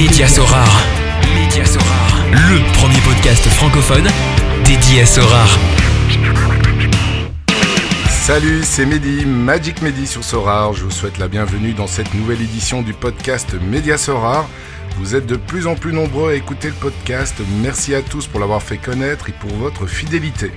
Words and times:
Média 0.00 0.28
Sorare. 0.28 0.84
Média. 1.34 1.64
Le 2.30 2.72
premier 2.74 3.00
podcast 3.00 3.44
francophone 3.48 4.06
dédié 4.64 5.00
à 5.00 5.06
Sorare. 5.06 5.58
Salut, 8.08 8.60
c'est 8.62 8.86
Mehdi, 8.86 9.26
Magic 9.26 9.82
Mehdi 9.82 10.06
sur 10.06 10.22
Sorare. 10.22 10.72
Je 10.74 10.84
vous 10.84 10.92
souhaite 10.92 11.18
la 11.18 11.26
bienvenue 11.26 11.72
dans 11.72 11.88
cette 11.88 12.14
nouvelle 12.14 12.40
édition 12.40 12.82
du 12.82 12.92
podcast 12.92 13.56
Média 13.60 13.98
Sorare. 13.98 14.48
Vous 14.98 15.16
êtes 15.16 15.26
de 15.26 15.34
plus 15.34 15.66
en 15.66 15.74
plus 15.74 15.92
nombreux 15.92 16.30
à 16.30 16.34
écouter 16.34 16.68
le 16.68 16.74
podcast. 16.74 17.34
Merci 17.60 17.96
à 17.96 18.00
tous 18.00 18.28
pour 18.28 18.38
l'avoir 18.38 18.62
fait 18.62 18.78
connaître 18.78 19.28
et 19.28 19.32
pour 19.32 19.50
votre 19.50 19.86
fidélité. 19.86 20.52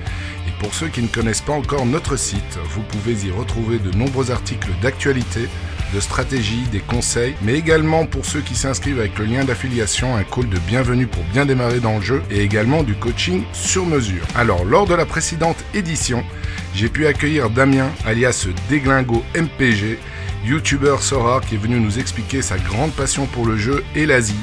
Et 0.47 0.51
pour 0.59 0.75
ceux 0.75 0.89
qui 0.89 1.01
ne 1.01 1.07
connaissent 1.07 1.41
pas 1.41 1.53
encore 1.53 1.87
notre 1.87 2.15
site, 2.15 2.59
vous 2.75 2.83
pouvez 2.83 3.13
y 3.25 3.31
retrouver 3.31 3.79
de 3.79 3.89
nombreux 3.97 4.29
articles 4.29 4.69
d'actualité, 4.83 5.49
de 5.93 5.99
stratégie, 5.99 6.63
des 6.71 6.79
conseils, 6.79 7.35
mais 7.41 7.55
également 7.55 8.05
pour 8.05 8.25
ceux 8.25 8.41
qui 8.41 8.55
s'inscrivent 8.55 8.99
avec 8.99 9.17
le 9.19 9.25
lien 9.25 9.43
d'affiliation, 9.43 10.15
un 10.15 10.23
call 10.23 10.49
de 10.49 10.59
bienvenue 10.59 11.07
pour 11.07 11.23
bien 11.25 11.45
démarrer 11.45 11.79
dans 11.79 11.97
le 11.97 12.01
jeu 12.01 12.23
et 12.29 12.41
également 12.41 12.83
du 12.83 12.93
coaching 12.93 13.43
sur 13.53 13.85
mesure. 13.85 14.23
Alors, 14.35 14.65
lors 14.65 14.85
de 14.85 14.95
la 14.95 15.05
précédente 15.05 15.57
édition, 15.73 16.23
j'ai 16.73 16.89
pu 16.89 17.07
accueillir 17.07 17.49
Damien, 17.49 17.89
alias 18.05 18.47
Déglingo 18.69 19.23
MPG, 19.35 19.97
youtubeur 20.43 21.03
Sora 21.03 21.39
qui 21.41 21.55
est 21.55 21.57
venu 21.57 21.79
nous 21.79 21.99
expliquer 21.99 22.41
sa 22.41 22.57
grande 22.57 22.91
passion 22.91 23.25
pour 23.27 23.45
le 23.45 23.57
jeu 23.57 23.83
et 23.95 24.05
l'Asie. 24.05 24.33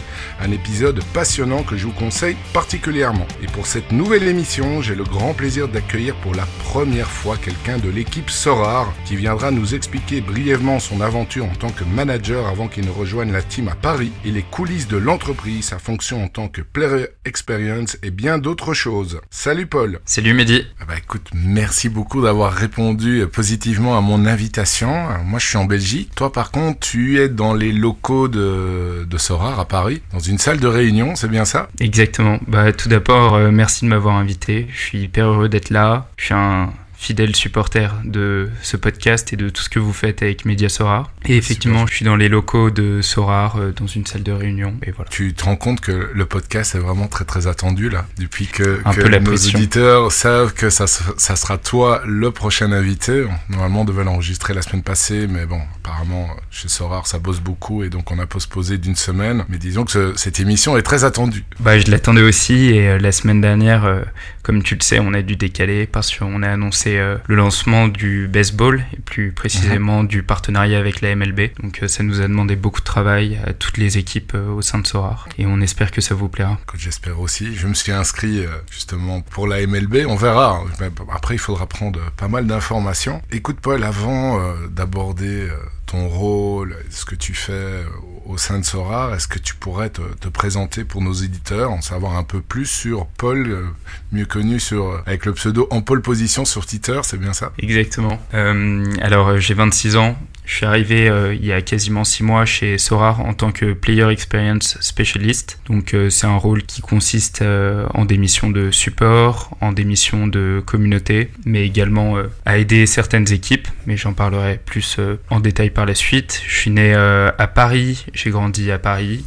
Un 0.40 0.52
épisode 0.52 1.02
passionnant 1.12 1.62
que 1.62 1.76
je 1.76 1.86
vous 1.86 1.92
conseille 1.92 2.36
particulièrement. 2.52 3.26
Et 3.42 3.46
pour 3.46 3.66
cette 3.66 3.90
nouvelle 3.90 4.24
émission, 4.28 4.80
j'ai 4.80 4.94
le 4.94 5.04
grand 5.04 5.34
plaisir 5.34 5.68
d'accueillir 5.68 6.14
pour 6.16 6.34
la 6.34 6.46
première 6.64 7.10
fois 7.10 7.36
quelqu'un 7.36 7.78
de 7.78 7.88
l'équipe 7.88 8.30
Sorar 8.30 8.92
qui 9.04 9.16
viendra 9.16 9.50
nous 9.50 9.74
expliquer 9.74 10.20
brièvement 10.20 10.78
son 10.78 11.00
aventure 11.00 11.46
en 11.46 11.54
tant 11.54 11.70
que 11.70 11.84
manager 11.84 12.46
avant 12.46 12.68
qu'il 12.68 12.86
ne 12.86 12.90
rejoigne 12.90 13.32
la 13.32 13.42
team 13.42 13.68
à 13.68 13.74
Paris 13.74 14.12
et 14.24 14.30
les 14.30 14.42
coulisses 14.42 14.88
de 14.88 14.96
l'entreprise, 14.96 15.66
sa 15.66 15.78
fonction 15.78 16.22
en 16.22 16.28
tant 16.28 16.48
que 16.48 16.62
player 16.62 17.06
experience 17.24 17.96
et 18.02 18.10
bien 18.10 18.38
d'autres 18.38 18.74
choses. 18.74 19.20
Salut 19.30 19.66
Paul. 19.66 20.00
Salut 20.04 20.34
Mehdi. 20.34 20.62
Ah 20.80 20.84
bah 20.86 20.94
écoute, 20.96 21.28
merci 21.34 21.88
beaucoup 21.88 22.22
d'avoir 22.22 22.52
répondu 22.52 23.24
positivement 23.32 23.96
à 23.96 24.00
mon 24.00 24.26
invitation. 24.26 24.92
Moi 25.24 25.38
je 25.38 25.46
suis 25.46 25.56
en 25.56 25.64
Belgique 25.64 25.87
toi, 26.14 26.32
par 26.32 26.50
contre, 26.50 26.80
tu 26.80 27.18
es 27.20 27.28
dans 27.28 27.54
les 27.54 27.72
locaux 27.72 28.28
de, 28.28 29.06
de 29.08 29.18
Sorar 29.18 29.58
à 29.58 29.64
Paris, 29.64 30.02
dans 30.12 30.18
une 30.18 30.38
salle 30.38 30.60
de 30.60 30.66
réunion, 30.66 31.14
c'est 31.16 31.28
bien 31.28 31.44
ça? 31.44 31.68
Exactement. 31.80 32.38
Bah, 32.46 32.72
tout 32.72 32.88
d'abord, 32.88 33.34
euh, 33.34 33.50
merci 33.50 33.84
de 33.84 33.90
m'avoir 33.90 34.16
invité. 34.16 34.66
Je 34.72 34.80
suis 34.80 35.02
hyper 35.02 35.26
heureux 35.28 35.48
d'être 35.48 35.70
là. 35.70 36.08
Je 36.16 36.26
suis 36.26 36.34
un 36.34 36.70
fidèle 37.00 37.36
supporter 37.36 37.94
de 38.04 38.50
ce 38.60 38.76
podcast 38.76 39.32
et 39.32 39.36
de 39.36 39.48
tout 39.50 39.62
ce 39.62 39.68
que 39.68 39.78
vous 39.78 39.92
faites 39.92 40.20
avec 40.22 40.44
Média 40.44 40.68
Sorar. 40.68 41.12
Et 41.26 41.36
effectivement, 41.36 41.86
je 41.86 41.94
suis 41.94 42.04
dans 42.04 42.16
les 42.16 42.28
locaux 42.28 42.70
de 42.70 43.00
Sorar, 43.02 43.56
euh, 43.56 43.72
dans 43.72 43.86
une 43.86 44.04
salle 44.04 44.24
de 44.24 44.32
réunion. 44.32 44.74
Et 44.84 44.90
voilà. 44.90 45.08
Tu 45.08 45.32
te 45.32 45.44
rends 45.44 45.54
compte 45.56 45.80
que 45.80 46.10
le 46.12 46.26
podcast 46.26 46.74
est 46.74 46.78
vraiment 46.80 47.06
très 47.06 47.24
très 47.24 47.46
attendu 47.46 47.88
là, 47.88 48.04
depuis 48.18 48.46
que, 48.48 48.82
que 48.94 49.00
nos 49.08 49.20
pression. 49.20 49.58
auditeurs 49.58 50.10
savent 50.12 50.52
que 50.54 50.70
ça, 50.70 50.86
ça 50.88 51.36
sera 51.36 51.56
toi 51.56 52.02
le 52.04 52.32
prochain 52.32 52.72
invité. 52.72 53.24
Normalement, 53.48 53.82
on 53.82 53.84
devait 53.84 54.04
l'enregistrer 54.04 54.52
la 54.52 54.62
semaine 54.62 54.82
passée, 54.82 55.28
mais 55.28 55.46
bon, 55.46 55.60
apparemment 55.76 56.28
chez 56.50 56.68
Sorar 56.68 57.06
ça 57.06 57.20
bosse 57.20 57.40
beaucoup 57.40 57.84
et 57.84 57.90
donc 57.90 58.10
on 58.10 58.18
a 58.18 58.26
postposé 58.26 58.76
d'une 58.76 58.96
semaine. 58.96 59.44
Mais 59.48 59.58
disons 59.58 59.84
que 59.84 59.92
ce- 59.92 60.12
cette 60.16 60.40
émission 60.40 60.76
est 60.76 60.82
très 60.82 61.04
attendue. 61.04 61.44
Bah, 61.60 61.78
je 61.78 61.88
l'attendais 61.92 62.22
aussi 62.22 62.70
et 62.70 62.88
euh, 62.88 62.98
la 62.98 63.12
semaine 63.12 63.40
dernière, 63.40 63.84
euh, 63.84 64.00
comme 64.42 64.64
tu 64.64 64.74
le 64.74 64.80
sais, 64.82 64.98
on 64.98 65.14
a 65.14 65.22
dû 65.22 65.36
décaler 65.36 65.86
parce 65.86 66.14
qu'on 66.16 66.42
a 66.42 66.48
annoncé 66.48 66.87
euh, 66.96 67.18
le 67.26 67.34
lancement 67.36 67.88
du 67.88 68.28
baseball 68.28 68.84
et 68.92 69.00
plus 69.00 69.32
précisément 69.32 70.04
du 70.04 70.22
partenariat 70.22 70.78
avec 70.78 71.00
la 71.00 71.14
MLB. 71.14 71.50
Donc 71.62 71.82
euh, 71.82 71.88
ça 71.88 72.02
nous 72.02 72.20
a 72.20 72.28
demandé 72.28 72.56
beaucoup 72.56 72.80
de 72.80 72.86
travail 72.86 73.38
à 73.46 73.52
toutes 73.52 73.76
les 73.76 73.98
équipes 73.98 74.32
euh, 74.34 74.52
au 74.52 74.62
sein 74.62 74.78
de 74.78 74.86
Sorar 74.86 75.28
et 75.38 75.46
on 75.46 75.60
espère 75.60 75.90
que 75.90 76.00
ça 76.00 76.14
vous 76.14 76.28
plaira. 76.28 76.58
j'espère 76.76 77.20
aussi. 77.20 77.54
Je 77.54 77.66
me 77.66 77.74
suis 77.74 77.92
inscrit 77.92 78.44
justement 78.70 79.20
pour 79.20 79.46
la 79.46 79.66
MLB. 79.66 80.06
On 80.08 80.16
verra. 80.16 80.62
Mais 80.80 80.90
Après, 81.12 81.34
il 81.34 81.38
faudra 81.38 81.66
prendre 81.66 82.00
pas 82.16 82.28
mal 82.28 82.46
d'informations. 82.46 83.20
Écoute, 83.30 83.58
Paul, 83.60 83.84
avant 83.84 84.40
d'aborder 84.70 85.48
ton 85.86 86.08
rôle, 86.08 86.76
ce 86.90 87.04
que 87.04 87.14
tu 87.14 87.34
fais 87.34 87.82
au 88.28 88.36
sein 88.36 88.58
de 88.58 88.64
Sora, 88.64 89.14
est-ce 89.16 89.26
que 89.26 89.38
tu 89.38 89.54
pourrais 89.54 89.88
te, 89.88 90.02
te 90.20 90.28
présenter 90.28 90.84
pour 90.84 91.00
nos 91.00 91.14
éditeurs, 91.14 91.70
en 91.70 91.80
savoir 91.80 92.16
un 92.16 92.24
peu 92.24 92.40
plus 92.42 92.66
sur 92.66 93.06
Paul, 93.06 93.50
euh, 93.50 93.64
mieux 94.12 94.26
connu 94.26 94.60
sur, 94.60 94.84
euh, 94.84 95.02
avec 95.06 95.24
le 95.24 95.32
pseudo 95.32 95.66
en 95.70 95.80
pole 95.80 96.02
position 96.02 96.44
sur 96.44 96.66
Twitter, 96.66 97.00
c'est 97.04 97.18
bien 97.18 97.32
ça? 97.32 97.52
Exactement. 97.58 98.20
Euh, 98.34 98.84
alors, 99.00 99.38
j'ai 99.38 99.54
26 99.54 99.96
ans. 99.96 100.16
Je 100.48 100.54
suis 100.54 100.66
arrivé 100.66 101.10
euh, 101.10 101.34
il 101.34 101.44
y 101.44 101.52
a 101.52 101.60
quasiment 101.60 102.04
6 102.04 102.22
mois 102.22 102.46
chez 102.46 102.78
Sorar 102.78 103.20
en 103.20 103.34
tant 103.34 103.52
que 103.52 103.74
Player 103.74 104.08
Experience 104.08 104.78
Specialist. 104.80 105.60
Donc, 105.66 105.92
euh, 105.92 106.08
c'est 106.08 106.26
un 106.26 106.38
rôle 106.38 106.62
qui 106.62 106.80
consiste 106.80 107.42
euh, 107.42 107.86
en 107.92 108.06
des 108.06 108.16
missions 108.16 108.48
de 108.48 108.70
support, 108.70 109.54
en 109.60 109.72
des 109.72 109.84
missions 109.84 110.26
de 110.26 110.62
communauté, 110.64 111.30
mais 111.44 111.66
également 111.66 112.16
à 112.46 112.56
aider 112.56 112.86
certaines 112.86 113.30
équipes. 113.30 113.68
Mais 113.86 113.98
j'en 113.98 114.14
parlerai 114.14 114.58
plus 114.64 114.96
en 115.28 115.40
détail 115.40 115.68
par 115.68 115.84
la 115.84 115.94
suite. 115.94 116.42
Je 116.48 116.54
suis 116.54 116.70
né 116.70 116.94
à 116.94 117.46
Paris, 117.46 118.06
j'ai 118.14 118.30
grandi 118.30 118.70
à 118.70 118.78
Paris. 118.78 119.26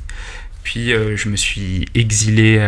Puis 0.64 0.90
je 0.90 1.30
me 1.30 1.36
suis 1.36 1.86
exilé 1.94 2.60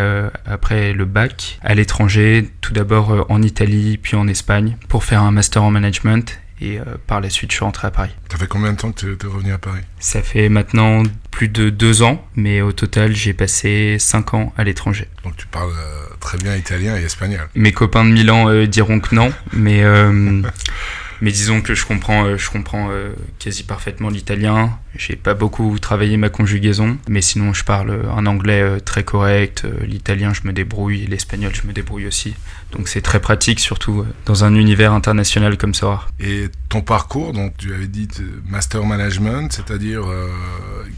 après 0.46 0.94
le 0.94 1.06
bac 1.06 1.60
à 1.64 1.74
l'étranger, 1.74 2.50
tout 2.62 2.74
d'abord 2.74 3.26
en 3.30 3.42
Italie, 3.42 3.98
puis 3.98 4.16
en 4.16 4.28
Espagne, 4.28 4.78
pour 4.90 5.04
faire 5.04 5.24
un 5.24 5.32
master 5.32 5.64
en 5.64 5.72
management. 5.72 6.40
Et 6.62 6.80
euh, 6.80 6.84
par 7.08 7.22
la 7.22 7.30
suite, 7.30 7.52
je 7.52 7.58
suis 7.58 7.66
rentré 7.66 7.88
à 7.88 7.92
Paris. 7.92 8.12
Ça 8.32 8.38
fait 8.38 8.48
combien 8.48 8.72
de 8.74 8.78
temps 8.78 8.92
que 8.92 9.16
tu 9.16 9.26
es 9.26 9.30
revenu 9.30 9.52
à 9.54 9.58
Paris? 9.58 9.82
Ça 10.00 10.22
fait 10.22 10.50
maintenant 10.50 11.04
plus 11.32 11.50
de 11.50 11.70
deux 11.70 12.04
ans, 12.04 12.26
mais 12.36 12.62
au 12.62 12.72
total, 12.72 13.16
j'ai 13.16 13.34
passé 13.34 13.98
cinq 14.00 14.34
ans 14.34 14.54
à 14.58 14.64
l'étranger. 14.64 15.08
Donc 15.24 15.36
tu 15.36 15.48
parles 15.48 15.72
euh, 15.72 16.16
très 16.20 16.38
bien 16.38 16.56
italien 16.56 16.98
et 16.98 17.04
espagnol. 17.04 17.48
Mes 17.56 17.72
copains 17.72 18.06
de 18.06 18.12
Milan 18.12 18.50
euh, 18.50 18.68
diront 18.68 19.00
que 19.00 19.16
non, 19.16 19.34
mais, 19.52 19.84
mais 21.24 21.32
disons 21.32 21.62
que 21.62 21.74
je 21.74 21.86
comprends, 21.86 22.26
euh, 22.26 22.38
je 22.38 22.50
comprends 22.50 22.90
euh, 22.92 23.14
quasi 23.40 23.64
parfaitement 23.64 24.10
l'italien. 24.10 24.78
J'ai 24.98 25.16
pas 25.16 25.34
beaucoup 25.34 25.80
travaillé 25.80 26.18
ma 26.18 26.28
conjugaison, 26.28 26.98
mais 27.08 27.22
sinon 27.22 27.54
je 27.54 27.64
parle 27.64 27.98
un 28.14 28.26
anglais 28.26 28.62
euh, 28.62 28.80
très 28.82 29.06
correct. 29.06 29.64
euh, 29.64 29.86
L'italien, 29.86 30.34
je 30.34 30.42
me 30.44 30.52
débrouille, 30.52 31.08
l'espagnol, 31.08 31.54
je 31.56 31.66
me 31.66 31.72
débrouille 31.72 32.08
aussi. 32.08 32.36
Donc 32.74 32.90
c'est 32.90 33.00
très 33.02 33.22
pratique, 33.22 33.62
surtout 33.62 34.02
euh, 34.02 34.08
dans 34.26 34.44
un 34.44 34.54
univers 34.54 34.92
international 34.92 35.58
comme 35.58 35.74
ça. 35.74 36.02
Et 36.20 36.50
ton 36.68 36.82
parcours, 36.82 37.32
donc 37.32 37.56
tu 37.58 37.74
avais 37.74 37.88
dit 37.88 38.10
euh, 38.20 38.42
master 38.46 38.84
management, 38.84 39.50
c'est-à-dire 39.54 40.04
euh, 40.06 40.28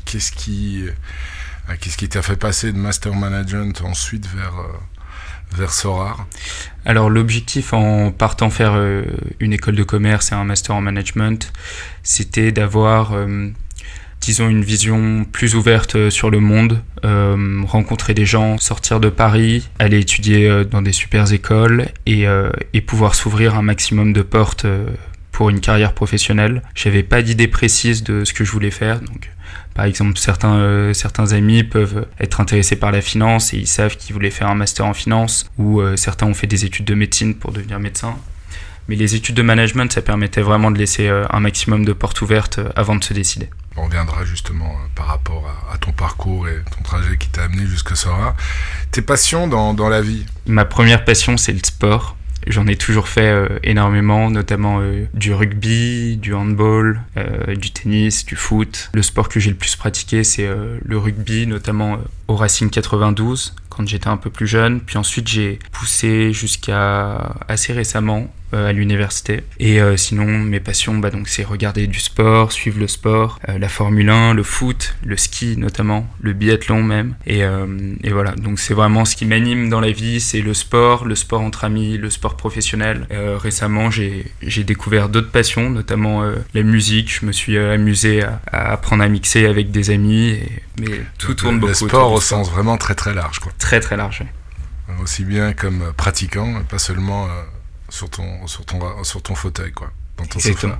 qu'est-ce 0.05 0.31
qui, 0.31 0.85
euh, 1.69 1.73
qu'est-ce 1.79 1.97
qui 1.97 2.09
t'a 2.09 2.23
fait 2.23 2.35
passer 2.35 2.71
de 2.73 2.77
master 2.79 3.13
management 3.13 3.79
ensuite 3.83 4.25
vers 4.35 4.55
euh, 4.59 4.73
vers 5.53 5.71
Sorar 5.71 6.27
Alors 6.85 7.09
l'objectif 7.09 7.73
en 7.73 8.11
partant 8.11 8.49
faire 8.49 8.73
euh, 8.75 9.03
une 9.39 9.53
école 9.53 9.75
de 9.75 9.83
commerce 9.83 10.31
et 10.31 10.35
un 10.35 10.43
master 10.43 10.75
en 10.75 10.81
management, 10.81 11.51
c'était 12.03 12.51
d'avoir, 12.51 13.13
euh, 13.13 13.49
disons, 14.21 14.49
une 14.49 14.63
vision 14.63 15.25
plus 15.31 15.55
ouverte 15.55 15.95
euh, 15.95 16.09
sur 16.09 16.29
le 16.29 16.39
monde, 16.39 16.81
rencontrer 17.67 18.15
des 18.15 18.25
gens, 18.25 18.57
sortir 18.57 18.99
de 18.99 19.09
Paris, 19.09 19.69
aller 19.77 19.99
étudier 19.99 20.65
dans 20.65 20.81
des 20.81 20.91
super 20.91 21.31
écoles 21.31 21.89
et, 22.07 22.25
et 22.73 22.81
pouvoir 22.81 23.13
s'ouvrir 23.13 23.53
un 23.53 23.61
maximum 23.61 24.11
de 24.11 24.23
portes 24.23 24.65
pour 25.31 25.51
une 25.51 25.59
carrière 25.59 25.93
professionnelle. 25.93 26.63
J'avais 26.73 27.03
pas 27.03 27.21
d'idée 27.21 27.47
précise 27.47 28.03
de 28.03 28.25
ce 28.25 28.33
que 28.33 28.43
je 28.43 28.51
voulais 28.51 28.71
faire, 28.71 29.01
donc 29.01 29.29
par 29.75 29.83
exemple, 29.83 30.17
certains, 30.17 30.55
euh, 30.55 30.93
certains 30.93 31.33
amis 31.33 31.65
peuvent 31.65 32.07
être 32.17 32.39
intéressés 32.39 32.77
par 32.77 32.93
la 32.93 33.01
finance 33.01 33.53
et 33.53 33.57
ils 33.57 33.67
savent 33.67 33.97
qu'ils 33.97 34.13
voulaient 34.13 34.31
faire 34.31 34.47
un 34.47 34.55
master 34.55 34.85
en 34.85 34.93
finance, 34.93 35.51
ou 35.57 35.81
euh, 35.81 35.97
certains 35.97 36.27
ont 36.27 36.33
fait 36.33 36.47
des 36.47 36.63
études 36.63 36.85
de 36.85 36.95
médecine 36.95 37.35
pour 37.35 37.51
devenir 37.51 37.77
médecin. 37.81 38.15
Mais 38.87 38.95
les 38.95 39.15
études 39.15 39.35
de 39.35 39.41
management, 39.41 39.91
ça 39.91 40.01
permettait 40.01 40.41
vraiment 40.41 40.71
de 40.71 40.77
laisser 40.77 41.09
euh, 41.09 41.25
un 41.29 41.41
maximum 41.41 41.83
de 41.83 41.91
portes 41.91 42.21
ouvertes 42.21 42.61
avant 42.77 42.95
de 42.95 43.03
se 43.03 43.13
décider. 43.13 43.49
On 43.75 43.83
reviendra 43.83 44.23
justement 44.23 44.77
par 44.95 45.07
rapport 45.07 45.43
à, 45.69 45.77
ton 45.77 45.91
parcours 45.91 46.47
et 46.47 46.55
ton 46.77 46.81
trajet 46.81 47.17
qui 47.17 47.27
t'a 47.27 47.43
amené 47.43 47.67
jusque 47.67 47.97
Sorar. 47.97 48.33
Tes 48.91 49.01
passions 49.01 49.49
dans, 49.49 49.73
dans 49.73 49.89
la 49.89 50.01
vie? 50.01 50.25
Ma 50.45 50.63
première 50.63 51.03
passion, 51.03 51.35
c'est 51.35 51.51
le 51.51 51.59
sport. 51.61 52.15
J'en 52.47 52.67
ai 52.67 52.75
toujours 52.75 53.07
fait 53.07 53.27
euh, 53.27 53.59
énormément, 53.63 54.29
notamment 54.29 54.79
euh, 54.79 55.05
du 55.13 55.33
rugby, 55.33 56.17
du 56.17 56.33
handball, 56.33 57.01
euh, 57.17 57.55
du 57.55 57.71
tennis, 57.71 58.25
du 58.25 58.35
foot. 58.35 58.89
Le 58.93 59.01
sport 59.01 59.29
que 59.29 59.39
j'ai 59.39 59.49
le 59.49 59.55
plus 59.55 59.75
pratiqué, 59.75 60.23
c'est 60.23 60.47
le 60.47 60.97
rugby, 60.97 61.47
notamment 61.47 61.97
au 62.27 62.35
Racing 62.35 62.69
92, 62.69 63.55
quand 63.69 63.87
j'étais 63.87 64.07
un 64.07 64.17
peu 64.17 64.29
plus 64.29 64.47
jeune. 64.47 64.81
Puis 64.81 64.97
ensuite, 64.97 65.27
j'ai 65.27 65.59
poussé 65.71 66.33
jusqu'à 66.33 67.35
assez 67.47 67.73
récemment 67.73 68.33
à 68.55 68.71
l'université. 68.71 69.43
Et 69.59 69.79
sinon, 69.97 70.25
mes 70.25 70.59
passions, 70.59 70.97
bah, 70.97 71.09
donc 71.09 71.27
c'est 71.27 71.43
regarder 71.43 71.87
du 71.87 71.99
sport, 71.99 72.51
suivre 72.51 72.79
le 72.79 72.87
sport, 72.87 73.39
la 73.47 73.69
Formule 73.69 74.09
1, 74.09 74.33
le 74.33 74.43
foot, 74.43 74.95
le 75.05 75.17
ski 75.17 75.55
notamment, 75.57 76.07
le 76.21 76.33
biathlon 76.33 76.83
même. 76.83 77.15
Et, 77.25 77.41
et 78.03 78.11
voilà, 78.11 78.31
donc 78.33 78.59
c'est 78.59 78.73
vraiment 78.73 79.05
ce 79.05 79.15
qui 79.15 79.25
m'anime 79.25 79.69
dans 79.69 79.79
la 79.79 79.91
vie, 79.91 80.19
c'est 80.19 80.41
le 80.41 80.53
sport, 80.53 81.05
le 81.05 81.15
sport 81.15 81.41
entre 81.41 81.63
amis, 81.63 81.97
le 81.97 82.09
sport 82.09 82.37
professionnel. 82.37 83.07
récemment, 83.11 83.89
j'ai 83.91 84.63
découvert 84.63 85.09
d'autres 85.09 85.31
passions, 85.31 85.69
notamment 85.69 86.23
la 86.53 86.63
musique. 86.63 87.19
Je 87.19 87.25
me 87.25 87.31
suis 87.31 87.57
amusé 87.57 88.23
à, 88.23 88.41
à, 88.51 88.71
apprendre 88.73 89.03
à 89.03 89.07
mixer 89.07 89.45
avec 89.45 89.71
des 89.71 89.89
amis. 89.89 90.29
Et, 90.29 90.61
mais 90.79 91.01
tout 91.17 91.33
tourne 91.33 91.59
beaucoup. 91.59 91.69
Le 91.69 91.89
sport 91.89 92.11
au 92.11 92.21
sens 92.21 92.49
vraiment 92.49 92.77
très 92.77 92.95
très 92.95 93.13
large. 93.13 93.39
Quoi. 93.39 93.51
Très 93.57 93.79
très 93.79 93.97
large. 93.97 94.23
Aussi 95.01 95.25
bien 95.25 95.53
comme 95.53 95.93
pratiquant, 95.97 96.61
pas 96.69 96.77
seulement 96.77 97.25
euh, 97.25 97.29
sur, 97.95 98.09
ton, 98.09 98.45
sur, 98.47 98.65
ton, 98.65 99.03
sur 99.03 99.21
ton 99.21 99.35
fauteuil, 99.35 99.71
quoi, 99.71 99.91
dans 100.17 100.25
ton 100.25 100.39
Exactement. 100.39 100.77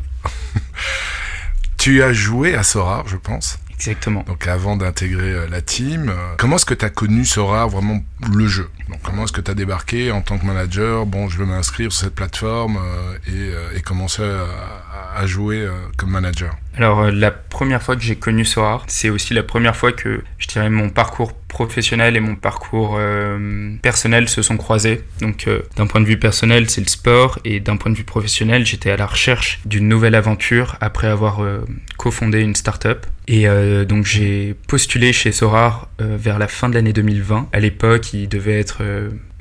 tu 1.78 2.04
as 2.04 2.12
joué 2.12 2.56
à 2.56 2.64
Sora, 2.64 3.04
je 3.08 3.16
pense. 3.16 3.58
Exactement. 3.72 4.24
Donc 4.28 4.48
avant 4.48 4.78
d'intégrer 4.78 5.32
euh, 5.32 5.48
la 5.50 5.62
team, 5.62 6.10
euh, 6.10 6.36
comment 6.38 6.56
est-ce 6.58 6.66
que 6.66 6.74
tu 6.74 6.86
as 6.86 6.90
connu 6.90 7.26
Sora, 7.26 7.68
vraiment 7.68 8.00
le 8.34 8.48
jeu? 8.48 8.70
Donc 8.90 9.02
comment 9.02 9.24
est-ce 9.24 9.34
que 9.34 9.42
tu 9.42 9.52
as 9.52 9.54
débarqué 9.54 10.12
en 10.12 10.22
tant 10.22 10.38
que 10.38 10.46
manager? 10.46 11.06
Bon, 11.06 11.28
je 11.30 11.38
veux 11.38 11.46
m'inscrire 11.46 11.92
sur 11.92 12.06
cette 12.06 12.16
plateforme 12.16 12.80
et, 13.28 13.78
et, 13.78 13.82
commencer 13.82 14.24
à, 14.24 15.20
à 15.20 15.26
jouer 15.26 15.68
comme 15.98 16.12
manager? 16.12 16.56
Alors 16.78 17.12
la 17.12 17.32
première 17.32 17.82
fois 17.82 17.96
que 17.96 18.02
j'ai 18.02 18.16
connu 18.16 18.46
Sora, 18.46 18.82
c'est 18.88 19.10
aussi 19.10 19.34
la 19.34 19.44
première 19.44 19.76
fois 19.76 19.92
que 19.92 20.24
je 20.38 20.48
dirais 20.48 20.70
mon 20.70 20.90
parcours 20.90 21.34
professionnel 21.56 22.18
et 22.18 22.20
mon 22.20 22.36
parcours 22.36 22.98
euh, 23.00 23.76
personnel 23.82 24.28
se 24.28 24.42
sont 24.42 24.58
croisés. 24.58 25.02
Donc 25.22 25.48
euh, 25.48 25.62
d'un 25.78 25.88
point 25.88 26.02
de 26.02 26.06
vue 26.06 26.20
personnel, 26.20 26.70
c'est 26.70 26.82
le 26.82 26.90
sport 26.90 27.40
et 27.46 27.62
d'un 27.62 27.78
point 27.78 27.94
de 27.94 27.98
vue 27.98 28.04
professionnel, 28.04 28.66
j'étais 28.66 28.92
à 28.92 28.98
la 28.98 29.06
recherche 29.06 29.62
d'une 29.66 29.88
nouvelle 29.88 30.16
aventure 30.16 30.76
après 30.82 31.08
avoir 31.08 31.42
euh, 31.42 31.66
cofondé 31.98 32.42
une 32.42 32.56
start-up. 32.56 33.06
Et 33.28 33.48
donc 33.88 34.06
j'ai 34.06 34.56
postulé 34.68 35.12
chez 35.12 35.32
Sora 35.32 35.90
vers 35.98 36.38
la 36.38 36.48
fin 36.48 36.70
de 36.70 36.76
l'année 36.76 36.94
2020. 36.94 37.50
À 37.52 37.60
l'époque, 37.60 38.14
il 38.14 38.30
devait 38.30 38.60
être 38.60 38.84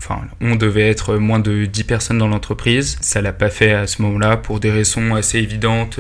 enfin, 0.05 0.23
on 0.41 0.56
devait 0.56 0.89
être 0.89 1.17
moins 1.17 1.39
de 1.39 1.65
10 1.65 1.85
personnes 1.85 2.19
dans 2.19 2.29
l'entreprise. 2.29 2.97
Ça 3.01 3.23
l'a 3.23 3.33
pas 3.33 3.51
fait 3.51 3.73
à 3.73 3.87
ce 3.87 4.03
moment-là 4.03 4.37
pour 4.37 4.61
des 4.61 4.71
raisons 4.71 5.15
assez 5.15 5.39
évidentes 5.39 5.99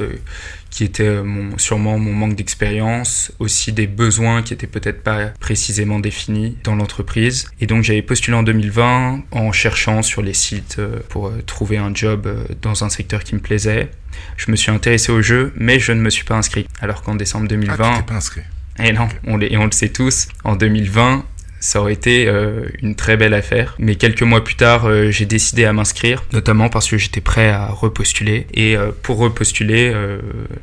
qui 0.74 0.82
étaient 0.82 1.22
mon, 1.22 1.56
sûrement 1.56 2.00
mon 2.00 2.12
manque 2.12 2.34
d'expérience, 2.34 3.32
aussi 3.38 3.72
des 3.72 3.86
besoins 3.86 4.42
qui 4.42 4.52
étaient 4.52 4.66
peut-être 4.66 5.04
pas 5.04 5.26
précisément 5.38 6.00
définis 6.00 6.58
dans 6.64 6.74
l'entreprise. 6.74 7.46
Et 7.60 7.66
donc 7.66 7.84
j'avais 7.84 8.02
postulé 8.02 8.36
en 8.36 8.42
2020 8.42 9.22
en 9.30 9.52
cherchant 9.52 10.02
sur 10.02 10.20
les 10.20 10.34
sites 10.34 10.76
euh, 10.80 10.98
pour 11.08 11.28
euh, 11.28 11.42
trouver 11.46 11.76
un 11.76 11.94
job 11.94 12.26
euh, 12.26 12.44
dans 12.60 12.82
un 12.82 12.88
secteur 12.88 13.22
qui 13.22 13.36
me 13.36 13.40
plaisait. 13.40 13.88
Je 14.36 14.50
me 14.50 14.56
suis 14.56 14.72
intéressé 14.72 15.12
au 15.12 15.22
jeu, 15.22 15.52
mais 15.56 15.78
je 15.78 15.92
ne 15.92 16.00
me 16.00 16.10
suis 16.10 16.24
pas 16.24 16.34
inscrit. 16.34 16.66
Alors 16.80 17.02
qu'en 17.02 17.14
décembre 17.14 17.46
2020... 17.46 17.76
Ah, 17.78 18.02
pas 18.02 18.14
inscrit 18.14 18.42
et 18.78 18.92
non, 18.92 19.08
on, 19.26 19.40
et 19.40 19.56
on 19.56 19.66
le 19.66 19.70
sait 19.72 19.90
tous, 19.90 20.26
en 20.42 20.56
2020, 20.56 21.24
ça 21.64 21.80
aurait 21.80 21.94
été 21.94 22.28
euh, 22.28 22.66
une 22.82 22.94
très 22.94 23.16
belle 23.16 23.32
affaire. 23.32 23.74
Mais 23.78 23.96
quelques 23.96 24.22
mois 24.22 24.44
plus 24.44 24.54
tard, 24.54 24.84
euh, 24.84 25.10
j'ai 25.10 25.24
décidé 25.24 25.64
à 25.64 25.72
m'inscrire, 25.72 26.22
notamment 26.32 26.68
parce 26.68 26.88
que 26.88 26.98
j'étais 26.98 27.22
prêt 27.22 27.48
à 27.48 27.68
repostuler. 27.68 28.46
Et 28.52 28.76
euh, 28.76 28.90
pour 29.02 29.16
repostuler, 29.16 29.94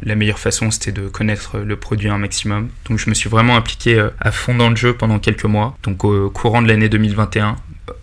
la 0.04 0.16
meilleure 0.16 0.40
façon, 0.40 0.70
c'était 0.70 0.92
de 0.92 1.08
connaître 1.08 1.58
le 1.58 1.76
produit 1.76 2.10
un 2.10 2.18
maximum. 2.18 2.70
Donc 2.88 3.00
je 3.00 3.10
me 3.10 3.16
suis 3.16 3.30
vraiment 3.30 3.56
impliqué 3.56 4.06
à 4.20 4.32
fond 4.32 4.56
dans 4.56 4.70
le 4.70 4.76
jeu 4.76 4.94
pendant 4.94 5.20
quelques 5.20 5.46
mois. 5.46 5.76
Donc 5.84 6.04
au 6.04 6.30
courant 6.30 6.62
de 6.62 6.68
l'année 6.68 6.90
2021, 6.90 7.56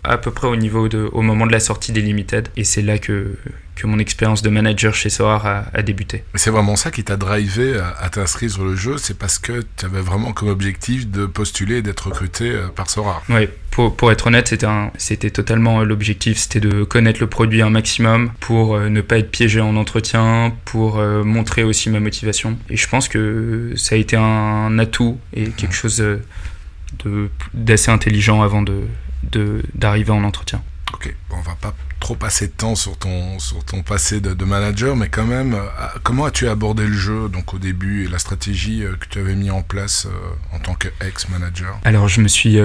à 0.04 0.19
peu 0.19 0.30
près 0.30 0.48
au 0.48 0.56
niveau 0.56 0.88
de, 0.88 1.08
au 1.12 1.22
moment 1.22 1.46
de 1.46 1.52
la 1.52 1.60
sortie 1.60 1.92
des 1.92 2.00
Limited. 2.00 2.48
Et 2.56 2.64
c'est 2.64 2.82
là 2.82 2.98
que, 2.98 3.36
que 3.78 3.86
mon 3.86 3.98
expérience 3.98 4.42
de 4.42 4.48
manager 4.48 4.94
chez 4.94 5.08
Soar 5.10 5.46
a, 5.46 5.82
débuté. 5.82 6.25
C'est 6.34 6.50
vraiment 6.50 6.76
ça 6.76 6.90
qui 6.90 7.04
t'a 7.04 7.16
drivé 7.16 7.78
à, 8.00 8.08
t'inscrire 8.08 8.50
sur 8.50 8.64
le 8.64 8.75
jeu, 8.75 8.98
c'est 8.98 9.16
parce 9.16 9.38
que 9.38 9.64
tu 9.76 9.84
avais 9.84 10.00
vraiment 10.00 10.32
comme 10.32 10.48
objectif 10.48 11.08
de 11.08 11.26
postuler 11.26 11.76
et 11.76 11.82
d'être 11.82 12.08
recruté 12.08 12.50
euh, 12.50 12.69
par 12.69 12.90
Soar. 12.90 13.22
Oui, 13.28 13.48
pour, 13.70 13.94
pour, 13.94 14.10
être 14.10 14.26
honnête, 14.26 14.52
c'était, 14.96 15.30
totalement 15.30 15.84
l'objectif, 15.84 16.38
c'était 16.38 16.60
de 16.60 16.82
connaître 16.82 17.20
le 17.20 17.28
produit 17.28 17.62
un 17.62 17.70
maximum 17.70 18.32
pour 18.40 18.74
euh, 18.74 18.88
ne 18.88 19.00
pas 19.00 19.19
être 19.19 19.31
piégé 19.31 19.60
en 19.60 19.76
entretien, 19.76 20.52
pour 20.64 20.98
euh, 20.98 21.22
montrer 21.22 21.62
aussi 21.62 21.88
ma 21.88 22.00
motivation. 22.00 22.58
Et 22.70 22.76
je 22.76 22.88
pense 22.88 23.08
que 23.08 23.72
ça 23.76 23.94
a 23.94 23.98
été 23.98 24.16
un 24.16 24.76
atout 24.78 25.19
et 25.32 25.50
quelque 25.50 25.74
chose 25.74 25.98
de, 25.98 27.31
d'assez 27.54 27.92
intelligent 27.92 28.42
avant 28.42 28.62
de, 28.62 28.82
d'arriver 29.23 30.12
en 30.12 30.25
entretien. 30.25 30.62
Ok, 30.93 31.15
bon, 31.29 31.37
on 31.37 31.43
va 31.43 31.56
pas 31.61 31.75
trop 31.98 32.14
passer 32.14 32.46
de 32.46 32.52
temps 32.52 32.74
sur 32.74 32.96
ton, 32.96 33.38
sur 33.38 33.64
ton 33.64 33.82
passé 33.82 34.20
de, 34.20 34.44
manager, 34.44 34.96
mais 34.96 35.08
quand 35.08 35.26
même, 35.26 35.54
euh, 35.54 35.86
comment 36.02 36.24
as-tu 36.24 36.48
abordé 36.48 36.86
le 36.86 36.94
jeu 36.94 37.28
donc 37.28 37.52
au 37.52 37.58
début 37.58 38.04
et 38.04 38.08
la 38.08 38.18
stratégie 38.18 38.82
euh, 38.82 38.94
que 38.98 39.06
tu 39.06 39.18
avais 39.18 39.34
mis 39.34 39.50
en 39.50 39.60
place 39.62 40.06
euh, 40.06 40.56
en 40.56 40.58
tant 40.58 40.74
qu'ex-manager 40.74 41.78
Alors, 41.84 42.08
je 42.08 42.22
me 42.22 42.28
suis 42.28 42.58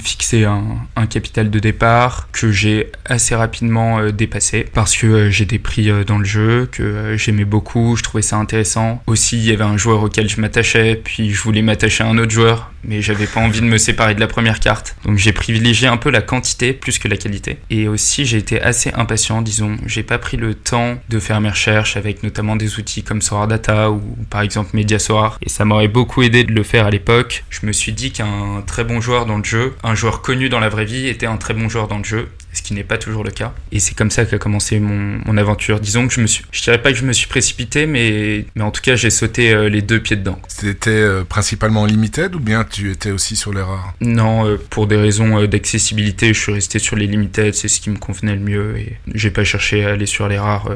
fixé 0.00 0.44
un, 0.44 0.64
un, 0.96 1.06
capital 1.06 1.50
de 1.50 1.58
départ 1.58 2.28
que 2.32 2.50
j'ai 2.50 2.90
assez 3.04 3.34
rapidement 3.34 4.10
dépassé 4.10 4.66
parce 4.72 4.96
que 4.96 5.30
j'étais 5.30 5.58
pris 5.58 5.90
dans 6.04 6.18
le 6.18 6.24
jeu, 6.24 6.68
que 6.70 7.16
j'aimais 7.16 7.44
beaucoup, 7.44 7.96
je 7.96 8.02
trouvais 8.02 8.22
ça 8.22 8.36
intéressant. 8.36 9.02
Aussi, 9.06 9.36
il 9.36 9.44
y 9.44 9.52
avait 9.52 9.64
un 9.64 9.76
joueur 9.76 10.02
auquel 10.02 10.28
je 10.28 10.40
m'attachais, 10.40 11.00
puis 11.02 11.32
je 11.32 11.42
voulais 11.42 11.62
m'attacher 11.62 12.04
à 12.04 12.08
un 12.08 12.18
autre 12.18 12.32
joueur, 12.32 12.72
mais 12.84 13.02
j'avais 13.02 13.26
pas 13.26 13.40
envie 13.40 13.60
de 13.60 13.66
me 13.66 13.78
séparer 13.78 14.14
de 14.14 14.20
la 14.20 14.26
première 14.26 14.60
carte. 14.60 14.96
Donc, 15.04 15.18
j'ai 15.18 15.32
privilégié 15.32 15.88
un 15.88 15.96
peu 15.96 16.10
la 16.10 16.22
quantité 16.22 16.72
plus 16.72 16.98
que 16.98 17.08
la 17.08 17.16
qualité. 17.16 17.58
Et 17.70 17.88
aussi, 17.88 18.24
j'ai 18.24 18.38
été 18.38 18.60
assez 18.60 18.75
assez 18.76 18.92
impatient, 18.92 19.40
disons. 19.40 19.78
J'ai 19.86 20.02
pas 20.02 20.18
pris 20.18 20.36
le 20.36 20.54
temps 20.54 20.98
de 21.08 21.18
faire 21.18 21.40
mes 21.40 21.48
recherches 21.48 21.96
avec 21.96 22.22
notamment 22.22 22.56
des 22.56 22.78
outils 22.78 23.02
comme 23.02 23.22
Sora 23.22 23.46
Data 23.46 23.90
ou 23.90 24.02
par 24.28 24.42
exemple 24.42 24.76
Mediasoar. 24.76 25.38
Et 25.40 25.48
ça 25.48 25.64
m'aurait 25.64 25.88
beaucoup 25.88 26.22
aidé 26.22 26.44
de 26.44 26.52
le 26.52 26.62
faire 26.62 26.84
à 26.84 26.90
l'époque. 26.90 27.44
Je 27.48 27.64
me 27.64 27.72
suis 27.72 27.92
dit 27.92 28.12
qu'un 28.12 28.62
très 28.66 28.84
bon 28.84 29.00
joueur 29.00 29.24
dans 29.24 29.38
le 29.38 29.44
jeu, 29.44 29.74
un 29.82 29.94
joueur 29.94 30.20
connu 30.20 30.50
dans 30.50 30.60
la 30.60 30.68
vraie 30.68 30.84
vie, 30.84 31.06
était 31.06 31.24
un 31.24 31.38
très 31.38 31.54
bon 31.54 31.70
joueur 31.70 31.88
dans 31.88 31.98
le 31.98 32.04
jeu 32.04 32.28
ce 32.56 32.62
qui 32.62 32.74
n'est 32.74 32.84
pas 32.84 32.98
toujours 32.98 33.22
le 33.22 33.30
cas. 33.30 33.54
Et 33.70 33.80
c'est 33.80 33.94
comme 33.94 34.10
ça 34.10 34.24
qu'a 34.24 34.38
commencé 34.38 34.80
mon, 34.80 35.20
mon, 35.24 35.36
aventure. 35.36 35.78
Disons 35.78 36.08
que 36.08 36.14
je 36.14 36.20
me 36.20 36.26
suis, 36.26 36.44
je 36.50 36.62
dirais 36.62 36.80
pas 36.80 36.90
que 36.90 36.98
je 36.98 37.04
me 37.04 37.12
suis 37.12 37.26
précipité, 37.28 37.86
mais, 37.86 38.46
mais 38.54 38.62
en 38.62 38.70
tout 38.70 38.80
cas 38.80 38.96
j'ai 38.96 39.10
sauté 39.10 39.52
euh, 39.52 39.68
les 39.68 39.82
deux 39.82 40.00
pieds 40.00 40.16
dedans. 40.16 40.40
C'était 40.48 40.90
euh, 40.90 41.24
principalement 41.24 41.84
limited 41.84 42.34
ou 42.34 42.40
bien 42.40 42.64
tu 42.64 42.90
étais 42.90 43.10
aussi 43.10 43.36
sur 43.36 43.52
les 43.52 43.60
rares? 43.60 43.92
Non, 44.00 44.46
euh, 44.46 44.56
pour 44.70 44.86
des 44.86 44.96
raisons 44.96 45.44
d'accessibilité, 45.44 46.32
je 46.32 46.40
suis 46.40 46.52
resté 46.52 46.78
sur 46.78 46.96
les 46.96 47.06
limited, 47.06 47.54
c'est 47.54 47.68
ce 47.68 47.80
qui 47.80 47.90
me 47.90 47.98
convenait 47.98 48.36
le 48.36 48.40
mieux 48.40 48.78
et 48.78 48.96
j'ai 49.14 49.30
pas 49.30 49.44
cherché 49.44 49.84
à 49.84 49.90
aller 49.90 50.06
sur 50.06 50.26
les 50.28 50.38
rares 50.38 50.70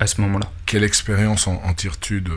à 0.00 0.06
ce 0.06 0.20
moment-là. 0.20 0.50
Quelle 0.66 0.84
expérience 0.84 1.46
en, 1.46 1.60
tires-tu 1.74 2.20
de, 2.20 2.32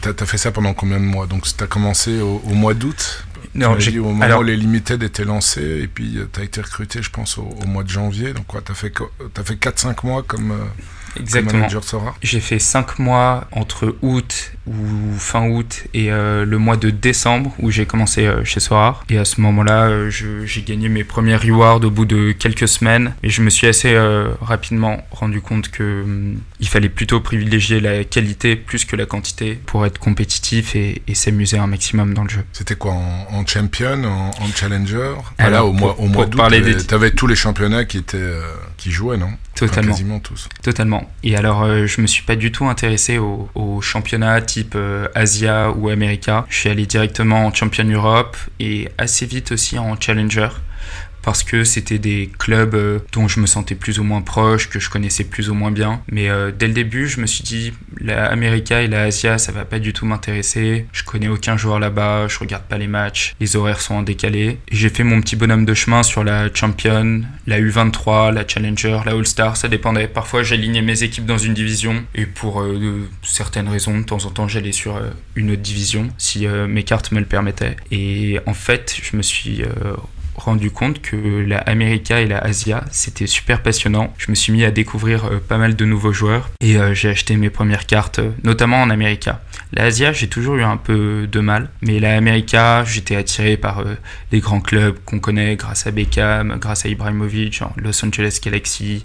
T'as 0.00 0.10
as 0.10 0.26
fait 0.26 0.38
ça 0.38 0.52
pendant 0.52 0.74
combien 0.74 1.00
de 1.00 1.04
mois? 1.04 1.26
Donc 1.26 1.44
t'as 1.56 1.66
commencé 1.66 2.20
au, 2.20 2.40
au 2.46 2.54
mois 2.54 2.74
d'août? 2.74 3.26
Non, 3.56 3.78
j'ai 3.78 3.98
au 3.98 4.04
moment 4.12 4.38
où 4.38 4.42
les 4.42 4.56
Limited 4.56 5.02
étaient 5.02 5.24
lancés, 5.24 5.80
et 5.82 5.88
puis 5.88 6.18
euh, 6.18 6.28
tu 6.32 6.40
as 6.40 6.44
été 6.44 6.60
recruté, 6.60 7.02
je 7.02 7.10
pense, 7.10 7.38
au, 7.38 7.48
mois 7.66 7.84
de 7.84 7.88
janvier. 7.88 8.32
Donc, 8.32 8.46
quoi, 8.46 8.60
tu 8.60 8.72
as 8.72 8.74
fait, 8.74 8.92
as 9.36 9.42
fait 9.42 9.54
4-5 9.54 10.06
mois 10.06 10.22
comme, 10.22 10.52
euh, 10.52 10.64
Exactement. 11.18 11.66
J'ai 12.22 12.40
fait 12.40 12.58
5 12.58 12.98
mois 12.98 13.48
entre 13.52 13.96
août 14.02 14.52
ou 14.66 15.12
fin 15.18 15.48
août 15.48 15.84
et 15.94 16.10
euh, 16.10 16.44
le 16.44 16.58
mois 16.58 16.76
de 16.76 16.90
décembre 16.90 17.54
où 17.58 17.70
j'ai 17.70 17.86
commencé 17.86 18.26
euh, 18.26 18.44
chez 18.44 18.60
Sora. 18.60 19.02
Et 19.08 19.18
à 19.18 19.24
ce 19.24 19.40
moment-là, 19.40 19.86
euh, 19.86 20.10
j'ai 20.10 20.62
gagné 20.62 20.88
mes 20.88 21.04
premiers 21.04 21.36
rewards 21.36 21.84
au 21.84 21.90
bout 21.90 22.04
de 22.04 22.32
quelques 22.32 22.68
semaines. 22.68 23.14
Et 23.22 23.30
je 23.30 23.42
me 23.42 23.50
suis 23.50 23.66
assez 23.66 23.96
rapidement 24.40 25.02
rendu 25.10 25.40
compte 25.40 25.70
que 25.70 26.02
hum, 26.02 26.38
il 26.60 26.68
fallait 26.68 26.88
plutôt 26.88 27.20
privilégier 27.20 27.80
la 27.80 28.04
qualité 28.04 28.56
plus 28.56 28.84
que 28.84 28.96
la 28.96 29.06
quantité 29.06 29.58
pour 29.66 29.86
être 29.86 29.98
compétitif 29.98 30.74
et, 30.76 31.02
s'amuser 31.14 31.56
un 31.56 31.66
maximum 31.66 32.12
dans 32.12 32.24
le 32.24 32.28
jeu. 32.28 32.44
C'était 32.52 32.74
quoi 32.74 32.92
en, 32.92 33.46
champion, 33.46 34.04
en, 34.04 34.46
challenger? 34.54 35.14
Alors, 35.38 35.70
au 35.70 35.72
mois, 35.72 35.98
au 35.98 36.06
mois 36.08 36.26
d'août, 36.26 36.42
tu 36.86 36.94
avais, 36.94 37.10
tous 37.10 37.26
les 37.26 37.34
championnats 37.34 37.86
qui, 37.86 37.96
étaient, 37.96 38.38
qui 38.76 38.90
jouaient, 38.90 39.16
non? 39.16 39.30
Totalement. 39.56 39.92
quasiment 39.92 40.20
tous. 40.20 40.48
Totalement. 40.62 41.10
Et 41.22 41.34
alors, 41.34 41.62
euh, 41.62 41.86
je 41.86 42.02
me 42.02 42.06
suis 42.06 42.22
pas 42.22 42.36
du 42.36 42.52
tout 42.52 42.66
intéressé 42.66 43.16
aux 43.16 43.48
au 43.54 43.80
championnats 43.80 44.34
type 44.56 44.74
euh, 44.74 45.08
Asia 45.14 45.70
ou 45.70 45.90
America. 45.90 46.46
Je 46.48 46.56
suis 46.56 46.70
allé 46.70 46.86
directement 46.86 47.44
en 47.46 47.52
Champion 47.52 47.84
Europe 47.84 48.38
et 48.58 48.88
assez 48.96 49.26
vite 49.26 49.52
aussi 49.52 49.78
en 49.78 50.00
Challenger 50.00 50.48
parce 51.26 51.42
que 51.42 51.64
c'était 51.64 51.98
des 51.98 52.30
clubs 52.38 52.76
euh, 52.76 53.00
dont 53.12 53.26
je 53.26 53.40
me 53.40 53.46
sentais 53.46 53.74
plus 53.74 53.98
ou 53.98 54.04
moins 54.04 54.22
proche, 54.22 54.68
que 54.68 54.78
je 54.78 54.88
connaissais 54.88 55.24
plus 55.24 55.50
ou 55.50 55.54
moins 55.54 55.72
bien. 55.72 56.00
Mais 56.08 56.30
euh, 56.30 56.52
dès 56.56 56.68
le 56.68 56.72
début, 56.72 57.08
je 57.08 57.20
me 57.20 57.26
suis 57.26 57.42
dit, 57.42 57.72
la 58.00 58.26
America 58.26 58.80
et 58.80 58.86
la 58.86 59.02
Asia, 59.02 59.36
ça 59.36 59.50
va 59.50 59.64
pas 59.64 59.80
du 59.80 59.92
tout 59.92 60.06
m'intéresser. 60.06 60.86
Je 60.92 61.02
connais 61.02 61.26
aucun 61.26 61.56
joueur 61.56 61.80
là-bas, 61.80 62.28
je 62.28 62.38
regarde 62.38 62.62
pas 62.62 62.78
les 62.78 62.86
matchs, 62.86 63.34
les 63.40 63.56
horaires 63.56 63.80
sont 63.80 63.96
en 63.96 64.02
décalé. 64.02 64.58
J'ai 64.70 64.88
fait 64.88 65.02
mon 65.02 65.20
petit 65.20 65.34
bonhomme 65.34 65.64
de 65.64 65.74
chemin 65.74 66.04
sur 66.04 66.22
la 66.22 66.48
Champion, 66.54 67.22
la 67.48 67.60
U23, 67.60 68.32
la 68.32 68.46
Challenger, 68.46 69.00
la 69.04 69.10
All-Star, 69.10 69.56
ça 69.56 69.66
dépendait. 69.66 70.06
Parfois, 70.06 70.44
j'alignais 70.44 70.82
mes 70.82 71.02
équipes 71.02 71.26
dans 71.26 71.38
une 71.38 71.54
division 71.54 72.04
et 72.14 72.26
pour 72.26 72.62
euh, 72.62 73.08
certaines 73.24 73.68
raisons, 73.68 73.98
de 73.98 74.04
temps 74.04 74.24
en 74.26 74.30
temps, 74.30 74.46
j'allais 74.46 74.70
sur 74.70 75.02
une 75.34 75.50
autre 75.50 75.62
division 75.62 76.08
si 76.18 76.46
mes 76.46 76.84
cartes 76.84 77.10
me 77.10 77.18
le 77.18 77.26
permettaient. 77.26 77.74
Et 77.90 78.38
en 78.46 78.54
fait, 78.54 78.96
je 79.02 79.16
me 79.16 79.22
suis 79.22 79.64
rendu 80.36 80.70
compte 80.70 81.00
que 81.00 81.16
la 81.16 81.58
America 81.58 82.20
et 82.20 82.26
la 82.26 82.38
Asia, 82.38 82.84
c'était 82.90 83.26
super 83.26 83.62
passionnant. 83.62 84.14
Je 84.18 84.30
me 84.30 84.34
suis 84.34 84.52
mis 84.52 84.64
à 84.64 84.70
découvrir 84.70 85.24
euh, 85.24 85.38
pas 85.38 85.58
mal 85.58 85.76
de 85.76 85.84
nouveaux 85.84 86.12
joueurs 86.12 86.50
et 86.60 86.76
euh, 86.76 86.94
j'ai 86.94 87.08
acheté 87.08 87.36
mes 87.36 87.50
premières 87.50 87.86
cartes, 87.86 88.18
euh, 88.18 88.30
notamment 88.44 88.80
en 88.80 88.90
America. 88.90 89.40
La 89.72 89.90
j'ai 89.90 90.28
toujours 90.28 90.56
eu 90.56 90.62
un 90.62 90.76
peu 90.76 91.26
de 91.30 91.40
mal, 91.40 91.70
mais 91.80 91.98
la 91.98 92.16
America, 92.16 92.84
j'étais 92.84 93.16
attiré 93.16 93.56
par 93.56 93.82
les 94.30 94.40
grands 94.40 94.60
clubs 94.60 94.96
qu'on 95.04 95.18
connaît 95.18 95.56
grâce 95.56 95.86
à 95.86 95.90
Beckham, 95.90 96.58
grâce 96.60 96.84
à 96.84 96.88
Ibrahimovic, 96.88 97.60
Los 97.76 98.04
Angeles 98.04 98.38
Galaxy, 98.42 99.04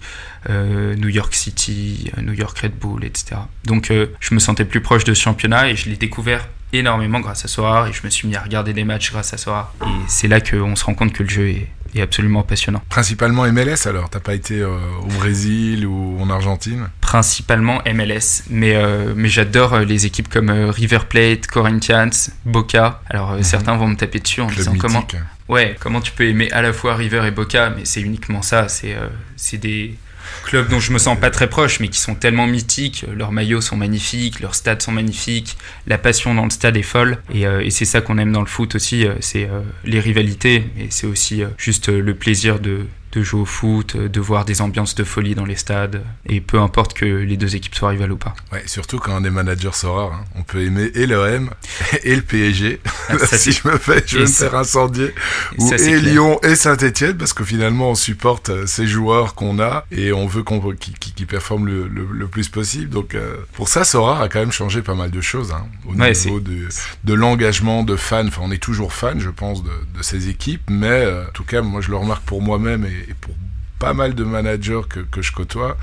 New 0.50 1.08
York 1.08 1.34
City, 1.34 2.12
New 2.22 2.34
York 2.34 2.58
Red 2.60 2.74
Bull, 2.80 3.04
etc. 3.06 3.38
Donc 3.64 3.92
je 3.92 4.34
me 4.34 4.40
sentais 4.40 4.66
plus 4.66 4.82
proche 4.82 5.04
de 5.04 5.14
ce 5.14 5.22
championnat 5.22 5.70
et 5.70 5.76
je 5.76 5.90
l'ai 5.90 5.98
découvert 5.98 6.48
énormément 6.74 7.20
grâce 7.20 7.46
à 7.46 7.48
Sora 7.48 7.90
et 7.90 7.94
je 7.94 8.02
me 8.04 8.10
suis 8.10 8.28
mis 8.28 8.36
à 8.36 8.42
regarder 8.42 8.74
des 8.74 8.84
matchs 8.84 9.12
grâce 9.12 9.34
à 9.34 9.38
Sora. 9.38 9.74
Et 9.82 9.90
c'est 10.08 10.28
là 10.28 10.42
qu'on 10.42 10.76
se 10.76 10.86
rend 10.86 10.94
compte 10.94 11.14
que 11.14 11.24
le 11.24 11.30
jeu 11.30 11.50
est, 11.50 11.68
absolument 12.02 12.44
passionnant. 12.44 12.82
Principalement 12.88 13.44
MLS 13.52 13.86
alors 13.86 14.10
T'as 14.10 14.22
pas 14.22 14.34
été 14.34 14.62
euh, 14.62 14.78
au 15.02 15.08
Brésil 15.20 15.86
ou 15.86 16.18
en 16.22 16.30
Argentine? 16.30 16.90
Principalement 17.02 17.82
MLS, 17.86 18.44
mais, 18.50 18.76
euh, 18.76 19.14
mais 19.16 19.28
j'adore 19.28 19.74
euh, 19.74 19.84
les 19.84 20.06
équipes 20.06 20.30
comme 20.30 20.50
River 20.50 21.00
Plate, 21.10 21.48
Corinthians, 21.48 22.32
Boca. 22.46 23.02
Alors 23.10 23.34
mhm. 23.34 23.44
certains 23.44 23.76
vont 23.76 23.88
me 23.88 23.96
taper 23.96 24.20
dessus 24.20 24.42
en 24.42 24.48
disant 24.48 24.74
comment. 24.80 25.06
Ouais, 25.50 25.76
comment 25.82 26.00
tu 26.00 26.14
peux 26.14 26.26
aimer 26.26 26.50
à 26.54 26.62
la 26.62 26.72
fois 26.72 26.96
River 26.96 27.28
et 27.28 27.32
Boca, 27.32 27.72
mais 27.72 27.84
c'est 27.84 28.00
uniquement 28.00 28.42
ça. 28.42 28.70
C'est 28.70 28.96
c'est 29.36 29.58
des 29.58 29.98
clubs 30.44 30.70
dont 30.70 30.80
je 30.80 30.92
me 30.92 30.98
sens 30.98 31.20
pas 31.20 31.30
très 31.30 31.50
proche, 31.50 31.80
mais 31.80 31.88
qui 31.88 32.00
sont 32.00 32.16
tellement 32.16 32.48
mythiques. 32.48 33.06
Leurs 33.14 33.32
maillots 33.32 33.62
sont 33.62 33.78
magnifiques, 33.78 34.40
leurs 34.40 34.56
stades 34.56 34.82
sont 34.82 34.92
magnifiques, 34.92 35.58
la 35.88 35.98
passion 35.98 36.34
dans 36.34 36.44
le 36.44 36.50
stade 36.50 36.78
est 36.78 36.82
folle. 36.82 37.18
Et, 37.34 37.46
euh, 37.46 37.68
c'est 37.70 37.86
ça 37.86 38.02
qu'on 38.02 38.18
aime 38.18 38.32
dans 38.32 38.42
le 38.42 38.48
foot 38.48 38.76
aussi, 38.76 39.08
euh, 39.08 39.14
c'est 39.22 39.46
euh, 39.46 39.62
les 39.86 40.00
rivalités, 40.00 40.66
et 40.78 40.88
c'est 40.90 41.08
aussi 41.08 41.44
juste 41.58 41.88
le 41.90 42.14
plaisir 42.14 42.60
de, 42.60 42.86
de 43.12 43.24
jouer 43.24 43.42
au 43.42 43.46
foot, 43.46 43.98
de 43.98 44.20
voir 44.20 44.46
des 44.46 44.62
ambiances 44.62 44.96
de 44.96 45.04
folie 45.04 45.36
dans 45.36 45.46
les 45.46 45.56
stades, 45.56 46.04
et 46.28 46.42
peu 46.42 46.60
importe 46.60 46.94
que 46.94 47.06
les 47.06 47.38
deux 47.38 47.56
équipes 47.56 47.76
soient 47.76 47.90
rivales 47.90 48.12
ou 48.12 48.18
pas. 48.18 48.34
Ouais, 48.52 48.64
surtout 48.66 49.00
quand 49.00 49.22
on 49.22 49.24
est 49.24 49.30
manager 49.30 49.76
Sora, 49.76 50.14
hein. 50.14 50.26
on 50.36 50.44
peut 50.44 50.62
aimer 50.62 50.92
et 50.96 51.06
l'OM 51.06 51.50
et 52.04 52.16
le 52.16 52.22
PSG. 52.22 52.80
Ah, 53.10 53.16
si 53.38 53.52
je 53.52 53.68
me 53.68 53.78
fais, 53.78 54.04
je 54.06 54.18
vais 54.18 54.24
me 54.24 54.28
faire 54.28 54.56
incendier. 54.56 55.14
Ou 55.58 55.74
et 55.74 56.00
Lyon 56.00 56.40
et 56.44 56.56
Saint-Etienne, 56.56 57.18
parce 57.18 57.34
que 57.34 57.44
finalement 57.44 57.92
on 57.92 57.96
supporte 57.96 58.50
euh, 58.50 58.66
ces 58.66 58.88
joueurs 58.88 59.36
qu'on 59.36 59.60
a 59.60 59.86
et 59.92 60.14
on 60.14 60.28
veut 60.28 60.44
qu'on 60.44 60.60
qui, 60.76 61.26
performent 61.26 61.68
le, 61.68 61.88
le, 61.88 62.28
plus 62.28 62.50
possible. 62.50 62.90
Donc 62.90 63.16
euh, 63.16 63.38
pour 63.54 63.68
ça, 63.68 63.84
Sora 63.84 64.22
a 64.22 64.30
quand 64.30 64.40
même 64.40 64.52
changé 64.52 64.82
pas 64.82 64.96
mal 64.96 65.12
de 65.12 65.22
choses 65.22 65.52
hein, 65.52 65.66
au 65.88 65.96
niveau 65.96 66.40
de, 66.40 66.68
de 67.04 67.14
l'engagement 67.14 67.84
de 67.84 67.96
fans. 67.96 68.28
Enfin, 68.28 68.42
on 68.44 68.52
est 68.52 68.62
toujours 68.62 68.94
fan, 68.94 69.20
je 69.20 69.30
pense, 69.30 69.64
de, 69.64 69.70
de 69.98 70.04
ces 70.04 70.30
équipes, 70.30 70.70
mais 70.70 70.88
euh, 70.88 71.28
en 71.28 71.32
tout 71.32 71.44
cas, 71.44 71.62
moi 71.62 71.82
je 71.82 71.90
le 71.90 71.98
remarque 71.98 72.24
pour 72.24 72.42
moi-même 72.42 72.86
et 72.86 73.01
et 73.10 73.14
pour 73.14 73.36
pas 73.82 73.94
mal 73.96 74.14
de 74.14 74.24
managers 74.24 74.82
que, 74.88 75.22
je 75.24 75.32
côtoie, 75.32 75.76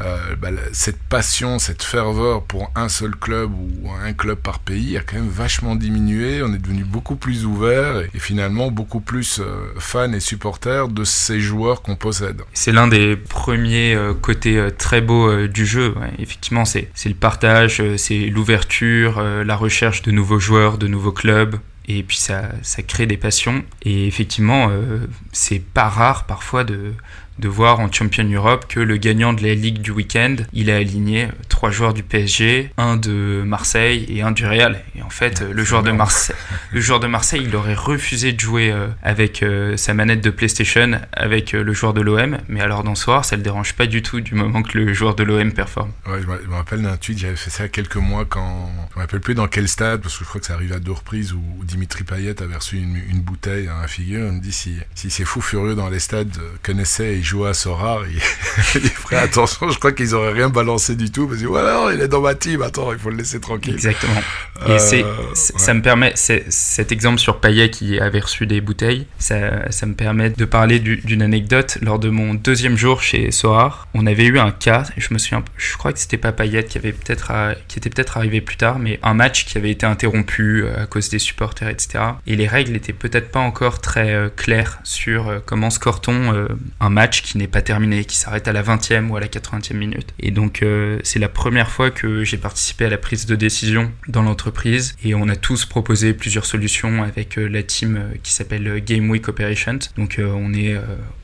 euh, 0.00 0.34
bah, 0.40 0.48
cette 0.72 0.98
passion, 0.98 1.58
cette 1.58 1.82
ferveur 1.82 2.44
pour 2.44 2.72
un 2.74 2.88
seul 2.88 3.14
club 3.14 3.52
ou 3.52 3.90
un 3.90 4.14
club 4.14 4.38
par 4.38 4.58
pays 4.58 4.96
a 4.96 5.02
quand 5.02 5.16
même 5.16 5.28
vachement 5.28 5.76
diminué. 5.76 6.42
On 6.42 6.54
est 6.54 6.58
devenu 6.58 6.84
beaucoup 6.84 7.14
plus 7.14 7.44
ouvert 7.44 7.98
et, 7.98 8.18
finalement 8.18 8.70
beaucoup 8.70 9.00
plus 9.00 9.38
euh, 9.38 9.74
fans 9.78 10.14
et 10.14 10.20
supporters 10.20 10.88
de 10.88 11.04
ces 11.04 11.40
joueurs 11.40 11.82
qu'on 11.82 11.94
possède. 11.94 12.40
C'est 12.54 12.72
l'un 12.72 12.88
des 12.88 13.16
premiers 13.16 13.94
euh, 13.94 14.14
côtés 14.14 14.68
très 14.78 15.02
beaux 15.02 15.46
du 15.46 15.66
jeu. 15.66 15.94
Effectivement, 16.18 16.64
c'est 16.64 16.88
le 17.04 17.14
partage, 17.14 17.82
c'est 17.98 18.18
l'ouverture, 18.28 19.22
la 19.22 19.56
recherche 19.56 20.00
de 20.00 20.10
nouveaux 20.10 20.38
joueurs, 20.38 20.78
de 20.78 20.86
nouveaux 20.86 21.12
clubs 21.12 21.56
et 21.88 22.02
puis 22.02 22.16
ça, 22.16 22.50
ça 22.62 22.82
crée 22.82 23.06
des 23.06 23.16
passions. 23.16 23.64
Et 23.82 24.06
effectivement, 24.06 24.68
euh, 24.70 24.98
c'est 25.32 25.60
pas 25.60 25.88
rare 25.88 26.26
parfois 26.26 26.64
de, 26.64 26.92
de 27.42 27.48
voir 27.48 27.80
en 27.80 27.90
Champion 27.90 28.24
Europe 28.24 28.66
que 28.68 28.78
le 28.78 28.96
gagnant 28.96 29.32
de 29.32 29.42
la 29.42 29.54
Ligue 29.54 29.80
du 29.80 29.90
week-end, 29.90 30.36
il 30.52 30.70
a 30.70 30.76
aligné 30.76 31.28
trois 31.48 31.70
joueurs 31.70 31.92
du 31.92 32.04
PSG, 32.04 32.70
un 32.78 32.96
de 32.96 33.42
Marseille 33.44 34.06
et 34.08 34.22
un 34.22 34.30
du 34.30 34.46
Real. 34.46 34.80
Et 34.96 35.02
en 35.02 35.10
fait, 35.10 35.42
le 35.42 35.64
joueur 35.64 35.82
de 35.82 35.90
Marseille, 35.90 36.36
le 36.70 36.80
joueur 36.80 37.00
de 37.00 37.08
Marseille, 37.08 37.42
il 37.44 37.54
aurait 37.56 37.74
refusé 37.74 38.32
de 38.32 38.38
jouer 38.38 38.70
euh, 38.70 38.86
avec 39.02 39.42
euh, 39.42 39.76
sa 39.76 39.92
manette 39.92 40.20
de 40.20 40.30
PlayStation 40.30 41.00
avec 41.12 41.54
euh, 41.54 41.64
le 41.64 41.72
joueur 41.72 41.94
de 41.94 42.00
l'OM, 42.00 42.38
mais 42.48 42.60
alors 42.60 42.84
dans 42.84 42.94
ce 42.94 43.02
soir, 43.02 43.24
ça 43.24 43.34
le 43.34 43.42
dérange 43.42 43.72
pas 43.74 43.86
du 43.86 44.02
tout 44.02 44.20
du 44.20 44.36
moment 44.36 44.62
que 44.62 44.78
le 44.78 44.94
joueur 44.94 45.16
de 45.16 45.24
l'OM 45.24 45.52
performe. 45.52 45.90
Ouais, 46.06 46.20
je 46.22 46.26
me 46.26 46.54
rappelle 46.54 46.82
d'un 46.82 46.96
tweet, 46.96 47.18
j'avais 47.18 47.36
fait 47.36 47.50
ça 47.50 47.68
quelques 47.68 47.96
mois 47.96 48.24
quand, 48.24 48.70
je 48.92 48.96
me 48.96 49.00
rappelle 49.02 49.20
plus 49.20 49.34
dans 49.34 49.48
quel 49.48 49.68
stade, 49.68 50.00
parce 50.00 50.16
que 50.16 50.24
je 50.24 50.28
crois 50.28 50.40
que 50.40 50.46
ça 50.46 50.54
arrive 50.54 50.72
à 50.72 50.78
deux 50.78 50.92
reprises 50.92 51.32
où, 51.32 51.42
Dimitri 51.64 52.04
Payet 52.04 52.40
avait 52.42 52.56
reçu 52.56 52.76
une, 52.76 53.20
bouteille 53.20 53.68
à 53.68 53.80
la 53.80 53.88
figure. 53.88 54.26
On 54.28 54.32
me 54.32 54.40
dit 54.40 54.52
si, 54.52 54.76
si 54.94 55.10
ces 55.10 55.24
fous 55.24 55.40
furieux 55.40 55.74
dans 55.74 55.88
les 55.88 56.00
stades 56.00 56.36
connaissaient 56.62 57.14
et 57.14 57.22
jouaient 57.22 57.31
à 57.44 57.54
Sorare, 57.54 58.02
il, 58.08 58.16
il 58.82 58.90
ferait 58.90 59.16
attention. 59.16 59.70
Je 59.70 59.78
crois 59.78 59.92
qu'ils 59.92 60.14
auraient 60.14 60.32
rien 60.32 60.48
balancé 60.48 60.94
du 60.94 61.10
tout 61.10 61.26
parce 61.26 61.40
que 61.40 61.46
voilà, 61.46 61.92
il 61.92 62.00
est 62.00 62.08
dans 62.08 62.20
ma 62.20 62.34
team. 62.34 62.62
Attends, 62.62 62.92
il 62.92 62.98
faut 62.98 63.10
le 63.10 63.16
laisser 63.16 63.40
tranquille. 63.40 63.74
Exactement. 63.74 64.20
Et 64.68 64.78
c'est, 64.78 65.02
euh, 65.02 65.16
ça 65.34 65.74
me 65.74 65.82
permet, 65.82 66.12
cet 66.14 66.92
exemple 66.92 67.18
sur 67.18 67.40
Payet 67.40 67.70
qui 67.70 67.98
avait 67.98 68.20
reçu 68.20 68.46
des 68.46 68.60
bouteilles, 68.60 69.06
ça, 69.18 69.70
ça 69.70 69.86
me 69.86 69.94
permet 69.94 70.30
de 70.30 70.44
parler 70.44 70.78
d'une 70.78 71.22
anecdote. 71.22 71.78
Lors 71.82 71.98
de 71.98 72.10
mon 72.10 72.34
deuxième 72.34 72.76
jour 72.76 73.02
chez 73.02 73.30
Sorar, 73.30 73.88
on 73.94 74.06
avait 74.06 74.24
eu 74.24 74.38
un 74.38 74.52
cas. 74.52 74.84
Je 74.96 75.12
me 75.12 75.18
souviens, 75.18 75.42
je 75.56 75.76
crois 75.76 75.92
que 75.92 75.98
c'était 75.98 76.18
pas 76.18 76.32
Payet 76.32 76.64
qui 76.64 76.78
avait 76.78 76.92
peut-être, 76.92 77.32
qui 77.68 77.78
était 77.78 77.90
peut-être 77.90 78.16
arrivé 78.16 78.40
plus 78.40 78.56
tard, 78.56 78.78
mais 78.78 79.00
un 79.02 79.14
match 79.14 79.46
qui 79.46 79.58
avait 79.58 79.70
été 79.70 79.86
interrompu 79.86 80.64
euh, 80.64 80.82
à 80.82 80.86
cause 80.86 81.08
des 81.08 81.18
supporters, 81.18 81.68
etc. 81.68 82.04
Et 82.26 82.36
les 82.36 82.46
règles 82.46 82.76
étaient 82.76 82.92
peut-être 82.92 83.30
pas 83.30 83.40
encore 83.40 83.80
très 83.80 84.12
euh, 84.12 84.28
claires 84.28 84.78
sur 84.84 85.42
comment 85.46 85.70
score-t-on 85.70 86.48
un 86.80 86.90
match 86.90 87.11
qui 87.20 87.36
n'est 87.36 87.48
pas 87.48 87.60
terminé, 87.60 88.04
qui 88.06 88.16
s'arrête 88.16 88.48
à 88.48 88.52
la 88.52 88.62
20e 88.62 89.08
ou 89.08 89.16
à 89.16 89.20
la 89.20 89.26
80e 89.26 89.74
minute. 89.74 90.14
Et 90.18 90.30
donc 90.30 90.62
euh, 90.62 90.98
c'est 91.02 91.18
la 91.18 91.28
première 91.28 91.70
fois 91.70 91.90
que 91.90 92.24
j'ai 92.24 92.38
participé 92.38 92.86
à 92.86 92.88
la 92.88 92.96
prise 92.96 93.26
de 93.26 93.36
décision 93.36 93.92
dans 94.08 94.22
l'entreprise 94.22 94.96
et 95.04 95.14
on 95.14 95.28
a 95.28 95.36
tous 95.36 95.66
proposé 95.66 96.14
plusieurs 96.14 96.46
solutions 96.46 97.02
avec 97.02 97.38
euh, 97.38 97.46
la 97.46 97.62
team 97.62 97.96
euh, 97.96 98.14
qui 98.22 98.32
s'appelle 98.32 98.82
Game 98.84 99.10
Week 99.10 99.28
Operations. 99.28 99.78
Donc 99.96 100.18
on 100.18 100.54
est 100.54 100.76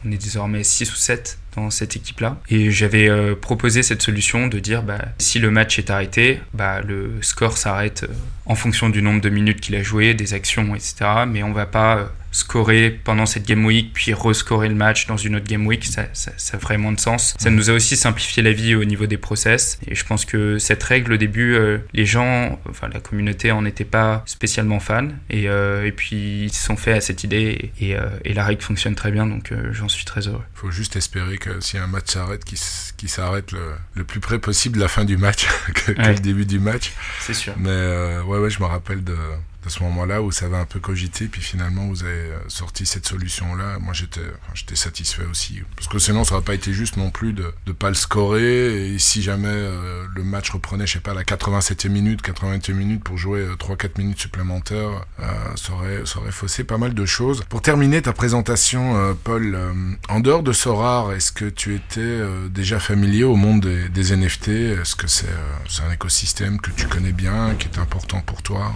on 0.04 0.10
est 0.10 0.22
désormais 0.22 0.64
6 0.64 0.92
ou 0.92 0.96
7 0.96 1.38
dans 1.56 1.70
cette 1.70 1.96
équipe-là. 1.96 2.40
Et 2.50 2.70
j'avais 2.70 3.08
proposé 3.36 3.82
cette 3.82 4.02
solution 4.02 4.48
de 4.48 4.58
dire 4.58 4.82
bah, 4.82 4.98
si 5.18 5.38
le 5.38 5.50
match 5.50 5.78
est 5.78 5.90
arrêté, 5.90 6.40
bah, 6.52 6.80
le 6.80 7.22
score 7.22 7.56
s'arrête 7.56 8.06
en 8.48 8.54
fonction 8.54 8.88
du 8.88 9.02
nombre 9.02 9.20
de 9.20 9.28
minutes 9.28 9.60
qu'il 9.60 9.76
a 9.76 9.82
joué, 9.82 10.14
des 10.14 10.34
actions, 10.34 10.74
etc. 10.74 11.24
Mais 11.26 11.42
on 11.42 11.52
va 11.52 11.66
pas 11.66 12.10
scorer 12.30 12.90
pendant 12.90 13.26
cette 13.26 13.46
game 13.46 13.64
week 13.64 13.92
puis 13.92 14.12
rescorer 14.12 14.68
le 14.68 14.74
match 14.74 15.06
dans 15.06 15.16
une 15.16 15.36
autre 15.36 15.46
game 15.46 15.66
week. 15.66 15.84
Ça, 15.84 16.06
ça, 16.12 16.32
ça, 16.36 16.56
a 16.56 16.60
vraiment 16.60 16.92
de 16.92 17.00
sens. 17.00 17.34
Ça 17.38 17.50
nous 17.50 17.70
a 17.70 17.72
aussi 17.72 17.96
simplifié 17.96 18.42
la 18.42 18.52
vie 18.52 18.74
au 18.74 18.84
niveau 18.84 19.06
des 19.06 19.16
process. 19.16 19.78
Et 19.86 19.94
je 19.94 20.04
pense 20.04 20.24
que 20.24 20.58
cette 20.58 20.82
règle 20.82 21.14
au 21.14 21.16
début 21.16 21.54
euh, 21.54 21.78
les 21.92 22.06
gens 22.06 22.58
enfin 22.68 22.88
la 22.92 23.00
communauté 23.00 23.50
en 23.50 23.64
était 23.64 23.84
pas 23.84 24.22
spécialement 24.26 24.80
fan. 24.80 25.18
Et, 25.30 25.48
euh, 25.48 25.86
et 25.86 25.92
puis 25.92 26.44
ils 26.44 26.52
se 26.52 26.64
sont 26.64 26.76
fait 26.76 26.92
à 26.92 27.00
cette 27.00 27.24
idée. 27.24 27.72
Et, 27.80 27.96
euh, 27.96 28.08
et 28.24 28.34
la 28.34 28.44
règle 28.44 28.62
fonctionne 28.62 28.94
très 28.94 29.10
bien. 29.10 29.26
Donc 29.26 29.52
j'en 29.72 29.88
suis 29.88 30.04
très 30.04 30.28
heureux. 30.28 30.44
Faut 30.54 30.70
juste 30.70 30.96
espérer 30.96 31.38
que 31.38 31.60
si 31.60 31.78
un 31.78 31.86
match 31.86 32.12
s'arrête 32.12 32.44
qu'il 32.44 33.08
s'arrête 33.08 33.52
le, 33.52 33.60
le, 33.94 34.04
plus 34.04 34.20
près 34.20 34.38
possible 34.38 34.76
de 34.76 34.82
la 34.82 34.88
fin 34.88 35.04
du 35.04 35.16
match 35.16 35.46
que, 35.74 35.92
que 35.92 36.02
le 36.02 36.18
début 36.18 36.46
du 36.46 36.58
match. 36.58 36.92
C'est 37.20 37.34
sûr. 37.34 37.54
Mais 37.58 38.18
ouais 38.26 38.37
ouais 38.38 38.50
je 38.50 38.60
me 38.60 38.66
rappelle 38.66 39.04
de 39.04 39.16
à 39.68 39.70
ce 39.70 39.82
moment-là 39.82 40.22
où 40.22 40.32
ça 40.32 40.46
avait 40.46 40.56
un 40.56 40.64
peu 40.64 40.80
cogité, 40.80 41.26
puis 41.26 41.42
finalement 41.42 41.86
vous 41.88 42.02
avez 42.02 42.12
euh, 42.12 42.38
sorti 42.48 42.86
cette 42.86 43.06
solution-là. 43.06 43.78
Moi 43.78 43.92
j'étais 43.92 44.74
satisfait 44.74 45.26
aussi. 45.30 45.60
Parce 45.76 45.88
que 45.88 45.98
sinon 45.98 46.24
ça 46.24 46.34
n'aurait 46.34 46.44
pas 46.44 46.54
été 46.54 46.72
juste 46.72 46.96
non 46.96 47.10
plus 47.10 47.34
de 47.34 47.52
ne 47.66 47.72
pas 47.72 47.88
le 47.88 47.94
scorer. 47.94 48.94
Et 48.94 48.98
si 48.98 49.20
jamais 49.20 49.48
euh, 49.50 50.06
le 50.14 50.24
match 50.24 50.48
reprenait, 50.50 50.86
je 50.86 50.94
sais 50.94 51.00
pas, 51.00 51.12
la 51.12 51.22
87e 51.22 51.90
minute, 51.90 52.22
80e 52.22 52.72
minute 52.72 53.04
pour 53.04 53.18
jouer 53.18 53.46
3-4 53.58 53.84
euh, 53.84 53.88
minutes 53.98 54.20
supplémentaires, 54.20 55.04
ça, 55.56 55.74
aurait, 55.74 56.02
faussé 56.30 56.64
pas 56.64 56.78
mal 56.78 56.94
de 56.94 57.04
choses. 57.04 57.44
Pour 57.50 57.60
terminer 57.60 58.00
ta 58.00 58.14
présentation, 58.14 59.16
Paul, 59.22 59.58
en 60.08 60.20
dehors 60.20 60.42
de 60.42 60.52
Sorar, 60.52 61.12
est-ce 61.12 61.30
que 61.30 61.44
tu 61.44 61.74
étais 61.74 62.18
déjà 62.48 62.80
familier 62.80 63.24
au 63.24 63.36
monde 63.36 63.60
des 63.60 64.16
NFT 64.16 64.48
Est-ce 64.48 64.96
que 64.96 65.06
c'est 65.06 65.28
un 65.86 65.92
écosystème 65.92 66.58
que 66.58 66.70
tu 66.70 66.86
connais 66.86 67.12
bien, 67.12 67.54
qui 67.58 67.68
est 67.68 67.78
important 67.78 68.20
pour 68.20 68.42
toi? 68.42 68.72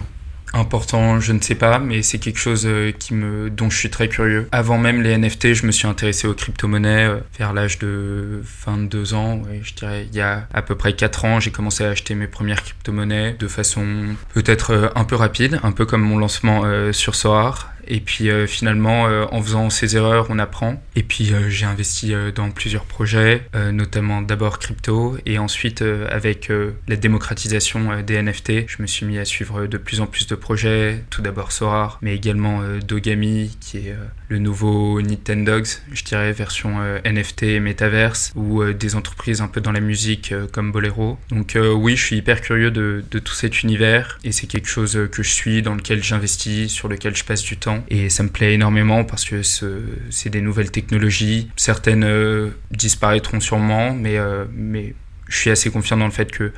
Important, 0.55 1.19
je 1.19 1.33
ne 1.33 1.41
sais 1.41 1.55
pas, 1.55 1.79
mais 1.79 2.03
c'est 2.03 2.19
quelque 2.19 2.37
chose 2.37 2.67
euh, 2.67 2.91
qui 2.91 3.15
me, 3.15 3.49
dont 3.49 3.71
je 3.71 3.77
suis 3.77 3.89
très 3.89 4.07
curieux. 4.07 4.47
Avant 4.51 4.77
même 4.77 5.01
les 5.01 5.17
NFT, 5.17 5.53
je 5.55 5.65
me 5.65 5.71
suis 5.71 5.87
intéressé 5.87 6.27
aux 6.27 6.35
crypto-monnaies 6.35 7.07
euh, 7.07 7.19
vers 7.39 7.53
l'âge 7.53 7.79
de 7.79 8.43
22 8.65 9.15
ans. 9.15 9.41
je 9.63 9.73
dirais 9.73 10.07
il 10.11 10.15
y 10.15 10.21
a 10.21 10.47
à 10.53 10.61
peu 10.61 10.75
près 10.75 10.93
4 10.93 11.25
ans, 11.25 11.39
j'ai 11.39 11.49
commencé 11.49 11.83
à 11.83 11.89
acheter 11.89 12.13
mes 12.13 12.27
premières 12.27 12.61
crypto-monnaies 12.61 13.35
de 13.39 13.47
façon 13.47 14.15
peut-être 14.35 14.73
euh, 14.73 14.89
un 14.95 15.05
peu 15.05 15.15
rapide, 15.15 15.59
un 15.63 15.71
peu 15.71 15.85
comme 15.87 16.03
mon 16.03 16.19
lancement 16.19 16.63
sur 16.91 17.15
Soar. 17.15 17.72
Et 17.87 17.99
puis 17.99 18.29
finalement, 18.47 19.03
en 19.03 19.41
faisant 19.41 19.69
ces 19.69 19.95
erreurs, 19.95 20.27
on 20.29 20.39
apprend. 20.39 20.81
Et 20.95 21.03
puis 21.03 21.33
j'ai 21.49 21.65
investi 21.65 22.13
dans 22.35 22.49
plusieurs 22.51 22.85
projets, 22.85 23.47
notamment 23.71 24.21
d'abord 24.21 24.59
crypto, 24.59 25.17
et 25.25 25.37
ensuite 25.37 25.83
avec 26.09 26.51
la 26.87 26.95
démocratisation 26.95 28.01
des 28.01 28.21
NFT, 28.21 28.67
je 28.67 28.81
me 28.81 28.87
suis 28.87 29.05
mis 29.05 29.17
à 29.17 29.25
suivre 29.25 29.65
de 29.65 29.77
plus 29.77 30.01
en 30.01 30.05
plus 30.05 30.27
de 30.27 30.35
projets. 30.35 31.03
Tout 31.09 31.21
d'abord 31.21 31.51
Sorar, 31.51 31.99
mais 32.01 32.15
également 32.15 32.61
Dogami, 32.85 33.57
qui 33.59 33.77
est 33.77 33.95
le 34.29 34.39
nouveau 34.39 35.01
Nintendogs, 35.01 35.67
je 35.91 36.03
dirais, 36.03 36.31
version 36.31 36.75
NFT 37.05 37.43
et 37.43 37.59
Metaverse, 37.59 38.31
ou 38.35 38.63
des 38.73 38.95
entreprises 38.95 39.41
un 39.41 39.47
peu 39.47 39.61
dans 39.61 39.71
la 39.71 39.79
musique 39.79 40.33
comme 40.51 40.71
Bolero. 40.71 41.17
Donc 41.29 41.57
oui, 41.57 41.95
je 41.95 42.03
suis 42.03 42.17
hyper 42.17 42.41
curieux 42.41 42.71
de, 42.71 43.03
tout 43.09 43.33
cet 43.33 43.63
univers 43.63 44.17
et 44.23 44.31
c'est 44.31 44.47
quelque 44.47 44.67
chose 44.67 45.07
que 45.11 45.23
je 45.23 45.29
suis, 45.29 45.61
dans 45.61 45.75
lequel 45.75 46.03
j'investis, 46.03 46.71
sur 46.71 46.87
lequel 46.87 47.15
je 47.15 47.23
passe 47.23 47.43
du 47.43 47.57
temps 47.57 47.83
et 47.89 48.09
ça 48.09 48.23
me 48.23 48.29
plaît 48.29 48.53
énormément 48.53 49.03
parce 49.03 49.25
que 49.25 49.41
c'est 49.43 50.29
des 50.29 50.41
nouvelles 50.41 50.71
technologies. 50.71 51.49
Certaines 51.55 52.03
euh, 52.03 52.49
disparaîtront 52.71 53.39
sûrement, 53.39 53.97
euh, 54.05 54.45
mais 54.53 54.93
je 55.27 55.37
suis 55.37 55.49
assez 55.49 55.69
confiant 55.69 55.97
dans 55.97 56.05
le 56.05 56.11
fait 56.11 56.31
que 56.31 56.51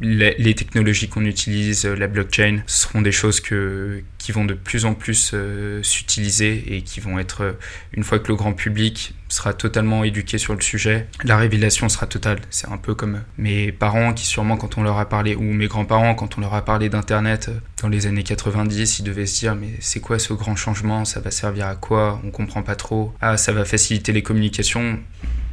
les, 0.00 0.54
technologies 0.54 1.08
qu'on 1.08 1.24
utilise, 1.24 1.84
euh, 1.84 1.94
la 1.94 2.06
blockchain, 2.06 2.62
seront 2.66 3.02
des 3.02 3.12
choses 3.12 3.40
qui 3.40 4.32
vont 4.32 4.44
de 4.44 4.54
plus 4.54 4.84
en 4.84 4.94
plus 4.94 5.32
euh, 5.34 5.82
s'utiliser 5.82 6.76
et 6.76 6.82
qui 6.82 7.00
vont 7.00 7.18
être, 7.18 7.42
euh, 7.42 7.52
une 7.92 8.04
fois 8.04 8.18
que 8.18 8.28
le 8.28 8.36
grand 8.36 8.52
public 8.52 9.14
sera 9.28 9.52
totalement 9.52 10.04
éduqué 10.04 10.38
sur 10.38 10.54
le 10.54 10.60
sujet, 10.60 11.06
la 11.24 11.36
révélation 11.36 11.88
sera 11.88 12.06
totale. 12.06 12.40
C'est 12.50 12.68
un 12.68 12.78
peu 12.78 12.94
comme 12.94 13.22
mes 13.36 13.72
parents 13.72 14.14
qui 14.14 14.24
sûrement 14.24 14.56
quand 14.56 14.78
on 14.78 14.82
leur 14.82 14.98
a 14.98 15.08
parlé, 15.08 15.34
ou 15.34 15.42
mes 15.42 15.66
grands-parents 15.66 16.14
quand 16.14 16.38
on 16.38 16.40
leur 16.40 16.54
a 16.54 16.64
parlé 16.64 16.88
d'Internet 16.88 17.50
dans 17.82 17.88
les 17.88 18.06
années 18.06 18.22
90, 18.22 19.00
ils 19.00 19.02
devaient 19.02 19.26
se 19.26 19.40
dire 19.40 19.54
mais 19.54 19.70
c'est 19.80 20.00
quoi 20.00 20.18
ce 20.18 20.32
grand 20.32 20.56
changement? 20.56 21.04
Ça 21.04 21.20
va 21.20 21.30
servir 21.30 21.66
à 21.66 21.74
quoi? 21.74 22.20
On 22.24 22.30
comprend 22.30 22.62
pas 22.62 22.76
trop. 22.76 23.12
Ah, 23.20 23.36
ça 23.36 23.52
va 23.52 23.64
faciliter 23.64 24.12
les 24.12 24.22
communications 24.22 24.98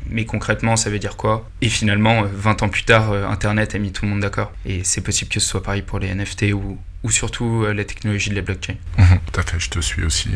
mais 0.10 0.26
concrètement, 0.26 0.76
ça 0.76 0.90
veut 0.90 1.00
dire 1.00 1.18
quoi? 1.18 1.50
Et 1.62 1.70
finalement, 1.70 2.24
20 2.24 2.62
euh, 2.62 2.66
ans 2.66 2.70
plus 2.70 2.84
tard, 2.84 3.12
euh, 3.12 3.28
Internet 3.28 3.76
a 3.76 3.80
mis 3.80 3.92
tout 3.92 4.06
le 4.06 4.12
monde 4.12 4.22
d'accord. 4.22 4.52
Et 4.66 4.84
c'est 4.84 5.02
possible 5.02 5.32
que 5.32 5.40
ce 5.40 5.48
soit 5.48 5.64
pareil 5.64 5.82
pour 5.82 6.00
les 6.00 6.14
NFT 6.14 6.54
ou, 6.54 6.78
ou 7.04 7.12
surtout 7.12 7.64
euh, 7.64 7.74
la 7.74 7.86
technologie 7.86 8.30
de 8.30 8.36
la 8.36 8.42
blockchain. 8.42 8.76
Tout 8.98 9.40
à 9.40 9.44
fait, 9.44 9.60
je 9.60 9.70
te 9.70 9.80
suis 9.80 10.04
aussi. 10.04 10.30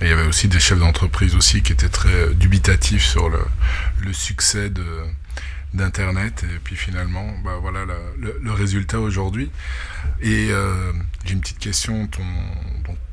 Il 0.00 0.08
y 0.08 0.12
avait 0.12 0.26
aussi 0.26 0.48
des 0.48 0.60
chefs 0.60 0.78
d'entreprise 0.78 1.34
aussi 1.34 1.62
qui 1.62 1.72
étaient 1.72 1.88
très 1.88 2.34
dubitatifs 2.34 3.04
sur 3.04 3.28
le, 3.28 3.40
succès 4.12 4.70
de 4.70 4.84
d'internet 5.72 6.42
et 6.42 6.58
puis 6.64 6.74
finalement 6.74 7.32
bah 7.44 7.58
voilà 7.62 7.84
le, 8.18 8.52
résultat 8.52 8.98
aujourd'hui 8.98 9.52
et 10.20 10.48
j'ai 11.24 11.32
une 11.32 11.40
petite 11.40 11.60
question 11.60 12.08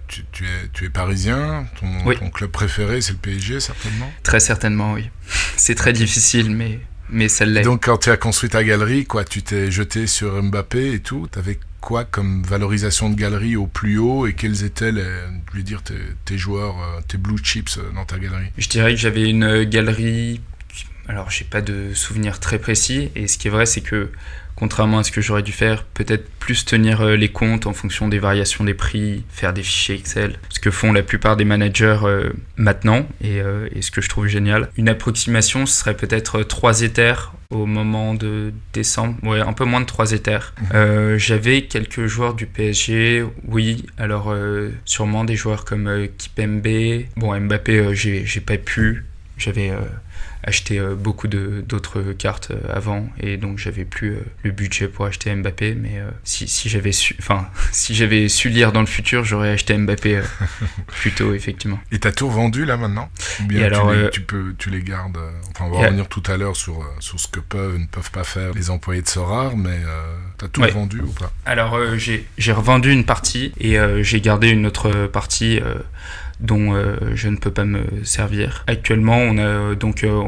tu, 0.08 0.24
es, 0.44 0.68
tu 0.74 0.86
es 0.86 0.90
parisien, 0.90 1.66
ton, 1.80 2.30
club 2.30 2.52
préféré 2.52 3.02
c'est 3.02 3.14
le 3.14 3.18
PSG 3.18 3.60
certainement 3.60 4.12
Très 4.24 4.40
certainement 4.40 4.94
oui. 4.94 5.10
C'est 5.58 5.76
très 5.76 5.94
difficile 5.94 6.50
mais, 6.52 6.80
mais 7.10 7.30
ça 7.30 7.46
l'est. 7.46 7.64
Donc 7.64 7.86
quand 7.86 7.98
tu 7.98 8.10
as 8.10 8.18
construit 8.18 8.50
ta 8.50 8.64
galerie, 8.64 9.06
quoi, 9.06 9.24
tu 9.24 9.42
t'es 9.42 9.72
jeté 9.72 10.08
sur 10.08 10.42
Mbappé 10.42 10.94
et 10.94 11.00
tout, 11.00 11.28
tu 11.32 11.40
avais 11.40 11.60
quoi 11.82 12.06
comme 12.06 12.44
valorisation 12.44 13.10
de 13.10 13.16
galerie 13.16 13.56
au 13.56 13.68
plus 13.68 13.98
haut 13.98 14.28
et 14.28 14.34
quels 14.34 14.64
étaient 14.64 14.92
les, 14.92 15.04
je 15.52 15.58
veux 15.58 15.64
dire, 15.64 15.84
tes, 15.84 15.96
tes 16.26 16.38
joueurs, 16.38 16.76
euh, 16.82 17.02
tes 17.08 17.18
blue 17.18 17.38
chips 17.38 17.78
euh, 17.78 17.92
dans 17.94 18.06
ta 18.06 18.20
galerie? 18.20 18.48
Je 18.58 18.68
dirais 18.68 18.92
que 18.92 19.00
j'avais 19.00 19.30
une 19.30 19.64
galerie, 19.64 20.42
alors 21.08 21.30
j'ai 21.30 21.46
pas 21.46 21.62
de 21.62 21.94
souvenirs 21.94 22.40
très 22.40 22.60
précis 22.60 23.10
et 23.16 23.28
ce 23.28 23.38
qui 23.38 23.48
est 23.48 23.52
vrai 23.52 23.66
c'est 23.66 23.82
que 23.82 24.12
contrairement 24.58 25.00
à 25.00 25.04
ce 25.04 25.12
que 25.12 25.22
j'aurais 25.22 25.44
dû 25.44 25.52
faire, 25.52 25.84
peut-être 25.84 26.28
plus 26.40 26.66
tenir 26.66 27.02
euh, 27.02 27.16
les 27.16 27.30
comptes 27.30 27.68
en 27.68 27.74
fonction 27.74 28.10
des 28.10 28.18
variations 28.18 28.64
des 28.64 28.74
prix, 28.74 29.24
faire 29.30 29.54
des 29.54 29.62
fichiers 29.62 29.96
Excel, 29.96 30.40
ce 30.50 30.60
que 30.60 30.72
font 30.72 30.92
la 30.92 31.04
plupart 31.04 31.38
des 31.38 31.46
managers 31.46 32.00
euh, 32.04 32.34
maintenant, 32.58 33.08
euh, 33.24 33.70
et, 33.74 33.82
ce 33.82 33.92
que 33.92 34.02
je 34.02 34.10
trouve 34.10 34.28
génial. 34.28 34.70
Une 34.76 34.90
approximation, 34.90 35.66
ce 35.68 35.80
serait 35.80 35.96
peut-être 35.96 36.42
3 36.42 36.82
éthers 36.82 37.34
au 37.52 37.66
moment 37.66 38.14
de 38.16 38.52
décembre, 38.74 39.16
ouais, 39.24 39.40
un 39.40 39.54
peu 39.54 39.64
moins 39.64 39.80
de 39.80 39.86
3 39.86 40.12
éthers. 40.14 40.54
Mhm. 40.74 41.18
J'avais 41.18 41.62
quelques 41.62 42.08
joueurs 42.08 42.34
du 42.34 42.46
PSG, 42.48 43.24
oui, 43.48 43.86
alors 43.98 44.36
sûrement 44.86 45.24
des 45.24 45.36
joueurs 45.36 45.64
comme 45.64 46.08
Kipembe, 46.18 47.06
bon 47.16 47.40
Mbappé, 47.40 47.96
j'ai 47.96 48.42
pas 48.42 48.58
pu, 48.58 49.06
j'avais 49.38 49.72
acheté 50.48 50.80
euh, 50.80 50.96
beaucoup 50.96 51.28
d'autres 51.28 52.14
cartes 52.14 52.52
euh, 52.52 52.74
avant. 52.74 53.08
Et 53.20 53.38
donc 53.38 53.60
j'avais 53.60 53.86
plus 53.86 54.14
euh, 54.14 54.26
le 54.44 54.52
budget 54.52 54.88
pour 54.88 55.06
acheter 55.06 55.34
Mbappé. 55.36 55.76
Mais 55.76 56.02
si, 56.24 56.48
si 56.48 56.70
j'avais 56.70 56.94
su 56.94 57.16
enfin 57.20 57.48
si 57.72 57.94
j'avais 57.94 58.30
su 58.30 58.50
lire 58.50 58.72
dans 58.72 58.80
le 58.80 58.88
futur 58.88 59.26
j'aurais 59.26 59.50
acheté 59.50 59.78
Mbappé 59.78 60.22
plus 60.88 61.12
tôt 61.12 61.34
effectivement. 61.34 61.80
Et 61.92 62.00
t'as 62.00 62.12
tout 62.12 62.30
vendu 62.30 62.66
là 62.66 62.78
maintenant? 62.78 63.10
Ou 63.42 63.44
bien 63.44 63.66
alors, 63.66 63.92
tu, 63.92 63.98
les, 63.98 64.10
tu, 64.10 64.22
peux 64.22 64.56
tu 64.58 64.70
les 64.70 64.82
gardes 64.82 65.20
enfin 65.52 65.66
on 65.66 65.78
va 65.78 65.86
revenir 65.86 66.08
tout 66.08 66.24
à 66.28 66.38
l'heure 66.38 66.56
sur 66.56 66.88
sur 67.00 67.20
ce 67.20 67.28
que 67.28 67.40
peuvent 67.40 67.78
ne 67.78 67.86
peuvent 67.86 68.12
pas 68.12 68.24
faire 68.24 68.54
les 68.54 68.70
employés 68.70 69.02
de 69.02 69.08
Sorar 69.08 69.58
mais 69.58 69.80
t'as 70.38 70.48
tout 70.48 70.62
vendu 70.62 71.02
ou 71.02 71.12
pas? 71.12 71.32
Alors 71.46 71.78
j'ai 71.98 72.52
revendu 72.52 72.92
une 72.92 73.04
partie 73.04 73.52
et 73.60 73.78
j'ai 74.02 74.22
gardé 74.22 74.50
une 74.50 74.66
autre 74.66 75.08
partie 75.08 75.60
dont 76.40 76.74
euh, 76.74 76.98
je 77.16 77.30
ne 77.30 77.38
peux 77.38 77.52
pas 77.52 77.66
me 77.66 77.84
servir. 78.04 78.64
Actuellement, 78.68 79.18
on 79.18 79.38
a 79.38 79.42
euh, 79.42 79.76
donc 79.76 80.04
euh, 80.04 80.24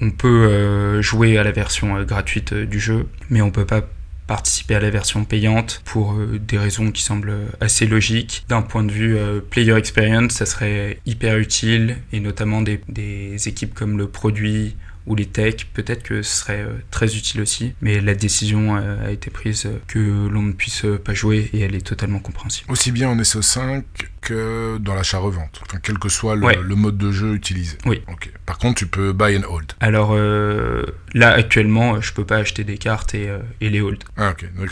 on 0.00 0.10
peut 0.10 1.02
jouer 1.02 1.36
à 1.36 1.44
la 1.44 1.52
version 1.52 2.02
gratuite 2.04 2.54
du 2.54 2.80
jeu, 2.80 3.06
mais 3.28 3.42
on 3.42 3.50
peut 3.50 3.66
pas 3.66 3.82
participer 4.26 4.74
à 4.76 4.80
la 4.80 4.88
version 4.88 5.24
payante 5.24 5.82
pour 5.84 6.14
des 6.14 6.56
raisons 6.56 6.90
qui 6.90 7.02
semblent 7.02 7.34
assez 7.60 7.86
logiques. 7.86 8.46
D'un 8.48 8.62
point 8.62 8.82
de 8.82 8.92
vue 8.92 9.18
player 9.50 9.76
experience, 9.76 10.32
ça 10.32 10.46
serait 10.46 11.00
hyper 11.04 11.36
utile 11.36 11.98
et 12.14 12.20
notamment 12.20 12.62
des, 12.62 12.80
des 12.88 13.46
équipes 13.46 13.74
comme 13.74 13.98
le 13.98 14.06
produit 14.06 14.74
ou 15.10 15.16
les 15.16 15.26
techs, 15.26 15.66
peut-être 15.74 16.04
que 16.04 16.22
ce 16.22 16.36
serait 16.36 16.62
euh, 16.62 16.78
très 16.92 17.16
utile 17.16 17.40
aussi. 17.40 17.74
Mais 17.82 18.00
la 18.00 18.14
décision 18.14 18.76
euh, 18.76 19.08
a 19.08 19.10
été 19.10 19.28
prise 19.28 19.68
que 19.88 19.98
l'on 19.98 20.42
ne 20.42 20.52
puisse 20.52 20.86
pas 21.04 21.14
jouer 21.14 21.50
et 21.52 21.60
elle 21.60 21.74
est 21.74 21.84
totalement 21.84 22.20
compréhensible. 22.20 22.70
Aussi 22.70 22.92
bien 22.92 23.08
en 23.08 23.16
SO5 23.16 23.82
que 24.20 24.78
dans 24.78 24.94
l'achat-revente, 24.94 25.60
enfin, 25.66 25.78
quel 25.82 25.98
que 25.98 26.08
soit 26.08 26.36
le, 26.36 26.74
mode 26.76 26.96
de 26.96 27.10
jeu 27.10 27.34
utilisé. 27.34 27.76
Oui. 27.86 28.02
Par 28.46 28.58
contre, 28.58 28.78
tu 28.78 28.86
peux 28.86 29.12
buy 29.12 29.36
and 29.36 29.50
hold. 29.50 29.72
Alors 29.80 30.10
euh, 30.12 30.84
là, 31.14 31.32
actuellement, 31.32 32.00
je 32.00 32.12
peux 32.12 32.24
pas 32.24 32.36
acheter 32.36 32.62
des 32.62 32.78
cartes 32.78 33.14
et, 33.14 33.30
et 33.60 33.70
les 33.70 33.80
hold. 33.80 34.04
Ah 34.16 34.30
ok. 34.30 34.44
Donc 34.56 34.70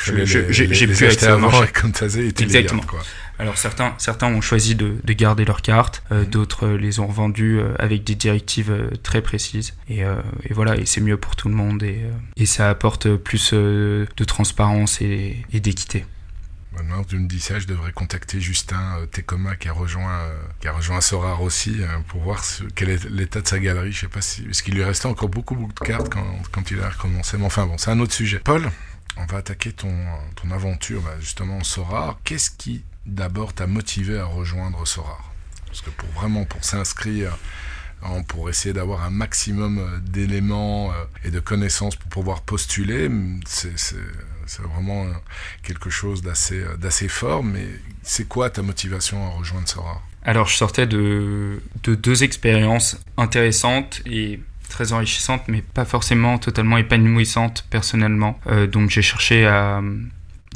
j'ai 0.51 0.87
plus 0.87 1.25
avant 1.25 1.65
et 1.65 1.69
quand 1.69 2.03
Exactement. 2.03 2.83
quoi. 2.83 3.01
Alors 3.39 3.57
certains, 3.57 3.95
certains 3.99 4.27
ont 4.27 4.41
choisi 4.41 4.75
de, 4.75 4.97
de 5.03 5.13
garder 5.13 5.45
leurs 5.45 5.63
cartes, 5.63 6.03
euh, 6.11 6.23
mhm. 6.23 6.31
d'autres 6.31 6.67
euh, 6.67 6.77
les 6.77 6.99
ont 6.99 7.07
revendues 7.07 7.61
euh, 7.61 7.75
avec 7.79 8.03
des 8.03 8.17
directives 8.17 8.91
très 9.03 9.23
précises. 9.23 9.75
Et, 9.89 10.01
et 10.01 10.53
voilà, 10.53 10.77
et 10.77 10.87
c'est 10.87 11.01
mieux 11.01 11.17
pour 11.17 11.37
tout 11.37 11.49
le 11.49 11.55
monde 11.55 11.83
et, 11.83 12.03
et 12.37 12.47
ça 12.47 12.69
apporte 12.69 13.17
plus 13.17 13.53
de 13.53 14.25
transparence 14.27 15.01
et, 15.01 15.45
et 15.53 15.61
d'équité. 15.61 16.05
Maintenant, 16.73 17.03
tu 17.03 17.19
me 17.19 17.27
dis 17.27 17.41
ça, 17.41 17.59
je 17.59 17.67
devrais 17.67 17.93
contacter 17.93 18.41
Justin 18.41 19.07
Tecoma 19.11 19.57
qui 19.57 19.69
a 19.69 19.73
rejoint, 19.73 20.29
qui 20.61 20.69
a 20.69 20.73
rejoint 20.73 21.01
Sorar 21.01 21.43
aussi 21.43 21.81
pour 22.09 22.23
voir 22.23 22.45
ce, 22.45 22.65
quel 22.75 22.91
est 22.91 23.09
l'état 23.09 23.41
de 23.41 23.49
sa 23.49 23.59
galerie. 23.59 23.93
Je 23.93 24.01
sais 24.01 24.09
pas 24.09 24.21
si, 24.21 24.43
parce 24.43 24.63
qu'il 24.63 24.75
lui 24.75 24.85
restait 24.85 25.07
encore 25.07 25.29
beaucoup, 25.29 25.55
beaucoup 25.55 25.73
de 25.73 25.89
cartes 25.89 26.11
quand, 26.11 26.43
quand 26.53 26.71
il 26.71 26.81
a 26.81 26.91
recommencé. 26.91 27.39
Mais 27.39 27.47
enfin 27.47 27.67
bon, 27.67 27.79
c'est 27.79 27.91
un 27.91 27.99
autre 28.01 28.13
sujet. 28.13 28.41
Paul, 28.45 28.71
on 29.17 29.27
va 29.27 29.39
attaquer 29.39 29.73
ton, 29.73 29.93
ton 30.37 30.51
aventure 30.51 31.01
bah, 31.03 31.17
justement 31.21 31.57
en 31.57 31.65
Sorar. 31.65 32.19
Qu'est-ce 32.25 32.51
qui 32.51 32.85
d'abord 33.09 33.53
t'a 33.53 33.67
motivé 33.67 34.19
à 34.19 34.25
rejoindre 34.25 34.87
Sorar 34.87 35.33
Parce 35.67 35.81
que 35.81 35.91
pour 35.91 36.09
vraiment 36.11 36.45
pour 36.45 36.65
s'inscrire, 36.65 37.37
pour 38.29 38.49
essayer 38.49 38.73
d'avoir 38.73 39.05
un 39.05 39.11
maximum 39.11 39.79
euh, 39.79 39.99
d'éléments 40.01 40.91
euh, 40.91 40.95
et 41.25 41.31
de 41.31 41.41
connaissances 41.41 41.97
pour 41.97 42.09
pouvoir 42.11 42.43
postuler, 42.43 43.11
c'est 43.45 44.63
vraiment 44.63 45.05
euh, 45.05 45.13
quelque 45.63 45.91
chose 45.91 46.23
d'assez 46.23 47.09
fort. 47.09 47.43
Mais 47.43 47.67
c'est 48.03 48.29
quoi 48.29 48.51
ta 48.51 48.63
motivation 48.63 49.25
à 49.27 49.31
rejoindre 49.31 49.69
Sorar 49.69 50.03
Alors 50.25 50.49
je 50.49 50.57
sortais 50.57 50.87
de 50.87 51.61
deux 51.85 52.23
expériences 52.23 52.99
intéressantes 53.17 54.01
et 54.07 54.41
très 54.69 54.93
enrichissantes, 54.93 55.43
mais 55.49 55.63
pas 55.63 55.87
forcément 55.87 56.39
totalement 56.39 56.77
épanouissantes 56.77 57.67
personnellement. 57.71 58.39
donc 58.71 58.91
j'ai 58.91 59.03
cherché 59.03 59.47
à 59.47 59.81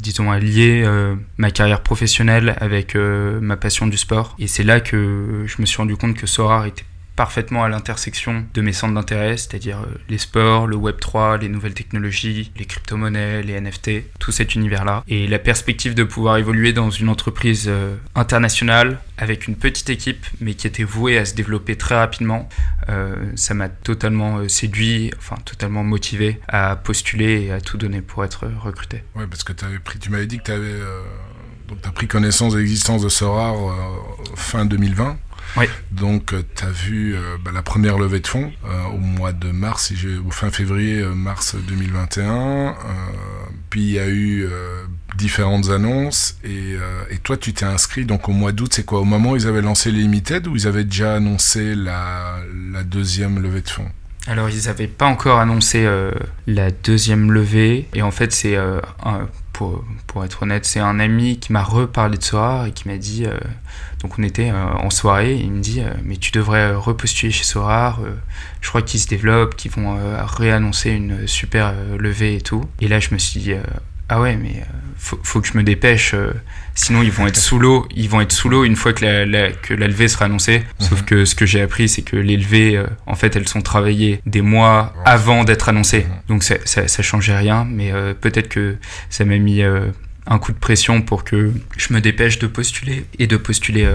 disons, 0.03 0.31
à 0.31 0.37
lier 0.37 0.83
euh, 0.85 1.15
ma 1.37 1.49
carrière 1.49 1.81
professionnelle 1.81 2.55
avec 2.59 2.95
euh, 2.95 3.39
ma 3.41 3.57
passion 3.57 3.87
du 3.87 3.97
sport. 3.97 4.35
Et 4.37 4.47
c'est 4.47 4.63
là 4.63 4.79
que 4.79 5.45
je 5.47 5.61
me 5.61 5.65
suis 5.65 5.77
rendu 5.77 5.95
compte 5.97 6.15
que 6.15 6.27
Sorar 6.27 6.65
était 6.65 6.83
parfaitement 7.15 7.63
à 7.63 7.69
l'intersection 7.69 8.45
de 8.53 8.61
mes 8.61 8.73
centres 8.73 8.93
d'intérêt, 8.93 9.37
c'est-à-dire 9.37 9.79
euh, 9.79 9.97
les 10.09 10.17
sports, 10.17 10.67
le 10.67 10.75
Web 10.75 10.99
3, 10.99 11.37
les 11.37 11.49
nouvelles 11.49 11.73
technologies, 11.73 12.51
les 12.57 12.65
crypto-monnaies, 12.65 13.43
les 13.43 13.59
NFT, 13.59 14.17
tout 14.19 14.31
cet 14.31 14.55
univers-là. 14.55 15.03
Et 15.07 15.27
la 15.27 15.39
perspective 15.39 15.93
de 15.93 16.03
pouvoir 16.03 16.37
évoluer 16.37 16.73
dans 16.73 16.89
une 16.89 17.09
entreprise 17.09 17.65
euh, 17.67 17.95
internationale 18.15 18.99
avec 19.17 19.47
une 19.47 19.55
petite 19.55 19.89
équipe, 19.89 20.25
mais 20.41 20.55
qui 20.55 20.65
était 20.65 20.83
vouée 20.83 21.17
à 21.17 21.25
se 21.25 21.35
développer 21.35 21.75
très 21.75 21.95
rapidement, 21.95 22.49
euh, 22.89 23.15
ça 23.35 23.53
m'a 23.53 23.69
totalement 23.69 24.47
séduit, 24.49 25.11
enfin 25.17 25.35
totalement 25.45 25.83
motivé 25.83 26.39
à 26.47 26.75
postuler 26.75 27.43
et 27.43 27.51
à 27.51 27.61
tout 27.61 27.77
donner 27.77 28.01
pour 28.01 28.25
être 28.25 28.47
recruté. 28.59 29.03
Ouais, 29.15 29.27
parce 29.27 29.43
que 29.43 29.53
avais 29.63 29.79
pris, 29.79 29.99
tu 29.99 30.09
m'avais 30.09 30.25
dit 30.25 30.39
que 30.39 30.43
tu 30.43 30.51
avais 30.51 30.79
tu 31.67 31.87
as 31.87 31.91
pris 31.91 32.07
connaissance 32.07 32.53
de 32.53 32.59
l'existence 32.59 33.03
de 33.03 33.09
Sorar 33.09 33.55
fin 34.35 34.65
2020. 34.65 35.17
Oui. 35.57 35.65
Donc, 35.91 36.33
tu 36.55 36.63
as 36.63 36.69
vu 36.69 37.15
bah, 37.43 37.51
la 37.53 37.61
première 37.61 37.97
levée 37.97 38.19
de 38.19 38.27
fonds 38.27 38.51
au 38.93 38.97
mois 38.97 39.33
de 39.33 39.51
mars, 39.51 39.87
si 39.87 39.95
au 40.25 40.31
fin 40.31 40.49
février, 40.49 41.03
mars 41.03 41.55
2021. 41.55 42.75
puis 43.69 43.81
il 43.81 43.91
y 43.91 43.99
a 43.99 44.07
eu 44.09 44.47
différentes 45.17 45.69
annonces 45.69 46.37
et, 46.43 46.75
et 47.11 47.17
toi 47.19 47.37
tu 47.37 47.53
t'es 47.53 47.65
inscrit 47.65 48.05
donc 48.05 48.29
au 48.29 48.31
mois 48.31 48.51
d'août 48.51 48.73
c'est 48.73 48.85
quoi? 48.85 48.99
Au 48.99 49.05
moment 49.05 49.31
où 49.31 49.35
ils 49.35 49.47
avaient 49.47 49.61
lancé 49.61 49.91
les 49.91 49.99
limited 49.99 50.47
ou 50.47 50.55
ils 50.55 50.67
avaient 50.67 50.83
déjà 50.83 51.15
annoncé 51.15 51.75
la, 51.75 52.37
la 52.71 52.83
deuxième 52.83 53.39
levée 53.39 53.61
de 53.61 53.69
fonds? 53.69 53.89
Alors 54.25 54.49
ils 54.49 54.67
n'avaient 54.67 54.87
pas 54.87 55.05
encore 55.05 55.39
annoncé 55.39 55.83
euh, 55.85 56.11
la 56.47 56.71
deuxième 56.71 57.31
levée 57.31 57.87
et 57.93 58.01
en 58.01 58.11
fait 58.11 58.31
c'est 58.31 58.55
euh, 58.55 58.79
pour, 59.53 59.83
être 60.23 60.43
honnête 60.43 60.65
c'est 60.65 60.79
un 60.79 60.99
ami 60.99 61.39
qui 61.39 61.53
m'a 61.53 61.63
reparlé 61.63 62.17
de 62.17 62.23
Sora 62.23 62.67
et 62.67 62.71
qui 62.71 62.87
m'a 62.87 62.97
dit 62.97 63.25
euh, 63.25 63.37
donc 64.01 64.19
on 64.19 64.23
était 64.23 64.51
en 64.51 64.89
soirée 64.89 65.35
il 65.35 65.51
me 65.51 65.61
dit 65.61 65.81
mais 66.03 66.17
tu 66.17 66.31
devrais 66.31 66.75
repostuler 66.75 67.31
chez 67.31 67.43
Sora 67.43 67.97
je 68.61 68.69
crois 68.69 68.81
qu'ils 68.81 68.99
se 68.99 69.07
développent 69.07 69.55
qu'ils 69.55 69.71
vont 69.71 69.97
réannoncer 70.25 70.91
une 70.91 71.27
super 71.27 71.73
levée 71.97 72.35
et 72.35 72.41
tout. 72.41 72.65
Et 72.81 72.87
là 72.87 72.99
je 72.99 73.13
me 73.13 73.17
suis 73.19 73.39
dit 73.39 73.53
ah 74.15 74.21
ouais, 74.21 74.35
mais 74.35 74.57
euh, 74.57 74.75
faut, 74.95 75.19
faut, 75.23 75.41
que 75.41 75.47
je 75.47 75.57
me 75.57 75.63
dépêche, 75.63 76.13
euh, 76.13 76.33
sinon 76.75 77.01
ils 77.01 77.11
vont 77.11 77.25
être 77.25 77.37
sous 77.37 77.57
l'eau. 77.57 77.87
Ils 77.95 78.07
vont 78.07 78.21
être 78.21 78.31
sous 78.31 78.47
l'eau 78.47 78.63
une 78.63 78.75
fois 78.75 78.93
que 78.93 79.03
la, 79.03 79.51
que 79.51 79.73
la 79.73 79.87
levée 79.87 80.07
sera 80.07 80.25
annoncée. 80.25 80.63
Sauf 80.77 80.99
mhm. 80.99 81.05
que 81.05 81.25
ce 81.25 81.33
que 81.33 81.47
j'ai 81.47 81.61
appris, 81.61 81.89
c'est 81.89 82.03
que 82.03 82.15
les 82.15 82.37
levées, 82.37 82.77
euh, 82.77 82.85
en 83.07 83.15
fait, 83.15 83.35
elles 83.35 83.47
sont 83.47 83.63
travaillées 83.63 84.21
des 84.27 84.43
mois 84.43 84.93
avant 85.03 85.43
d'être 85.45 85.67
annoncées. 85.67 86.05
Mhm. 86.07 86.15
Donc 86.27 86.43
ça, 86.43 86.57
ça, 86.63 86.87
ça, 86.87 87.01
changeait 87.01 87.35
rien, 87.35 87.65
mais 87.67 87.91
peut-être 88.21 88.49
que 88.49 88.77
ça 89.09 89.25
m'a 89.25 89.39
mis 89.39 89.63
un 89.63 90.37
coup 90.37 90.51
de 90.51 90.59
pression 90.59 91.01
pour 91.01 91.23
que 91.23 91.51
je 91.75 91.91
me 91.91 91.99
dépêche 91.99 92.37
de 92.37 92.45
postuler 92.45 93.07
et 93.17 93.25
de 93.25 93.37
postuler 93.37 93.91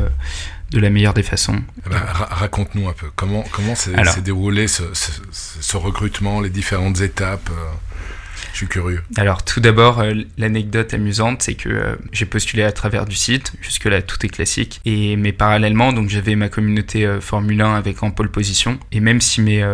de 0.72 0.80
la 0.80 0.90
meilleure 0.90 1.14
des 1.14 1.22
façons. 1.22 1.62
Eh 1.86 1.90
ben, 1.90 2.02
raconte-nous 2.02 2.88
un 2.88 2.92
peu 2.92 3.06
comment 3.14 3.44
comment 3.52 3.76
s'est 3.76 3.92
déroulé 4.22 4.66
ce, 4.66 4.82
ce, 4.94 5.12
ce, 5.30 5.76
recrutement, 5.76 6.40
les 6.40 6.50
différentes 6.50 7.00
étapes. 7.02 7.50
Je 8.52 8.58
suis 8.58 8.66
curieux. 8.66 9.02
Alors 9.16 9.44
tout 9.44 9.60
d'abord, 9.60 10.00
euh, 10.00 10.14
l'anecdote 10.36 10.94
amusante, 10.94 11.42
c'est 11.42 11.54
que 11.54 11.68
euh, 11.68 11.96
j'ai 12.12 12.26
postulé 12.26 12.62
à 12.62 12.72
travers 12.72 13.06
du 13.06 13.16
site. 13.16 13.52
Jusque 13.60 13.84
là, 13.84 14.02
tout 14.02 14.24
est 14.24 14.28
classique. 14.28 14.80
Et 14.84 15.16
mais 15.16 15.32
parallèlement, 15.32 15.92
donc 15.92 16.08
j'avais 16.08 16.34
ma 16.34 16.48
communauté 16.48 17.06
euh, 17.06 17.20
Formule 17.20 17.60
1 17.60 17.74
avec 17.74 18.02
en 18.02 18.10
pole 18.10 18.30
position. 18.30 18.78
Et 18.92 19.00
même 19.00 19.20
si 19.20 19.40
mes 19.40 19.64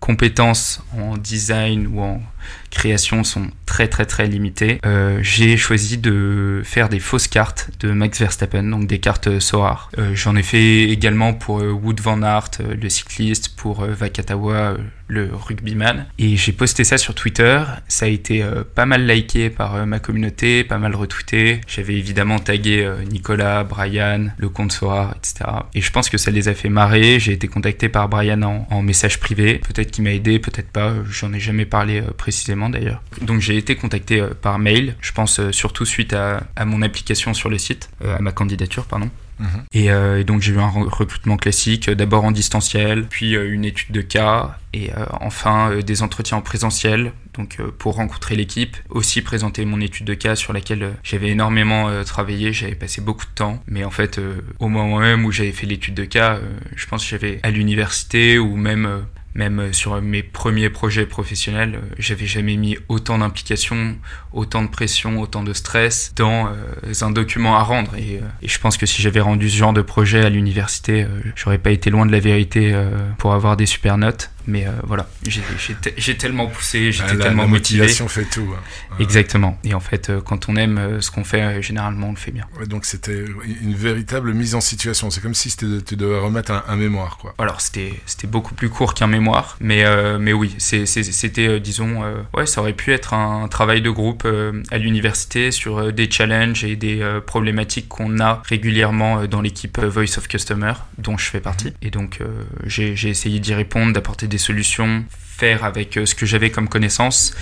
compétences 0.00 0.82
en 0.96 1.16
design 1.16 1.86
ou 1.86 2.00
en 2.00 2.22
création 2.70 3.24
sont 3.24 3.48
très 3.66 3.88
très 3.88 4.06
très 4.06 4.26
limitées, 4.26 4.80
j'ai 5.22 5.56
choisi 5.56 5.98
de 5.98 6.62
faire 6.64 6.88
des 6.88 7.00
fausses 7.00 7.28
cartes 7.28 7.70
de 7.80 7.92
Max 7.92 8.18
Verstappen, 8.20 8.62
donc 8.62 8.86
des 8.86 8.98
cartes 8.98 9.38
Sorar. 9.40 9.90
J'en 10.14 10.36
ai 10.36 10.42
fait 10.42 10.84
également 10.84 11.34
pour 11.34 11.56
Wood 11.56 12.00
Van 12.00 12.22
Aert, 12.22 12.50
le 12.60 12.88
cycliste, 12.88 13.56
pour 13.56 13.84
Vakatawa, 13.84 14.76
le 15.10 15.28
rugbyman. 15.32 16.06
Et 16.18 16.36
j'ai 16.36 16.52
posté 16.52 16.84
ça 16.84 16.96
sur 16.96 17.14
Twitter. 17.14 17.62
Ça 17.88 18.06
a 18.06 18.08
été 18.08 18.42
euh, 18.42 18.62
pas 18.62 18.86
mal 18.86 19.06
liké 19.06 19.50
par 19.50 19.74
euh, 19.74 19.84
ma 19.84 19.98
communauté, 19.98 20.64
pas 20.64 20.78
mal 20.78 20.94
retweeté. 20.94 21.60
J'avais 21.66 21.94
évidemment 21.94 22.38
tagué 22.38 22.84
euh, 22.84 23.02
Nicolas, 23.04 23.64
Brian, 23.64 24.28
le 24.38 24.48
compte 24.48 24.72
Soir, 24.72 25.14
etc. 25.16 25.50
Et 25.74 25.80
je 25.80 25.90
pense 25.90 26.08
que 26.08 26.16
ça 26.16 26.30
les 26.30 26.48
a 26.48 26.54
fait 26.54 26.68
marrer. 26.68 27.18
J'ai 27.18 27.32
été 27.32 27.48
contacté 27.48 27.88
par 27.88 28.08
Brian 28.08 28.40
en, 28.42 28.82
message 28.82 29.20
privé. 29.20 29.58
Peut-être 29.58 29.90
qu'il 29.90 30.04
m'a 30.04 30.12
aidé, 30.12 30.38
peut-être 30.38 30.70
pas. 30.70 30.94
J'en 31.10 31.32
ai 31.32 31.40
jamais 31.40 31.66
parlé 31.66 32.02
précisément 32.30 32.70
d'ailleurs. 32.70 33.02
Donc 33.22 33.40
j'ai 33.40 33.56
été 33.56 33.74
contacté 33.74 34.24
par 34.40 34.58
mail. 34.58 34.94
Je 35.00 35.12
pense 35.12 35.40
surtout 35.50 35.84
suite 35.84 36.12
à, 36.12 36.44
à, 36.54 36.64
mon 36.64 36.80
application 36.82 37.34
sur 37.34 37.48
le 37.48 37.58
site, 37.58 37.90
à 38.04 38.20
ma 38.20 38.30
candidature, 38.30 38.86
pardon. 38.86 39.10
Mhm. 39.40 39.88
Euh, 39.88 40.18
et, 40.18 40.24
donc 40.24 40.42
j'ai 40.42 40.52
eu 40.52 40.58
un 40.58 40.68
recrutement 40.68 41.36
classique, 41.36 41.88
euh, 41.88 41.94
d'abord 41.94 42.24
en 42.24 42.30
distanciel, 42.30 43.06
puis 43.08 43.34
euh, 43.34 43.52
une 43.52 43.64
étude 43.64 43.92
de 43.92 44.02
cas, 44.02 44.58
et 44.72 44.90
enfin 45.20 45.80
des 45.80 46.04
entretiens 46.04 46.36
en 46.36 46.42
présentiel, 46.42 47.12
donc 47.34 47.60
pour 47.78 47.96
rencontrer 47.96 48.36
l'équipe, 48.36 48.76
aussi 48.88 49.20
présenter 49.20 49.64
mon 49.64 49.80
étude 49.80 50.06
de 50.06 50.14
cas 50.14 50.36
sur 50.36 50.52
laquelle 50.52 50.92
j'avais 51.02 51.30
énormément 51.30 52.04
travaillé, 52.04 52.52
j'avais 52.52 52.76
passé 52.76 53.00
beaucoup 53.00 53.24
de 53.24 53.32
temps, 53.34 53.60
mais 53.66 53.82
en 53.82 53.90
fait 53.90 54.20
au 54.60 54.68
moment 54.68 55.00
même 55.00 55.24
où 55.24 55.32
j'avais 55.32 55.50
fait 55.50 55.66
l'étude 55.66 55.94
de 55.94 56.04
cas, 56.04 56.38
je 56.76 56.86
pense 56.86 57.02
que 57.02 57.10
j'avais 57.10 57.40
à 57.42 57.50
l'université 57.50 58.38
ou 58.38 58.54
même 58.54 59.02
même 59.34 59.60
euh, 59.60 59.72
sur 59.72 60.00
mes 60.02 60.22
premiers 60.22 60.70
projets 60.70 61.06
professionnels, 61.06 61.76
euh, 61.76 61.94
j'avais 61.98 62.26
jamais 62.26 62.56
mis 62.56 62.76
autant 62.88 63.18
d'implication, 63.18 63.96
autant 64.32 64.62
de 64.62 64.68
pression, 64.68 65.20
autant 65.20 65.42
de 65.42 65.52
stress 65.52 66.12
dans 66.16 66.48
euh, 66.48 66.92
un 67.02 67.10
document 67.10 67.56
à 67.56 67.62
rendre. 67.62 67.94
Et, 67.96 68.20
je 68.42 68.58
pense 68.58 68.76
que 68.76 68.86
si 68.86 69.00
j'avais 69.02 69.20
rendu 69.20 69.48
ce 69.48 69.56
genre 69.56 69.72
de 69.72 69.82
projet 69.82 70.24
à 70.24 70.28
l'université, 70.28 71.06
j'aurais 71.36 71.58
pas 71.58 71.70
été 71.70 71.90
loin 71.90 72.04
de 72.04 72.12
la 72.12 72.18
vérité 72.18 72.74
pour 73.18 73.32
avoir 73.32 73.56
des 73.56 73.66
super 73.66 73.96
notes. 73.96 74.30
Mais 74.46 74.66
euh, 74.66 74.70
voilà, 74.84 75.08
j'ai 75.26 76.16
tellement 76.16 76.46
poussé, 76.46 76.92
j'étais 76.92 77.12
ah, 77.12 77.16
tellement 77.16 77.46
motivé. 77.46 77.80
La 77.80 77.84
motivation 77.84 78.08
fait 78.08 78.24
tout. 78.24 78.48
Hein. 78.54 78.96
Exactement. 78.98 79.58
Et 79.64 79.74
en 79.74 79.80
fait, 79.80 80.10
euh, 80.10 80.20
quand 80.20 80.48
on 80.48 80.56
aime 80.56 80.78
euh, 80.78 81.00
ce 81.00 81.10
qu'on 81.10 81.24
fait, 81.24 81.62
généralement, 81.62 82.08
on 82.08 82.12
le 82.12 82.16
fait 82.16 82.30
bien. 82.30 82.46
donc 82.66 82.84
c'était 82.84 83.24
une 83.62 83.74
véritable 83.74 84.32
mise 84.32 84.54
en 84.54 84.60
situation. 84.60 85.10
C'est 85.10 85.20
comme 85.20 85.34
si 85.34 85.54
tu 85.56 85.96
devais 85.96 86.18
remettre 86.18 86.64
un, 86.66 86.76
mémoire. 86.76 87.18
Quoi. 87.18 87.34
Alors 87.38 87.60
c'était 87.60 87.92
beaucoup 88.26 88.54
plus 88.54 88.70
court 88.70 88.94
qu'un 88.94 89.06
mémoire, 89.06 89.56
mais, 89.60 89.84
mais 90.18 90.32
oui, 90.32 90.54
c'était, 90.58 91.60
disons, 91.60 92.02
ouais, 92.34 92.46
ça 92.46 92.60
aurait 92.60 92.72
pu 92.72 92.92
être 92.92 93.14
un 93.14 93.48
travail 93.48 93.82
de 93.82 93.90
groupe 93.90 94.26
à 94.70 94.78
l'université 94.78 95.50
sur 95.50 95.92
des 95.92 96.10
challenges 96.10 96.64
et 96.64 96.76
des 96.76 97.20
problématiques 97.26 97.88
qu'on 97.88 98.20
a 98.20 98.42
régulièrement 98.46 99.26
dans 99.26 99.40
l'équipe 99.40 99.78
Voice 99.78 100.16
of 100.16 100.28
Customer, 100.28 100.72
dont 100.98 101.18
je 101.18 101.26
fais 101.26 101.40
partie. 101.40 101.72
Et 101.82 101.90
donc 101.90 102.20
j'ai 102.64 103.08
essayé 103.08 103.40
d'y 103.40 103.54
répondre, 103.54 103.92
d'apporter 103.92 104.26
des 104.30 104.38
solutions, 104.38 105.04
faire 105.40 105.64
avec 105.64 105.96
euh, 105.96 106.06
ce 106.06 106.14
que 106.14 106.26
j'avais 106.26 106.50
comme 106.50 106.68
connaissance. 106.68 107.34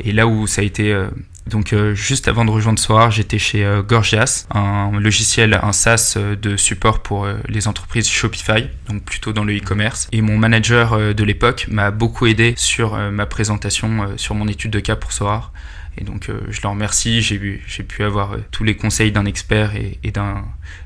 Et 0.00 0.12
là 0.12 0.26
où 0.26 0.46
ça 0.46 0.62
a 0.62 0.64
été 0.64 0.92
euh, 0.92 1.08
donc 1.48 1.72
euh, 1.72 1.94
juste 1.94 2.26
avant 2.26 2.44
de 2.44 2.50
rejoindre 2.50 2.78
Soar, 2.78 3.10
j'étais 3.10 3.38
chez 3.38 3.64
Gorgias, 3.86 4.46
un 4.50 4.98
logiciel, 4.98 5.58
un 5.62 5.72
SaaS 5.72 6.16
de 6.16 6.56
support 6.56 7.00
pour 7.00 7.28
les 7.48 7.68
entreprises 7.68 8.08
Shopify, 8.08 8.66
donc 8.88 9.04
plutôt 9.04 9.32
dans 9.34 9.44
le 9.44 9.54
e-commerce. 9.54 10.08
Et 10.10 10.22
mon 10.22 10.38
manager 10.38 11.14
de 11.14 11.24
l'époque 11.24 11.66
m'a 11.68 11.90
beaucoup 11.90 12.26
aidé 12.26 12.54
sur 12.56 12.96
ma 13.10 13.26
présentation, 13.26 14.16
sur 14.16 14.34
mon 14.34 14.48
étude 14.48 14.70
de 14.70 14.80
cas 14.80 14.96
pour 14.96 15.12
Soar. 15.12 15.52
Et 15.98 16.04
donc 16.04 16.28
euh, 16.28 16.40
je 16.50 16.60
le 16.62 16.68
remercie, 16.68 17.22
j'ai 17.22 17.38
pu 17.84 18.02
avoir 18.02 18.32
euh, 18.32 18.38
tous 18.50 18.64
les 18.64 18.76
conseils 18.76 19.12
d'un 19.12 19.24
expert 19.26 19.76
et, 19.76 19.98
et, 20.02 20.12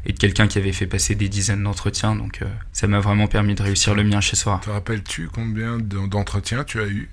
et 0.07 0.13
de 0.13 0.19
quelqu'un 0.19 0.47
qui 0.47 0.59
avait 0.59 0.73
fait 0.73 0.87
passer 0.87 1.15
des 1.15 1.29
dizaines 1.29 1.63
d'entretiens, 1.63 2.15
donc 2.15 2.43
euh, 2.43 2.47
ça 2.73 2.87
m'a 2.87 3.01
vraiment 3.01 3.27
permis 3.27 3.55
de 3.55 3.63
réussir 3.63 3.95
le 3.95 4.05
mien 4.05 4.21
chez 4.21 4.37
Sora. 4.37 4.61
Te 4.63 4.71
rappelles-tu 4.71 5.29
combien 5.33 5.79
d'entretiens 5.79 6.65
tu 6.65 6.81
as 6.81 6.87
eu 6.87 7.09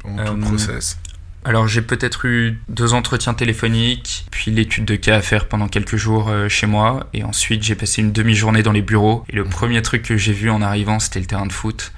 pendant 0.00 0.24
tout 0.24 0.34
le 0.34 0.40
process? 0.40 0.98
alors 1.46 1.68
j'ai 1.68 1.82
peut-être 1.82 2.24
eu 2.24 2.58
deux 2.70 2.94
entretiens 2.94 3.34
téléphoniques, 3.34 4.24
puis 4.30 4.50
l'étude 4.50 4.86
de 4.86 4.96
cas 4.96 5.16
à 5.16 5.20
faire 5.20 5.46
pendant 5.46 5.68
quelques 5.68 5.96
jours 5.96 6.32
chez 6.48 6.66
moi, 6.66 7.06
et 7.12 7.22
ensuite 7.22 7.62
j'ai 7.62 7.74
passé 7.74 8.00
une 8.00 8.12
demi-journée 8.12 8.62
dans 8.62 8.72
les 8.72 8.80
bureaux. 8.80 9.26
Et 9.28 9.36
le 9.36 9.44
mmh. 9.44 9.50
premier 9.50 9.82
truc 9.82 10.04
que 10.04 10.16
j'ai 10.16 10.32
vu 10.32 10.48
en 10.48 10.62
arrivant, 10.62 10.98
c'était 11.00 11.20
le 11.20 11.26
terrain 11.26 11.44
de 11.44 11.52
foot. 11.52 11.92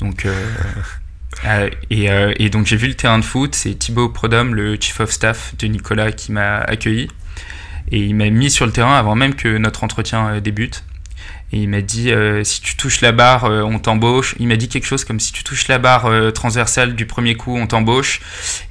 Donc 0.00 0.26
Euh, 1.44 1.70
euh, 1.92 2.34
et, 2.38 2.50
donc 2.50 2.66
j'ai 2.66 2.76
vu 2.76 2.88
le 2.88 2.94
terrain 2.94 3.18
de 3.18 3.24
foot, 3.24 3.54
c'est 3.54 3.74
Thibaut 3.74 4.08
Prodhomme, 4.08 4.54
le 4.54 4.76
chief 4.80 5.00
of 5.00 5.10
staff 5.10 5.54
de 5.58 5.66
Nicolas, 5.66 6.12
qui 6.12 6.32
m'a 6.32 6.58
accueilli. 6.58 7.08
Et 7.92 8.00
il 8.00 8.14
m'a 8.14 8.30
mis 8.30 8.50
sur 8.50 8.66
le 8.66 8.72
terrain 8.72 8.96
avant 8.96 9.14
même 9.14 9.34
que 9.34 9.58
notre 9.58 9.84
entretien 9.84 10.28
euh, 10.28 10.40
débute. 10.40 10.84
Et 11.52 11.58
il 11.58 11.68
m'a 11.68 11.80
dit 11.80 12.12
si 12.42 12.60
tu 12.60 12.76
touches 12.76 13.00
la 13.02 13.12
barre, 13.12 13.44
on 13.44 13.78
t'embauche. 13.78 14.34
Il 14.40 14.48
m'a 14.48 14.56
dit 14.56 14.68
quelque 14.68 14.84
chose 14.84 15.04
comme 15.04 15.20
si 15.20 15.30
tu 15.30 15.44
touches 15.44 15.68
la 15.68 15.78
barre 15.78 16.10
transversale 16.32 16.96
du 16.96 17.06
premier 17.06 17.36
coup, 17.36 17.56
on 17.56 17.68
t'embauche. 17.68 18.20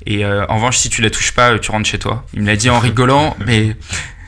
Et 0.06 0.25
en 0.25 0.56
revanche, 0.56 0.75
si 0.75 0.89
tu 0.89 1.01
la 1.01 1.10
touches 1.10 1.32
pas, 1.32 1.58
tu 1.58 1.71
rentres 1.71 1.88
chez 1.88 1.99
toi. 1.99 2.25
Il 2.34 2.41
me 2.41 2.47
l'a 2.47 2.58
dit 2.58 2.69
en 2.69 2.80
rigolant, 2.80 3.38
mais 3.45 3.78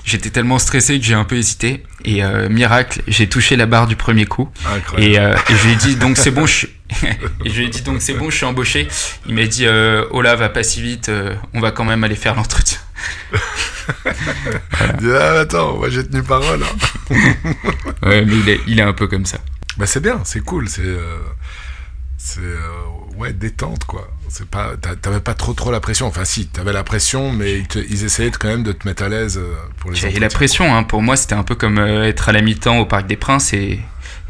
j'étais 0.08 0.32
tellement 0.32 0.58
stressé 0.58 1.00
que 1.00 1.06
j'ai 1.06 1.13
un 1.13 1.26
peu 1.26 1.36
hésité. 1.36 1.84
Et 2.06 2.24
miracle, 2.50 3.02
j'ai 3.08 3.28
touché 3.28 3.56
la 3.56 3.65
barre 3.65 3.86
du 3.86 3.96
premier 3.96 4.26
coup. 4.26 4.50
Et, 4.98 5.15
et, 5.15 5.20
je 5.50 5.65
lui 5.65 5.74
ai 5.74 5.76
dit 5.76 5.96
donc 5.96 6.17
c'est 6.17 6.32
bon, 6.32 6.46
je, 6.48 6.67
et 7.46 7.50
je 7.50 7.60
lui 7.60 7.65
ai 7.65 7.70
dit 7.70 7.82
donc 7.82 8.02
c'est 8.02 8.13
bon, 8.13 8.30
je 8.30 8.38
suis 8.38 8.46
embauché. 8.46 8.88
Il 9.28 9.36
m'a 9.36 9.46
dit 9.46 9.65
euh, 9.65 10.06
Ola, 10.12 10.36
va 10.36 10.50
pas 10.50 10.63
si 10.63 10.82
vite, 10.82 11.10
euh, 11.10 11.36
on 11.54 11.60
va 11.60 11.72
quand 11.72 11.84
même 11.84 12.04
aller 12.04 12.15
faire 12.15 12.36
l'entretien. 12.36 12.80
ah, 14.06 15.39
attends, 15.39 15.78
moi 15.78 15.89
j'ai 15.89 16.08
tenu 16.08 16.24
parole. 16.24 16.62
Hein. 16.63 17.15
ouais, 18.04 18.26
mais 18.26 18.36
il 18.36 18.50
est, 18.50 18.60
il 18.67 18.80
est, 18.80 18.84
un 18.84 18.93
peu 18.93 19.08
comme 19.08 19.26
ça. 19.26 19.39
Bah 19.78 19.86
c'est 19.86 20.02
bien, 20.02 20.22
c'est 20.24 20.39
cool, 20.39 20.70
c'est 20.70 20.82
euh, 20.82 21.17
c'est 22.17 22.41
euh, 22.41 23.17
ouais 23.17 23.32
détente 23.32 23.86
quoi. 23.86 24.10
C'est 24.30 24.47
pas 24.47 24.71
t'avais 24.77 25.19
pas 25.19 25.34
trop 25.34 25.53
trop 25.53 25.71
la 25.71 25.80
pression. 25.80 26.08
Enfin 26.08 26.25
si, 26.25 26.47
t'avais 26.47 26.73
la 26.73 26.84
pression, 26.84 27.32
mais 27.32 27.63
ils, 27.75 28.03
essayaient 28.03 28.32
quand 28.32 28.47
même 28.47 28.63
de 28.63 28.71
te 28.71 28.88
mettre 28.88 29.03
à 29.03 29.10
l'aise 29.10 29.39
pour 29.77 29.91
les. 29.91 29.97
J'avais 29.97 30.19
la 30.19 30.30
pression. 30.30 30.75
Hein. 30.75 30.84
Pour 30.84 31.01
moi, 31.01 31.15
c'était 31.15 31.36
un 31.36 31.43
peu 31.43 31.56
comme 31.56 31.80
être 31.80 32.30
à 32.30 32.32
la 32.32 32.41
mi-temps 32.41 32.80
au 32.80 32.86
Parc 32.86 33.08
des 33.08 33.17
Princes 33.17 33.53
et 33.53 33.80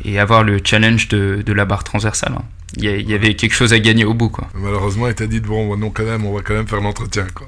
et 0.05 0.19
avoir 0.19 0.43
le 0.43 0.59
challenge 0.63 1.07
de, 1.07 1.41
de 1.45 1.53
la 1.53 1.65
barre 1.65 1.83
transversale. 1.83 2.33
Hein. 2.37 2.45
Il 2.75 3.09
y, 3.09 3.13
avait 3.13 3.35
quelque 3.35 3.53
chose 3.53 3.73
à 3.73 3.79
gagner 3.79 4.03
au 4.03 4.13
bout. 4.13 4.29
Quoi. 4.29 4.49
Malheureusement, 4.53 5.07
il 5.07 5.15
t'a 5.15 5.27
dit 5.27 5.39
bon, 5.39 5.75
non, 5.77 5.89
quand 5.89 6.03
même, 6.03 6.25
on 6.25 6.33
va 6.33 6.41
quand 6.41 6.53
même 6.53 6.67
faire 6.67 6.81
l'entretien. 6.81 7.25
Quoi. 7.33 7.47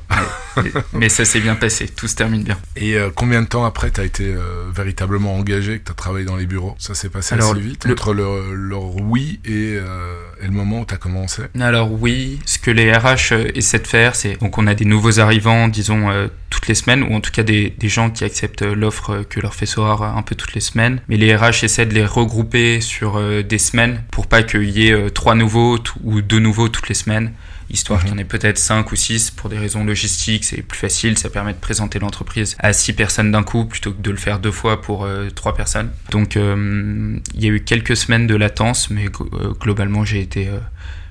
mais 0.94 1.10
ça 1.10 1.26
s'est 1.26 1.40
bien 1.40 1.56
passé, 1.56 1.88
tout 1.88 2.08
se 2.08 2.16
termine 2.16 2.44
bien. 2.44 2.58
Et 2.76 2.96
euh, 2.96 3.10
combien 3.14 3.42
de 3.42 3.48
temps 3.48 3.66
après 3.66 3.92
tu 3.92 4.02
as 4.02 4.06
été 4.06 4.26
euh, 4.26 4.70
véritablement 4.74 5.36
engagé, 5.36 5.80
que 5.80 5.86
tu 5.86 5.92
as 5.92 5.96
travaillé 5.96 6.26
dans 6.26 6.36
les 6.36 6.46
bureaux? 6.46 6.76
Ça 6.80 6.94
s'est 6.94 7.10
passé 7.10 7.36
assez 7.36 7.60
vite 7.60 7.86
entre 7.86 8.14
leur 8.14 8.96
oui 8.96 9.40
et, 9.46 9.78
euh, 9.78 10.16
et, 10.42 10.46
le 10.46 10.52
moment 10.52 10.82
où 10.82 10.86
tu 10.86 10.94
as 10.94 10.98
commencé? 10.98 11.44
Alors 11.60 11.92
oui, 11.92 12.40
ce 12.46 12.60
que 12.60 12.72
les 12.72 12.92
RH 12.92 13.34
essaient 13.56 13.80
de 13.80 13.88
faire, 13.88 14.16
c'est 14.16 14.40
donc 14.40 14.58
on 14.58 14.68
a 14.68 14.76
des 14.76 14.86
nouveaux 14.86 15.20
arrivants, 15.20 15.68
disons, 15.68 16.10
toutes 16.50 16.68
les 16.68 16.76
semaines, 16.76 17.04
ou 17.04 17.14
en 17.14 17.22
tout 17.22 17.32
cas 17.32 17.44
des, 17.44 17.74
des 17.78 17.90
gens 17.90 18.10
qui 18.10 18.24
acceptent 18.24 18.64
l'offre 18.64 19.24
que 19.30 19.40
leur 19.40 19.54
fait 19.54 19.66
Sorar 19.66 20.18
un 20.18 20.22
peu 20.24 20.36
toutes 20.36 20.54
les 20.54 20.62
semaines. 20.62 21.02
Mais 21.10 21.18
les 21.18 21.36
RH 21.36 21.64
essaient 21.64 21.86
de 21.86 21.94
les 21.94 22.06
regrouper 22.06 22.82
sur 22.82 23.22
des 23.44 23.58
semaines 23.58 24.04
pour 24.12 24.28
pas 24.28 24.44
qu'il 24.44 24.70
y 24.70 24.88
ait 24.88 25.09
trois 25.10 25.36
nouveaux 25.36 25.80
ou 26.04 26.22
deux 26.22 26.40
nouveaux 26.40 26.70
toutes 26.70 26.90
les 26.90 26.96
semaines 26.96 27.34
histoire 27.70 28.02
qu'il 28.02 28.10
y 28.10 28.14
en 28.14 28.18
ait 28.18 28.24
peut-être 28.24 28.58
5 28.58 28.92
ou 28.92 28.96
6 28.96 29.32
pour 29.32 29.50
des 29.50 29.58
raisons 29.58 29.84
logistiques, 29.84 30.44
c'est 30.44 30.62
plus 30.62 30.78
facile, 30.78 31.18
ça 31.18 31.30
permet 31.30 31.54
de 31.54 31.60
présenter 31.60 32.00
l'entreprise 32.00 32.56
à 32.60 32.74
6 32.74 32.94
personnes 32.94 33.32
d'un 33.32 33.44
coup 33.44 33.66
plutôt 33.66 33.92
que 33.92 34.02
de 34.02 34.12
le 34.12 34.18
faire 34.18 34.40
deux 34.40 34.52
fois 34.52 34.82
pour 34.82 35.06
euh, 35.06 35.30
trois 35.30 35.50
3 35.50 35.56
personnes. 35.56 35.92
Donc 36.12 36.36
euh, 36.36 37.18
il 37.34 37.44
y 37.44 37.48
a 37.48 37.50
eu 37.50 37.62
quelques 37.62 37.96
semaines 37.96 38.28
de 38.28 38.36
latence, 38.36 38.90
mais 38.90 39.06
euh, 39.06 39.54
globalement 39.60 40.04
j'ai 40.04 40.22
été... 40.22 40.50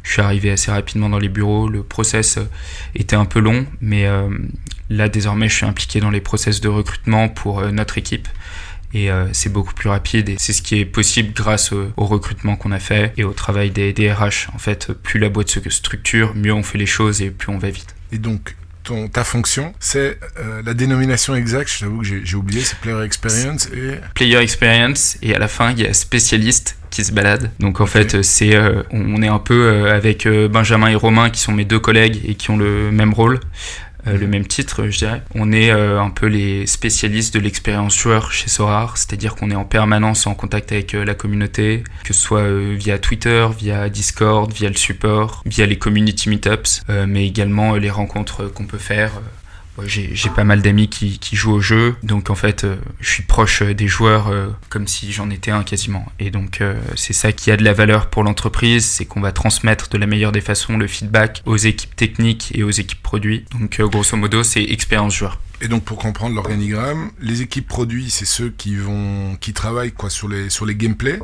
je 0.03 0.13
suis 0.13 0.23
arrivé 0.23 0.51
assez 0.51 0.71
rapidement 0.71 1.09
dans 1.09 1.19
les 1.19 1.29
bureaux, 1.29 1.69
le 1.69 1.83
process 1.83 2.39
était 2.95 3.17
un 3.17 3.25
peu 3.25 3.41
long, 3.41 3.67
mais 3.81 4.07
là 4.91 5.09
désormais 5.09 5.49
je 5.49 5.55
suis 5.55 5.67
impliqué 5.67 6.01
dans 6.01 6.11
les 6.11 6.21
process 6.21 6.61
de 6.61 6.69
recrutement 6.69 7.29
pour 7.29 7.63
notre 7.73 7.99
équipe 7.99 8.29
et 8.95 9.11
euh, 9.11 9.27
c'est 9.33 9.53
beaucoup 9.53 9.75
plus 9.75 9.89
rapide 9.89 10.29
et 10.31 10.37
c'est 10.39 10.53
ce 10.53 10.63
qui 10.63 10.79
est 10.79 10.85
possible 10.85 11.33
grâce 11.35 11.73
au, 11.73 11.93
recrutement 11.97 12.57
qu'on 12.57 12.73
a 12.73 12.79
fait 12.79 13.13
et 13.17 13.25
au 13.25 13.33
travail 13.33 13.71
des, 13.71 14.13
RH. 14.13 14.51
En 14.55 14.59
fait, 14.59 14.93
plus 14.93 15.19
la 15.21 15.29
boîte 15.29 15.49
se 15.49 15.61
structure, 15.71 16.35
mieux 16.35 16.53
on 16.53 16.63
fait 16.63 16.79
les 16.79 16.87
choses 16.87 17.21
et 17.21 17.31
plus 17.31 17.51
on 17.51 17.59
va 17.59 17.71
vite. 17.71 17.95
Et 18.13 18.19
donc, 18.19 18.57
ton, 18.85 19.09
ta 19.09 19.25
fonction, 19.25 19.75
c'est 19.79 20.19
euh, 20.39 20.63
la 20.65 20.73
dénomination 20.73 21.35
exacte, 21.35 21.71
je 21.71 21.81
t'avoue 21.81 22.01
que 22.01 22.07
j'ai 22.07 22.37
oublié, 22.37 22.63
c'est 22.63 22.79
Player 22.79 23.03
Experience 23.05 23.69
et... 23.75 23.99
Player 24.15 24.39
Experience, 24.39 25.19
et 25.21 25.35
à 25.35 25.39
la 25.39 25.49
fin, 25.49 25.73
il 25.73 25.81
y 25.81 25.87
a 25.87 25.93
spécialiste 25.93 26.79
qui 26.89 27.05
se 27.05 27.13
balade. 27.13 27.51
Donc 27.59 27.83
en 27.83 27.87
fait, 27.87 28.23
c'est 28.23 28.55
euh, 28.55 28.83
on 28.91 29.21
est 29.23 29.29
un 29.29 29.39
peu 29.39 29.91
avec 29.91 30.27
Benjamin 30.27 30.89
et 30.89 30.95
Romain 30.95 31.29
qui 31.29 31.41
sont 31.41 31.53
mes 31.53 31.67
deux 31.67 31.79
collègues 31.79 32.23
et 32.25 32.35
qui 32.35 32.51
ont 32.51 32.57
le 32.57 32.91
même 32.91 33.13
rôle. 33.13 33.41
Euh, 34.09 34.19
le 34.19 34.27
même 34.27 34.47
titre, 34.47 34.89
je 34.89 34.99
dirais. 34.99 35.23
On 35.35 35.53
est 35.53 35.71
euh, 35.71 36.01
un 36.01 36.11
peu 36.11 36.27
les 36.27 36.67
spécialistes 36.67 37.35
de 37.35 37.41
l'expérience 37.41 37.97
joueur 37.97 38.33
chez 38.33 38.49
Sorar, 38.49 38.97
c'est-à-dire 38.97 39.35
qu'on 39.35 39.51
est 39.51 39.57
en 39.57 39.65
permanence 39.65 40.27
en 40.27 40.35
contact 40.35 40.73
avec 40.73 40.95
euh, 40.95 41.05
la 41.05 41.15
communauté, 41.15 41.85
que 42.05 42.13
ce 42.13 42.21
soit 42.21 42.49
via 42.75 42.99
Twitter, 42.99 43.47
via 43.57 43.89
Discord, 43.89 44.53
via 44.53 44.69
le 44.69 44.77
support, 44.77 45.43
via 45.47 45.67
les 45.67 45.79
community 45.79 46.29
meetups, 46.29 46.83
mais 47.07 47.27
également 47.27 47.75
les 47.75 47.91
rencontres 47.91 48.45
qu'on 48.49 48.65
peut 48.65 48.79
faire 48.79 49.13
j'ai 49.87 50.31
pas 50.31 50.45
mal 50.45 50.63
d'amis 50.63 50.89
qui, 50.89 51.19
jouent 51.37 51.53
au 51.53 51.61
jeu, 51.61 51.95
donc 52.03 52.31
en 52.31 52.35
fait, 52.35 52.65
euh, 52.65 52.77
je 53.01 53.11
suis 53.11 53.23
proche 53.23 53.63
euh, 53.63 53.75
des 53.75 53.87
joueurs 53.87 54.29
euh, 54.29 54.49
comme 54.69 54.89
si 54.89 55.13
j'en 55.13 55.31
étais 55.31 55.51
un 55.51 55.63
quasiment. 55.63 56.07
Et 56.19 56.31
donc, 56.31 56.63
c'est 56.97 57.13
ça 57.13 57.33
qui 57.33 57.51
a 57.51 57.57
de 57.57 57.65
la 57.65 57.73
valeur 57.73 58.11
pour 58.11 58.25
l'entreprise, 58.25 58.85
c'est 58.85 59.05
qu'on 59.05 59.21
va 59.21 59.33
transmettre 59.33 59.89
de 59.89 59.99
la 59.99 60.07
meilleure 60.07 60.33
des 60.33 60.41
façons 60.41 60.77
le 60.77 60.87
feedback 60.87 61.43
aux 61.47 61.57
équipes 61.57 61.95
techniques 61.95 62.53
et 62.55 62.63
aux 62.63 62.71
équipes 62.71 63.03
produits. 63.03 63.45
Donc, 63.53 63.81
grosso 63.81 64.17
modo, 64.17 64.43
c'est 64.43 64.63
expérience 64.63 65.15
joueur. 65.15 65.39
Et 65.61 65.67
donc 65.67 65.83
pour 65.83 65.99
comprendre 65.99 66.37
l'organigramme, 66.37 67.11
les 67.21 67.43
équipes 67.43 67.67
produits, 67.67 68.11
c'est 68.11 68.25
ceux 68.25 68.51
qui 68.51 68.77
vont 68.77 69.37
qui 69.41 69.53
travaillent 69.53 69.91
quoi 69.91 70.09
sur 70.09 70.29
les 70.29 70.51
sur 70.51 70.65
les 70.65 70.77
gameplays 70.77 71.19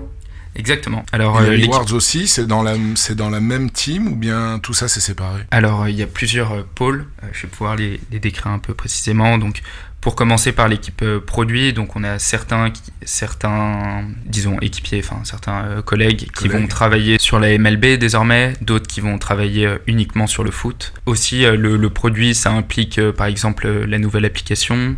Exactement. 0.56 1.04
Alors, 1.12 1.38
euh, 1.38 1.50
les 1.50 1.66
Rewards 1.66 1.92
aussi, 1.92 2.28
c'est 2.28 2.46
dans, 2.46 2.62
la, 2.62 2.74
dans 3.16 3.30
la 3.30 3.40
même 3.40 3.70
team 3.70 4.08
ou 4.08 4.16
bien 4.16 4.60
tout 4.62 4.74
ça 4.74 4.88
c'est 4.88 5.00
séparé? 5.00 5.42
Alors, 5.50 5.82
euh, 5.82 5.90
il 5.90 5.96
y 5.96 6.02
a 6.02 6.06
plusieurs 6.06 6.52
euh, 6.52 6.62
pôles. 6.74 7.06
je 7.32 7.42
vais 7.42 7.48
pouvoir 7.48 7.76
les, 7.76 8.00
les, 8.10 8.20
décrire 8.20 8.48
un 8.48 8.58
peu 8.58 8.74
précisément. 8.74 9.36
Donc, 9.38 9.62
pour 10.00 10.14
commencer 10.14 10.52
par 10.52 10.68
l'équipe 10.68 11.02
produit, 11.26 11.72
donc 11.72 11.96
on 11.96 12.04
a 12.04 12.18
certains, 12.18 12.70
certains 13.04 14.04
disons 14.26 14.58
équipiers, 14.60 15.00
enfin 15.02 15.22
certains 15.24 15.80
collègues 15.80 16.30
qui 16.30 16.48
vont 16.48 16.66
travailler 16.66 17.16
sur 17.18 17.40
la 17.40 17.56
MLB 17.56 17.96
désormais, 17.96 18.52
d'autres 18.60 18.86
qui 18.86 19.00
vont 19.00 19.16
travailler 19.16 19.66
uniquement 19.86 20.26
sur 20.26 20.44
le 20.44 20.50
foot. 20.50 20.92
Aussi, 21.06 21.46
le, 21.46 21.88
produit, 21.88 22.34
ça 22.34 22.50
implique 22.50 23.00
par 23.12 23.28
exemple 23.28 23.66
la 23.66 23.98
nouvelle 23.98 24.26
application, 24.26 24.96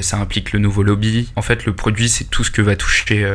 ça 0.00 0.18
implique 0.18 0.52
le 0.52 0.60
nouveau 0.60 0.84
lobby. 0.84 1.32
En 1.34 1.42
fait, 1.42 1.66
le 1.66 1.72
produit, 1.72 2.08
c'est 2.08 2.30
tout 2.30 2.44
ce 2.44 2.52
que 2.52 2.62
va 2.62 2.76
toucher 2.76 3.28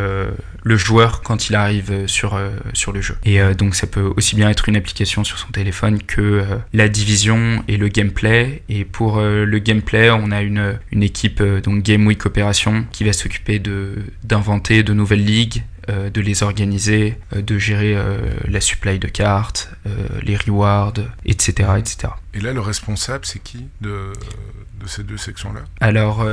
le 0.64 0.78
joueur 0.78 1.22
quand 1.22 1.50
il 1.50 1.56
arrive 1.56 2.08
sur, 2.08 2.40
sur 2.74 2.92
le 2.92 3.02
jeu. 3.02 3.18
Et 3.26 3.40
donc, 3.56 3.76
ça 3.76 3.88
peut 3.88 4.14
aussi 4.16 4.36
bien 4.36 4.50
être 4.50 4.70
une 4.70 4.76
application 4.76 5.24
sur 5.24 5.38
son 5.38 5.50
téléphone 5.50 6.02
que 6.02 6.44
la 6.74 6.88
division 6.88 7.64
et 7.68 7.78
le 7.78 7.88
gameplay. 7.88 8.64
Et 8.70 8.86
pour 8.86 9.20
le 9.22 9.60
gameplay, 9.60 10.10
on 10.12 10.32
a 10.32 10.42
une 10.42 11.04
équipe 11.04 11.42
euh, 11.42 11.62
donc 11.62 11.84
Game 11.84 12.06
Week 12.08 12.26
Opération 12.26 12.86
qui 12.92 13.04
va 13.04 13.14
s'occuper 13.14 13.60
de 13.60 13.96
d'inventer 14.24 14.84
de 14.84 14.94
nouvelles 14.94 15.26
ligues, 15.26 15.64
euh, 15.90 16.10
de 16.10 16.22
les 16.22 16.44
organiser, 16.44 17.18
euh, 17.36 17.42
de 17.42 17.58
gérer 17.58 17.96
la 18.48 18.62
supply 18.62 19.00
de 19.00 19.08
cartes, 19.08 19.72
les 20.22 20.36
rewards, 20.36 20.94
etc., 21.26 21.70
etc. 21.78 22.14
Et 22.34 22.40
là, 22.40 22.54
le 22.54 22.62
responsable, 22.62 23.26
c'est 23.26 23.42
qui 23.42 23.68
de, 23.82 24.14
de, 24.80 24.88
ces 24.88 25.04
deux 25.04 25.18
sections-là? 25.18 25.62
Alors, 25.80 26.26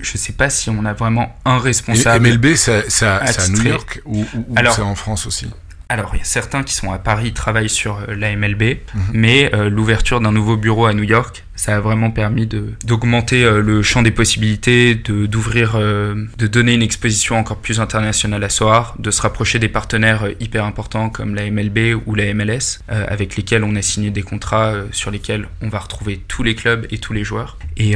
je 0.00 0.16
sais 0.16 0.32
pas 0.32 0.50
si 0.50 0.70
on 0.70 0.84
a 0.84 0.92
vraiment 0.92 1.36
un 1.44 1.58
responsable. 1.58 2.26
Et 2.26 2.32
MLB, 2.32 2.54
c'est 2.54 3.06
à, 3.06 3.22
New 3.50 3.62
York 3.62 4.00
ou, 4.04 4.24
c'est 4.70 4.82
en 4.82 4.94
France 4.94 5.26
aussi 5.26 5.46
alors, 5.90 6.10
il 6.12 6.18
y 6.18 6.20
a 6.20 6.24
certains 6.24 6.64
qui 6.64 6.74
sont 6.74 6.92
à 6.92 6.98
Paris, 6.98 7.32
travaillent 7.32 7.70
sur 7.70 8.00
la 8.08 8.36
MLB, 8.36 8.62
mhm. 8.62 9.02
mais 9.14 9.50
l'ouverture 9.70 10.20
d'un 10.20 10.32
nouveau 10.32 10.58
bureau 10.58 10.84
à 10.84 10.92
New 10.92 11.02
York 11.02 11.46
ça 11.58 11.76
a 11.76 11.80
vraiment 11.80 12.12
permis 12.12 12.46
d'augmenter 12.46 13.42
euh, 13.42 13.60
le 13.60 13.82
champ 13.82 14.02
des 14.02 14.12
possibilités, 14.12 14.94
d'ouvrir, 14.94 15.72
euh, 15.74 16.14
de 16.38 16.46
donner 16.46 16.72
une 16.72 16.82
exposition 16.82 17.36
encore 17.36 17.58
plus 17.58 17.80
internationale 17.80 18.44
à 18.44 18.48
Soar, 18.48 18.94
de 19.00 19.10
se 19.10 19.20
rapprocher 19.20 19.58
des 19.58 19.68
partenaires 19.68 20.22
euh, 20.22 20.32
hyper 20.38 20.64
importants 20.64 21.10
comme 21.10 21.34
la 21.34 21.50
MLB 21.50 22.00
ou 22.06 22.14
la 22.14 22.32
MLS, 22.32 22.78
avec 22.88 23.36
lesquels 23.36 23.64
on 23.64 23.74
a 23.74 23.82
signé 23.82 24.10
des 24.10 24.22
contrats 24.22 24.72
sur 24.92 25.10
lesquels 25.10 25.48
on 25.60 25.68
va 25.68 25.80
retrouver 25.80 26.20
tous 26.28 26.44
les 26.44 26.54
clubs 26.54 26.86
et 26.90 26.98
tous 26.98 27.12
les 27.12 27.24
joueurs. 27.24 27.58
Et, 27.76 27.94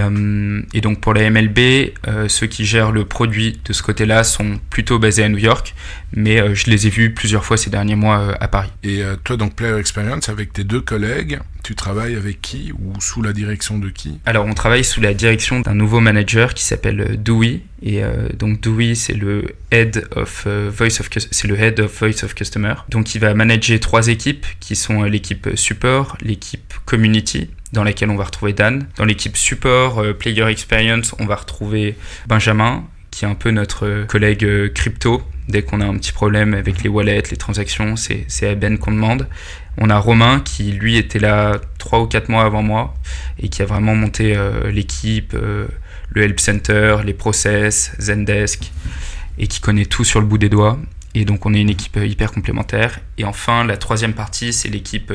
et 0.74 0.80
donc 0.80 1.00
pour 1.00 1.14
la 1.14 1.30
MLB, 1.30 1.92
ceux 2.28 2.46
qui 2.46 2.64
gèrent 2.64 2.90
le 2.90 3.04
produit 3.04 3.60
de 3.64 3.72
ce 3.72 3.82
côté-là 3.82 4.24
sont 4.24 4.58
plutôt 4.70 4.98
basés 4.98 5.22
à 5.22 5.28
New 5.28 5.38
York, 5.38 5.74
mais 6.14 6.54
je 6.54 6.70
les 6.70 6.86
ai 6.86 6.90
vus 6.90 7.14
plusieurs 7.14 7.44
fois 7.44 7.56
ces 7.56 7.70
derniers 7.70 7.96
mois 7.96 8.34
à 8.40 8.48
Paris. 8.48 8.70
Et 8.82 9.02
toi 9.24 9.36
donc 9.36 9.54
Player 9.54 9.78
Experience 9.78 10.28
avec 10.28 10.52
tes 10.52 10.64
deux 10.64 10.80
collègues, 10.80 11.38
tu 11.62 11.74
travailles 11.74 12.16
avec 12.16 12.40
qui 12.40 12.72
ou 12.72 13.00
sous 13.00 13.22
la 13.22 13.32
direction 13.32 13.78
de 13.78 13.88
qui 13.88 14.18
Alors 14.26 14.46
on 14.46 14.54
travaille 14.54 14.84
sous 14.84 15.00
la 15.00 15.14
direction 15.14 15.60
d'un 15.60 15.74
nouveau 15.74 16.00
manager 16.00 16.54
qui 16.54 16.64
s'appelle 16.64 17.00
euh, 17.00 17.16
Dewey 17.16 17.60
et 17.82 18.02
euh, 18.02 18.28
donc 18.36 18.60
Dewey 18.60 18.94
c'est 18.94 19.14
le 19.14 19.44
head 19.70 20.06
of 20.16 20.44
euh, 20.46 20.70
voice 20.72 21.00
of 21.00 21.08
c'est 21.30 21.48
le 21.48 21.58
head 21.58 21.80
of 21.80 21.96
voice 21.98 22.24
of 22.24 22.34
customer. 22.34 22.74
Donc 22.88 23.14
il 23.14 23.20
va 23.20 23.34
manager 23.34 23.78
trois 23.80 24.08
équipes 24.08 24.46
qui 24.60 24.76
sont 24.76 25.02
l'équipe 25.02 25.50
support, 25.54 26.16
l'équipe 26.20 26.74
community 26.84 27.50
dans 27.72 27.84
laquelle 27.84 28.10
on 28.10 28.16
va 28.16 28.24
retrouver 28.24 28.52
Dan. 28.52 28.86
Dans 28.96 29.04
l'équipe 29.04 29.36
support 29.36 30.02
player 30.18 30.46
experience, 30.46 31.14
on 31.18 31.26
va 31.26 31.36
retrouver 31.36 31.96
Benjamin 32.26 32.84
qui 33.12 33.24
est 33.24 33.28
un 33.28 33.36
peu 33.36 33.52
notre 33.52 34.04
collègue 34.06 34.72
crypto 34.72 35.22
dès 35.48 35.62
qu'on 35.62 35.80
a 35.80 35.86
un 35.86 35.96
petit 35.96 36.12
problème 36.12 36.54
avec 36.54 36.82
les 36.82 36.88
wallets, 36.88 37.22
les 37.30 37.36
transactions, 37.36 37.94
c'est 37.96 38.48
à 38.48 38.54
Ben 38.54 38.78
qu'on 38.78 38.92
demande. 38.92 39.28
On 39.78 39.90
a 39.90 39.98
Romain 39.98 40.40
qui 40.40 40.72
lui 40.72 40.96
était 40.96 41.18
là 41.18 41.60
trois 41.78 42.00
ou 42.00 42.06
quatre 42.06 42.28
mois 42.28 42.44
avant 42.44 42.62
moi 42.62 42.94
et 43.38 43.48
qui 43.48 43.62
a 43.62 43.64
vraiment 43.64 43.94
monté 43.94 44.36
euh, 44.36 44.70
l'équipe, 44.70 45.32
euh, 45.34 45.66
le 46.10 46.22
help 46.22 46.40
center, 46.40 46.98
les 47.04 47.14
process, 47.14 47.92
Zendesk 47.98 48.70
et 49.38 49.46
qui 49.46 49.60
connaît 49.60 49.86
tout 49.86 50.04
sur 50.04 50.20
le 50.20 50.26
bout 50.26 50.38
des 50.38 50.50
doigts. 50.50 50.78
Et 51.14 51.24
donc 51.24 51.46
on 51.46 51.54
est 51.54 51.60
une 51.60 51.70
équipe 51.70 51.96
euh, 51.96 52.06
hyper 52.06 52.32
complémentaire. 52.32 53.00
Et 53.16 53.24
enfin 53.24 53.64
la 53.64 53.76
troisième 53.78 54.12
partie 54.12 54.52
c'est 54.52 54.68
l'équipe 54.68 55.12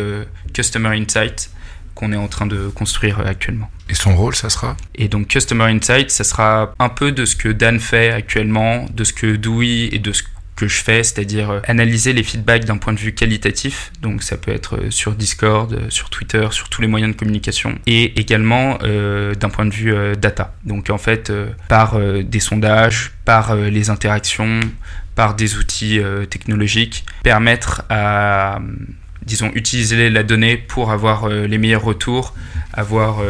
Customer 0.53 0.89
Insight 0.89 1.51
qu'on 1.97 2.13
est 2.13 2.17
en 2.17 2.27
train 2.27 2.45
de 2.45 2.69
construire 2.69 3.19
actuellement. 3.25 3.69
Et 3.89 3.95
son 3.95 4.15
rôle, 4.15 4.35
ça 4.35 4.49
sera? 4.49 4.77
Et 4.95 5.07
donc 5.07 5.27
Customer 5.27 5.65
Insight, 5.65 6.11
ça 6.11 6.23
sera 6.23 6.73
un 6.79 6.89
peu 6.89 7.11
de 7.11 7.25
ce 7.25 7.35
que 7.35 7.49
Dan 7.49 7.79
fait 7.79 8.11
actuellement, 8.11 8.85
de 8.93 9.03
ce 9.03 9.13
que 9.13 9.35
Dewey 9.35 9.89
et 9.91 9.99
de 9.99 10.13
ce 10.13 10.23
que 10.57 10.67
je 10.67 10.81
fais, 10.81 11.03
c'est-à-dire 11.03 11.51
euh, 11.51 11.59
analyser 11.65 12.11
les 12.11 12.23
feedbacks 12.23 12.65
d'un 12.65 12.77
point 12.77 12.91
de 12.91 12.99
vue 12.99 13.13
qualitatif, 13.13 13.91
donc 14.01 14.23
ça 14.23 14.35
peut 14.37 14.51
être 14.51 14.75
euh, 14.75 14.91
sur 14.91 15.13
Discord, 15.13 15.71
euh, 15.71 15.89
sur 15.89 16.09
Twitter, 16.09 16.47
sur 16.51 16.67
tous 16.67 16.81
les 16.81 16.87
moyens 16.87 17.13
de 17.13 17.17
communication, 17.17 17.77
et 17.85 18.19
également 18.19 18.77
d'un 18.77 19.49
point 19.49 19.65
de 19.65 19.73
vue 19.73 19.93
data. 20.17 20.55
Donc 20.63 20.89
en 20.89 20.97
fait, 20.97 21.31
par 21.67 21.99
des 21.99 22.39
sondages, 22.39 23.11
par 23.25 23.55
les 23.55 23.89
interactions, 23.89 24.59
par 25.15 25.35
des 25.35 25.57
outils 25.57 25.99
technologiques, 26.29 27.05
permettre 27.23 27.83
à 27.89 28.59
disons, 29.25 29.51
utiliser 29.53 30.09
la 30.09 30.23
donnée 30.23 30.57
pour 30.57 30.91
avoir 30.91 31.27
les 31.29 31.57
meilleurs 31.57 31.83
retours, 31.83 32.33
avoir 32.73 33.21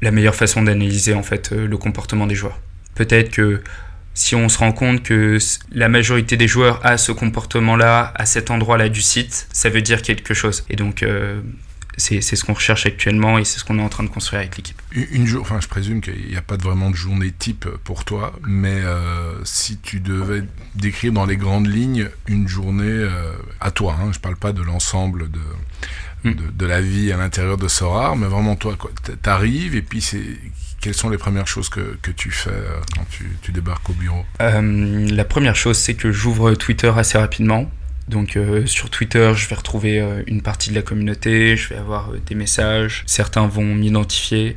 la 0.00 0.10
meilleure 0.10 0.34
façon 0.34 0.62
d'analyser 0.62 1.14
en 1.14 1.22
fait 1.22 1.50
le 1.52 1.76
comportement 1.76 2.26
des 2.26 2.34
joueurs. 2.34 2.58
Peut-être 2.94 3.30
que 3.30 3.62
si 4.14 4.34
on 4.34 4.48
se 4.48 4.58
rend 4.58 4.72
compte 4.72 5.02
que 5.02 5.38
la 5.72 5.88
majorité 5.88 6.36
des 6.36 6.48
joueurs 6.48 6.84
a 6.84 6.98
ce 6.98 7.12
comportement-là, 7.12 8.12
à 8.14 8.26
cet 8.26 8.50
endroit-là 8.50 8.88
du 8.88 9.00
site, 9.00 9.46
ça 9.52 9.70
veut 9.70 9.82
dire 9.82 10.02
quelque 10.02 10.34
chose. 10.34 10.64
Et 10.68 10.76
donc, 10.76 11.02
euh, 11.02 11.40
c'est 11.96 12.20
ce 12.20 12.44
qu'on 12.44 12.54
recherche 12.54 12.86
actuellement 12.86 13.38
et 13.38 13.44
c'est 13.44 13.58
ce 13.58 13.64
qu'on 13.64 13.78
est 13.78 13.82
en 13.82 13.88
train 13.88 14.04
de 14.04 14.08
construire 14.08 14.40
avec 14.40 14.56
l'équipe. 14.56 14.80
Une, 14.92 15.26
jour, 15.26 15.42
enfin, 15.42 15.60
je 15.60 15.68
présume 15.68 16.00
qu'il 16.00 16.26
n'y 16.28 16.36
a 16.36 16.42
pas 16.42 16.56
vraiment 16.56 16.90
de 16.90 16.96
journée 16.96 17.30
type 17.30 17.68
pour 17.84 18.04
toi, 18.04 18.32
mais 18.46 18.80
euh, 18.82 19.44
si 19.44 19.78
tu 19.78 20.00
devais 20.00 20.42
décrire 20.74 21.12
dans 21.12 21.26
les 21.26 21.36
grandes 21.36 21.66
lignes 21.66 22.08
une 22.26 22.48
journée 22.48 22.84
euh, 22.84 23.32
à 23.60 23.70
toi, 23.70 23.96
hein, 24.00 24.08
je 24.12 24.18
ne 24.18 24.22
parle 24.22 24.36
pas 24.36 24.52
de 24.52 24.62
l'ensemble 24.62 25.30
de, 25.30 25.40
hmm. 26.24 26.34
de, 26.34 26.50
de, 26.50 26.66
la 26.66 26.80
vie 26.80 27.12
à 27.12 27.16
l'intérieur 27.16 27.58
de 27.58 27.68
Sorar, 27.68 28.16
mais 28.16 28.26
vraiment 28.26 28.56
toi, 28.56 28.76
tu 29.04 29.28
arrives 29.28 29.74
et 29.74 29.82
puis 29.82 30.00
c'est 30.00 30.22
quelles 30.82 30.94
sont 30.94 31.08
les 31.08 31.16
premières 31.16 31.46
choses 31.46 31.68
que, 31.68 31.96
que 32.02 32.10
tu 32.10 32.30
fais 32.30 32.50
euh, 32.50 32.80
quand 32.96 33.06
tu, 33.08 33.24
tu, 33.40 33.52
débarques 33.52 33.88
au 33.88 33.92
bureau? 33.92 34.24
Euh, 34.40 35.08
La 35.10 35.24
première 35.24 35.54
chose, 35.54 35.78
c'est 35.78 35.94
que 35.94 36.10
j'ouvre 36.10 36.54
Twitter 36.54 36.92
assez 36.94 37.16
rapidement. 37.16 37.70
Donc 38.08 38.36
euh, 38.36 38.66
sur 38.66 38.90
Twitter, 38.90 39.32
je 39.34 39.48
vais 39.48 39.54
retrouver 39.54 40.04
une 40.26 40.42
partie 40.42 40.70
de 40.70 40.74
la 40.74 40.82
communauté, 40.82 41.56
je 41.56 41.68
vais 41.68 41.76
avoir 41.76 42.10
des 42.26 42.34
messages. 42.34 43.04
Certains 43.06 43.46
vont 43.46 43.74
m'identifier 43.74 44.56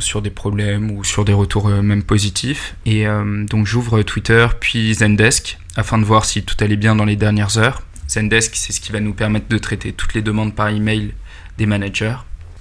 sur 0.00 0.20
des 0.20 0.30
problèmes 0.30 0.90
ou 0.90 1.04
sur 1.04 1.24
des 1.24 1.32
retours 1.32 1.68
même 1.68 2.02
positifs. 2.02 2.74
Et 2.86 3.04
donc 3.48 3.66
j'ouvre 3.66 4.02
Twitter 4.02 4.48
puis 4.58 4.94
Zendesk 4.94 5.58
afin 5.76 5.98
de 5.98 6.04
voir 6.04 6.24
si 6.24 6.42
tout 6.42 6.56
allait 6.58 6.76
bien 6.76 6.96
dans 6.96 7.04
les 7.04 7.14
dernières 7.14 7.56
heures. 7.56 7.82
Zendesk, 8.08 8.56
c'est 8.56 8.72
ce 8.72 8.80
qui 8.80 8.90
va 8.90 8.98
nous 8.98 9.14
permettre 9.14 9.48
de 9.48 9.58
traiter 9.58 9.92
toutes 9.92 10.14
les 10.14 10.22
demandes 10.22 10.54
par 10.54 10.68
email 10.68 11.14
des 11.56 11.66
managers. 11.66 12.16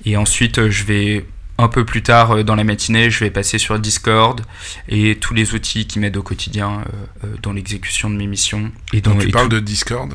Et 0.05 0.17
ensuite, 0.17 0.69
je 0.69 0.83
vais 0.83 1.25
un 1.61 1.67
peu 1.67 1.85
plus 1.85 2.01
tard 2.01 2.31
euh, 2.31 2.43
dans 2.43 2.55
la 2.55 2.63
matinée, 2.63 3.09
je 3.09 3.23
vais 3.23 3.29
passer 3.29 3.57
sur 3.57 3.77
Discord 3.79 4.41
et 4.89 5.15
tous 5.15 5.33
les 5.33 5.53
outils 5.53 5.85
qui 5.85 5.99
m'aident 5.99 6.17
au 6.17 6.23
quotidien 6.23 6.81
euh, 6.81 7.25
euh, 7.25 7.35
dans 7.41 7.53
l'exécution 7.53 8.09
de 8.09 8.15
mes 8.15 8.27
missions. 8.27 8.71
Et 8.93 9.01
donc, 9.01 9.19
tu 9.19 9.29
parles 9.29 9.49
de 9.49 9.59
Discord, 9.59 10.13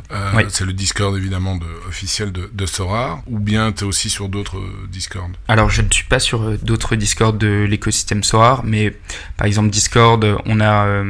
c'est 0.48 0.64
le 0.64 0.72
Discord 0.72 1.16
évidemment 1.16 1.56
de, 1.56 1.66
officiel 1.88 2.32
de, 2.32 2.50
de 2.52 2.66
Sora, 2.66 3.22
ou 3.26 3.38
bien 3.38 3.72
tu 3.72 3.85
es 3.85 3.87
aussi 3.87 4.11
sur 4.11 4.28
d'autres 4.28 4.61
Discord? 4.90 5.30
Alors 5.48 5.70
je 5.70 5.82
ne 5.82 5.90
suis 5.90 6.04
pas 6.04 6.18
sur 6.18 6.59
d'autres 6.59 6.96
Discord 6.96 7.38
de 7.38 7.64
l'écosystème 7.68 8.22
Sora, 8.22 8.61
mais 8.64 8.94
par 9.37 9.46
exemple 9.46 9.70
Discord, 9.70 10.38
on 10.46 10.61
a 10.61 11.04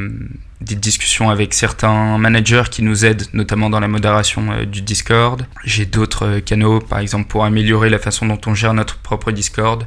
des 0.60 0.74
discussions 0.74 1.30
avec 1.30 1.54
certains 1.54 2.18
managers 2.18 2.64
qui 2.70 2.82
nous 2.82 3.04
aident, 3.04 3.26
notamment 3.32 3.70
dans 3.70 3.80
la 3.80 3.88
modération 3.88 4.64
du 4.64 4.82
Discord. 4.82 5.46
J'ai 5.64 5.86
d'autres 5.86 6.38
canaux, 6.40 6.80
par 6.80 6.98
exemple, 6.98 7.28
pour 7.28 7.44
améliorer 7.44 7.90
la 7.90 7.98
façon 7.98 8.26
dont 8.26 8.40
on 8.46 8.54
gère 8.54 8.74
notre 8.74 8.96
propre 8.98 9.32
Discord 9.32 9.86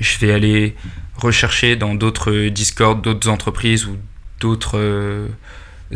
je 0.00 0.18
vais 0.18 0.32
aller 0.32 0.74
rechercher 1.16 1.76
dans 1.76 1.94
d'autres 1.94 2.48
Discord, 2.48 3.02
d'autres 3.02 3.28
entreprises 3.28 3.86
ou 3.86 3.96
d'autres 4.40 4.78
euh, 4.78 5.28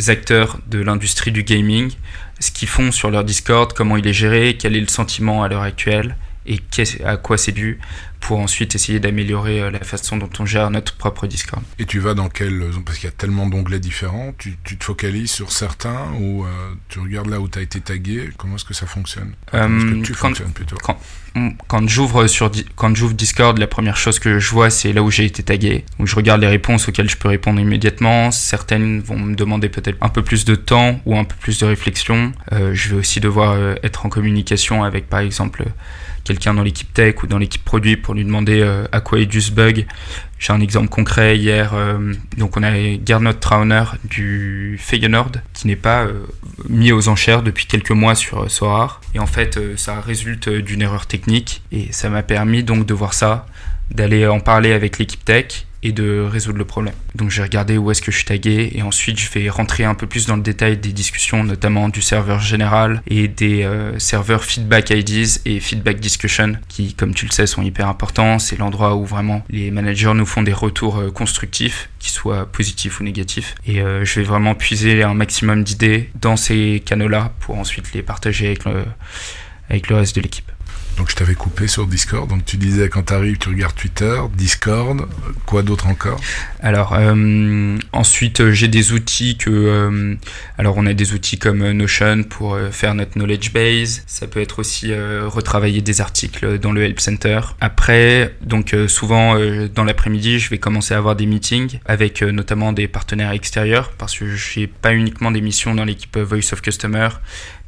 acteurs 0.08 0.58
de 0.68 0.78
l'industrie 0.80 1.32
du 1.32 1.42
gaming 1.42 1.92
ce 2.40 2.50
qu'ils 2.50 2.68
font 2.68 2.92
sur 2.92 3.10
leur 3.10 3.24
Discord, 3.24 3.72
comment 3.72 3.96
il 3.96 4.06
est 4.06 4.12
géré, 4.12 4.56
quel 4.58 4.76
est 4.76 4.80
le 4.80 4.88
sentiment 4.88 5.42
à 5.42 5.48
l'heure 5.48 5.62
actuelle 5.62 6.16
et 6.46 6.60
à 7.04 7.16
quoi 7.16 7.38
c'est 7.38 7.52
dû 7.52 7.80
pour 8.26 8.40
ensuite 8.40 8.74
essayer 8.74 8.98
d'améliorer 8.98 9.60
euh, 9.60 9.70
la 9.70 9.78
façon 9.78 10.16
dont 10.16 10.28
on 10.40 10.46
gère 10.46 10.68
notre 10.72 10.96
propre 10.96 11.28
Discord. 11.28 11.62
Et 11.78 11.84
tu 11.84 12.00
vas 12.00 12.14
dans 12.14 12.28
quel... 12.28 12.60
Parce 12.84 12.98
qu'il 12.98 13.08
y 13.08 13.12
a 13.12 13.14
tellement 13.14 13.46
d'onglets 13.46 13.78
différents, 13.78 14.34
tu, 14.36 14.58
tu, 14.64 14.76
te 14.76 14.82
focalises 14.82 15.30
sur 15.30 15.52
certains 15.52 16.10
ou 16.20 16.44
euh, 16.44 16.48
tu 16.88 16.98
regardes 16.98 17.28
là 17.28 17.38
où 17.38 17.48
tu 17.48 17.60
as 17.60 17.62
été 17.62 17.80
tagué 17.80 18.30
Comment 18.36 18.56
est-ce 18.56 18.64
que 18.64 18.74
ça 18.74 18.86
fonctionne? 18.86 19.34
Comment 19.48 19.78
est-ce 19.78 19.84
que 19.86 20.06
tu 20.06 20.14
fonctionnes 20.14 20.52
plutôt? 20.52 20.76
quand 21.68 21.86
j'ouvre 21.86 22.26
sur 22.26 22.50
quand 22.76 22.96
j'ouvre 22.96 23.14
Discord, 23.14 23.58
la 23.58 23.66
première 23.66 23.96
chose 23.96 24.18
que 24.18 24.38
je 24.38 24.50
vois 24.50 24.70
c'est 24.70 24.92
là 24.92 25.02
où 25.02 25.10
j'ai 25.10 25.24
été 25.24 25.42
tagué. 25.42 25.84
Donc 25.98 26.08
je 26.08 26.16
regarde 26.16 26.40
les 26.40 26.46
réponses 26.46 26.88
auxquelles 26.88 27.10
je 27.10 27.16
peux 27.16 27.28
répondre 27.28 27.60
immédiatement. 27.60 28.30
Certaines 28.30 29.00
vont 29.00 29.18
me 29.18 29.34
demander 29.34 29.68
peut-être 29.68 29.98
un 30.00 30.08
peu 30.08 30.22
plus 30.22 30.44
de 30.44 30.54
temps 30.54 31.00
ou 31.04 31.16
un 31.16 31.24
peu 31.24 31.36
plus 31.38 31.58
de 31.58 31.66
réflexion. 31.66 32.32
Euh, 32.52 32.70
je 32.74 32.88
vais 32.90 32.96
aussi 32.96 33.20
devoir 33.20 33.52
euh, 33.52 33.74
être 33.82 34.06
en 34.06 34.08
communication 34.08 34.82
avec 34.82 35.08
par 35.08 35.20
exemple 35.20 35.64
quelqu'un 36.26 36.54
dans 36.54 36.62
l'équipe 36.62 36.92
tech 36.92 37.22
ou 37.22 37.26
dans 37.26 37.38
l'équipe 37.38 37.64
produit 37.64 37.96
pour 37.96 38.14
lui 38.14 38.24
demander 38.24 38.60
euh, 38.60 38.84
à 38.90 39.00
quoi 39.00 39.20
est 39.20 39.26
dû 39.26 39.40
ce 39.40 39.52
bug. 39.52 39.86
J'ai 40.38 40.52
un 40.52 40.60
exemple 40.60 40.88
concret 40.88 41.38
hier. 41.38 41.72
Euh, 41.74 42.12
donc 42.36 42.56
on 42.56 42.62
a 42.62 42.72
Gernot 43.04 43.32
Trauner 43.34 43.84
du 44.04 44.76
Feyenoord 44.80 45.32
qui 45.54 45.68
n'est 45.68 45.76
pas 45.76 46.04
euh, 46.04 46.26
mis 46.68 46.90
aux 46.92 47.08
enchères 47.08 47.42
depuis 47.42 47.66
quelques 47.66 47.92
mois 47.92 48.16
sur 48.16 48.50
Sorar. 48.50 49.00
Et 49.14 49.20
en 49.20 49.26
fait, 49.26 49.58
ça 49.76 50.00
résulte 50.00 50.48
d'une 50.48 50.82
erreur 50.82 51.06
technique 51.06 51.62
et 51.70 51.92
ça 51.92 52.10
m'a 52.10 52.22
permis 52.22 52.64
donc 52.64 52.84
de 52.84 52.92
voir 52.92 53.14
ça, 53.14 53.46
d'aller 53.90 54.26
en 54.26 54.40
parler 54.40 54.72
avec 54.72 54.98
l'équipe 54.98 55.24
tech 55.24 55.66
et 55.82 55.92
de 55.92 56.20
résoudre 56.20 56.58
le 56.58 56.64
problème. 56.64 56.94
Donc 57.14 57.30
j'ai 57.30 57.42
regardé 57.42 57.78
où 57.78 57.90
est-ce 57.90 58.02
que 58.02 58.10
je 58.10 58.16
suis 58.16 58.24
tagué 58.24 58.72
et 58.74 58.82
ensuite 58.82 59.20
je 59.20 59.30
vais 59.30 59.48
rentrer 59.48 59.84
un 59.84 59.94
peu 59.94 60.06
plus 60.06 60.26
dans 60.26 60.34
le 60.34 60.42
détail 60.42 60.76
des 60.76 60.92
discussions, 60.92 61.44
notamment 61.44 61.88
du 61.88 62.02
serveur 62.02 62.40
général 62.40 63.02
et 63.06 63.28
des 63.28 63.62
euh, 63.62 63.96
serveurs 63.98 64.44
feedback 64.44 64.90
IDs 64.90 65.40
et 65.44 65.60
feedback 65.60 66.00
discussion 66.00 66.56
qui, 66.68 66.94
comme 66.94 67.14
tu 67.14 67.26
le 67.26 67.30
sais, 67.30 67.46
sont 67.46 67.62
hyper 67.62 67.88
importants. 67.88 68.40
C'est 68.40 68.58
l'endroit 68.58 68.96
où 68.96 69.04
vraiment 69.04 69.44
les 69.48 69.70
managers 69.70 70.14
nous 70.14 70.26
font 70.26 70.42
des 70.42 70.52
retours 70.52 70.98
euh, 70.98 71.10
constructifs, 71.10 71.88
qu'ils 72.00 72.12
soient 72.12 72.46
positifs 72.46 73.00
ou 73.00 73.04
négatifs. 73.04 73.54
Et 73.66 73.80
euh, 73.80 74.04
je 74.04 74.20
vais 74.20 74.26
vraiment 74.26 74.54
puiser 74.54 75.04
un 75.04 75.14
maximum 75.14 75.62
d'idées 75.62 76.10
dans 76.20 76.36
ces 76.36 76.82
canaux-là 76.84 77.32
pour 77.40 77.58
ensuite 77.58 77.92
les 77.92 78.02
partager 78.02 78.46
avec 78.46 78.64
le, 78.64 78.84
avec 79.70 79.88
le 79.88 79.96
reste 79.96 80.16
de 80.16 80.22
l'équipe. 80.22 80.50
Donc 80.96 81.10
je 81.10 81.16
t'avais 81.16 81.34
coupé 81.34 81.66
sur 81.66 81.86
Discord. 81.86 82.28
Donc 82.28 82.44
tu 82.44 82.56
disais 82.56 82.88
quand 82.88 83.04
tu 83.04 83.12
arrives, 83.12 83.36
tu 83.36 83.50
regardes 83.50 83.74
Twitter, 83.74 84.18
Discord, 84.34 85.06
quoi 85.44 85.62
d'autre 85.62 85.86
encore? 85.88 86.18
Alors 86.60 86.94
euh, 86.94 87.76
ensuite 87.92 88.40
euh, 88.40 88.52
j'ai 88.52 88.68
des 88.68 88.92
outils 88.92 89.36
que 89.36 89.50
euh, 89.50 90.14
alors 90.56 90.76
on 90.78 90.86
a 90.86 90.94
des 90.94 91.12
outils 91.12 91.38
comme 91.38 91.70
Notion 91.72 92.22
pour 92.22 92.58
faire 92.70 92.94
notre 92.94 93.12
knowledge 93.18 93.52
base. 93.52 94.04
Ça 94.06 94.26
peut 94.26 94.40
être 94.40 94.58
aussi 94.58 94.92
retravailler 94.94 95.82
des 95.82 96.00
articles 96.00 96.58
dans 96.58 96.72
le 96.72 96.82
Help 96.84 97.00
Center. 97.00 97.40
Après 97.60 98.34
donc 98.40 98.74
souvent 98.88 99.36
dans 99.74 99.84
l'après-midi 99.84 100.38
je 100.38 100.48
vais 100.48 100.58
commencer 100.58 100.94
à 100.94 100.98
avoir 100.98 101.16
des 101.16 101.26
meetings 101.26 101.78
avec 101.84 102.22
notamment 102.22 102.72
des 102.72 102.88
partenaires 102.88 103.32
extérieurs 103.32 103.92
parce 103.98 104.18
que 104.18 104.34
j'ai 104.34 104.66
pas 104.66 104.94
uniquement 104.94 105.30
des 105.30 105.40
missions 105.40 105.74
dans 105.74 105.84
l'équipe 105.84 106.16
Voice 106.16 106.52
of 106.52 106.62
Customer 106.62 107.08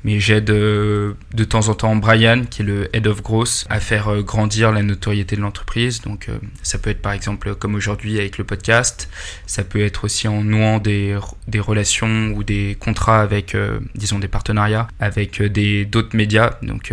mais 0.04 0.20
j'aide 0.20 0.50
euh, 0.50 1.14
de 1.34 1.44
temps 1.44 1.68
en 1.68 1.74
temps 1.74 1.96
Brian, 1.96 2.44
qui 2.48 2.62
est 2.62 2.64
le 2.64 2.94
Head 2.94 3.06
of 3.06 3.22
Growth, 3.22 3.66
à 3.68 3.80
faire 3.80 4.08
euh, 4.08 4.22
grandir 4.22 4.70
la 4.70 4.82
notoriété 4.82 5.36
de 5.36 5.40
l'entreprise. 5.40 6.02
Donc 6.02 6.28
euh, 6.28 6.38
ça 6.62 6.78
peut 6.78 6.90
être 6.90 7.02
par 7.02 7.12
exemple 7.12 7.54
comme 7.56 7.74
aujourd'hui 7.74 8.18
avec 8.18 8.38
le 8.38 8.44
podcast, 8.44 9.10
ça 9.46 9.64
peut 9.64 9.82
être 9.82 10.04
aussi 10.04 10.28
en 10.28 10.42
nouant 10.42 10.78
des, 10.78 11.16
relations 11.58 12.28
ou 12.28 12.44
des 12.44 12.76
contrats 12.78 13.20
avec, 13.20 13.56
disons, 13.94 14.18
des 14.18 14.28
partenariats 14.28 14.88
avec 15.00 15.42
d'autres 15.42 16.16
médias. 16.16 16.54
Donc 16.62 16.92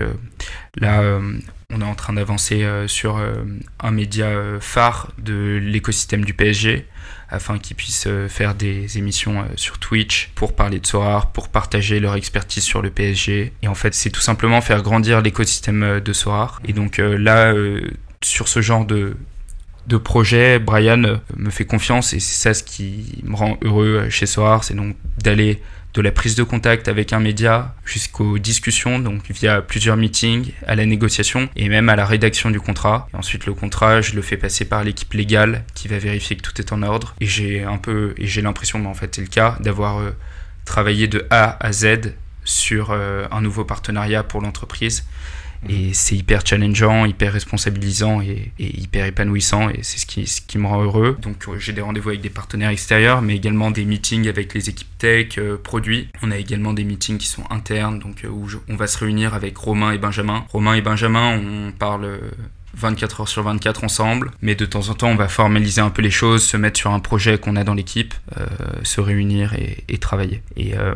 là, 0.75 1.19
on 1.71 1.81
est 1.81 1.85
en 1.85 1.95
train 1.95 2.13
d'avancer 2.13 2.67
sur 2.87 3.21
un 3.79 3.91
média 3.91 4.29
phare 4.59 5.11
de 5.17 5.59
l'écosystème 5.61 6.25
du 6.25 6.33
PSG 6.33 6.87
afin 7.29 7.57
qu'ils 7.57 7.75
puissent 7.75 8.07
euh, 8.07 8.27
faire 8.27 8.55
des 8.55 8.97
émissions 8.97 9.39
euh, 9.39 9.45
sur 9.55 9.79
Twitch 9.79 10.31
pour 10.35 10.55
parler 10.55 10.79
de 10.79 10.85
Sorar, 10.85 11.31
pour 11.31 11.49
partager 11.49 11.99
leur 11.99 12.15
expertise 12.15 12.63
sur 12.63 12.81
le 12.81 12.89
PSG. 12.89 13.53
Et 13.61 13.67
en 13.67 13.75
fait, 13.75 13.93
c'est 13.93 14.09
tout 14.09 14.21
simplement 14.21 14.61
faire 14.61 14.81
grandir 14.81 15.21
l'écosystème 15.21 15.83
euh, 15.83 15.99
de 15.99 16.13
Sorar. 16.13 16.61
Et 16.67 16.73
donc 16.73 16.97
là, 16.97 17.53
sur 18.21 18.47
ce 18.47 18.61
genre 18.61 18.85
de, 18.85 19.17
de 19.87 19.97
projet, 19.97 20.59
Brian 20.59 21.19
me 21.35 21.49
fait 21.49 21.65
confiance 21.65 22.13
et 22.13 22.19
c'est 22.19 22.41
ça 22.41 22.53
ce 22.53 22.63
qui 22.63 23.21
me 23.23 23.35
rend 23.35 23.57
heureux 23.63 24.09
chez 24.09 24.25
Soar, 24.25 24.63
c'est 24.63 24.73
donc 24.73 24.95
d'aller 25.17 25.61
de 25.95 26.01
la 26.01 26.11
prise 26.11 26.35
de 26.35 26.43
contact 26.43 26.89
avec 26.89 27.13
un 27.13 27.19
média 27.19 27.73
jusqu'aux 27.85 28.37
discussions, 28.37 28.99
donc 28.99 29.31
via 29.31 29.61
plusieurs 29.61 29.95
meetings, 29.95 30.51
à 30.67 30.75
la 30.75 30.85
négociation 30.85 31.49
et 31.55 31.69
même 31.69 31.87
à 31.87 31.95
la 31.95 32.05
rédaction 32.05 32.51
du 32.51 32.59
contrat. 32.59 33.07
Ensuite, 33.13 33.45
le 33.45 33.53
contrat, 33.53 34.01
je 34.01 34.13
le 34.13 34.21
fais 34.21 34.35
passer 34.35 34.65
par 34.65 34.83
l'équipe 34.83 35.13
légale 35.13 35.63
qui 35.73 35.87
va 35.87 35.97
vérifier 35.97 36.35
que 36.35 36.41
tout 36.41 36.59
est 36.59 36.73
en 36.73 36.83
ordre. 36.83 37.15
Et 37.21 37.25
j'ai 37.25 37.63
un 37.63 37.77
peu, 37.77 38.13
et 38.17 38.27
j'ai 38.27 38.41
l'impression, 38.41 38.77
mais 38.77 38.87
en 38.87 38.93
fait 38.93 39.15
c'est 39.15 39.21
le 39.21 39.27
cas, 39.27 39.57
d'avoir 39.61 39.99
euh, 39.99 40.11
travaillé 40.65 41.07
de 41.07 41.25
A 41.29 41.57
à 41.65 41.71
Z 41.71 42.13
sur 42.43 42.91
euh, 42.91 43.25
un 43.31 43.41
nouveau 43.41 43.63
partenariat 43.63 44.23
pour 44.23 44.41
l'entreprise 44.41 45.05
et 45.69 45.93
c'est 45.93 46.15
hyper 46.15 46.45
challengeant, 46.45 47.05
hyper 47.05 47.33
responsabilisant 47.33 48.21
et, 48.21 48.51
hyper 48.59 49.05
épanouissant. 49.05 49.69
Et 49.69 49.79
c'est 49.81 49.99
ce 49.99 50.05
qui, 50.05 50.27
ce 50.27 50.41
qui 50.41 50.57
me 50.57 50.67
rend 50.67 50.83
heureux. 50.83 51.17
Donc 51.21 51.47
euh, 51.47 51.57
j'ai 51.59 51.73
des 51.73 51.81
rendez-vous 51.81 52.09
avec 52.09 52.21
des 52.21 52.29
partenaires 52.29 52.69
extérieurs, 52.69 53.21
mais 53.21 53.35
également 53.35 53.71
des 53.71 53.85
meetings 53.85 54.27
avec 54.27 54.53
les 54.53 54.69
équipes 54.69 54.97
tech, 54.97 55.37
euh, 55.37 55.57
produits. 55.57 56.09
On 56.21 56.31
a 56.31 56.37
également 56.37 56.73
des 56.73 56.83
meetings 56.83 57.17
qui 57.17 57.27
sont 57.27 57.43
internes, 57.49 57.99
donc 57.99 58.23
euh, 58.25 58.29
où 58.29 58.47
on 58.69 58.75
va 58.75 58.87
se 58.87 58.97
réunir 58.97 59.33
avec 59.33 59.57
Romain 59.57 59.91
et 59.91 59.97
Benjamin. 59.97 60.45
Romain 60.49 60.75
et 60.75 60.81
Benjamin, 60.81 61.39
on 61.39 61.71
parle 61.71 62.19
24 62.75 63.21
heures 63.21 63.27
sur 63.27 63.43
24 63.43 63.83
ensemble, 63.83 64.31
mais 64.41 64.55
de 64.55 64.65
temps 64.65 64.89
en 64.89 64.93
temps, 64.93 65.09
on 65.09 65.15
va 65.15 65.27
formaliser 65.27 65.81
un 65.81 65.89
peu 65.89 66.01
les 66.01 66.11
choses, 66.11 66.43
se 66.43 66.57
mettre 66.57 66.79
sur 66.79 66.91
un 66.91 66.99
projet 66.99 67.37
qu'on 67.37 67.55
a 67.55 67.63
dans 67.63 67.73
l'équipe, 67.73 68.13
euh, 68.37 68.45
se 68.83 69.01
réunir 69.01 69.53
et, 69.53 69.83
et 69.89 69.97
travailler. 69.97 70.41
Et 70.57 70.77
euh, 70.77 70.93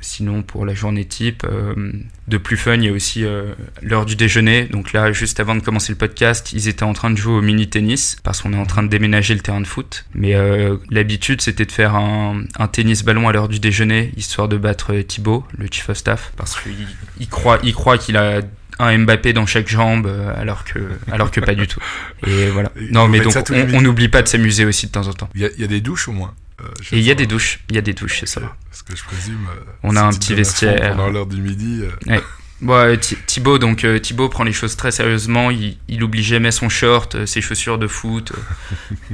sinon, 0.00 0.42
pour 0.42 0.66
la 0.66 0.74
journée 0.74 1.04
type, 1.04 1.44
euh, 1.44 1.92
de 2.28 2.38
plus 2.38 2.56
fun, 2.56 2.74
il 2.74 2.84
y 2.84 2.88
a 2.88 2.92
aussi 2.92 3.24
euh, 3.24 3.52
l'heure 3.82 4.06
du 4.06 4.16
déjeuner. 4.16 4.64
Donc 4.64 4.92
là, 4.92 5.12
juste 5.12 5.40
avant 5.40 5.54
de 5.54 5.60
commencer 5.60 5.92
le 5.92 5.98
podcast, 5.98 6.52
ils 6.52 6.68
étaient 6.68 6.84
en 6.84 6.92
train 6.92 7.10
de 7.10 7.16
jouer 7.16 7.34
au 7.34 7.42
mini-tennis 7.42 8.16
parce 8.22 8.40
qu'on 8.40 8.52
est 8.52 8.58
en 8.58 8.66
train 8.66 8.82
de 8.82 8.88
déménager 8.88 9.34
le 9.34 9.40
terrain 9.40 9.60
de 9.60 9.66
foot. 9.66 10.04
Mais 10.14 10.34
euh, 10.34 10.76
l'habitude, 10.90 11.40
c'était 11.40 11.66
de 11.66 11.72
faire 11.72 11.94
un, 11.96 12.44
un 12.58 12.68
tennis 12.68 13.04
ballon 13.04 13.28
à 13.28 13.32
l'heure 13.32 13.48
du 13.48 13.58
déjeuner, 13.58 14.12
histoire 14.16 14.48
de 14.48 14.56
battre 14.56 14.94
euh, 14.94 15.02
Thibaut, 15.02 15.44
le 15.58 15.66
chief 15.70 15.88
of 15.88 15.96
staff, 15.96 16.32
parce 16.36 16.58
qu'il 16.60 16.72
il 17.18 17.28
croit 17.28 17.98
qu'il 17.98 18.16
a 18.16 18.40
un 18.78 18.98
Mbappé 18.98 19.32
dans 19.32 19.46
chaque 19.46 19.68
jambe, 19.68 20.06
euh, 20.06 20.32
alors 20.40 20.64
que, 20.64 20.78
alors 21.10 21.30
que 21.30 21.40
pas 21.40 21.54
du 21.54 21.66
tout. 21.66 21.80
Et 22.26 22.48
voilà. 22.50 22.70
Non, 22.90 23.08
mais 23.08 23.20
donc 23.20 23.32
ça 23.32 23.42
on- 23.50 23.80
n'oublie 23.80 24.08
pas 24.08 24.22
de 24.22 24.28
s'amuser 24.28 24.64
aussi 24.64 24.86
de 24.86 24.92
temps 24.92 25.06
en 25.08 25.12
temps. 25.12 25.28
Il 25.34 25.40
y, 25.42 25.44
a- 25.44 25.50
il 25.56 25.60
y 25.60 25.64
a 25.64 25.68
des 25.68 25.80
douches 25.80 26.08
au 26.08 26.12
moins. 26.12 26.34
euh, 26.60 26.64
Et 26.92 26.98
il 26.98 27.04
y 27.04 27.10
a 27.10 27.14
des 27.14 27.26
douches, 27.26 27.60
il 27.68 27.74
y 27.76 27.78
a 27.78 27.82
des 27.82 27.92
douches 27.92 28.14
chez 28.20 28.26
Sora. 28.26 28.54
Parce 28.70 28.82
que 28.82 28.96
je 28.96 29.04
présume. 29.04 29.46
euh, 29.50 29.60
On 29.82 29.96
a 29.96 30.02
un 30.02 30.10
petit 30.10 30.34
vestiaire. 30.34 30.92
Pendant 30.96 31.10
l'heure 31.10 31.26
du 31.26 31.40
midi. 31.40 31.82
euh, 32.08 32.18
Bon, 32.60 32.96
Thi- 32.96 33.18
Thibaut, 33.26 33.58
donc 33.58 33.84
Thibaut 34.02 34.28
prend 34.28 34.44
les 34.44 34.52
choses 34.52 34.76
très 34.76 34.92
sérieusement. 34.92 35.50
Il, 35.50 35.76
il 35.88 36.02
oublie 36.04 36.22
jamais 36.22 36.52
son 36.52 36.68
short, 36.68 37.26
ses 37.26 37.40
chaussures 37.40 37.76
de 37.78 37.88
foot. 37.88 38.32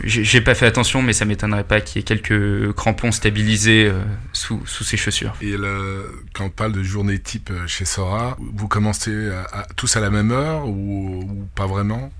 euh. 0.00 0.04
J'ai 0.04 0.40
pas 0.40 0.54
fait 0.54 0.66
attention, 0.66 1.02
mais 1.02 1.12
ça 1.12 1.24
m'étonnerait 1.24 1.64
pas 1.64 1.80
qu'il 1.80 1.98
y 1.98 2.00
ait 2.00 2.04
quelques 2.04 2.72
crampons 2.72 3.12
stabilisés 3.12 3.86
euh, 3.86 4.00
sous, 4.32 4.64
sous 4.66 4.84
ses 4.84 4.96
chaussures. 4.96 5.34
Et 5.40 5.56
le- 5.56 6.24
quand 6.34 6.46
on 6.46 6.50
parle 6.50 6.72
de 6.72 6.82
journée 6.82 7.18
type 7.18 7.50
euh, 7.50 7.66
chez 7.66 7.84
Sora, 7.84 8.36
vous 8.40 8.68
commencez 8.68 9.30
à- 9.30 9.60
à- 9.60 9.66
tous 9.76 9.96
à 9.96 10.00
la 10.00 10.10
même 10.10 10.32
heure 10.32 10.66
ou, 10.68 11.20
ou 11.22 11.48
pas 11.54 11.66
vraiment? 11.66 12.12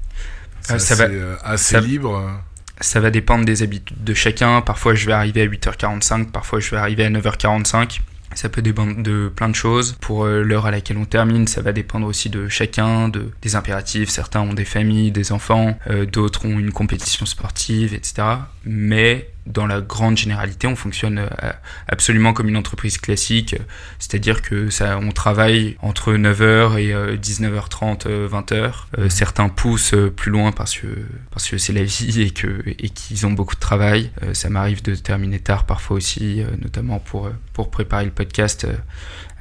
C'est 0.61 0.75
Ah, 0.75 0.79
ça 0.79 0.95
assez, 0.95 1.03
va- 1.07 1.11
euh, 1.13 1.37
assez 1.43 1.75
ça- 1.75 1.81
libre? 1.81 2.41
Ça 2.81 3.01
va 3.01 3.11
dépendre 3.11 3.45
des 3.45 3.63
habitudes 3.63 4.03
de 4.03 4.15
chacun. 4.15 4.61
Parfois, 4.61 4.95
je 4.95 5.07
vais 5.07 5.13
arriver 5.13 5.43
à 5.43 5.45
8h45, 5.47 6.31
parfois, 6.33 6.59
je 6.61 6.71
vais 6.71 6.77
arriver 6.79 7.05
à 7.05 7.11
9h45. 7.11 8.01
Ça 8.35 8.49
peut 8.49 8.63
dépendre 8.63 9.03
de 9.03 9.31
plein 9.35 9.49
de 9.49 9.55
choses. 9.55 9.97
Pour 10.01 10.25
euh, 10.25 10.43
l'heure 10.43 10.67
à 10.67 10.71
laquelle 10.71 10.99
on 10.99 11.05
termine, 11.05 11.47
ça 11.47 11.63
va 11.63 11.73
dépendre 11.73 12.07
aussi 12.07 12.31
de 12.31 12.49
chacun, 12.49 13.09
de, 13.09 13.31
des 13.43 13.57
impératifs. 13.57 14.11
Certains 14.11 14.41
ont 14.41 14.55
des 14.55 14.65
familles, 14.65 15.11
des 15.11 15.33
enfants, 15.33 15.79
euh, 15.89 16.07
d'autres 16.07 16.47
ont 16.47 16.59
une 16.59 16.73
compétition 16.73 17.27
sportive, 17.27 17.95
etc. 17.95 18.23
Mais 18.65 19.32
dans 19.47 19.67
la 19.67 19.81
grande 19.81 20.17
généralité, 20.17 20.67
on 20.67 20.77
fonctionne 20.77 21.19
euh, 21.19 21.53
absolument 21.89 22.33
comme 22.33 22.49
une 22.49 22.57
entreprise 22.57 22.99
classique. 22.99 23.57
C'est-à-dire 23.99 24.41
que 24.41 24.71
ça, 24.71 24.99
on 24.99 25.11
travaille 25.11 25.77
entre 25.83 26.13
9h 26.13 26.79
et 26.79 26.93
euh, 26.93 27.17
19h30, 27.17 28.07
euh, 28.07 28.29
20h. 28.29 28.73
Euh, 28.99 29.09
certains 29.09 29.49
poussent 29.49 29.95
euh, 29.95 30.11
plus 30.11 30.31
loin 30.31 30.53
parce 30.53 30.79
que 30.79 30.87
parce 31.31 31.49
que 31.49 31.59
c'est 31.59 31.73
la 31.73 31.83
vie 31.83 32.23
et 32.23 32.31
que 32.31 32.63
et 32.67 32.89
qu'ils 32.89 33.27
ont 33.27 33.33
beaucoup 33.33 33.55
de 33.55 33.61
travail. 33.61 34.11
Euh, 34.23 34.35
ça 34.35 34.49
m'arrive 34.49 34.83
de 34.83 34.95
terminer 34.95 35.41
tard 35.41 35.65
parfois 35.65 35.97
aussi, 35.97 36.41
euh, 36.41 36.47
notamment 36.61 36.99
pour 37.01 37.27
euh, 37.27 37.33
pour 37.53 37.71
préparer 37.71 38.05
le 38.05 38.11
podcast 38.11 38.65
euh, 38.65 38.75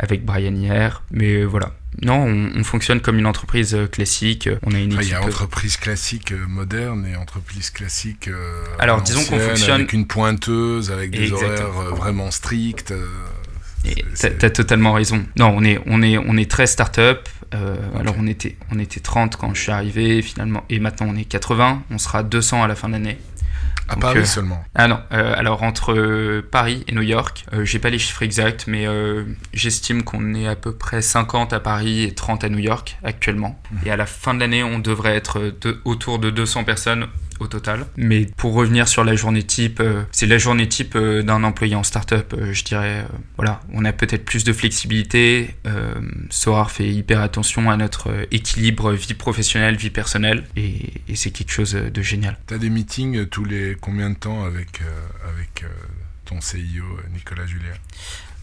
avec 0.02 0.26
Brian 0.26 0.54
hier. 0.56 1.04
Mais 1.12 1.36
euh, 1.42 1.46
voilà. 1.46 1.72
Non, 2.02 2.24
on, 2.26 2.52
on 2.60 2.64
fonctionne 2.64 3.00
comme 3.02 3.20
une 3.20 3.26
entreprise 3.26 3.76
euh, 3.76 3.86
classique. 3.88 4.50
On 4.64 4.74
a 4.74 4.80
une 4.80 4.94
Enfin, 4.94 5.02
il 5.04 5.10
y 5.10 5.14
a 5.14 5.22
entreprise 5.24 5.78
classique 5.78 6.32
euh, 6.32 6.46
moderne 6.48 7.06
et 7.06 7.16
entreprise 7.16 7.70
classique. 7.70 8.28
euh, 8.28 8.64
Alors, 8.80 9.02
disons 9.02 9.24
qu'on 9.26 9.40
fonctionne- 9.40 9.76
Avec 9.76 9.94
une 9.94 10.08
pointeuse, 10.08 10.90
avec 10.92 11.12
des 11.12 11.24
Exactement. 11.24 11.50
horaires 11.70 11.80
euh, 11.80 11.96
vraiment 11.96 12.32
stricts. 12.32 12.92
euh, 12.92 13.06
T'as 14.40 14.50
totalement 14.52 14.94
raison. 14.94 15.26
Non, 15.38 15.54
on 15.56 15.64
est, 15.64 15.80
on 15.88 16.02
est, 16.04 16.18
on 16.18 16.38
est 16.38 16.50
très 16.50 16.68
start-up. 16.68 17.28
Euh, 17.54 17.76
Alors 18.00 18.16
on 18.18 18.28
était, 18.28 18.56
on 18.72 18.80
était 18.80 19.00
30 19.02 19.36
quand 19.36 19.54
je 19.54 19.62
suis 19.62 19.72
arrivé 19.72 20.22
finalement, 20.22 20.64
et 20.70 20.80
maintenant 20.80 21.08
on 21.10 21.18
est 21.18 21.26
80. 21.26 21.84
On 21.92 21.98
sera 21.98 22.24
200 22.24 22.64
à 22.64 22.68
la 22.68 22.76
fin 22.76 22.88
de 22.88 22.94
l'année. 22.94 23.18
À 23.92 23.96
donc, 23.96 24.02
Paris 24.02 24.20
euh, 24.20 24.26
seulement. 24.26 24.64
Ah 24.76 24.88
non, 24.88 25.00
euh, 25.12 25.34
alors 25.36 25.64
entre 25.64 25.94
euh, 25.94 26.42
Paris 26.50 26.84
et 26.88 26.94
New 26.94 27.02
York, 27.02 27.46
j'ai 27.64 27.80
pas 27.80 27.90
les 27.90 28.00
chiffres 28.00 28.24
exacts, 28.24 28.66
mais 28.68 28.86
j'estime 29.54 30.04
qu'on 30.04 30.34
est 30.34 30.48
à 30.48 30.56
peu 30.56 30.74
près 30.74 31.02
50 31.02 31.54
à 31.54 31.60
Paris 31.60 32.04
et 32.04 32.14
30 32.14 32.44
à 32.44 32.50
New 32.50 32.60
York 32.60 32.98
actuellement. 33.04 33.60
Et 33.86 33.92
à 33.92 33.98
la 33.98 34.06
fin 34.06 34.34
de 34.34 34.40
l'année, 34.40 34.64
on 34.64 34.80
devrait 34.80 35.16
être 35.16 35.54
de- 35.62 35.80
autour 35.86 36.20
de 36.20 36.30
200 36.30 36.64
personnes 36.64 37.08
total. 37.48 37.86
Mais 37.98 38.26
pour 38.26 38.54
revenir 38.54 38.88
sur 38.88 39.04
la 39.04 39.16
journée 39.16 39.44
type, 39.44 39.80
euh, 39.80 40.04
c'est 40.12 40.26
la 40.26 40.38
journée 40.38 40.68
type 40.68 40.96
euh, 40.96 41.24
d'un 41.24 41.44
employé 41.44 41.76
en 41.76 41.84
start-up, 41.84 42.34
euh, 42.38 42.54
je 42.54 42.64
dirais. 42.64 43.06
voilà, 43.38 43.62
on 43.74 43.86
a 43.86 43.94
peut-être 43.94 44.26
plus 44.26 44.44
de 44.44 44.54
flexibilité. 44.54 45.56
Sorar 46.30 46.72
fait 46.72 46.88
hyper 46.88 47.22
attention 47.22 47.70
à 47.70 47.78
notre 47.78 48.10
équilibre 48.32 48.92
vie 48.94 49.14
professionnelle, 49.14 49.76
vie 49.76 49.90
personnelle, 49.90 50.46
et, 50.56 50.94
c'est 51.16 51.32
quelque 51.32 51.52
chose 51.52 51.74
de 51.74 52.02
génial. 52.02 52.38
Tu 52.48 52.54
as 52.54 52.58
des 52.58 52.70
meetings 52.70 53.28
tous 53.28 53.46
les 53.46 53.78
combien 53.80 54.10
de 54.10 54.16
temps 54.16 54.44
avec, 54.44 54.82
avec 55.28 55.66
ton 56.26 56.42
CIO, 56.42 56.86
Nicolas 57.14 57.46
Julien? 57.46 57.74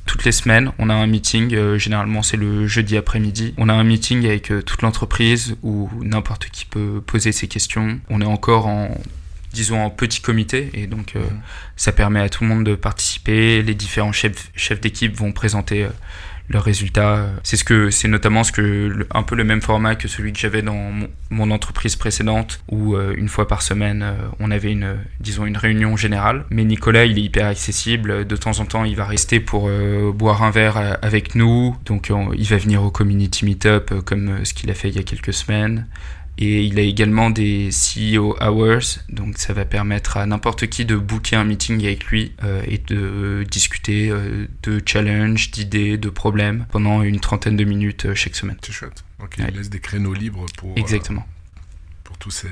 Toutes 0.09 0.25
les 0.25 0.33
semaines, 0.33 0.73
on 0.79 0.89
a 0.89 0.95
un 0.95 1.07
meeting, 1.07 1.55
euh, 1.55 1.79
généralement 1.79 2.23
c'est 2.23 2.39
le 2.39 2.67
jeudi 2.67 2.97
après-midi. 2.97 3.55
On 3.59 3.69
a 3.69 3.75
un 3.75 3.85
meeting 3.85 4.25
avec 4.25 4.51
euh, 4.51 4.63
toute 4.63 4.81
l'entreprise 4.83 5.55
où 5.63 5.91
n'importe 6.03 6.47
qui 6.51 6.65
peut 6.65 7.03
poser 7.07 7.31
ses 7.31 7.47
questions. 7.47 8.01
On 8.09 8.21
est 8.23 8.25
encore 8.27 8.67
en, 8.67 8.89
disons, 9.53 9.81
en 9.85 9.91
petit 9.91 10.23
comité 10.23 10.71
et 10.73 10.87
donc 10.87 11.15
euh, 11.15 11.21
Mhm. 11.21 11.41
ça 11.77 11.93
permet 11.93 12.21
à 12.21 12.31
tout 12.31 12.43
le 12.43 12.49
monde 12.49 12.65
de 12.65 12.75
participer. 12.75 13.63
Les 13.63 13.75
différents 13.75 14.13
chefs, 14.13 14.51
chefs 14.57 14.81
d'équipe 14.81 15.15
vont 15.15 15.33
présenter 15.33 15.87
leurs 16.49 16.65
résultats. 16.65 17.27
C'est 17.43 17.57
ce 17.57 17.65
que, 17.65 17.91
c'est 17.91 18.09
notamment 18.09 18.45
ce 18.45 18.53
que, 18.53 19.07
un 19.13 19.23
peu 19.23 19.35
le 19.37 19.45
même 19.45 19.61
format 19.61 19.95
que 19.95 20.09
celui 20.09 20.33
que 20.33 20.39
j'avais 20.39 20.63
dans 20.63 20.93
mon, 21.31 21.51
entreprise 21.51 21.97
précédente 21.97 22.61
où 22.71 22.95
euh, 22.95 23.15
une 23.17 23.29
fois 23.29 23.49
par 23.49 23.63
semaine 23.63 24.03
euh, 24.03 24.15
on 24.39 24.51
avait 24.51 24.71
une, 24.73 24.97
disons, 25.21 25.47
une 25.47 25.57
réunion 25.57 25.97
générale. 25.97 26.45
Mais 26.51 26.65
Nicolas, 26.65 27.05
il 27.05 27.19
est 27.19 27.23
hyper 27.23 27.47
accessible. 27.47 28.27
De 28.27 28.37
temps 28.37 28.61
en 28.61 28.65
temps, 28.65 28.85
il 28.85 28.97
va 28.97 29.07
rester 29.07 29.41
pour 29.41 29.67
euh, 29.69 30.13
boire 30.13 30.43
un 30.43 30.51
verre 30.51 30.99
avec 31.03 31.35
nous. 31.35 31.77
Donc, 31.87 32.09
on- 32.11 32.33
il 32.33 32.47
va 32.47 32.57
venir 32.57 32.83
au 32.83 32.91
community 32.91 33.45
meetup 33.45 34.01
comme 34.05 34.45
ce 34.45 34.55
qu'il 34.55 34.71
a 34.71 34.75
fait 34.75 34.89
il 34.89 34.97
y 34.97 34.99
a 34.99 35.03
quelques 35.03 35.33
semaines. 35.33 35.87
Et 36.41 36.63
il 36.63 36.79
a 36.79 36.83
également 36.83 37.31
des 37.31 37.71
CEO 37.71 38.37
Hours, 38.41 39.01
donc 39.09 39.39
ça 39.39 39.53
va 39.53 39.65
permettre 39.65 40.19
à 40.19 40.25
n'importe 40.27 40.69
qui 40.69 40.85
de 40.85 40.95
booker 40.97 41.35
un 41.35 41.43
meeting 41.45 41.85
avec 41.85 42.05
lui 42.05 42.33
euh, 42.45 42.63
et 42.67 42.79
de 42.79 42.97
euh, 42.97 43.45
discuter 43.45 44.09
euh, 44.11 44.47
de 44.63 44.81
challenges, 44.87 45.51
d'idées, 45.51 45.99
de 45.99 46.09
problèmes 46.09 46.67
pendant 46.71 47.03
une 47.03 47.19
trentaine 47.19 47.57
de 47.57 47.65
minutes 47.65 48.15
chaque 48.15 48.37
semaine. 48.37 48.57
C'est 48.63 48.71
chouette. 48.73 49.03
Donc 49.19 49.35
Ouais. 49.39 49.47
il 49.49 49.57
laisse 49.57 49.69
des 49.69 49.81
créneaux 49.81 50.15
libres 50.15 50.47
pour, 50.57 50.71
euh, 50.71 50.75
Exactement. 50.77 51.27
pour 52.05 52.17
tous 52.19 52.31
ses, 52.31 52.47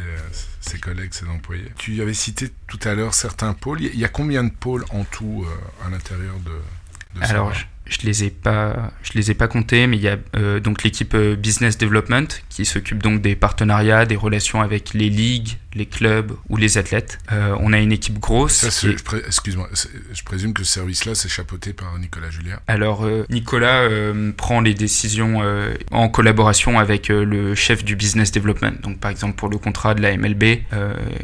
ses 0.61 0.79
collègues, 0.81 1.13
ses 1.15 1.27
employés. 1.29 1.71
Tu 1.79 2.03
avais 2.03 2.13
cité 2.15 2.49
tout 2.67 2.81
à 2.83 2.95
l'heure 2.97 3.15
certains 3.15 3.53
pôles. 3.53 3.83
Il 3.83 3.97
y 3.97 4.05
a- 4.05 4.09
combien 4.09 4.43
de 4.43 4.51
pôles 4.51 4.85
en 4.91 5.05
tout 5.05 5.47
à 5.87 5.91
l'intérieur 5.91 6.35
de, 6.41 7.21
de 7.21 7.25
Alors, 7.25 7.53
je, 7.87 8.07
les 8.07 8.25
ai 8.25 8.31
pas, 8.31 8.93
je 9.03 9.13
les 9.15 9.31
ai 9.31 9.35
pas 9.35 9.49
comptés, 9.49 9.87
mais 9.87 9.97
il 9.97 10.03
y 10.03 10.09
a 10.09 10.17
euh, 10.37 10.61
donc 10.61 10.83
l'équipe 10.83 11.15
euh, 11.15 11.37
Business 11.37 11.79
Development 11.79 12.27
qui 12.49 12.65
s'occupe 12.65 13.03
donc 13.03 13.23
des 13.23 13.37
partenariats, 13.37 14.07
des 14.07 14.17
relations 14.17 14.61
avec 14.61 14.93
les 14.95 15.09
ligues, 15.09 15.57
les 15.75 15.87
clubs 15.87 16.33
ou 16.49 16.57
les 16.57 16.79
athlètes. 16.79 17.19
Euh, 17.33 17.57
on 17.61 17.73
a 17.73 17.79
une 17.79 17.93
équipe 17.93 18.19
grosse. 18.19 18.65
Excuse-moi, 18.65 19.69
je 20.13 20.23
présume 20.25 20.53
que 20.53 20.65
ce 20.65 20.73
service-là, 20.73 21.15
c'est 21.15 21.29
chapeauté 21.29 21.73
par 21.73 21.99
Nicolas 21.99 22.31
Julien. 22.31 22.59
Alors 22.67 23.05
euh, 23.05 23.25
Nicolas 23.31 23.89
prend 24.37 24.61
les 24.61 24.75
décisions 24.75 25.43
en 25.91 26.09
collaboration 26.09 26.79
avec 26.79 27.09
le 27.09 27.55
chef 27.55 27.85
du 27.85 27.97
business 27.97 28.33
development. 28.33 28.81
Donc 28.83 28.99
par 28.99 29.11
exemple 29.11 29.37
pour 29.37 29.49
le 29.49 29.59
contrat 29.59 29.95
de 29.95 30.03
la 30.03 30.17
MLB, 30.17 30.45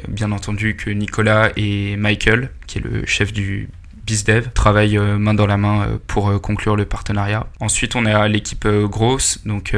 bien 0.09 0.33
entendu 0.33 0.77
que 0.77 0.91
Nicolas 0.91 1.51
et 1.57 1.97
Michael, 1.97 2.51
qui 2.67 2.79
est 2.79 2.83
le 2.83 3.07
chef 3.07 3.33
du 3.33 3.69
BizDev, 4.05 4.49
travaillent 4.55 4.99
euh, 4.99 5.19
main 5.19 5.35
dans 5.35 5.47
la 5.47 5.57
main 5.57 5.83
euh, 5.83 5.99
pour 6.07 6.29
euh, 6.29 6.39
conclure 6.39 6.77
le 6.77 6.85
partenariat. 6.85 7.47
Ensuite 7.61 7.97
on 7.97 8.07
a 8.07 8.29
l'équipe 8.29 8.67
grosse, 8.67 9.45
donc 9.47 9.75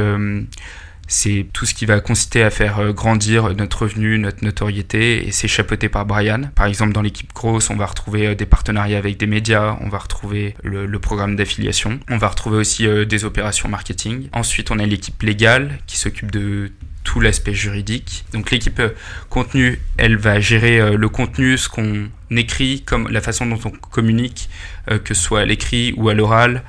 c'est 1.07 1.45
tout 1.53 1.65
ce 1.65 1.75
qui 1.75 1.85
va 1.85 1.99
consister 1.99 2.41
à 2.41 2.49
faire 2.49 2.91
grandir 2.93 3.53
notre 3.55 3.83
revenu, 3.83 4.17
notre 4.17 4.43
notoriété, 4.43 5.27
et 5.27 5.31
c'est 5.31 5.47
chapeauté 5.47 5.87
par 5.87 6.05
Brian. 6.05 6.49
Par 6.55 6.65
exemple, 6.65 6.93
dans 6.93 7.03
l'équipe 7.03 7.31
grosse, 7.33 7.69
on 7.69 7.75
va 7.75 7.85
retrouver 7.85 8.35
des 8.35 8.47
partenariats 8.47 8.97
avec 8.97 9.17
des 9.17 9.27
médias, 9.27 9.77
on 9.81 9.89
va 9.89 9.99
retrouver 9.99 10.55
le, 10.63 10.99
programme 10.99 11.35
d'affiliation, 11.35 11.99
on 12.09 12.17
va 12.17 12.29
retrouver 12.29 12.57
aussi 12.57 12.87
des 13.05 13.25
opérations 13.25 13.69
marketing. 13.69 14.29
Ensuite, 14.33 14.71
on 14.71 14.79
a 14.79 14.85
l'équipe 14.85 15.21
légale 15.21 15.77
qui 15.85 15.99
s'occupe 15.99 16.31
de 16.31 16.71
tout 17.05 17.21
l'aspect 17.21 17.53
juridique. 17.53 18.25
Donc 18.33 18.51
l'équipe 18.51 18.79
euh, 18.81 18.89
contenu, 19.29 19.79
elle 19.95 20.17
va 20.17 20.41
gérer 20.41 20.81
euh, 20.81 20.97
le 20.97 21.07
contenu, 21.07 21.57
ce 21.57 21.69
qu'on 21.69 22.09
écrit, 22.31 22.81
comme 22.81 23.07
la 23.09 23.21
façon 23.21 23.45
dont 23.45 23.59
on 23.63 23.69
communique, 23.69 24.49
euh, 24.91 24.99
que 24.99 25.13
ce 25.13 25.21
soit 25.21 25.41
à 25.41 25.45
l'écrit 25.45 25.93
ou 25.95 26.09
à 26.09 26.13
l'oral, 26.13 26.63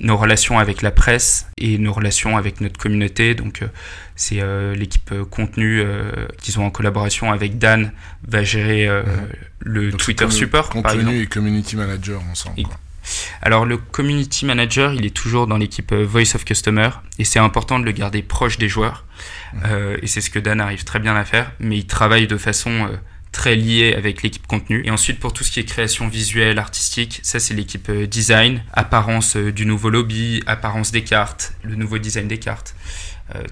nos 0.00 0.16
relations 0.16 0.58
avec 0.58 0.82
la 0.82 0.90
presse 0.90 1.46
et 1.58 1.78
nos 1.78 1.92
relations 1.92 2.36
avec 2.36 2.60
notre 2.60 2.76
communauté. 2.76 3.36
Donc 3.36 3.62
c'est 4.16 4.42
l'équipe 4.74 5.14
contenu 5.30 5.80
qui 6.42 6.50
sont 6.50 6.62
en 6.62 6.70
collaboration 6.70 7.30
avec 7.30 7.56
Dan 7.56 7.92
va 8.26 8.42
gérer 8.42 8.88
Mhm. 8.88 9.04
le 9.60 9.90
Donc, 9.92 10.00
Twitter 10.00 10.28
support 10.30 10.70
par 10.70 10.78
exemple. 10.78 11.04
Contenu 11.04 11.22
et 11.22 11.26
community 11.26 11.76
manager 11.76 12.20
ensemble. 12.32 12.62
Quoi. 12.62 12.80
Alors 13.42 13.64
le 13.64 13.76
community 13.76 14.44
manager, 14.44 14.92
il 14.94 15.06
est 15.06 15.14
toujours 15.14 15.46
dans 15.46 15.56
l'équipe 15.56 15.92
euh, 15.92 16.04
Voice 16.04 16.34
of 16.34 16.44
Customer 16.44 16.90
et 17.18 17.24
c'est 17.24 17.38
important 17.38 17.78
de 17.78 17.84
le 17.84 17.92
garder 17.92 18.22
proche 18.22 18.58
des 18.58 18.68
joueurs. 18.68 19.04
Euh, 19.64 19.96
et 20.02 20.06
c'est 20.06 20.20
ce 20.20 20.30
que 20.30 20.38
Dan 20.38 20.60
arrive 20.60 20.84
très 20.84 20.98
bien 20.98 21.16
à 21.16 21.24
faire, 21.24 21.52
mais 21.60 21.78
il 21.78 21.86
travaille 21.86 22.26
de 22.26 22.36
façon 22.36 22.70
euh, 22.70 22.96
très 23.32 23.54
liée 23.54 23.94
avec 23.96 24.22
l'équipe 24.22 24.46
contenu. 24.46 24.82
Et 24.84 24.90
ensuite 24.90 25.20
pour 25.20 25.32
tout 25.32 25.44
ce 25.44 25.52
qui 25.52 25.60
est 25.60 25.64
création 25.64 26.08
visuelle, 26.08 26.58
artistique, 26.58 27.20
ça 27.22 27.38
c'est 27.38 27.54
l'équipe 27.54 27.90
design, 27.90 28.62
apparence 28.72 29.36
du 29.36 29.66
nouveau 29.66 29.90
lobby, 29.90 30.42
apparence 30.46 30.90
des 30.90 31.04
cartes, 31.04 31.54
le 31.62 31.74
nouveau 31.76 31.98
design 31.98 32.26
des 32.26 32.38
cartes. 32.38 32.74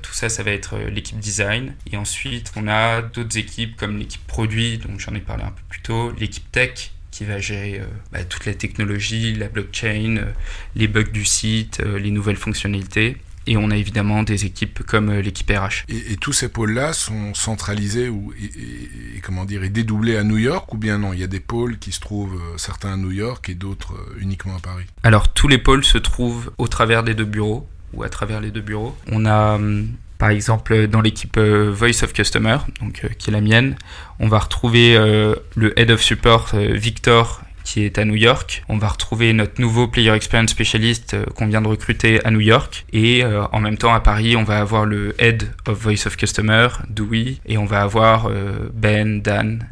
tout 0.02 0.12
ça, 0.12 0.28
ça 0.28 0.42
va 0.42 0.50
être 0.50 0.78
l'équipe 0.90 1.18
design. 1.18 1.74
Et 1.92 1.96
ensuite, 1.96 2.52
on 2.56 2.66
a 2.66 3.02
d'autres 3.02 3.36
équipes 3.36 3.76
comme 3.76 3.98
l'équipe 3.98 4.26
produit, 4.26 4.78
donc 4.78 4.98
j'en 4.98 5.14
ai 5.14 5.20
parlé 5.20 5.44
un 5.44 5.50
peu 5.50 5.62
plus 5.68 5.82
tôt, 5.82 6.12
l'équipe 6.18 6.50
tech, 6.50 6.92
qui 7.16 7.24
va 7.24 7.38
gérer 7.38 7.80
euh, 7.80 7.86
bah, 8.12 8.24
toute 8.24 8.44
la 8.44 8.52
technologie, 8.52 9.34
la 9.34 9.48
blockchain, 9.48 10.18
euh, 10.18 10.32
les 10.74 10.86
bugs 10.86 11.04
du 11.04 11.24
site, 11.24 11.80
euh, 11.80 11.98
les 11.98 12.10
nouvelles 12.10 12.36
fonctionnalités. 12.36 13.16
Et 13.46 13.56
on 13.56 13.70
a 13.70 13.76
évidemment 13.76 14.22
des 14.22 14.44
équipes 14.44 14.82
comme 14.82 15.10
l'équipe 15.10 15.48
RH. 15.48 15.84
Et, 15.88 16.16
tous 16.16 16.34
ces 16.34 16.48
pôles-là 16.48 16.92
sont 16.92 17.32
centralisés 17.32 18.08
ou 18.08 18.34
et, 18.34 19.20
comment 19.20 19.44
dire 19.44 19.62
et 19.62 19.70
dédoublés 19.70 20.16
à 20.16 20.24
New 20.24 20.36
York 20.36 20.74
ou 20.74 20.76
bien 20.76 20.98
non? 20.98 21.12
Il 21.12 21.20
y 21.20 21.22
a 21.22 21.28
des 21.28 21.40
pôles 21.40 21.78
qui 21.78 21.92
se 21.92 22.00
trouvent 22.00 22.38
certains 22.56 22.94
à 22.94 22.96
New 22.96 23.12
York 23.12 23.48
et 23.48 23.54
d'autres 23.54 23.94
uniquement 24.18 24.56
à 24.56 24.58
Paris. 24.58 24.84
Alors 25.04 25.32
tous 25.32 25.46
les 25.46 25.58
pôles 25.58 25.84
se 25.84 25.96
trouvent 25.96 26.50
au 26.58 26.66
travers 26.66 27.04
des 27.04 27.14
deux 27.14 27.24
bureaux 27.24 27.68
ou 27.94 28.02
à 28.02 28.08
travers 28.08 28.40
les 28.40 28.50
deux 28.50 28.62
bureaux. 28.62 28.96
On 29.12 29.24
a 29.24 29.54
hum, 29.54 29.90
par 30.18 30.30
exemple, 30.30 30.86
dans 30.86 31.00
l'équipe 31.00 31.36
euh, 31.36 31.70
Voice 31.70 32.02
of 32.02 32.12
Customer, 32.12 32.58
donc, 32.80 33.02
euh, 33.04 33.08
qui 33.18 33.30
est 33.30 33.32
la 33.32 33.40
mienne, 33.40 33.76
on 34.18 34.28
va 34.28 34.38
retrouver 34.38 34.96
euh, 34.96 35.34
le 35.54 35.78
Head 35.78 35.90
of 35.90 36.02
Support 36.02 36.54
Victor 36.54 37.42
qui 37.64 37.82
est 37.82 37.98
à 37.98 38.04
New 38.04 38.14
York. 38.14 38.62
On 38.68 38.78
va 38.78 38.86
retrouver 38.86 39.32
notre 39.32 39.60
nouveau 39.60 39.88
Player 39.88 40.12
Experience 40.12 40.50
Specialist 40.50 41.16
qu'on 41.34 41.48
vient 41.48 41.60
de 41.60 41.66
recruter 41.66 42.24
à 42.24 42.30
New 42.30 42.38
York. 42.38 42.86
Et 42.92 43.24
en 43.24 43.58
même 43.58 43.76
temps, 43.76 43.92
à 43.92 43.98
Paris, 43.98 44.36
on 44.36 44.44
va 44.44 44.60
avoir 44.60 44.84
le 44.84 45.20
Head 45.20 45.52
of 45.66 45.76
Voice 45.76 46.06
of 46.06 46.16
Customer, 46.16 46.68
Dewey, 46.88 47.38
et 47.44 47.58
on 47.58 47.64
va 47.64 47.82
avoir 47.82 48.30
Ben, 48.72 49.20
Dan 49.20 49.66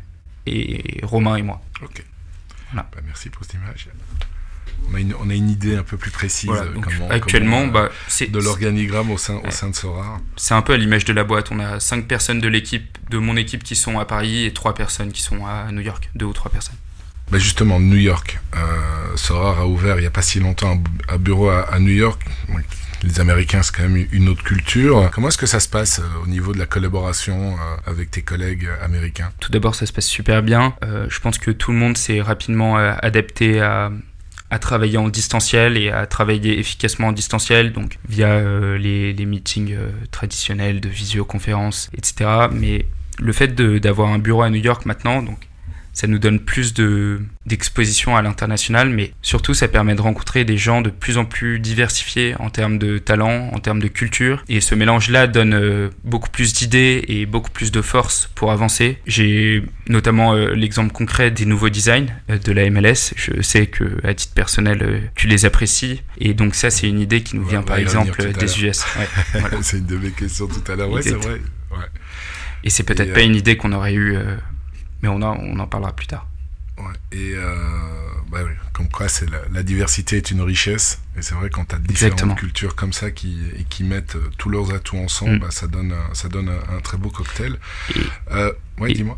et 0.45 0.99
Romain 1.05 1.37
et 1.37 1.43
moi. 1.43 1.63
Ok. 1.85 2.05
Voilà. 2.73 2.89
Bah, 2.93 2.99
merci 3.07 3.31
pour 3.31 3.45
cette 3.45 3.55
image 3.55 3.87
on 4.93 5.30
a, 5.30 5.35
une, 5.35 5.51
idée 5.51 5.76
un 5.76 5.82
peu 5.82 5.97
plus 5.97 6.11
précise 6.11 6.51
actuellement 7.11 7.66
bah, 7.66 7.91
de 8.20 8.39
l'organigramme 8.39 9.11
au 9.11 9.18
sein, 9.18 9.41
au 9.47 9.51
sein 9.51 9.70
de 9.70 9.74
Sora. 9.74 10.20
C'est 10.37 10.55
un 10.55 10.62
peu 10.62 10.72
à 10.72 10.76
l'image 10.76 11.05
de 11.05 11.12
la 11.12 11.24
boîte. 11.24 11.51
On 11.51 11.59
a 11.59 11.80
cinq 11.80 12.07
personnes 12.07 12.41
de 12.41 12.49
l'équipe, 12.49 12.99
de 13.11 13.18
mon 13.18 13.37
équipe 13.37 13.62
qui 13.62 13.76
sont 13.76 13.99
à 13.99 14.05
Paris 14.05 14.45
et 14.45 14.53
trois 14.53 14.74
personnes 14.74 15.12
qui 15.12 15.22
sont 15.22 15.47
à 15.47 15.70
New 15.72 15.80
York, 15.80 16.11
deux 16.14 16.26
ou 16.26 16.32
trois 16.32 16.51
personnes. 16.51 16.76
Bah 17.30 17.39
justement, 17.39 17.80
New 17.80 17.97
York. 17.97 18.39
Euh, 18.55 18.59
Sora 19.16 19.62
a 19.62 19.66
ouvert 19.66 19.97
il 19.97 20.03
n'y 20.03 20.07
a 20.07 20.11
pas 20.11 20.22
si 20.22 20.41
longtemps 20.41 20.80
un, 21.09 21.18
bureau 21.18 21.49
à, 21.49 21.78
New 21.78 21.93
York. 21.93 22.20
Les 23.03 23.20
Américains, 23.20 23.62
c'est 23.62 23.74
quand 23.74 23.82
même 23.82 24.07
une 24.12 24.28
autre 24.28 24.43
culture. 24.43 25.11
Comment 25.12 25.28
est-ce 25.28 25.39
que 25.39 25.47
ça 25.47 25.61
se 25.61 25.68
passe 25.68 25.99
euh, 25.99 26.22
au 26.22 26.26
niveau 26.26 26.55
de 26.55 26.59
la 26.59 26.64
collaboration 26.64 27.55
euh, 27.55 27.91
avec 27.91 28.11
tes 28.11 28.22
collègues 28.22 28.68
américains? 28.82 29.30
Tout 29.41 29.53
d'abord, 29.53 29.74
ça 29.74 29.85
se 29.85 29.93
passe 29.93 30.07
super 30.07 30.43
bien. 30.43 30.74
je 30.82 31.20
pense 31.20 31.39
que 31.39 31.51
tout 31.51 31.72
le 31.72 31.78
monde 31.78 31.97
s'est 31.97 32.20
rapidement 32.20 32.76
adapté 32.76 33.61
à, 33.61 33.91
à 34.55 34.59
travailler 34.61 34.99
en 34.99 35.09
distanciel 35.09 35.77
et 35.77 35.91
à 35.91 36.07
travailler 36.07 36.61
efficacement 36.61 37.09
en 37.09 37.13
distanciel, 37.13 37.73
donc 37.73 37.99
via 38.09 38.29
euh, 38.29 38.79
les, 38.79 39.13
les, 39.13 39.27
meetings 39.27 39.75
euh, 39.75 39.91
traditionnels 40.13 40.79
de 40.81 40.89
visioconférence, 40.89 41.91
etc. 41.99 42.31
Mais 42.53 42.87
le 43.19 43.33
fait 43.33 43.53
d'avoir 43.57 44.11
un 44.11 44.21
bureau 44.21 44.43
à 44.43 44.51
New 44.51 44.63
York 44.63 44.87
maintenant, 44.87 45.23
donc 45.23 45.39
ça 45.95 46.09
nous 46.09 46.19
donne 46.19 46.41
plus 46.41 46.75
d'exposition 47.47 48.17
à 48.17 48.23
l'international, 48.23 48.91
mais 48.91 49.13
surtout 49.23 49.55
ça 49.55 49.69
permet 49.69 49.95
de 49.95 50.01
rencontrer 50.01 50.45
des 50.45 50.59
gens 50.59 50.83
de 50.83 50.91
plus 50.91 51.17
en 51.17 51.25
plus 51.25 51.61
diversifiés 51.61 52.35
en 52.41 52.51
termes 52.51 52.79
de 52.79 52.99
talent, 52.99 53.51
en 53.53 53.59
termes 53.61 53.81
de 53.81 53.89
culture. 53.89 54.45
Et 54.49 54.61
ce 54.61 54.75
mélange-là 54.75 55.29
donne 55.29 55.55
euh, 55.55 55.91
beaucoup 56.03 56.31
plus 56.31 56.53
d'idées 56.53 57.05
et 57.07 57.27
beaucoup 57.27 57.51
plus 57.51 57.71
de 57.71 57.81
force 57.81 58.29
pour 58.35 58.51
avancer. 58.51 58.99
J'ai 59.07 59.63
notamment 59.89 60.35
euh, 60.35 60.55
l'exemple 60.55 60.93
concret 60.93 61.31
des 61.31 61.47
nouveaux 61.47 61.69
designs 61.69 62.09
euh, 62.29 62.39
de 62.39 62.53
la 62.53 62.69
MLS. 62.71 63.15
Je 63.17 63.41
sais 63.41 63.67
que 63.67 63.85
à 64.05 64.15
titre 64.15 64.35
personnel, 64.35 65.11
tu 65.15 65.29
les 65.29 65.45
apprécies. 65.45 66.03
Et 66.19 66.35
donc 66.35 66.57
ça, 66.57 66.71
c'est 66.71 66.89
une 66.89 67.01
idée 67.01 67.23
qui 67.23 67.37
nous 67.37 67.45
vient 67.45 67.63
par 67.63 67.79
exemple 67.79 68.33
des 68.33 68.65
US. 68.65 68.85
c'est 69.63 69.79
une 69.79 69.87
de 69.87 69.97
mes 69.97 70.11
questions 70.11 70.49
tout 70.49 70.73
à 70.73 70.75
l'heure. 70.75 70.91
Ouais, 70.91 71.03
c'est 71.03 71.15
vrai. 71.15 71.41
Et 72.65 72.71
c'est 72.71 72.83
peut-être 72.83 73.13
pas 73.13 73.21
une 73.21 73.37
idée 73.37 73.57
qu'on 73.57 73.73
aurait 73.73 73.95
eue 73.95 74.17
mais 75.05 75.11
on, 75.11 75.23
on 75.23 75.59
en 75.59 75.67
parlera 75.67 75.93
plus 75.93 76.07
tard. 76.07 76.27
Et 77.13 77.35
euh, 77.37 77.55
bah 78.33 78.41
comme 78.73 78.89
quoi, 78.89 79.09
c'est 79.09 79.27
la, 79.53 79.63
diversité 79.63 80.17
est 80.17 80.33
une 80.33 80.41
richesse. 80.41 81.01
Et 81.17 81.23
c'est 81.23 81.37
vrai 81.37 81.49
quand 81.49 81.67
tu 81.67 81.77
as 81.77 81.79
différentes 81.79 82.37
cultures 82.37 82.75
comme 82.75 82.93
ça 82.93 83.13
qui, 83.13 83.39
et 83.57 83.63
qui 83.69 83.85
mettent 83.85 84.17
euh, 84.17 84.31
tous 84.37 84.49
leurs 84.49 84.75
atouts 84.75 84.97
ensemble, 84.97 85.37
mm. 85.37 85.39
bah, 85.39 85.51
ça 85.51 85.69
donne, 85.69 85.93
un, 85.93 86.15
ça 86.15 86.29
donne 86.29 86.49
un, 86.49 86.81
très 86.81 86.97
beau 86.97 87.11
cocktail. 87.11 87.59
Et, 87.95 88.01
euh, 88.33 88.51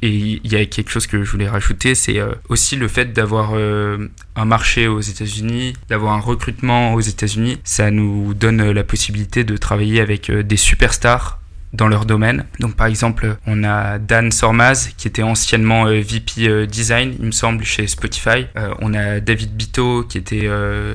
il 0.02 0.46
y 0.46 0.56
a 0.56 0.66
quelque 0.66 0.90
chose 0.90 1.06
que 1.06 1.24
je 1.24 1.30
voulais 1.30 1.48
rajouter, 1.48 1.94
c'est 1.94 2.20
aussi 2.50 2.76
le 2.76 2.88
fait 2.88 3.14
d'avoir 3.14 3.54
un 3.54 4.44
marché 4.44 4.86
aux 4.86 5.00
États-Unis, 5.00 5.72
d'avoir 5.88 6.12
un 6.12 6.20
recrutement 6.20 6.92
aux 6.92 7.00
États-Unis. 7.00 7.58
Ça 7.64 7.90
nous 7.90 8.34
donne 8.34 8.70
la 8.70 8.84
possibilité 8.84 9.44
de 9.44 9.56
travailler 9.56 10.02
avec 10.02 10.30
des 10.30 10.56
superstars 10.58 11.40
dans 11.76 11.88
leur 11.88 12.04
domaine. 12.04 12.44
Donc 12.60 12.74
par 12.74 12.86
exemple, 12.86 13.36
on 13.46 13.62
a 13.62 13.98
Dan 13.98 14.32
Sormaz 14.32 14.90
qui 14.96 15.08
était 15.08 15.22
anciennement 15.22 15.86
euh, 15.86 16.00
VP 16.00 16.48
euh, 16.48 16.66
Design, 16.66 17.14
il 17.18 17.26
me 17.26 17.30
semble, 17.30 17.64
chez 17.64 17.86
Spotify. 17.86 18.46
Euh, 18.56 18.74
on 18.80 18.94
a 18.94 19.20
David 19.20 19.54
Bito 19.54 20.02
qui 20.04 20.18
était 20.18 20.48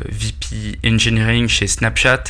VP 0.10 0.80
Engineering 0.86 1.48
chez 1.48 1.68
Snapchat. 1.68 2.24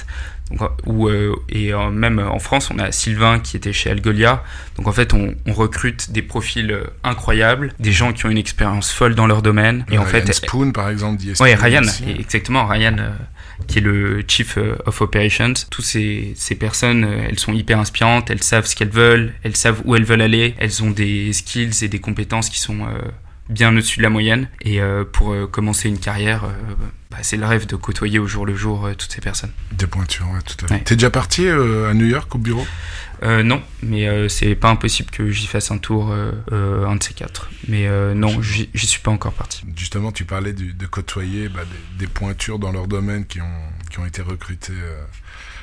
Ou, 0.85 1.09
et 1.49 1.71
même 1.91 2.19
en 2.19 2.39
France, 2.39 2.69
on 2.73 2.79
a 2.79 2.91
Sylvain 2.91 3.39
qui 3.39 3.57
était 3.57 3.73
chez 3.73 3.89
Algolia. 3.89 4.43
Donc 4.77 4.87
en 4.87 4.91
fait, 4.91 5.13
on, 5.13 5.35
recrute 5.47 6.11
des 6.11 6.21
profils 6.21 6.75
incroyables, 7.03 7.73
des 7.79 7.91
gens 7.91 8.13
qui 8.13 8.25
ont 8.25 8.29
une 8.29 8.37
expérience 8.37 8.91
folle 8.91 9.15
dans 9.15 9.27
leur 9.27 9.41
domaine. 9.41 9.85
Et 9.91 9.97
en 9.97 10.05
fait, 10.05 10.31
Spoon 10.33 10.71
par 10.71 10.89
exemple, 10.89 11.21
Oui, 11.39 11.53
Ryan, 11.55 11.83
exactement. 12.07 12.65
Ryan 12.65 12.95
qui 13.67 13.79
est 13.79 13.81
le 13.81 14.23
Chief 14.27 14.57
euh, 14.57 14.75
of 14.85 15.01
Operations. 15.01 15.53
Toutes 15.69 15.85
ces, 15.85 16.33
ces 16.35 16.55
personnes, 16.55 17.03
euh, 17.03 17.27
elles 17.29 17.39
sont 17.39 17.53
hyper 17.53 17.79
inspirantes, 17.79 18.29
elles 18.29 18.43
savent 18.43 18.65
ce 18.65 18.75
qu'elles 18.75 18.89
veulent, 18.89 19.33
elles 19.43 19.55
savent 19.55 19.81
où 19.85 19.95
elles 19.95 20.03
veulent 20.03 20.21
aller, 20.21 20.55
elles 20.57 20.83
ont 20.83 20.91
des 20.91 21.33
skills 21.33 21.83
et 21.83 21.87
des 21.87 21.99
compétences 21.99 22.49
qui 22.49 22.59
sont 22.59 22.81
euh, 22.81 22.99
bien 23.51 23.71
au-dessus 23.71 23.97
de 23.97 24.03
la 24.03 24.09
moyenne. 24.09 24.47
Et 24.61 24.79
pour 25.13 25.35
commencer 25.51 25.89
une 25.89 25.99
carrière, 25.99 26.45
bah, 27.09 27.17
c'est 27.21 27.37
le 27.37 27.45
rêve 27.45 27.67
de 27.67 27.75
côtoyer 27.75 28.19
au 28.19 28.27
jour 28.27 28.45
le 28.45 28.55
jour 28.55 28.89
toutes 28.97 29.11
ces 29.11 29.21
personnes. 29.21 29.51
Des 29.71 29.87
pointures, 29.87 30.29
ouais, 30.31 30.41
tout 30.41 30.65
à 30.65 30.67
fait. 30.67 30.83
T'es 30.83 30.95
déjà 30.95 31.09
parti 31.09 31.47
à 31.47 31.93
New 31.93 32.07
York 32.07 32.33
au 32.35 32.37
bureau? 32.37 32.65
Euh, 33.23 33.43
non, 33.43 33.61
mais 33.83 34.07
euh, 34.07 34.27
c'est 34.29 34.55
pas 34.55 34.69
impossible 34.69 35.11
que 35.11 35.29
j'y 35.29 35.45
fasse 35.45 35.69
un 35.69 35.77
tour, 35.77 36.11
euh, 36.11 36.85
un 36.85 36.95
de 36.95 37.03
ces 37.03 37.13
quatre. 37.13 37.51
Mais 37.67 37.87
non, 38.15 38.41
j'y 38.41 38.69
suis 38.73 39.01
pas 39.01 39.11
encore 39.11 39.33
parti. 39.33 39.63
Justement, 39.75 40.11
tu 40.11 40.25
parlais 40.25 40.53
de 40.53 40.85
côtoyer 40.87 41.49
bah, 41.49 41.61
des, 41.97 42.07
pointures 42.07 42.59
dans 42.59 42.71
leur 42.71 42.87
domaine 42.87 43.25
qui 43.25 43.41
ont, 43.41 43.61
qui 43.89 43.99
ont 43.99 44.05
été 44.05 44.21
recrutées 44.21 44.73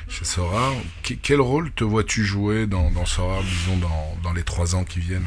chez 0.07 0.25
Sora. 0.25 0.73
quel 1.21 1.41
rôle 1.41 1.71
te 1.71 1.83
vois-tu 1.83 2.25
jouer 2.25 2.65
dans, 2.65 2.89
dans 2.91 3.05
Sora, 3.05 3.41
disons, 3.43 3.77
dans, 3.77 4.17
dans, 4.23 4.33
les 4.33 4.43
trois 4.43 4.75
ans 4.75 4.83
qui 4.83 4.99
viennent? 4.99 5.25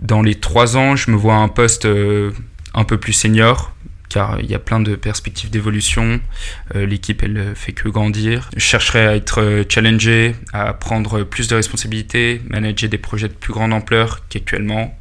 Dans 0.00 0.22
les 0.22 0.34
trois 0.34 0.76
ans, 0.76 0.96
je 0.96 1.10
me 1.10 1.16
vois 1.16 1.36
un 1.36 1.48
poste 1.48 1.86
un 2.74 2.84
peu 2.84 2.98
plus 2.98 3.12
senior, 3.12 3.74
car 4.08 4.40
il 4.40 4.50
y 4.50 4.54
a 4.54 4.58
plein 4.58 4.80
de 4.80 4.96
perspectives 4.96 5.50
d'évolution. 5.50 6.20
Euh, 6.74 6.86
l'équipe, 6.86 7.22
elle 7.22 7.52
fait 7.54 7.72
que 7.72 7.88
grandir. 7.88 8.50
Je 8.56 8.60
chercherai 8.60 9.06
à 9.06 9.16
être 9.16 9.42
euh, 9.42 9.64
challengé, 9.68 10.34
à 10.52 10.72
prendre 10.72 11.24
plus 11.24 11.48
de 11.48 11.54
responsabilités, 11.54 12.40
manager 12.48 12.88
des 12.88 12.98
projets 12.98 13.28
de 13.28 13.34
plus 13.34 13.52
grande 13.52 13.72
ampleur 13.72 14.26
qu'actuellement. 14.28 14.96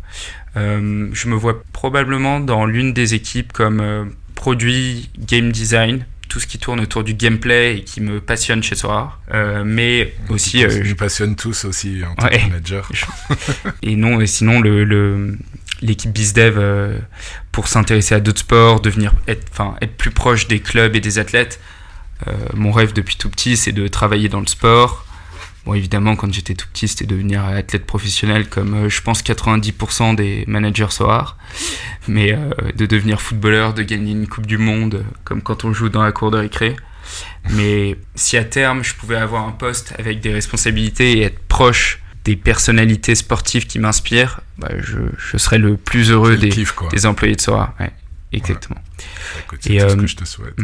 Euh, 0.55 1.09
je 1.13 1.27
me 1.27 1.35
vois 1.35 1.63
probablement 1.71 2.39
dans 2.39 2.65
l'une 2.65 2.93
des 2.93 3.13
équipes 3.13 3.53
comme 3.53 4.11
produit, 4.35 5.09
game 5.17 5.51
design, 5.51 6.05
tout 6.37 6.41
ce 6.41 6.45
qui 6.45 6.59
tourne 6.59 6.79
autour 6.79 7.03
du 7.03 7.15
gameplay 7.15 7.77
et 7.77 7.83
qui 7.83 7.99
me 7.99 8.21
passionne 8.21 8.61
chez 8.61 8.75
Sora. 8.75 9.19
mais 9.65 10.13
aussi. 10.29 10.63
Euh, 10.63 10.83
je 10.83 10.93
passionne 10.93 11.35
tous 11.35 11.65
aussi 11.65 12.03
en 12.07 12.13
tant 12.13 12.27
que 12.27 12.37
manager. 12.47 12.91
et 13.81 13.95
non, 13.95 14.23
sinon, 14.27 14.61
le, 14.61 14.83
le, 14.83 15.35
l'équipe 15.81 16.11
BizDev 16.11 16.53
euh, 16.59 16.99
pour 17.51 17.67
s'intéresser 17.67 18.13
à 18.13 18.19
d'autres 18.19 18.41
sports, 18.41 18.81
devenir 18.81 19.15
être, 19.27 19.47
enfin, 19.51 19.77
être 19.81 19.97
plus 19.97 20.11
proche 20.11 20.47
des 20.47 20.59
clubs 20.59 20.95
et 20.95 20.99
des 20.99 21.17
athlètes. 21.17 21.59
Euh, 22.27 22.33
mon 22.53 22.71
rêve 22.71 22.93
depuis 22.93 23.15
tout 23.15 23.31
petit, 23.31 23.57
c'est 23.57 23.71
de 23.71 23.87
travailler 23.87 24.29
dans 24.29 24.39
le 24.39 24.45
sport. 24.45 25.06
Bon, 25.67 25.73
évidemment, 25.73 26.15
quand 26.15 26.33
j'étais 26.33 26.55
tout 26.55 26.65
petit, 26.71 26.87
c'était 26.87 27.05
devenir 27.05 27.43
athlète 27.43 27.85
professionnel, 27.85 28.47
comme 28.47 28.73
euh, 28.73 28.89
je 28.89 29.01
pense 29.01 29.21
90% 29.21 30.15
des 30.15 30.45
managers 30.47 30.87
SOAR. 30.89 31.37
Mais 32.07 32.31
de 32.75 32.85
devenir 32.85 33.19
footballeur, 33.19 33.73
de 33.73 33.83
gagner 33.83 34.13
une 34.13 34.27
Coupe 34.27 34.47
du 34.47 34.57
Monde, 34.57 35.03
comme 35.25 35.41
quand 35.41 35.65
on 35.65 35.73
joue 35.73 35.89
dans 35.89 36.03
la 36.03 36.13
cour 36.13 36.31
de 36.31 36.37
récré. 36.37 36.77
Mais 37.49 37.97
si 38.15 38.37
à 38.37 38.45
terme, 38.45 38.83
je 38.83 38.95
pouvais 38.95 39.17
avoir 39.17 39.45
un 39.45 39.51
poste 39.51 39.93
avec 39.99 40.21
des 40.21 40.31
responsabilités 40.31 41.17
et 41.17 41.23
être 41.23 41.39
proche 41.47 41.99
des 42.23 42.35
personnalités 42.35 43.15
sportives 43.15 43.67
qui 43.67 43.79
m'inspirent, 43.79 44.41
bah, 44.57 44.69
je, 44.79 44.97
je, 45.17 45.37
serais 45.37 45.57
le 45.57 45.77
plus 45.77 46.11
heureux 46.11 46.35
des, 46.35 46.49
des, 46.91 47.05
employés 47.05 47.35
de 47.35 47.41
Sora. 47.41 47.73
exactement. 48.33 48.81
C'est 49.59 49.73
Et, 49.73 49.79
ce 49.79 49.85
euh, 49.85 49.95
que 49.95 50.07
je 50.07 50.15
te 50.15 50.25
souhaite. 50.25 50.55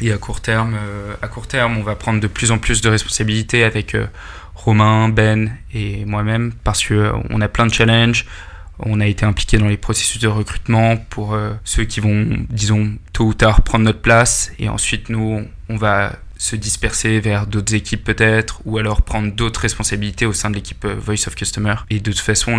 Et 0.00 0.12
à 0.12 0.18
court 0.18 0.40
terme, 0.40 0.74
euh, 0.74 1.14
à 1.22 1.28
court 1.28 1.46
terme, 1.46 1.76
on 1.78 1.82
va 1.82 1.94
prendre 1.94 2.20
de 2.20 2.26
plus 2.26 2.50
en 2.50 2.58
plus 2.58 2.80
de 2.80 2.88
responsabilités 2.88 3.62
avec 3.64 3.94
euh, 3.94 4.06
Romain, 4.54 5.08
Ben 5.08 5.56
et 5.72 6.04
moi-même 6.04 6.52
parce 6.64 6.82
que 6.84 6.94
euh, 6.94 7.12
on 7.30 7.40
a 7.40 7.48
plein 7.48 7.66
de 7.66 7.72
challenges. 7.74 8.26
On 8.78 9.00
a 9.00 9.06
été 9.06 9.24
impliqué 9.24 9.58
dans 9.58 9.68
les 9.68 9.76
processus 9.76 10.20
de 10.20 10.26
recrutement 10.28 10.96
pour 10.96 11.36
ceux 11.62 11.84
qui 11.84 12.00
vont, 12.00 12.26
disons, 12.48 12.94
tôt 13.12 13.26
ou 13.26 13.34
tard 13.34 13.62
prendre 13.62 13.84
notre 13.84 14.00
place. 14.00 14.50
Et 14.58 14.68
ensuite, 14.68 15.08
nous, 15.08 15.46
on 15.68 15.76
va 15.76 16.14
se 16.36 16.56
disperser 16.56 17.20
vers 17.20 17.46
d'autres 17.46 17.74
équipes 17.74 18.02
peut-être, 18.02 18.60
ou 18.64 18.78
alors 18.78 19.02
prendre 19.02 19.30
d'autres 19.32 19.60
responsabilités 19.60 20.26
au 20.26 20.32
sein 20.32 20.50
de 20.50 20.56
l'équipe 20.56 20.84
Voice 20.84 21.28
of 21.28 21.36
Customer. 21.36 21.74
Et 21.90 22.00
de 22.00 22.10
toute 22.10 22.20
façon, 22.20 22.58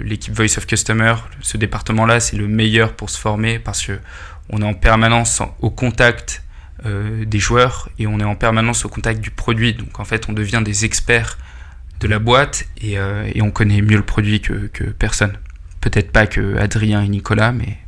l'équipe 0.00 0.34
Voice 0.34 0.58
of 0.58 0.66
Customer, 0.66 1.14
ce 1.40 1.56
département-là, 1.56 2.20
c'est 2.20 2.36
le 2.36 2.48
meilleur 2.48 2.92
pour 2.92 3.08
se 3.08 3.18
former 3.18 3.58
parce 3.58 3.86
que 3.86 3.98
on 4.50 4.60
est 4.60 4.66
en 4.66 4.74
permanence 4.74 5.40
en- 5.40 5.56
au 5.60 5.70
contact 5.70 6.42
euh, 6.86 7.24
des 7.24 7.38
joueurs 7.38 7.88
et 7.98 8.06
on 8.06 8.20
est 8.20 8.24
en 8.24 8.36
permanence 8.36 8.84
au 8.84 8.88
contact 8.88 9.20
du 9.20 9.30
produit. 9.30 9.74
Donc 9.74 10.00
en 10.00 10.04
fait, 10.04 10.28
on 10.28 10.32
devient 10.32 10.62
des 10.64 10.84
experts 10.84 11.38
de 12.00 12.08
la 12.08 12.18
boîte 12.18 12.66
et, 12.80 12.98
euh, 12.98 13.30
et 13.34 13.42
on 13.42 13.50
connaît 13.50 13.80
mieux 13.80 13.96
le 13.96 14.04
produit 14.04 14.40
que, 14.40 14.68
que 14.72 14.84
personne. 14.84 15.38
Peut-être 15.80 16.12
pas 16.12 16.26
que 16.26 16.56
Adrien 16.56 17.02
et 17.02 17.08
Nicolas, 17.08 17.52
mais, 17.52 17.78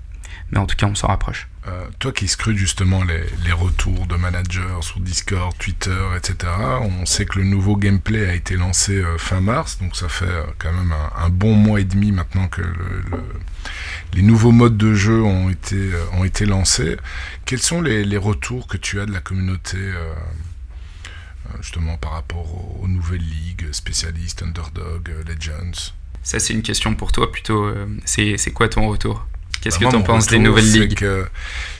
mais 0.50 0.58
en 0.58 0.66
tout 0.66 0.76
cas, 0.76 0.86
on 0.86 0.94
s'en 0.94 1.08
rapproche. 1.08 1.48
Euh, 1.68 1.84
toi 1.98 2.12
qui 2.12 2.28
scrutes 2.28 2.56
justement 2.58 3.02
les, 3.02 3.24
les 3.44 3.50
retours 3.52 4.06
de 4.06 4.14
managers 4.14 4.60
sur 4.82 5.00
Discord, 5.00 5.52
Twitter, 5.58 5.98
etc., 6.16 6.52
on 6.80 7.04
sait 7.06 7.26
que 7.26 7.40
le 7.40 7.44
nouveau 7.44 7.76
gameplay 7.76 8.24
a 8.28 8.34
été 8.34 8.54
lancé 8.56 8.92
euh, 8.98 9.18
fin 9.18 9.40
mars, 9.40 9.78
donc 9.80 9.96
ça 9.96 10.08
fait 10.08 10.26
euh, 10.26 10.44
quand 10.58 10.72
même 10.72 10.94
un, 11.16 11.28
bon 11.28 11.54
mois 11.54 11.80
et 11.80 11.84
demi 11.84 12.12
maintenant 12.12 12.46
que 12.46 12.60
le- 12.62 13.02
le- 13.10 13.24
les 14.14 14.22
nouveaux 14.22 14.52
modes 14.52 14.76
de 14.76 14.94
jeu 14.94 15.20
ont 15.22 15.50
été, 15.50 15.90
ont 16.12 16.22
été 16.24 16.46
lancés. 16.46 16.96
Quels 17.46 17.60
sont 17.62 17.82
les, 17.82 18.04
les 18.04 18.16
retours 18.16 18.68
que 18.68 18.76
tu 18.76 19.00
as 19.00 19.06
de 19.06 19.12
la 19.12 19.20
communauté 19.20 19.76
justement 21.60 21.96
par 21.96 22.12
rapport 22.12 22.80
aux, 22.80 22.86
nouvelles 22.86 23.20
ligues, 23.20 23.72
spécialistes, 23.72 24.42
underdog, 24.42 25.10
legends? 25.26 25.92
Ça, 26.22 26.38
c'est 26.38 26.52
une 26.54 26.62
question 26.62 26.94
pour 26.94 27.10
toi 27.12 27.30
plutôt. 27.32 27.72
c'est 28.04 28.52
quoi 28.54 28.68
ton 28.68 28.88
retour? 28.88 29.26
Qu'est-ce 29.60 29.78
Bah, 29.80 29.86
que 29.86 29.90
tu 29.90 29.96
en 29.96 30.02
penses 30.02 30.26
des 30.28 30.38
nouvelles 30.38 30.70
ligues 30.70 30.94
que- 30.94 31.26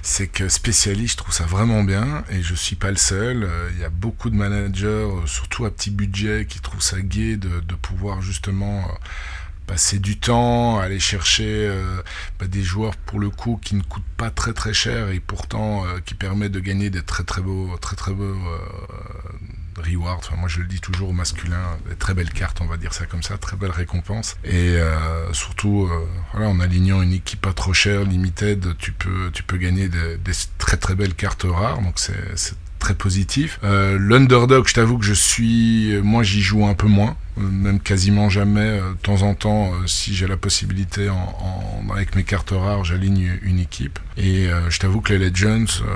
C'est 0.02 0.26
que 0.28 0.48
spécialiste, 0.48 1.12
je 1.12 1.16
trouve 1.18 1.34
ça 1.34 1.44
vraiment 1.44 1.82
bien 1.84 2.24
et 2.30 2.42
je 2.42 2.54
suis 2.54 2.76
pas 2.76 2.90
le 2.90 2.96
seul. 2.96 3.44
Euh, 3.44 3.68
Il 3.74 3.80
y 3.80 3.84
a 3.84 3.90
beaucoup 3.90 4.30
de 4.30 4.36
managers, 4.36 4.86
euh, 4.86 5.26
surtout 5.26 5.64
à 5.66 5.70
petit 5.70 5.90
budget, 5.90 6.46
qui 6.48 6.60
trouvent 6.60 6.82
ça 6.82 7.00
gai 7.00 7.36
de, 7.36 7.60
de 7.60 7.74
pouvoir 7.74 8.22
justement 8.22 8.78
euh, 8.80 8.92
passer 9.66 9.98
du 9.98 10.16
temps, 10.18 10.78
aller 10.78 11.00
chercher 11.00 11.66
euh, 11.68 12.02
bah, 12.38 12.46
des 12.46 12.62
joueurs 12.62 12.96
pour 12.96 13.18
le 13.18 13.30
coup 13.30 13.58
qui 13.62 13.74
ne 13.74 13.82
coûtent 13.82 14.02
pas 14.16 14.30
très 14.30 14.52
très 14.52 14.72
cher 14.72 15.10
et 15.10 15.18
pourtant 15.20 15.84
euh, 15.84 15.98
qui 16.04 16.14
permettent 16.14 16.52
de 16.52 16.60
gagner 16.60 16.88
des 16.90 17.02
très 17.02 17.24
très 17.24 17.42
beaux 17.42 17.76
très 17.80 17.96
très 17.96 18.12
beaux 18.12 18.22
euh, 18.24 18.58
rewards. 19.82 20.18
Enfin, 20.18 20.36
moi 20.36 20.48
je 20.48 20.60
le 20.60 20.66
dis 20.66 20.80
toujours 20.80 21.10
au 21.10 21.12
masculin, 21.12 21.78
très 21.98 22.14
belles 22.14 22.32
cartes, 22.32 22.60
on 22.60 22.66
va 22.66 22.76
dire 22.76 22.92
ça 22.92 23.06
comme 23.06 23.22
ça, 23.22 23.38
très 23.38 23.56
belles 23.56 23.70
récompenses. 23.70 24.36
Et 24.44 24.76
euh, 24.76 25.32
surtout, 25.32 25.88
euh, 25.90 26.08
voilà, 26.32 26.48
en 26.48 26.60
alignant 26.60 27.02
une 27.02 27.12
équipe 27.12 27.40
pas 27.40 27.52
trop 27.52 27.72
chère, 27.72 28.04
limited, 28.04 28.76
tu 28.78 28.92
peux 28.92 29.30
tu 29.32 29.42
peux 29.42 29.56
gagner 29.56 29.88
des, 29.88 30.18
très 30.58 30.76
très 30.76 30.94
belles 30.94 31.14
cartes 31.14 31.46
rares. 31.48 31.82
Donc 31.82 31.98
c'est 31.98 32.56
très 32.78 32.94
positif. 32.94 33.58
Euh, 33.64 33.98
L'underdog, 33.98 34.66
je 34.68 34.74
t'avoue 34.74 34.98
que 34.98 35.04
je 35.04 35.14
suis, 35.14 35.98
moi 36.02 36.22
j'y 36.22 36.42
joue 36.42 36.66
un 36.66 36.74
peu 36.74 36.86
moins, 36.86 37.16
même 37.36 37.80
quasiment 37.80 38.28
jamais. 38.28 38.60
euh, 38.60 38.92
De 38.92 38.96
temps 39.02 39.22
en 39.22 39.34
temps, 39.34 39.72
euh, 39.72 39.86
si 39.86 40.14
j'ai 40.14 40.26
la 40.26 40.36
possibilité, 40.36 41.08
en, 41.10 41.14
en- 41.16 41.92
avec 41.92 42.14
mes 42.16 42.24
cartes 42.24 42.50
rares, 42.52 42.84
j'aligne 42.84 43.38
une 43.42 43.58
équipe. 43.58 43.98
Et 44.16 44.46
euh, 44.46 44.70
je 44.70 44.78
t'avoue 44.78 45.00
que 45.00 45.12
les 45.12 45.28
Legends, 45.30 45.64
euh, 45.82 45.86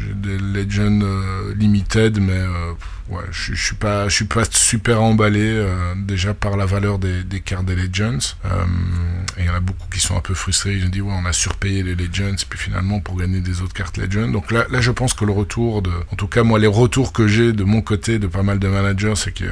j'ai 0.00 0.14
des 0.14 0.38
Legends 0.38 1.00
euh, 1.02 1.54
limited, 1.54 2.18
mais 2.20 2.32
euh, 2.32 2.72
ouais, 3.10 3.22
je, 3.30 3.54
je 3.54 3.62
suis 3.62 3.74
pas, 3.76 4.06
pas 4.30 4.42
super 4.50 5.02
emballé 5.02 5.66
déjà 5.96 6.32
par 6.34 6.56
la 6.56 6.64
valeur 6.66 6.98
des, 6.98 7.22
des 7.24 7.40
cartes 7.40 7.66
des 7.66 7.76
Legends. 7.76 8.18
Et 9.38 9.42
il 9.42 9.44
y 9.46 9.50
en 9.50 9.54
a 9.54 9.60
beaucoup 9.60 9.86
qui 9.92 10.00
sont 10.00 10.16
un 10.16 10.20
peu 10.20 10.32
frustrés. 10.34 10.74
Ils 10.76 10.86
ont 10.86 10.88
dit 10.88 11.02
ouais, 11.02 11.12
on 11.14 11.26
a 11.26 11.32
surpayé 11.32 11.82
les 11.82 11.94
Legends, 11.94 12.36
puis 12.48 12.58
finalement 12.58 13.00
pour 13.00 13.16
gagner 13.16 13.40
des 13.40 13.60
autres 13.60 13.74
cartes 13.74 13.98
Legends. 13.98 14.28
Donc 14.28 14.50
là, 14.50 14.64
là, 14.70 14.80
je 14.80 14.90
pense 14.90 15.12
que 15.12 15.24
le 15.26 15.32
retour 15.32 15.82
de, 15.82 15.90
en 16.10 16.16
tout 16.16 16.26
cas 16.28 16.42
moi, 16.42 16.58
les 16.58 16.66
retours 16.66 17.12
que 17.12 17.28
j'ai 17.28 17.52
de 17.52 17.64
mon 17.64 17.82
côté 17.82 18.18
de 18.18 18.26
pas 18.26 18.42
mal 18.42 18.58
de 18.58 18.68
managers, 18.68 19.14
c'est 19.16 19.32
que 19.32 19.44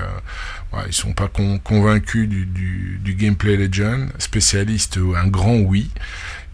ouais, 0.77 0.85
ils 0.89 0.93
sont 0.95 1.13
pas 1.13 1.29
con- 1.29 1.59
convaincus 1.63 2.29
du, 2.29 2.47
du, 2.47 2.99
du 3.03 3.15
gameplay 3.15 3.57
Legend. 3.57 4.09
Spécialiste, 4.19 4.99
un 5.17 5.27
grand 5.29 5.57
oui. 5.57 5.91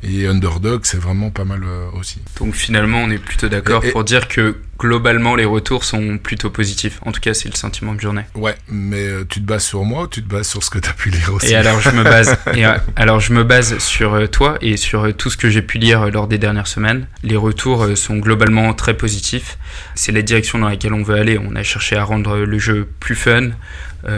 Et 0.02 0.26
Underdog, 0.26 0.80
c'est 0.84 0.96
vraiment 0.98 1.28
pas 1.28 1.44
mal 1.44 1.60
euh, 1.62 1.90
aussi. 1.92 2.22
Donc 2.38 2.54
finalement, 2.54 3.00
on 3.02 3.10
est 3.10 3.18
plutôt 3.18 3.50
d'accord 3.50 3.82
pour 3.92 4.02
dire 4.02 4.28
que 4.28 4.56
globalement, 4.78 5.36
les 5.36 5.44
retours 5.44 5.84
sont 5.84 6.16
plutôt 6.16 6.48
positifs. 6.48 7.00
En 7.04 7.12
tout 7.12 7.20
cas, 7.20 7.34
c'est 7.34 7.50
le 7.50 7.54
sentiment 7.54 7.94
que 7.94 8.00
j'en 8.00 8.16
ai. 8.16 8.24
Ouais, 8.34 8.54
mais 8.66 8.96
euh, 9.06 9.26
tu 9.28 9.42
te 9.42 9.46
bases 9.46 9.64
sur 9.66 9.84
moi 9.84 10.04
ou 10.04 10.06
tu 10.06 10.22
te 10.22 10.26
bases 10.26 10.48
sur 10.48 10.64
ce 10.64 10.70
que 10.70 10.78
tu 10.78 10.88
as 10.88 10.94
pu 10.94 11.10
lire 11.10 11.34
aussi? 11.34 11.52
Et 11.52 11.54
alors 11.54 11.80
je 11.82 11.90
me 11.90 12.02
base, 12.02 12.34
et, 12.54 12.64
euh, 12.64 12.78
alors 12.96 13.20
je 13.20 13.34
me 13.34 13.44
base 13.44 13.76
sur 13.76 14.30
toi 14.30 14.56
et 14.62 14.78
sur 14.78 15.14
tout 15.14 15.28
ce 15.28 15.36
que 15.36 15.50
j'ai 15.50 15.60
pu 15.60 15.76
lire 15.76 16.10
lors 16.10 16.28
des 16.28 16.38
dernières 16.38 16.66
semaines. 16.66 17.06
Les 17.22 17.36
retours 17.36 17.86
sont 17.94 18.16
globalement 18.16 18.72
très 18.72 18.94
positifs. 18.96 19.58
C'est 19.94 20.12
la 20.12 20.22
direction 20.22 20.58
dans 20.60 20.70
laquelle 20.70 20.94
on 20.94 21.02
veut 21.02 21.16
aller. 21.16 21.38
On 21.38 21.54
a 21.56 21.62
cherché 21.62 21.96
à 21.96 22.04
rendre 22.04 22.38
le 22.38 22.58
jeu 22.58 22.88
plus 23.00 23.16
fun, 23.16 23.50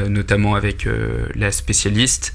notamment 0.09 0.55
avec 0.55 0.87
euh, 0.87 1.27
la 1.35 1.51
spécialiste. 1.51 2.35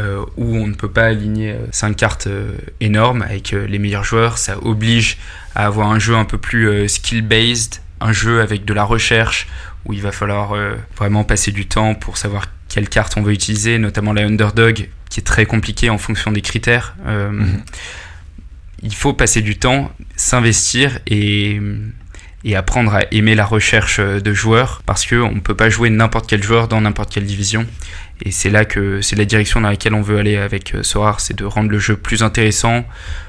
euh, 0.00 0.24
où 0.36 0.54
on 0.56 0.68
ne 0.68 0.74
peut 0.74 0.90
pas 0.90 1.06
aligner 1.06 1.56
5 1.72 1.96
cartes 1.96 2.28
euh, 2.28 2.52
énormes 2.80 3.22
avec 3.22 3.52
euh, 3.52 3.66
les 3.66 3.80
meilleurs 3.80 4.04
joueurs. 4.04 4.38
Ça 4.38 4.56
oblige 4.62 5.18
à 5.56 5.66
avoir 5.66 5.90
un 5.90 5.98
jeu 5.98 6.14
un 6.14 6.24
peu 6.24 6.38
plus 6.38 6.68
euh, 6.68 6.86
skill-based, 6.86 7.80
un 8.00 8.12
jeu 8.12 8.40
avec 8.40 8.64
de 8.64 8.72
la 8.72 8.84
recherche, 8.84 9.48
où 9.84 9.92
il 9.92 10.00
va 10.00 10.12
falloir 10.12 10.52
euh, 10.52 10.76
vraiment 10.96 11.24
passer 11.24 11.50
du 11.50 11.66
temps 11.66 11.96
pour 11.96 12.16
savoir 12.16 12.46
quelle 12.68 12.88
carte 12.88 13.16
on 13.16 13.22
veut 13.22 13.32
utiliser, 13.32 13.78
notamment 13.78 14.12
la 14.12 14.22
underdog, 14.22 14.88
qui 15.10 15.18
est 15.18 15.24
très 15.24 15.46
compliquée 15.46 15.90
en 15.90 15.98
fonction 15.98 16.30
des 16.30 16.42
critères. 16.42 16.94
Euh, 17.06 17.30
Mhm. 17.32 17.62
Il 18.84 18.94
faut 18.94 19.12
passer 19.14 19.42
du 19.42 19.58
temps, 19.58 19.90
s'investir 20.14 21.00
et, 21.08 21.60
et 22.44 22.56
apprendre 22.56 22.94
à 22.94 23.02
aimer 23.10 23.34
la 23.34 23.44
recherche 23.44 24.00
de 24.00 24.32
joueurs, 24.32 24.82
parce 24.86 25.06
qu'on 25.06 25.32
ne 25.32 25.40
peut 25.40 25.56
pas 25.56 25.70
jouer 25.70 25.90
n'importe 25.90 26.28
quel 26.28 26.42
joueur 26.42 26.68
dans 26.68 26.80
n'importe 26.80 27.12
quelle 27.12 27.26
division. 27.26 27.66
Et 28.24 28.30
c'est 28.30 28.50
là 28.50 28.64
que 28.64 29.00
c'est 29.00 29.16
la 29.16 29.24
direction 29.24 29.60
dans 29.60 29.68
laquelle 29.68 29.94
on 29.94 30.02
veut 30.02 30.18
aller 30.18 30.36
avec 30.36 30.74
euh, 30.74 30.82
Sorar, 30.82 31.20
c'est 31.20 31.36
de 31.36 31.44
rendre 31.44 31.70
le 31.70 31.78
jeu 31.78 31.96
plus 31.96 32.22
intéressant, 32.22 32.84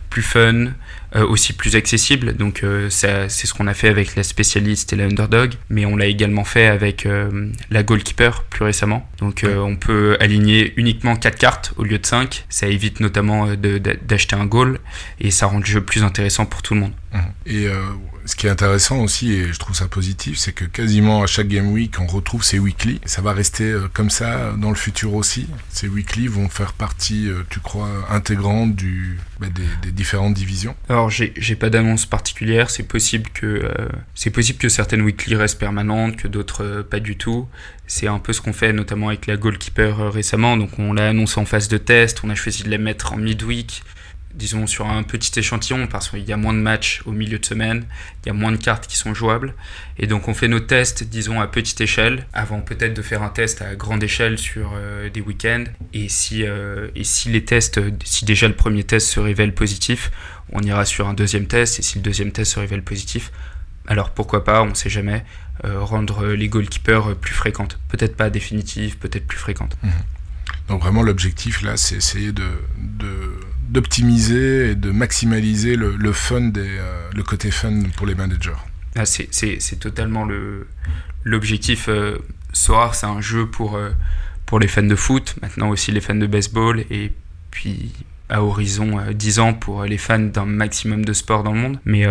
plus 0.10 0.24
fun, 0.24 0.70
euh, 1.16 1.26
aussi 1.26 1.54
plus 1.54 1.76
accessible. 1.76 2.36
Donc 2.36 2.64
euh, 2.64 2.90
c'est 2.90 3.30
ce 3.30 3.54
qu'on 3.54 3.68
a 3.68 3.74
fait 3.74 3.90
avec 3.90 4.16
la 4.16 4.24
spécialiste 4.24 4.94
et 4.94 4.96
la 4.96 5.06
underdog, 5.06 5.54
mais 5.70 5.86
on 5.86 5.96
l'a 5.96 6.06
également 6.06 6.44
fait 6.44 6.68
avec 6.68 7.06
euh, 7.06 7.50
la 7.70 7.84
goalkeeper 7.84 8.44
plus 8.44 8.64
récemment. 8.64 9.08
Donc 9.20 9.44
euh, 9.44 9.58
on 9.58 9.76
peut 9.76 10.18
aligner 10.20 10.74
uniquement 10.78 11.16
4 11.16 11.38
cartes 11.38 11.74
au 11.78 11.84
lieu 11.84 12.00
de 12.00 12.06
5. 12.06 12.46
Ça 12.50 12.68
évite 12.68 13.00
notamment 13.00 13.48
euh, 13.48 13.80
d'acheter 13.80 14.36
un 14.36 14.46
goal 14.46 14.80
et 15.20 15.32
ça 15.32 15.48
rend 15.48 15.60
le 15.60 15.66
jeu 15.66 15.82
plus 15.82 16.04
intéressant 16.04 16.46
pour 16.46 16.62
tout 16.62 16.74
le 16.74 16.82
monde. 16.82 16.94
Mhm. 17.14 17.22
Et 17.46 17.68
euh, 17.68 17.74
ce 18.30 18.36
qui 18.36 18.46
est 18.46 18.50
intéressant 18.52 19.00
aussi, 19.00 19.34
et 19.34 19.52
je 19.52 19.58
trouve 19.58 19.76
ça 19.76 19.88
positif, 19.88 20.38
c'est 20.38 20.52
que 20.52 20.64
quasiment 20.64 21.24
à 21.24 21.26
chaque 21.26 21.48
Game 21.48 21.72
Week, 21.72 22.00
on 22.00 22.06
retrouve 22.06 22.44
ces 22.44 22.60
weekly. 22.60 23.02
Ça 23.06 23.24
va 23.24 23.34
rester 23.34 23.64
euh, 23.64 23.90
comme 23.92 24.12
ça 24.12 24.54
dans 24.56 24.70
le 24.70 24.76
futur 24.76 25.16
aussi. 25.16 25.48
Ces 25.70 25.88
weekly 25.88 26.28
vont 26.28 26.48
faire 26.48 26.74
partie, 26.74 27.28
euh, 27.28 27.42
tu 27.50 27.60
crois, 27.60 27.90
intégrante 28.12 28.76
bah, 29.40 29.48
des, 29.82 29.92
différentes 29.92 30.36
divisions. 30.36 30.76
Alors 30.90 31.10
j'ai 31.10 31.56
pas 31.56 31.72
d'annonce 31.72 32.06
particulière, 32.06 32.70
c'est 32.70 32.84
possible 32.84 33.32
que 33.34 33.48
euh, 33.48 33.90
c'est 34.14 34.30
possible 34.30 34.60
que 34.60 34.70
certaines 34.70 35.02
weekly 35.02 35.36
restent 35.36 35.60
permanentes, 35.60 36.16
que 36.16 36.28
d'autres 36.28 36.86
pas 36.88 37.00
du 37.00 37.18
tout. 37.18 37.48
C'est 37.88 38.08
un 38.08 38.20
peu 38.20 38.32
ce 38.32 38.42
qu'on 38.42 38.54
fait 38.54 38.74
notamment 38.74 39.08
avec 39.08 39.26
la 39.26 39.38
goalkeeper 39.38 40.14
récemment, 40.14 40.56
donc 40.56 40.78
on 40.78 40.94
l'a 40.94 41.08
annoncé 41.08 41.40
en 41.40 41.46
phase 41.46 41.68
de 41.68 41.80
test, 41.80 42.22
on 42.24 42.30
a 42.30 42.36
choisi 42.36 42.62
de 42.62 42.70
la 42.70 42.78
mettre 42.78 43.14
en 43.14 43.18
midweek, 43.18 43.82
disons 44.36 44.68
sur 44.68 44.88
un 44.88 45.04
petit 45.04 45.38
échantillon 45.40 45.88
parce 45.88 46.10
qu'il 46.10 46.24
y 46.24 46.32
a 46.32 46.38
moins 46.38 46.54
de 46.54 46.60
matchs 46.60 47.02
au 47.06 47.12
milieu 47.12 47.40
de 47.40 47.46
semaine, 47.46 47.86
il 48.24 48.28
y 48.28 48.30
a 48.30 48.34
moins 48.34 48.52
de 48.52 48.58
cartes 48.58 48.88
qui 48.88 48.96
sont 48.98 49.14
jouables. 49.14 49.54
Et 49.98 50.08
donc 50.08 50.28
on 50.28 50.34
fait 50.34 50.48
nos 50.48 50.60
tests 50.60 51.04
disons 51.04 51.42
à 51.42 51.48
petite 51.48 51.82
échelle 51.82 52.26
avant 52.34 52.62
peut-être 52.62 52.94
de 52.94 53.02
faire 53.02 53.24
un 53.24 53.30
test 53.30 53.62
à 53.62 53.76
grande 53.76 54.04
échelle 54.04 54.38
sur 54.38 54.72
euh, 54.76 55.10
des 55.10 55.22
week-ends. 55.22 55.64
Et 55.94 56.10
si 56.10 56.44
euh, 56.46 56.90
et 56.96 57.04
si 57.04 57.30
les 57.30 57.44
tests 57.44 57.80
si 58.04 58.26
déjà 58.26 58.48
le 58.48 58.56
premier 58.56 58.84
test 58.84 59.08
se 59.08 59.20
révèle 59.20 59.54
positif 59.54 60.12
on 60.52 60.62
ira 60.62 60.86
sur 60.86 61.08
un 61.08 61.14
deuxième 61.14 61.48
test. 61.48 61.80
Et 61.80 61.82
si 61.82 61.98
le 61.98 62.04
deuxième 62.04 62.32
test 62.32 62.54
se 62.54 62.60
révèle 62.60 62.84
positif 62.84 63.32
alors 63.88 64.12
pourquoi 64.12 64.44
pas 64.44 64.62
on 64.62 64.76
sait 64.76 64.90
jamais 64.92 65.26
euh, 65.66 65.82
rendre 65.84 66.28
les 66.28 66.48
goalkeepers 66.48 67.16
plus 67.16 67.34
fréquentes. 67.34 67.80
Peut-être 67.90 68.16
pas 68.16 68.30
définitives 68.30 68.98
peut-être 68.98 69.26
plus 69.28 69.40
fréquentes. 69.40 69.76
Donc 70.68 70.82
vraiment, 70.82 71.02
l'objectif 71.02 71.64
là, 71.64 71.78
c'est 71.78 71.96
essayer 71.96 72.32
de- 72.32 73.39
d'optimiser 73.70 74.72
et 74.72 74.76
de 74.76 74.92
maximaliser 74.92 75.76
le, 75.76 76.12
fun 76.12 76.42
des, 76.42 76.62
euh, 76.62 77.10
le 77.16 77.24
côté 77.24 77.52
fun 77.52 77.84
pour 77.96 78.08
les 78.08 78.16
managers. 78.16 78.52
Ah, 78.96 79.06
c'est, 79.06 79.30
totalement 79.80 80.26
le, 80.26 80.68
l'objectif. 81.24 81.88
Euh, 81.88 82.18
Soar, 82.52 82.96
c'est 82.96 83.06
un 83.06 83.22
jeu 83.22 83.46
pour, 83.46 83.76
euh, 83.76 83.92
pour 84.48 84.60
les 84.60 84.68
fans 84.68 84.82
de 84.82 84.96
foot, 84.96 85.36
maintenant 85.44 85.70
aussi 85.70 85.92
les 85.92 86.02
fans 86.02 86.16
de 86.16 86.26
baseball, 86.26 86.84
et 86.90 87.12
puis 87.52 87.92
à 88.28 88.44
horizon 88.44 89.00
10 89.12 89.40
ans 89.40 89.54
pour 89.54 89.86
les 89.86 89.98
fans 89.98 90.20
d'un 90.20 90.46
maximum 90.46 91.06
de 91.06 91.14
sport 91.14 91.44
dans 91.44 91.52
le 91.52 91.60
monde. 91.60 91.80
Mais 91.86 92.06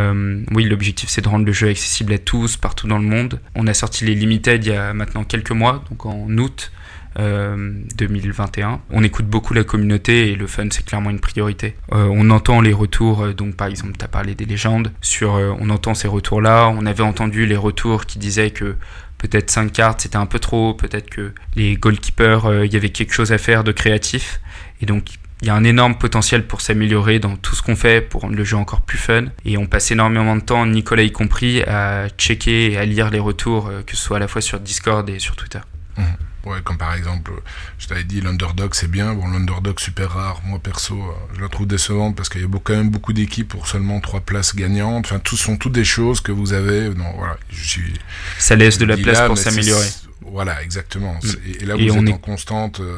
oui, 0.52 0.64
l'objectif 0.64 1.08
c'est 1.08 1.20
de 1.20 1.28
rendre 1.28 1.46
le 1.46 1.52
jeu 1.52 1.68
accessible 1.68 2.12
à 2.12 2.18
tous, 2.18 2.56
partout 2.56 2.88
dans 2.88 2.98
le 2.98 3.04
monde. 3.04 3.40
On 3.54 3.68
a 3.68 3.74
sorti 3.74 4.04
les 4.04 4.16
Limited 4.16 4.64
il 4.64 4.72
y 4.72 4.74
a 4.74 4.94
maintenant 4.94 5.22
quelques 5.22 5.52
mois, 5.52 5.84
donc 5.90 6.06
en 6.06 6.28
août. 6.38 6.72
2021. 7.18 8.80
On 8.90 9.02
écoute 9.02 9.26
beaucoup 9.26 9.52
la 9.52 9.64
communauté 9.64 10.30
et 10.30 10.36
le 10.36 10.46
fun 10.46 10.68
c'est 10.70 10.84
clairement 10.84 11.10
une 11.10 11.20
priorité. 11.20 11.74
on 11.90 12.30
entend 12.30 12.60
les 12.60 12.72
retours, 12.72 13.34
donc 13.34 13.56
par 13.56 13.66
exemple 13.66 13.94
tu 13.98 14.04
as 14.04 14.08
parlé 14.08 14.34
des 14.34 14.44
légendes, 14.44 14.92
sur, 15.00 15.32
on 15.32 15.70
entend 15.70 15.94
ces 15.94 16.08
retours 16.08 16.40
là, 16.40 16.68
on 16.68 16.86
avait 16.86 17.02
entendu 17.02 17.46
les 17.46 17.56
retours 17.56 18.06
qui 18.06 18.18
disaient 18.18 18.50
que 18.50 18.76
peut-être 19.18 19.50
5 19.50 19.72
cartes 19.72 20.00
c'était 20.00 20.16
un 20.16 20.26
peu 20.26 20.38
trop, 20.38 20.74
peut-être 20.74 21.10
que 21.10 21.32
les 21.56 21.76
goalkeepers, 21.76 22.46
euh, 22.46 22.66
il 22.66 22.72
y 22.72 22.76
avait 22.76 22.90
quelque 22.90 23.12
chose 23.12 23.32
à 23.32 23.38
faire 23.38 23.64
de 23.64 23.72
créatif. 23.72 24.40
Et 24.80 24.86
donc 24.86 25.10
il 25.42 25.46
y 25.46 25.50
a 25.50 25.54
un 25.54 25.64
énorme 25.64 25.96
potentiel 25.96 26.46
pour 26.46 26.60
s'améliorer 26.60 27.20
dans 27.20 27.36
tout 27.36 27.54
ce 27.54 27.62
qu'on 27.62 27.76
fait, 27.76 28.00
pour 28.00 28.22
rendre 28.22 28.34
le 28.34 28.44
jeu 28.44 28.56
encore 28.56 28.80
plus 28.80 28.98
fun. 28.98 29.26
Et 29.44 29.56
on 29.56 29.66
passe 29.66 29.90
énormément 29.90 30.34
de 30.34 30.40
temps, 30.40 30.66
Nicolas 30.66 31.02
y 31.02 31.12
compris, 31.12 31.62
à 31.62 32.08
checker 32.16 32.72
et 32.72 32.78
à 32.78 32.84
lire 32.84 33.10
les 33.10 33.20
retours, 33.20 33.68
euh, 33.68 33.82
que 33.82 33.96
ce 33.96 34.02
soit 34.02 34.16
à 34.16 34.20
la 34.20 34.28
fois 34.28 34.40
sur 34.40 34.58
Discord 34.58 35.08
et 35.10 35.18
sur 35.18 35.36
Twitter. 35.36 35.60
Mmh. 35.96 36.02
Ouais, 36.44 36.58
comme 36.62 36.78
par 36.78 36.94
exemple, 36.94 37.32
je 37.78 37.88
t'avais 37.88 38.04
dit 38.04 38.20
l'underdog 38.20 38.74
c'est 38.74 38.90
bien. 38.90 39.12
Bon, 39.14 39.26
l'underdog 39.26 39.80
super 39.80 40.10
rare. 40.10 40.40
Moi 40.44 40.58
perso, 40.58 40.94
euh, 40.94 41.34
je 41.34 41.40
la 41.40 41.48
trouve 41.48 41.66
décevante 41.66 42.16
parce 42.16 42.28
qu'il 42.28 42.40
y 42.40 42.44
a 42.44 42.48
quand 42.62 42.74
même 42.74 42.90
beaucoup 42.90 43.12
d'équipes 43.12 43.48
pour 43.48 43.66
seulement 43.66 44.00
trois 44.00 44.20
places 44.20 44.54
gagnantes. 44.54 45.06
Enfin, 45.06 45.18
tout 45.18 45.36
sont 45.36 45.56
toutes 45.56 45.72
des 45.72 45.84
choses 45.84 46.20
que 46.20 46.32
vous 46.32 46.52
avez. 46.52 46.90
Non, 46.90 47.12
voilà, 47.16 47.36
je 47.50 47.68
suis. 47.68 47.94
Ça 48.38 48.56
laisse 48.56 48.78
de 48.78 48.84
la 48.84 48.96
place 48.96 49.26
pour 49.26 49.36
s'améliorer. 49.36 49.88
Voilà, 50.22 50.62
exactement. 50.62 51.14
Mm. 51.14 51.28
Et, 51.60 51.64
là, 51.64 51.74
vous 51.74 51.96
êtes 51.96 52.14
en 52.14 52.18
constante, 52.18 52.80
euh, 52.80 52.96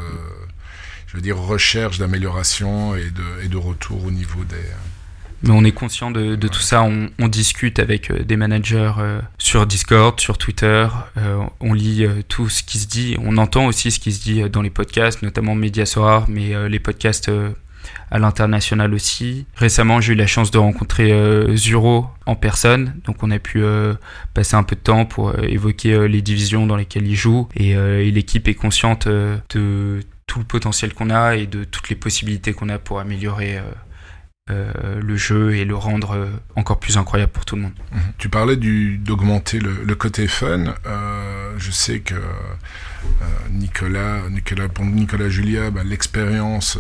je 1.06 1.16
veux 1.16 1.22
dire, 1.22 1.36
recherche 1.36 1.98
d'amélioration 1.98 2.94
et 2.96 3.10
de, 3.10 3.44
et 3.44 3.48
de 3.48 3.56
retour 3.56 4.04
au 4.04 4.10
niveau 4.10 4.44
des 4.44 4.56
mais 5.42 5.50
on 5.50 5.64
est 5.64 5.72
conscient 5.72 6.10
de, 6.10 6.36
tout 6.48 6.60
ça, 6.60 6.82
on, 6.82 7.28
discute 7.28 7.78
avec 7.78 8.10
euh, 8.10 8.24
des 8.24 8.36
managers 8.36 8.92
euh, 8.98 9.20
sur 9.38 9.66
Discord, 9.66 10.18
sur 10.20 10.36
Twitter, 10.36 10.88
euh, 11.16 11.42
on 11.60 11.72
lit 11.72 12.06
tout 12.28 12.48
ce 12.48 12.62
qui 12.62 12.78
se 12.78 12.86
dit, 12.86 13.16
on 13.22 13.36
entend 13.38 13.66
aussi 13.66 13.90
ce 13.90 14.00
qui 14.00 14.12
se 14.12 14.22
dit 14.22 14.42
dans 14.50 14.62
les 14.62 14.70
podcasts, 14.70 15.22
notamment 15.22 15.54
Mediasoir, 15.54 16.26
mais 16.28 16.68
les 16.68 16.78
podcasts 16.78 17.30
à 18.10 18.18
l'international 18.18 18.92
aussi. 18.92 19.46
Récemment, 19.56 20.00
j'ai 20.00 20.12
eu 20.12 20.16
la 20.16 20.26
chance 20.26 20.50
de 20.50 20.58
rencontrer 20.58 21.12
Zuro 21.56 22.06
en 22.26 22.34
personne, 22.34 22.94
donc 23.04 23.22
on 23.22 23.30
a 23.30 23.38
pu 23.38 23.62
passer 24.34 24.56
un 24.56 24.62
peu 24.62 24.76
de 24.76 24.80
temps 24.80 25.04
pour 25.04 25.38
évoquer 25.42 26.08
les 26.08 26.22
divisions 26.22 26.66
dans 26.66 26.76
lesquelles 26.76 27.06
il 27.06 27.16
joue, 27.16 27.48
et, 27.54 27.70
et 27.70 28.10
l'équipe 28.10 28.48
est 28.48 28.54
consciente 28.54 29.08
de 29.08 30.00
tout 30.26 30.38
le 30.38 30.44
potentiel 30.44 30.94
qu'on 30.94 31.10
a 31.10 31.36
et 31.36 31.46
de 31.46 31.64
toutes 31.64 31.88
les 31.88 31.96
possibilités 31.96 32.52
qu'on 32.52 32.68
a 32.68 32.78
pour 32.78 33.00
améliorer 33.00 33.60
euh, 34.50 35.00
le 35.00 35.16
jeu 35.16 35.54
et 35.54 35.64
le 35.64 35.76
rendre 35.76 36.16
euh, 36.16 36.26
encore 36.56 36.80
plus 36.80 36.96
incroyable 36.96 37.30
pour 37.30 37.44
tout 37.44 37.56
le 37.56 37.62
monde. 37.62 37.74
Mhm. 37.92 38.00
Tu 38.18 38.28
parlais 38.28 38.56
d'augmenter 38.56 39.60
le, 39.60 39.94
côté 39.94 40.26
fun. 40.26 40.74
Euh, 40.86 41.54
je 41.58 41.70
sais 41.70 42.00
que 42.00 42.14
Nicolas, 43.50 44.28
Nicolas, 44.30 44.68
pour 44.68 44.84
Nicolas 44.84 45.28
Julia, 45.28 45.70
bah, 45.70 45.82
l'expérience 45.84 46.78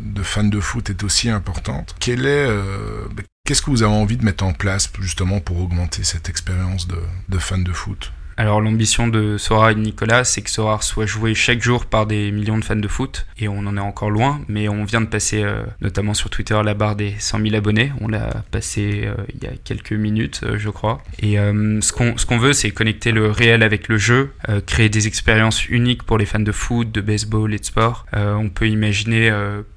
de 0.00 0.22
fan 0.22 0.48
de 0.48 0.60
foot 0.60 0.88
est 0.90 1.02
aussi 1.02 1.28
importante. 1.28 1.94
Est, 2.06 2.16
bah, 2.16 3.22
qu'est-ce 3.44 3.60
que 3.60 3.70
vous 3.70 3.82
avez 3.82 3.92
envie 3.92 4.16
de 4.16 4.24
mettre 4.24 4.44
en 4.44 4.52
place 4.52 4.90
justement 5.00 5.40
pour 5.40 5.60
augmenter 5.60 6.04
cette 6.04 6.28
expérience 6.28 6.88
de 6.88 7.38
fan 7.38 7.62
de 7.62 7.72
foot? 7.72 8.12
Alors 8.42 8.60
l'ambition 8.60 9.06
de 9.06 9.38
Sora 9.38 9.70
et 9.70 9.76
de 9.76 9.80
Nicolas, 9.80 10.24
c'est 10.24 10.42
que 10.42 10.50
Sora 10.50 10.80
soit 10.80 11.06
joué 11.06 11.32
chaque 11.32 11.62
jour 11.62 11.86
par 11.86 12.08
des 12.08 12.32
millions 12.32 12.58
de 12.58 12.64
fans 12.64 12.74
de 12.74 12.88
foot, 12.88 13.24
et 13.38 13.46
on 13.46 13.58
en 13.58 13.76
est 13.76 13.80
encore 13.80 14.10
loin, 14.10 14.40
mais 14.48 14.68
on 14.68 14.82
vient 14.82 15.00
de 15.00 15.06
passer, 15.06 15.44
euh, 15.44 15.62
notamment 15.80 16.12
sur 16.12 16.28
Twitter, 16.28 16.60
la 16.64 16.74
barre 16.74 16.96
des 16.96 17.14
100 17.20 17.40
000 17.40 17.54
abonnés. 17.54 17.92
On 18.00 18.08
l'a 18.08 18.42
passé 18.50 19.02
euh, 19.04 19.14
il 19.32 19.44
y 19.44 19.46
a 19.46 19.52
quelques 19.62 19.92
minutes, 19.92 20.40
euh, 20.42 20.58
je 20.58 20.70
crois. 20.70 21.00
Et 21.20 21.34
ce 21.34 21.92
qu'on 21.92 22.18
ce 22.18 22.26
qu'on 22.26 22.38
veut, 22.38 22.52
c'est 22.52 22.72
connecter 22.72 23.12
le 23.12 23.30
réel 23.30 23.62
avec 23.62 23.86
le 23.86 23.96
jeu, 23.96 24.32
créer 24.66 24.88
des 24.88 25.06
expériences 25.06 25.68
uniques 25.68 26.02
pour 26.02 26.18
les 26.18 26.26
fans 26.26 26.40
de 26.40 26.50
foot, 26.50 26.90
de 26.90 27.00
baseball 27.00 27.54
et 27.54 27.58
de 27.58 27.64
sport. 27.64 28.06
on 28.12 28.48
peut 28.48 28.68
imaginer 28.68 29.30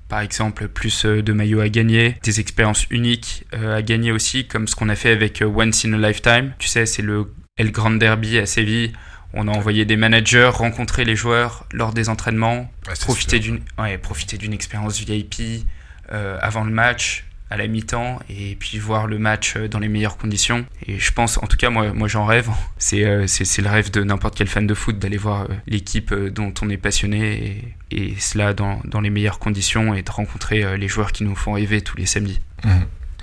par 0.10 0.22
exemple 0.22 0.68
plus 0.68 1.06
de 1.06 1.34
maillots 1.34 1.60
à 1.60 1.70
gagner, 1.70 2.16
des 2.24 2.40
expériences 2.40 2.88
uniques 2.90 3.46
à 3.54 3.84
gagner 3.84 4.12
aussi, 4.12 4.48
comme 4.48 4.68
ce 4.68 4.76
qu'on 4.76 4.90
a 4.90 4.96
fait 4.96 5.12
avec 5.12 5.44
Once 5.46 5.86
in 5.86 5.94
a 5.94 6.08
Lifetime. 6.08 6.54
Tu 6.58 6.68
sais, 6.68 6.88
c'est 6.88 7.04
le 7.04 7.28
et 7.58 7.64
le 7.64 7.72
Grand 7.72 7.92
Derby 7.92 8.38
à 8.38 8.46
Séville, 8.46 8.92
on 9.34 9.48
a 9.48 9.52
envoyé 9.52 9.86
des 9.86 9.96
managers 9.96 10.50
rencontrer 10.54 11.06
les 11.06 11.16
joueurs 11.16 11.66
lors 11.72 11.94
des 11.94 12.10
entraînements, 12.10 12.70
profiter 13.02 13.40
d'une 13.40 13.62
ouais, 13.78 13.98
profiter 13.98 14.38
d'une 14.38 14.54
expérience 14.54 15.00
VIP 15.00 15.66
euh, 16.12 16.38
avant 16.42 16.66
le 16.66 16.72
match, 16.72 17.26
à 17.50 17.56
la 17.56 17.68
mi-temps, 17.68 18.20
et 18.30 18.58
puis 18.60 18.78
voir 18.78 19.08
le 19.08 19.20
match 19.20 19.56
euh, 19.56 19.70
dans 19.70 19.80
les 19.80 19.88
meilleures 19.88 20.18
conditions. 20.18 20.66
Et 20.86 21.00
je 21.00 21.14
pense, 21.14 21.38
en 21.38 21.48
tout 21.48 21.56
cas, 21.56 21.70
moi, 21.70 21.94
moi 21.94 22.08
j'en 22.08 22.26
rêve. 22.26 22.50
Euh, 22.94 23.26
c'est 23.26 23.62
le 23.62 23.70
rêve 23.70 23.90
de 23.90 24.04
n'importe 24.04 24.38
quel 24.38 24.48
fan 24.48 24.68
de 24.68 24.74
foot 24.74 25.00
d'aller 25.00 25.18
voir 25.18 25.48
l'équipe 25.66 26.14
dont 26.14 26.54
on 26.62 26.70
est 26.70 26.78
passionné, 26.78 27.76
et, 27.92 27.98
et 27.98 28.16
cela 28.20 28.54
dans, 28.54 28.80
dans, 28.86 29.02
les 29.02 29.10
meilleures 29.10 29.40
conditions, 29.40 29.96
et 29.96 30.04
de 30.04 30.12
rencontrer 30.12 30.78
les 30.78 30.88
joueurs 30.88 31.12
qui 31.12 31.24
nous 31.24 31.36
font 31.36 31.54
rêver 31.54 31.82
tous 31.82 31.98
les 31.98 32.06
samedis. 32.06 32.40
Mmh. 32.64 32.70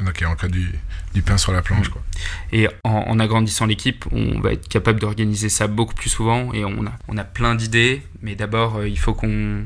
Ok, 0.00 0.24
en 0.26 0.34
cas 0.34 0.48
du, 0.48 0.70
du 1.14 1.22
pain 1.22 1.36
sur 1.36 1.52
la 1.52 1.62
planche. 1.62 1.88
Quoi. 1.88 2.02
Et 2.52 2.68
en, 2.84 3.18
agrandissant 3.18 3.66
l'équipe, 3.66 4.04
on 4.10 4.40
va 4.40 4.52
être 4.52 4.68
capable 4.68 5.00
d'organiser 5.00 5.48
ça 5.48 5.66
beaucoup 5.66 5.94
plus 5.94 6.10
souvent 6.10 6.52
et 6.52 6.64
on 6.64 6.86
a, 6.86 6.92
on 7.08 7.16
a 7.18 7.24
plein 7.24 7.54
d'idées, 7.54 8.02
mais 8.20 8.34
d'abord, 8.34 8.78
euh, 8.78 8.88
il 8.88 8.98
faut 8.98 9.14
qu'on 9.14 9.64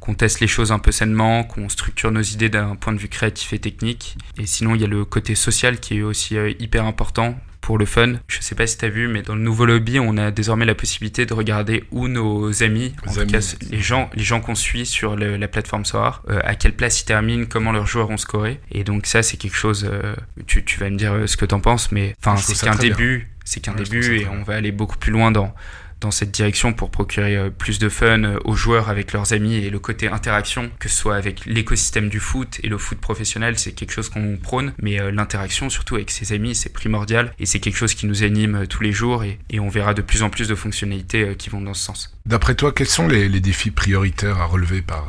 qu'on 0.00 0.14
teste 0.14 0.38
les 0.38 0.46
choses 0.46 0.70
un 0.70 0.78
peu 0.78 0.92
sainement, 0.92 1.42
qu'on 1.42 1.68
structure 1.68 2.12
nos 2.12 2.22
idées 2.22 2.48
d'un 2.48 2.76
point 2.76 2.92
de 2.92 2.98
vue 2.98 3.08
créatif 3.08 3.52
et 3.52 3.58
technique. 3.58 4.16
Et 4.38 4.46
sinon, 4.46 4.76
il 4.76 4.80
y 4.80 4.84
a 4.84 4.86
le 4.86 5.04
côté 5.04 5.34
social 5.34 5.80
qui 5.80 5.98
est 5.98 6.02
aussi 6.02 6.36
euh, 6.36 6.52
hyper 6.60 6.84
important 6.84 7.36
pour 7.68 7.76
le 7.76 7.84
fun. 7.84 8.14
Je 8.28 8.40
sais 8.40 8.54
pas 8.54 8.66
si 8.66 8.78
tu 8.78 8.86
as 8.86 8.88
vu, 8.88 9.08
mais 9.08 9.20
dans 9.20 9.34
le 9.34 9.42
nouveau 9.42 9.66
lobby, 9.66 10.00
on 10.00 10.16
a 10.16 10.30
désormais 10.30 10.64
la 10.64 10.74
possibilité 10.74 11.26
de 11.26 11.34
regarder 11.34 11.84
où 11.90 12.08
nos 12.08 12.62
amis, 12.62 12.94
en 13.06 13.12
tout 13.12 13.26
cas 13.26 13.40
les 13.70 13.80
gens, 13.80 14.08
les 14.14 14.22
gens 14.22 14.40
qu'on 14.40 14.54
suit 14.54 14.86
sur 14.86 15.16
la 15.16 15.48
plateforme 15.48 15.84
Soar, 15.84 16.22
euh, 16.30 16.40
à 16.44 16.54
quelle 16.54 16.72
place 16.72 17.02
ils 17.02 17.04
terminent, 17.04 17.44
comment 17.46 17.70
leurs 17.70 17.86
joueurs 17.86 18.08
ont 18.08 18.16
scoré. 18.16 18.58
Et 18.72 18.84
donc 18.84 19.04
ça, 19.04 19.22
c'est 19.22 19.36
quelque 19.36 19.54
chose. 19.54 19.86
Euh, 19.86 20.16
tu, 20.46 20.64
tu, 20.64 20.80
vas 20.80 20.88
me 20.88 20.96
dire 20.96 21.12
euh, 21.12 21.26
ce 21.26 21.36
que 21.36 21.44
tu 21.44 21.54
en 21.54 21.60
penses, 21.60 21.92
mais 21.92 22.16
enfin, 22.24 22.36
c'est 22.36 22.58
qu'un 22.58 22.74
début. 22.74 23.28
C'est 23.44 23.60
qu'un 23.60 23.74
début 23.74 24.16
et 24.16 24.26
on 24.28 24.44
va 24.44 24.54
aller 24.54 24.72
beaucoup 24.72 24.96
plus 24.96 25.12
loin 25.12 25.30
dans 25.30 25.54
dans 26.00 26.10
cette 26.10 26.30
direction 26.30 26.72
pour 26.72 26.90
procurer 26.90 27.36
euh, 27.36 27.50
plus 27.50 27.78
de 27.78 27.88
fun 27.88 28.22
euh, 28.22 28.38
aux 28.44 28.54
joueurs 28.54 28.88
avec 28.88 29.12
leurs 29.12 29.32
amis 29.32 29.54
et 29.56 29.70
le 29.70 29.78
côté 29.78 30.08
interaction, 30.08 30.70
que 30.78 30.88
ce 30.88 30.96
soit 30.96 31.16
avec 31.16 31.44
l'écosystème 31.46 32.08
du 32.08 32.20
foot 32.20 32.60
et 32.62 32.68
le 32.68 32.78
foot 32.78 32.98
professionnel, 32.98 33.58
c'est 33.58 33.72
quelque 33.72 33.92
chose 33.92 34.08
qu'on 34.08 34.36
prône, 34.36 34.72
mais 34.80 35.00
euh, 35.00 35.10
l'interaction 35.10 35.70
surtout 35.70 35.96
avec 35.96 36.10
ses 36.10 36.32
amis, 36.32 36.54
c'est 36.54 36.72
primordial 36.72 37.32
et 37.38 37.46
c'est 37.46 37.58
quelque 37.58 37.76
chose 37.76 37.94
qui 37.94 38.06
nous 38.06 38.22
anime 38.22 38.66
tous 38.66 38.82
les 38.82 38.92
jours 38.92 39.24
et, 39.24 39.38
on 39.58 39.68
verra 39.68 39.92
de 39.92 40.02
plus 40.02 40.22
en 40.22 40.30
plus 40.30 40.46
de 40.46 40.54
fonctionnalités 40.54 41.34
qui 41.36 41.50
vont 41.50 41.60
dans 41.60 41.74
ce 41.74 41.84
sens. 41.84 42.16
D'après 42.26 42.54
toi, 42.54 42.72
quels 42.72 42.86
sont 42.88 43.08
les, 43.08 43.28
défis 43.40 43.72
prioritaires 43.72 44.38
à 44.38 44.44
relever 44.44 44.82
par, 44.82 45.04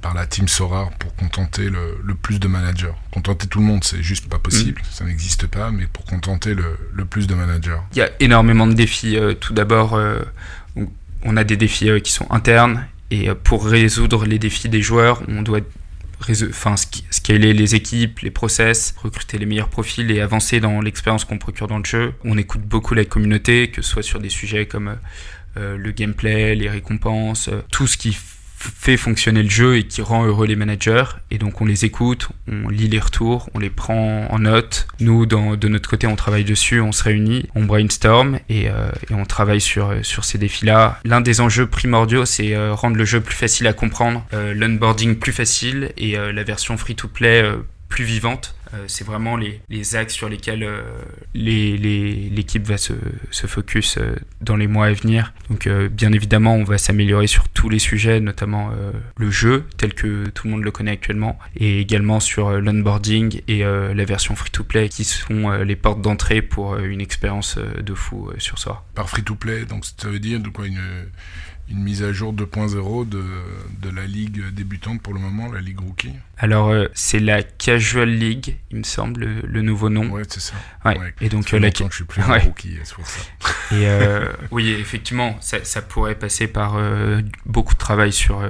par 0.00 0.14
la 0.14 0.24
team 0.24 0.46
Sora 0.46 0.88
pour 1.00 1.14
contenter 1.16 1.68
le, 1.68 2.14
plus 2.14 2.38
de 2.38 2.46
managers? 2.46 2.92
Contenter 3.18 3.48
tout 3.48 3.58
le 3.58 3.64
monde, 3.64 3.84
c'est 3.84 4.02
juste 4.02 4.28
pas 4.28 4.38
possible, 4.38 4.80
mm. 4.80 4.92
ça 4.92 5.04
n'existe 5.04 5.46
pas, 5.46 5.70
mais 5.70 5.86
pour 5.86 6.04
contenter 6.04 6.54
le, 6.54 7.04
plus 7.04 7.26
de 7.26 7.34
managers. 7.34 7.78
Il 7.92 7.98
y 7.98 8.02
a 8.02 8.10
énormément 8.20 8.66
de 8.66 8.74
défis. 8.74 9.18
tout 9.40 9.52
d'abord, 9.52 9.98
on 11.22 11.36
a 11.36 11.44
des 11.44 11.56
défis 11.56 11.88
euh, 11.88 12.00
qui 12.00 12.12
sont 12.12 12.30
internes 12.30 12.86
et 13.10 13.28
euh, 13.28 13.34
pour 13.34 13.66
résoudre 13.66 14.24
les 14.24 14.38
défis 14.38 14.68
des 14.68 14.82
joueurs, 14.82 15.22
on 15.28 15.42
doit 15.42 15.60
enfin, 16.20 16.74
scaler 16.76 17.52
les 17.52 17.74
équipes, 17.74 18.20
les 18.20 18.30
process, 18.30 18.94
recruter 19.02 19.38
les 19.38 19.46
meilleurs 19.46 19.68
profils 19.68 20.10
et 20.10 20.20
avancer 20.20 20.60
dans 20.60 20.80
l'expérience 20.80 21.24
qu'on 21.24 21.38
procure 21.38 21.68
dans 21.68 21.78
le 21.78 21.84
jeu. 21.84 22.14
On 22.24 22.36
écoute 22.38 22.62
beaucoup 22.62 22.94
la 22.94 23.04
communauté, 23.04 23.70
que 23.70 23.82
ce 23.82 23.90
soit 23.90 24.02
sur 24.02 24.20
des 24.20 24.28
sujets 24.28 24.66
comme 24.66 24.96
euh, 25.56 25.76
le 25.76 25.92
gameplay, 25.92 26.54
les 26.54 26.68
récompenses, 26.68 27.50
tout 27.70 27.86
ce 27.86 27.96
qui 27.96 28.12
fait 28.12 28.37
fonctionner 28.96 29.42
le 29.42 29.50
jeu 29.50 29.76
et 29.76 29.84
qui 29.84 30.02
rend 30.02 30.24
heureux 30.24 30.46
les 30.46 30.56
managers. 30.56 31.04
Et 31.30 31.38
donc 31.38 31.60
on 31.60 31.64
les 31.64 31.84
écoute, 31.84 32.28
on 32.50 32.68
lit 32.68 32.88
les 32.88 32.98
retours, 32.98 33.48
on 33.54 33.58
les 33.58 33.70
prend 33.70 34.26
en 34.30 34.38
note. 34.38 34.88
Nous, 35.00 35.26
dans, 35.26 35.56
de 35.56 35.68
notre 35.68 35.88
côté, 35.88 36.06
on 36.06 36.16
travaille 36.16 36.44
dessus, 36.44 36.80
on 36.80 36.92
se 36.92 37.04
réunit, 37.04 37.46
on 37.54 37.64
brainstorm 37.64 38.38
et, 38.48 38.68
euh, 38.68 38.90
on 39.10 39.24
travaille 39.24 39.60
sur, 39.60 39.94
sur 40.02 40.24
ces 40.24 40.38
défis-là. 40.38 41.00
L'un 41.04 41.20
des 41.20 41.40
enjeux 41.40 41.66
primordiaux, 41.66 42.24
c'est 42.24 42.54
euh, 42.54 42.74
rendre 42.74 42.96
le 42.96 43.04
jeu 43.04 43.20
plus 43.20 43.36
facile 43.36 43.66
à 43.66 43.72
comprendre, 43.72 44.24
euh, 44.32 44.54
l'onboarding 44.54 45.16
plus 45.16 45.32
facile 45.32 45.92
et 45.96 46.16
la 46.16 46.42
version 46.42 46.76
free-to-play 46.76 47.44
plus 47.88 48.04
vivante. 48.04 48.54
Euh, 48.74 48.84
c'est 48.86 49.04
vraiment 49.04 49.36
les, 49.36 49.60
les, 49.68 49.96
axes 49.96 50.14
sur 50.14 50.28
lesquels 50.28 50.62
euh, 50.62 50.82
l'équipe 51.34 52.66
va 52.66 52.76
se, 52.76 52.92
focus 53.46 53.96
euh, 53.98 54.14
dans 54.40 54.56
les 54.56 54.66
mois 54.66 54.86
à 54.86 54.92
venir. 54.92 55.32
Donc 55.48 55.68
bien 55.68 56.12
évidemment, 56.12 56.54
on 56.54 56.64
va 56.64 56.78
s'améliorer 56.78 57.26
sur 57.26 57.48
tous 57.48 57.68
les 57.68 57.78
sujets, 57.78 58.20
notamment 58.20 58.70
le 59.16 59.30
jeu 59.30 59.64
tel 59.76 59.94
que 59.94 60.28
tout 60.28 60.46
le 60.46 60.52
monde 60.52 60.62
le 60.62 60.70
connaît 60.70 60.90
actuellement, 60.90 61.38
et 61.56 61.80
également 61.80 62.20
sur 62.20 62.60
l'onboarding 62.60 63.40
et 63.48 63.60
la 63.60 64.04
version 64.04 64.36
free-to-play 64.36 64.88
qui 64.90 65.04
sont 65.04 65.50
les 65.50 65.76
portes 65.76 66.02
d'entrée 66.02 66.42
pour 66.42 66.76
une 66.76 67.00
expérience 67.00 67.58
de 67.58 67.94
fou 67.94 68.30
sur 68.38 68.58
soi. 68.58 68.84
Par 68.94 69.08
free-to-play, 69.08 69.64
donc 69.64 69.84
ça 69.84 70.08
veut 70.08 70.18
dire 70.18 70.40
de 70.40 70.48
quoi 70.48 70.66
une 70.66 70.80
une 71.70 71.82
mise 71.82 72.02
à 72.02 72.12
jour 72.12 72.32
2.0 72.32 73.08
de, 73.08 73.22
de 73.82 73.90
la 73.94 74.06
ligue 74.06 74.42
débutante 74.54 75.02
pour 75.02 75.12
le 75.14 75.20
moment, 75.20 75.52
la 75.52 75.60
ligue 75.60 75.80
rookie 75.80 76.12
Alors, 76.38 76.68
euh, 76.70 76.86
c'est 76.94 77.20
la 77.20 77.42
Casual 77.42 78.08
League, 78.08 78.56
il 78.70 78.78
me 78.78 78.82
semble, 78.84 79.20
le, 79.20 79.40
le 79.46 79.62
nouveau 79.62 79.90
nom. 79.90 80.08
Ouais, 80.10 80.22
c'est 80.28 80.40
ça. 80.40 80.54
Ouais. 80.84 80.98
Ouais, 80.98 81.14
Et 81.20 81.28
donc, 81.28 81.52
euh, 81.52 81.58
la 81.58 81.70
que 81.70 81.84
je 81.90 81.94
suis 81.94 82.04
plus 82.04 82.22
Ouais. 82.22 82.38
rookie, 82.40 82.78
c'est 82.84 82.94
pour 82.94 83.06
ça. 83.06 83.20
Et 83.72 83.86
euh, 83.86 84.32
oui, 84.50 84.70
effectivement, 84.70 85.36
ça, 85.40 85.62
ça 85.64 85.82
pourrait 85.82 86.14
passer 86.14 86.46
par 86.48 86.76
euh, 86.76 87.20
beaucoup 87.44 87.74
de 87.74 87.78
travail 87.78 88.12
sur, 88.12 88.42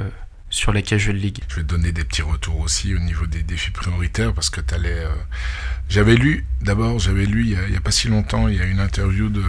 sur 0.49 0.73
la 0.73 0.81
Casual 0.83 1.17
League. 1.17 1.39
Je 1.49 1.57
vais 1.57 1.63
te 1.63 1.67
donner 1.67 1.91
des 1.93 2.05
petits 2.05 2.23
retours 2.23 2.61
aussi 2.61 2.95
au 2.95 3.01
niveau 3.01 3.27
des 3.27 3.43
défis 3.43 3.73
prioritaires 3.73 4.33
parce 4.33 4.49
que 4.51 4.61
tu 4.61 4.75
allais. 4.75 5.03
J'avais 5.89 6.15
lu, 6.17 6.47
d'abord, 6.61 6.99
j'avais 6.99 7.27
lu 7.27 7.43
il 7.47 7.51
y, 7.51 7.57
a, 7.57 7.67
il 7.67 7.73
y 7.75 7.77
a 7.77 7.81
pas 7.81 7.91
si 7.91 8.09
longtemps, 8.09 8.47
il 8.47 8.57
y 8.57 8.61
a 8.61 8.65
une 8.67 8.79
interview 8.81 9.29
de 9.29 9.43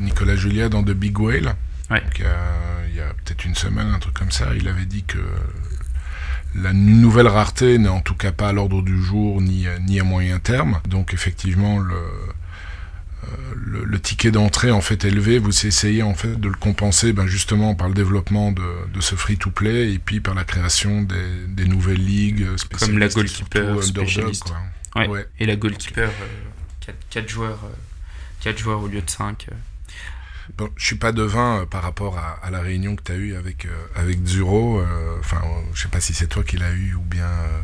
Nicolas 0.00 0.36
Julia 0.36 0.68
dans 0.68 0.82
The 0.84 0.90
Big 0.92 1.18
Whale. 1.18 1.56
Ouais. 1.90 2.00
Donc, 2.00 2.18
il 2.88 2.94
y 2.96 3.00
a, 3.00 3.12
peut-être 3.24 3.44
une 3.44 3.54
semaine, 3.54 3.88
un 3.88 3.98
truc 3.98 4.14
comme 4.14 4.30
ça. 4.32 4.54
Il 4.56 4.68
avait 4.68 4.86
dit 4.86 5.04
que 5.04 5.18
la 6.54 6.72
nouvelle 6.72 7.28
rareté 7.28 7.78
n'est 7.78 7.88
en 7.88 8.00
tout 8.00 8.14
cas 8.14 8.32
pas 8.32 8.48
à 8.48 8.52
l'ordre 8.52 8.82
du 8.82 9.00
jour 9.02 9.40
ni, 9.42 9.66
à- 9.68 9.78
ni 9.78 10.00
à 10.00 10.04
moyen 10.04 10.38
terme. 10.38 10.80
Donc, 10.88 11.12
effectivement, 11.14 11.78
le. 11.78 11.94
euh, 11.94 13.54
Le, 13.54 13.84
le 13.84 14.00
ticket 14.00 14.30
d'entrée 14.30 14.70
en 14.70 14.80
fait 14.80 15.04
élevé, 15.04 15.38
vous 15.38 15.66
essayez 15.66 16.02
en 16.02 16.14
fait 16.14 16.38
de 16.38 16.48
le 16.48 16.54
compenser 16.54 17.12
ben, 17.12 17.26
justement 17.26 17.74
par 17.74 17.88
le 17.88 17.94
développement 17.94 18.52
de, 18.52 18.62
de 18.94 19.00
ce 19.00 19.16
free-to-play 19.16 19.92
et 19.92 19.98
puis 19.98 20.20
par 20.20 20.34
la 20.34 20.44
création 20.44 21.02
des, 21.02 21.46
des 21.48 21.64
nouvelles 21.66 22.04
ligues 22.04 22.46
spécialistes 22.56 22.86
Comme 22.90 22.98
la 23.00 23.08
goalkeeper 23.08 23.82
spécialiste. 23.82 24.44
quoi. 24.44 25.02
Ouais. 25.02 25.08
Ouais. 25.08 25.26
Et 25.40 25.46
la 25.46 25.56
goalkeeper, 25.56 26.10
4 27.10 27.28
joueurs, 27.28 27.60
euh, 27.64 27.74
quatre 28.40 28.58
joueurs 28.58 28.80
au 28.82 28.86
lieu 28.86 29.00
de 29.00 29.10
5. 29.10 29.48
Bon, 30.56 30.70
je 30.76 30.86
suis 30.86 30.96
pas 30.96 31.12
devin 31.12 31.60
euh, 31.60 31.66
par 31.66 31.82
rapport 31.82 32.16
à, 32.18 32.50
la 32.50 32.60
réunion 32.60 32.96
que 32.96 33.02
tu 33.02 33.12
as 33.12 33.16
eue 33.16 33.36
avec, 33.36 33.66
euh, 33.66 33.86
avec 33.94 34.24
Zuro. 34.26 34.80
euh, 34.80 35.18
Enfin, 35.20 35.42
je 35.74 35.82
sais 35.82 35.88
pas 35.88 36.00
si 36.00 36.14
c'est 36.14 36.28
toi 36.28 36.42
qui 36.44 36.56
l'as 36.56 36.72
eu 36.72 36.94
ou 36.94 37.02
bien, 37.02 37.26
euh, 37.26 37.60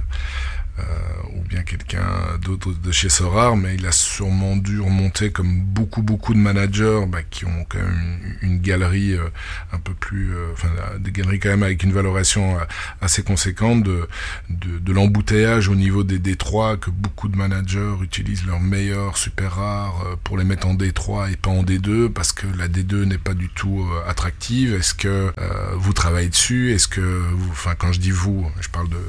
ou 1.34 1.40
bien 1.48 1.62
quelqu'un 1.62 2.06
d'autre 2.42 2.70
de 2.72 2.92
chez 2.92 3.08
Sorar, 3.08 3.56
mais 3.56 3.74
il 3.74 3.86
a 3.86 3.92
sûrement 3.92 4.56
dû 4.56 4.80
remonter 4.80 5.30
comme 5.30 5.60
beaucoup, 5.60 6.02
beaucoup 6.02 6.34
de 6.34 6.38
managers 6.38 7.04
bah, 7.08 7.22
qui 7.28 7.44
ont 7.44 7.64
quand 7.68 7.78
même 7.78 8.36
une, 8.42 8.58
galerie 8.60 9.14
euh, 9.14 9.28
un 9.72 9.78
peu 9.78 9.92
plus. 9.94 10.34
euh, 10.34 10.50
Enfin, 10.52 10.68
des 10.98 11.10
galeries 11.12 11.38
quand 11.40 11.48
même 11.50 11.62
avec 11.62 11.82
une 11.82 11.92
valorisation 11.92 12.56
euh, 12.56 12.64
assez 13.00 13.22
conséquente 13.22 13.82
de, 13.82 14.08
de, 14.50 14.78
de 14.78 14.92
l'embouteillage 14.92 15.68
au 15.68 15.74
niveau 15.74 16.04
des 16.04 16.18
D3 16.18 16.78
que 16.78 16.90
beaucoup 16.90 17.28
de 17.28 17.36
managers 17.36 17.94
utilisent 18.02 18.44
leurs 18.46 18.60
meilleurs 18.60 19.16
super 19.16 19.52
rares 19.52 20.02
euh, 20.06 20.16
pour 20.24 20.36
les 20.38 20.44
mettre 20.44 20.66
en 20.66 20.74
D3 20.74 21.32
et 21.32 21.36
pas 21.36 21.50
en 21.50 21.62
D2 21.64 22.08
parce 22.10 22.32
que 22.32 22.46
la 22.58 22.68
D2 22.68 23.04
n'est 23.04 23.18
pas 23.18 23.34
du 23.34 23.48
tout 23.48 23.82
euh, 23.82 24.08
attractive. 24.10 24.74
Est-ce 24.74 24.94
que 24.94 25.08
euh, 25.08 25.32
vous 25.76 25.92
travaillez 25.92 26.28
dessus? 26.28 26.72
Est-ce 26.72 26.88
que 26.88 27.22
enfin 27.50 27.74
quand 27.76 27.92
je 27.92 28.00
dis 28.00 28.10
vous, 28.10 28.46
je 28.60 28.68
parle 28.68 28.88
de, 28.88 29.00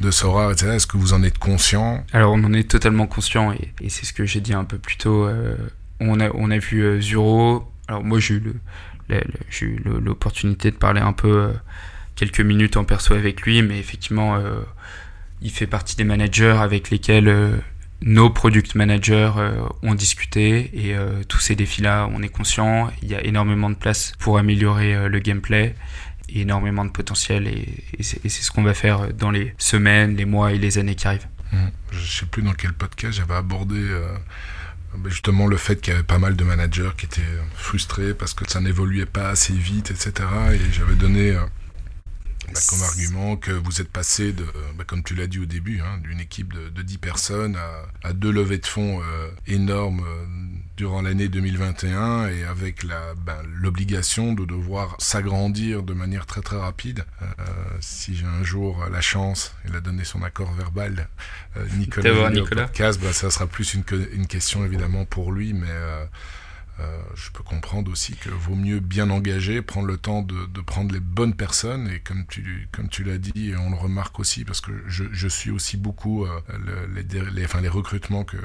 de 0.00 0.10
Sora, 0.10 0.52
etc. 0.52 0.72
Est-ce 0.72 0.86
que 0.86 0.96
en 1.10 1.22
êtes 1.22 1.38
conscient 1.38 2.04
Alors 2.12 2.32
on 2.32 2.44
en 2.44 2.52
est 2.52 2.68
totalement 2.70 3.06
conscient 3.06 3.52
et, 3.52 3.88
c'est 3.88 4.04
ce 4.04 4.12
que 4.12 4.24
j'ai 4.24 4.40
dit 4.40 4.54
un 4.54 4.64
peu 4.64 4.78
plus 4.78 4.96
tôt. 4.96 5.26
euh, 5.26 5.56
on, 6.00 6.20
a, 6.20 6.30
on 6.34 6.50
a 6.50 6.58
vu 6.58 6.82
euh, 6.82 7.00
Zuro. 7.00 7.70
Alors 7.88 8.04
moi 8.04 8.18
j'ai 8.20 8.34
eu 8.34 9.82
l'opportunité 9.84 10.70
de 10.70 10.76
parler 10.76 11.00
un 11.00 11.12
peu 11.12 11.28
euh, 11.28 11.52
quelques 12.14 12.40
minutes 12.40 12.76
en 12.76 12.84
perso 12.84 13.14
avec 13.14 13.42
lui, 13.42 13.62
mais 13.62 13.78
effectivement 13.78 14.38
il 15.40 15.50
fait 15.50 15.66
partie 15.66 15.96
des 15.96 16.04
managers 16.04 16.56
avec 16.58 16.90
lesquels 16.90 17.60
nos 18.00 18.30
product 18.30 18.74
managers 18.74 19.32
ont 19.82 19.94
discuté 19.94 20.70
et 20.74 20.96
tous 21.28 21.40
ces 21.40 21.56
défis-là, 21.56 22.08
on 22.14 22.22
est 22.22 22.28
conscient. 22.28 22.90
Il 23.02 23.10
y 23.10 23.14
a 23.14 23.24
énormément 23.24 23.70
de 23.70 23.74
place 23.74 24.12
pour 24.18 24.38
améliorer 24.38 25.08
le 25.08 25.18
gameplay 25.18 25.74
énormément 26.40 26.84
de 26.84 26.90
potentiel 26.90 27.46
et, 27.46 27.84
et 27.98 28.02
c'est 28.02 28.28
ce 28.28 28.50
qu'on 28.50 28.62
va 28.62 28.74
faire 28.74 29.12
dans 29.12 29.30
les 29.30 29.54
semaines, 29.58 30.16
les 30.16 30.24
mois 30.24 30.52
et 30.52 30.58
les 30.58 30.78
années 30.78 30.94
qui 30.94 31.06
arrivent. 31.06 31.28
Hmm. 31.52 31.68
Je 31.90 32.20
sais 32.20 32.26
plus 32.26 32.42
dans 32.42 32.54
quel 32.54 32.72
podcast 32.72 33.18
j'avais 33.18 33.34
abordé 33.34 33.76
euh, 33.78 34.06
bah, 34.96 35.08
justement 35.10 35.46
le 35.46 35.56
fait 35.56 35.80
qu'il 35.80 35.92
y 35.92 35.94
avait 35.94 36.04
pas 36.04 36.18
mal 36.18 36.36
de 36.36 36.44
managers 36.44 36.90
qui 36.96 37.06
étaient 37.06 37.22
frustrés 37.54 38.14
parce 38.14 38.34
que 38.34 38.48
ça 38.50 38.60
n'évoluait 38.60 39.06
pas 39.06 39.30
assez 39.30 39.54
vite, 39.54 39.90
etc. 39.90 40.12
Et 40.52 40.72
j'avais 40.72 40.96
donné 40.96 41.30
euh, 41.30 41.44
bah, 42.52 42.60
comme 42.68 42.82
argument 42.82 43.36
que 43.36 43.52
vous 43.52 43.80
êtes 43.80 43.90
passé, 43.90 44.32
de, 44.32 44.44
bah, 44.76 44.84
comme 44.86 45.02
tu 45.02 45.14
l'as 45.14 45.26
dit 45.26 45.38
au 45.38 45.46
début, 45.46 45.80
hein, 45.80 45.98
d'une 46.02 46.20
équipe 46.20 46.52
de, 46.52 46.68
de 46.68 46.82
10 46.82 46.98
personnes 46.98 47.56
à, 47.56 48.08
à 48.08 48.12
deux 48.12 48.30
levées 48.30 48.58
de 48.58 48.66
fonds 48.66 49.00
euh, 49.00 49.30
énormes 49.46 50.04
euh, 50.06 50.26
durant 50.76 51.02
l'année 51.02 51.28
2021 51.28 52.28
et 52.28 52.44
avec 52.44 52.82
la, 52.82 53.14
bah, 53.14 53.42
l'obligation 53.54 54.32
de 54.32 54.44
devoir 54.44 54.96
s'agrandir 54.98 55.82
de 55.82 55.92
manière 55.92 56.26
très 56.26 56.40
très 56.40 56.58
rapide. 56.58 57.04
Euh, 57.22 57.44
si 57.80 58.16
j'ai 58.16 58.26
un 58.26 58.42
jour 58.42 58.84
la 58.90 59.00
chance, 59.00 59.54
il 59.68 59.76
a 59.76 59.80
donné 59.80 60.04
son 60.04 60.22
accord 60.22 60.52
verbal, 60.52 61.08
euh, 61.56 61.66
Nicolas, 61.76 62.30
Nicolas. 62.30 62.66
podcast, 62.66 63.00
bah, 63.02 63.12
ça 63.12 63.30
sera 63.30 63.46
plus 63.46 63.74
une, 63.74 63.84
une 64.12 64.26
question 64.26 64.64
évidemment 64.64 65.04
pour 65.04 65.32
lui, 65.32 65.52
mais 65.52 65.66
euh, 65.68 66.04
je 67.14 67.30
peux 67.30 67.42
comprendre 67.42 67.90
aussi 67.90 68.14
que 68.16 68.28
vaut 68.30 68.54
mieux 68.56 68.80
bien 68.80 69.10
engager, 69.10 69.62
prendre 69.62 69.86
le 69.86 69.98
temps 69.98 70.22
de, 70.22 70.60
prendre 70.62 70.92
les 70.92 71.00
bonnes 71.00 71.34
personnes 71.34 71.88
et 71.88 72.00
comme 72.00 72.26
tu, 72.26 72.68
comme 72.72 72.88
tu 72.88 73.04
l'as 73.04 73.18
dit, 73.18 73.52
on 73.58 73.70
le 73.70 73.76
remarque 73.76 74.18
aussi 74.18 74.44
parce 74.44 74.60
que 74.60 74.72
je, 74.86 75.28
suis 75.28 75.50
aussi 75.50 75.76
beaucoup 75.76 76.24
euh, 76.24 76.40
le- 76.58 76.86
les, 77.32 77.68
recrutements 77.68 78.24
que 78.24 78.36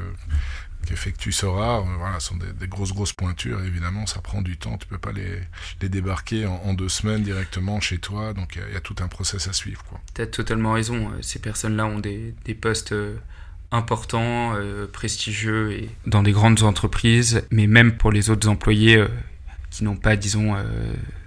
qu'effectue 0.86 1.32
Sora, 1.32 1.80
euh, 1.80 1.84
voilà, 1.98 2.20
sont 2.20 2.38
des, 2.38 2.68
grosses 2.68 2.94
grosses 2.94 3.14
pointures. 3.14 3.64
Évidemment, 3.64 4.06
ça 4.06 4.22
prend 4.22 4.42
du 4.42 4.58
temps. 4.58 4.78
Tu 4.78 4.88
peux 4.88 4.98
pas 4.98 5.12
les, 5.12 5.42
les 5.82 5.90
débarquer 5.90 6.46
en, 6.46 6.74
deux 6.74 6.90
semaines 6.90 7.24
directement 7.24 7.80
chez 7.82 7.98
toi. 7.98 8.34
Donc 8.34 8.56
il 8.56 8.74
y 8.74 8.78
a- 8.78 8.82
tout 8.82 8.96
un 9.00 9.08
process 9.08 9.48
à 9.48 9.54
suivre. 9.54 9.84
Tu 10.14 10.22
as 10.22 10.28
totalement 10.28 10.74
raison. 10.74 11.12
euh, 11.12 11.22
Ces 11.22 11.40
personnes-là 11.40 11.86
ont 11.88 12.00
des, 12.00 12.34
des 12.46 12.54
postes 12.56 12.94
importants, 13.72 14.54
euh, 14.56 14.88
prestigieux 14.88 15.72
et 15.74 15.90
dans 16.06 16.24
des 16.24 16.32
grandes 16.32 16.64
entreprises, 16.64 17.44
mais 17.52 17.68
même 17.68 17.98
pour 17.98 18.12
les 18.12 18.30
autres 18.30 18.48
employés 18.48 18.98
euh, 18.98 19.08
qui 19.70 19.84
n'ont 19.84 19.98
pas, 19.98 20.16
disons, 20.16 20.56
euh, 20.56 20.64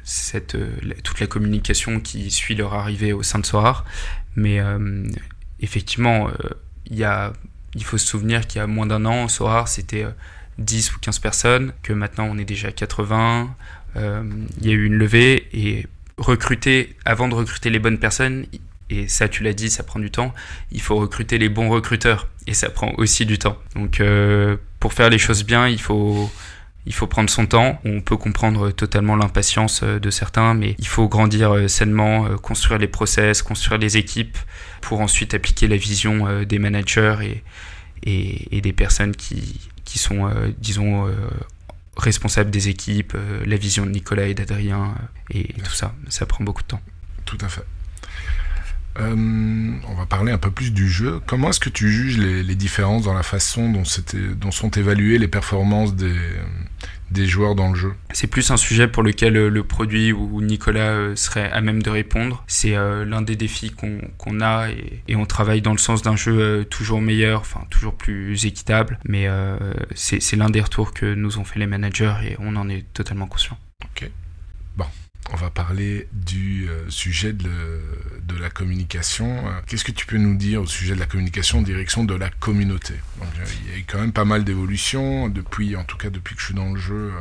cette, 0.05 0.57
toute 1.03 1.21
la 1.21 1.27
communication 1.27 2.01
qui 2.01 2.31
suit 2.31 2.55
leur 2.55 2.75
arrivée 2.75 3.13
au 3.13 3.23
sein 3.23 3.39
de 3.39 3.47
Sorar. 3.47 3.85
Mais 4.37 4.61
effectivement, 5.61 6.31
il 6.87 6.97
y 6.97 7.05
a, 7.05 7.33
il 7.75 7.85
faut 7.85 7.99
se 7.99 8.07
souvenir 8.07 8.47
qu'il 8.47 8.59
y 8.59 8.63
a 8.63 8.67
moins 8.67 8.87
d'un 8.87 9.05
an, 9.05 9.29
Sorar, 9.29 9.69
c'était 9.69 10.05
euh, 10.05 10.11
10 10.59 10.95
ou 10.95 10.99
15 10.99 11.19
personnes, 11.21 11.73
que 11.83 11.93
maintenant 11.93 12.29
on 12.31 12.39
est 12.39 12.45
déjà 12.45 12.73
80. 12.73 13.55
Euh, 13.97 14.23
Il 14.61 14.67
y 14.67 14.71
a 14.71 14.73
eu 14.73 14.85
une 14.85 14.95
levée 14.95 15.49
et 15.53 15.87
recruter, 16.17 16.97
avant 17.05 17.29
de 17.29 17.35
recruter 17.35 17.71
les 17.71 17.79
bonnes 17.79 17.99
personnes, 17.99 18.47
et 18.91 19.09
ça 19.09 19.29
tu 19.29 19.43
l'as 19.43 19.55
dit, 19.55 19.71
ça 19.71 19.83
prend 19.83 20.01
du 20.01 20.11
temps, 20.11 20.35
il 20.73 20.83
faut 20.83 20.97
recruter 20.97 21.39
les 21.39 21.49
bons 21.49 21.71
recruteurs, 21.71 22.29
et 22.47 22.55
ça 22.55 22.69
prend 22.69 22.93
aussi 22.99 23.25
du 23.25 23.39
temps. 23.39 23.57
Donc 23.75 24.01
euh, 24.01 24.57
pour 24.81 24.93
faire 24.93 25.09
les 25.09 25.19
choses 25.19 25.45
bien, 25.45 25.69
il 25.69 25.81
faut, 25.81 26.31
il 26.87 26.93
faut 26.93 27.07
prendre 27.07 27.31
son 27.31 27.47
temps. 27.47 27.81
On 27.85 28.01
peut 28.01 28.17
comprendre 28.17 28.71
totalement 28.73 29.17
l'impatience 29.17 29.83
euh, 29.83 29.99
de 29.99 30.11
certains, 30.11 30.55
mais 30.55 30.75
il 30.79 30.87
faut 30.87 31.09
grandir 31.09 31.53
euh, 31.53 31.69
sainement, 31.69 32.37
construire 32.39 32.79
les 32.79 32.89
process, 32.89 33.43
construire 33.43 33.79
les 33.79 33.97
équipes, 33.97 34.37
pour 34.81 35.01
ensuite 35.01 35.35
appliquer 35.35 35.69
la 35.69 35.77
vision 35.77 36.43
des 36.43 36.59
managers 36.59 37.17
et, 37.23 37.45
et, 38.03 38.57
et 38.57 38.61
des 38.61 38.73
personnes 38.73 39.15
qui, 39.15 39.61
qui 39.85 39.99
sont, 39.99 40.27
euh, 40.27 40.51
disons, 40.59 41.07
euh, 41.07 41.13
responsables 41.97 42.51
des 42.51 42.69
équipes, 42.69 43.15
euh, 43.17 43.43
la 43.45 43.57
vision 43.57 43.85
de 43.85 43.91
Nicolas 43.91 44.27
et 44.27 44.35
d'Adrien, 44.35 44.95
et, 45.31 45.41
et 45.41 45.63
tout 45.63 45.73
ça. 45.73 45.93
Ça 46.09 46.27
prend 46.27 46.45
beaucoup 46.45 46.63
de 46.63 46.69
temps. 46.69 46.81
Tout 47.25 47.39
à 47.41 47.49
fait. 47.49 47.65
Euh, 48.99 49.15
on 49.89 49.95
va 49.95 50.07
parler 50.07 50.33
un 50.33 50.39
peu 50.39 50.51
plus 50.51 50.73
du 50.73 50.89
jeu. 50.89 51.21
Comment 51.27 51.51
est-ce 51.51 51.61
que 51.61 51.71
tu 51.71 51.91
juges 51.91 52.19
les, 52.19 52.43
les 52.43 52.55
différences 52.55 53.05
dans 53.05 53.15
la 53.15 53.23
façon 53.23 53.71
dont, 53.71 53.85
sont 54.51 54.71
évaluées 54.71 55.19
les 55.19 55.29
performances 55.29 55.95
des, 55.95 56.17
des 57.11 57.27
joueurs 57.27 57.55
dans 57.55 57.71
le 57.71 57.77
jeu? 57.77 57.95
C'est 58.13 58.27
plus 58.27 58.51
un 58.51 58.57
sujet 58.57 58.89
pour 58.89 59.03
lequel 59.03 59.37
euh, 59.37 59.49
le 59.49 59.63
produit 59.63 60.13
ou 60.13 60.43
Nicolas 60.43 60.91
euh, 60.91 61.17
serait 61.17 61.51
à 61.51 61.61
même 61.61 61.83
de 61.83 61.91
répondre. 61.91 62.43
C'est 62.49 62.75
l'un 62.75 63.23
des 63.23 63.37
défis 63.37 63.71
qu'on 63.71 64.41
a 64.41 64.71
et, 64.71 65.03
et 65.07 65.17
on 65.17 65.27
travaille 65.27 65.63
dans 65.63 65.73
le 65.73 65.79
sens 65.79 66.03
d'un 66.03 66.17
jeu 66.17 66.65
toujours 66.65 67.01
meilleur, 67.01 67.41
enfin 67.41 67.65
toujours 67.71 67.95
plus 67.95 68.45
équitable. 68.45 68.99
Mais 69.05 69.29
c'est 69.95 70.21
c'est 70.21 70.37
l'un 70.37 70.51
des 70.51 70.61
retours 70.61 70.93
que 70.93 71.15
nous 71.15 71.39
ont 71.39 71.45
fait 71.45 71.59
les 71.59 71.67
managers 71.67 72.15
et 72.25 72.37
on 72.39 72.57
en 72.57 72.69
est 72.69 72.85
totalement 72.93 73.27
conscient. 73.27 73.57
On 75.33 75.37
va 75.37 75.51
parler 75.51 76.09
du 76.13 76.69
euh, 76.69 76.91
sujet 76.91 77.33
de, 77.33 77.49
la 78.41 78.51
communication. 78.51 79.47
Euh, 79.47 79.51
Qu'est-ce 79.67 79.85
que 79.85 79.93
tu 79.93 80.07
peux 80.07 80.17
nous 80.17 80.35
dire 80.35 80.63
au 80.63 80.67
sujet 80.67 80.95
de 80.95 81.01
la 81.01 81.07
communication 81.07 81.59
en 81.59 81.63
direction 81.63 82.05
de 82.05 82.15
la 82.15 82.31
communauté? 82.31 82.95
Euh, 83.21 83.45
Il 83.65 83.71
y 83.71 83.75
a 83.75 83.79
eu 83.79 83.85
quand 83.87 84.01
même 84.01 84.13
pas 84.13 84.25
mal 84.25 84.45
d'évolutions 84.45 85.29
depuis, 85.29 85.77
en 85.77 85.85
tout 85.85 85.99
cas 85.99 86.11
depuis 86.11 86.35
que 86.35 86.41
je 86.41 86.47
suis 86.47 86.55
dans 86.55 86.73
le 86.73 86.81
jeu, 86.81 87.13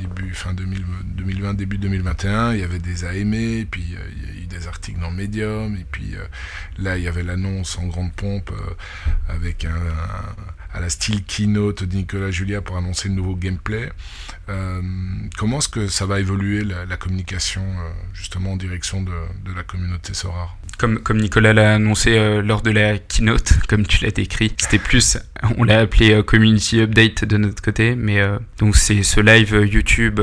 début 0.00 0.34
fin 0.34 0.54
2000 0.54 0.84
2020, 1.16 1.54
début 1.54 1.78
2021. 1.78 2.54
Il 2.54 2.60
y 2.60 2.62
avait 2.62 2.78
des 2.78 3.04
AME, 3.04 3.66
puis 3.70 3.94
euh, 3.94 4.10
il 4.16 4.26
y 4.26 4.30
a 4.30 4.42
eu 4.42 4.46
des 4.46 4.66
articles 4.66 5.00
dans 5.00 5.10
Medium, 5.10 5.76
et 5.76 5.86
puis 5.90 6.14
là, 6.78 6.96
il 6.96 7.04
y 7.04 7.08
avait 7.08 7.22
l'annonce 7.22 7.78
en 7.78 7.86
grande 7.86 8.12
pompe 8.12 8.50
avec 9.28 9.64
un, 9.64 9.76
à 10.72 10.80
la 10.80 10.88
style 10.88 11.24
keynote 11.24 11.84
de 11.84 11.96
Nicolas 11.96 12.30
Julia 12.30 12.60
pour 12.60 12.76
annoncer 12.76 13.08
le 13.08 13.14
nouveau 13.14 13.36
gameplay. 13.36 13.90
comment 15.36 15.58
est-ce 15.58 15.68
que 15.68 15.86
ça 15.86 16.06
va 16.06 16.20
évoluer 16.20 16.64
la, 16.64 16.96
communication 16.96 17.62
justement 18.12 18.52
en 18.52 18.56
direction 18.56 19.02
de, 19.02 19.12
la 19.54 19.62
communauté 19.62 20.14
Sora? 20.14 20.56
Comme, 20.78 21.20
Nicolas 21.20 21.52
l'a 21.52 21.74
annoncé 21.74 22.16
euh, 22.16 22.40
lors 22.40 22.62
de 22.62 22.70
la 22.70 22.98
keynote, 22.98 23.52
comme 23.68 23.86
tu 23.86 24.02
l'as 24.04 24.10
décrit, 24.10 24.52
c'était 24.56 24.78
plus, 24.78 25.18
on 25.58 25.64
l'a 25.64 25.80
appelé 25.80 26.12
euh, 26.12 26.22
Community 26.22 26.80
Update 26.80 27.24
de 27.24 27.36
notre 27.36 27.62
côté, 27.62 27.94
mais 27.94 28.20
euh, 28.20 28.38
donc 28.58 28.76
c'est 28.76 29.02
ce 29.02 29.20
live 29.20 29.66
YouTube 29.70 30.20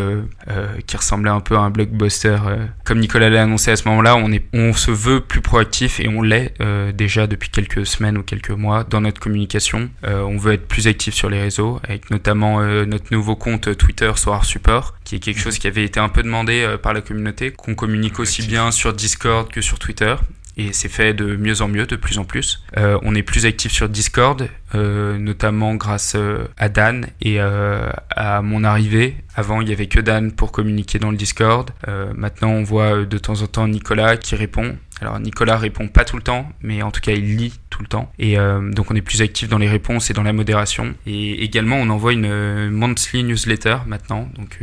qui 0.85 0.97
ressemblait 0.97 1.29
un 1.29 1.39
peu 1.39 1.55
à 1.55 1.59
un 1.59 1.69
blockbuster. 1.69 2.37
comme 2.83 2.99
Nicolas 2.99 3.29
l'a 3.29 3.43
annoncé 3.43 3.71
à 3.71 3.75
ce 3.75 3.87
moment-là, 3.89 4.15
on, 4.15 4.31
est, 4.31 4.45
on 4.53 4.73
se 4.73 4.91
veut 4.91 5.19
plus 5.19 5.41
proactif 5.41 5.99
et 5.99 6.07
on 6.07 6.21
l'est 6.21 6.53
déjà 6.93 7.27
depuis 7.27 7.49
quelques 7.49 7.85
semaines 7.85 8.17
ou 8.17 8.23
quelques 8.23 8.51
mois 8.51 8.83
dans 8.83 9.01
notre 9.01 9.19
communication. 9.19 9.89
on 10.03 10.37
veut 10.37 10.53
être 10.53 10.67
plus 10.67 10.87
actif 10.87 11.13
sur 11.13 11.29
les 11.29 11.41
réseaux, 11.41 11.79
avec 11.83 12.09
notamment 12.11 12.61
notre 12.85 13.11
nouveau 13.11 13.35
compte 13.35 13.75
Twitter 13.77 14.11
Soir 14.15 14.45
Support, 14.45 14.95
qui 15.03 15.15
est 15.15 15.19
quelque 15.19 15.39
chose 15.39 15.57
qui 15.59 15.67
avait 15.67 15.83
été 15.83 15.99
un 15.99 16.09
peu 16.09 16.23
demandé 16.23 16.75
par 16.81 16.93
la 16.93 17.01
communauté, 17.01 17.51
qu'on 17.51 17.75
communique 17.75 18.19
aussi 18.19 18.43
bien 18.43 18.71
sur 18.71 18.93
Discord 18.93 19.51
que 19.51 19.61
sur 19.61 19.79
Twitter 19.79 20.15
et 20.57 20.73
c'est 20.73 20.89
fait 20.89 21.13
de 21.13 21.35
mieux 21.37 21.61
en 21.61 21.67
mieux, 21.67 21.85
de 21.85 21.95
plus 21.95 22.17
en 22.17 22.25
plus. 22.25 22.63
Euh, 22.77 22.97
on 23.03 23.13
est 23.15 23.23
plus 23.23 23.45
actif 23.45 23.71
sur 23.71 23.87
Discord, 23.87 24.49
euh, 24.75 25.17
notamment 25.17 25.75
grâce 25.75 26.13
euh, 26.15 26.47
à 26.57 26.69
Dan 26.69 27.07
et 27.21 27.39
à 27.39 28.41
mon 28.41 28.63
arrivée. 28.63 29.17
Avant, 29.35 29.61
il 29.61 29.69
y 29.69 29.71
avait 29.71 29.87
que 29.87 29.99
Dan 29.99 30.31
pour 30.31 30.51
communiquer 30.51 30.99
dans 30.99 31.11
le 31.11 31.17
Discord. 31.17 31.69
maintenant, 32.15 32.51
on 32.51 32.63
voit 32.63 33.05
de 33.05 33.17
temps 33.17 33.41
en 33.41 33.47
temps 33.47 33.67
Nicolas 33.67 34.17
qui 34.17 34.35
répond. 34.35 34.77
Alors 34.99 35.19
Nicolas 35.19 35.57
répond 35.57 35.87
pas 35.87 36.05
tout 36.05 36.15
le 36.15 36.23
temps, 36.23 36.51
mais 36.63 36.81
en 36.81 36.89
tout 36.89 37.01
cas 37.01 37.11
il 37.11 37.37
lit 37.37 37.53
tout 37.69 37.83
le 37.83 37.87
temps. 37.87 38.11
Et 38.17 38.35
donc 38.37 38.89
on 38.89 38.95
est 38.95 39.01
plus 39.01 39.21
actif 39.21 39.47
dans 39.47 39.59
les 39.59 39.69
réponses 39.69 40.09
et 40.09 40.13
dans 40.13 40.23
la 40.23 40.33
modération. 40.33 40.95
Et 41.05 41.43
également 41.43 41.75
on 41.77 41.89
envoie 41.89 42.13
une 42.13 42.69
monthly 42.71 43.23
newsletter 43.23 43.77
maintenant, 43.85 44.27
donc 44.35 44.59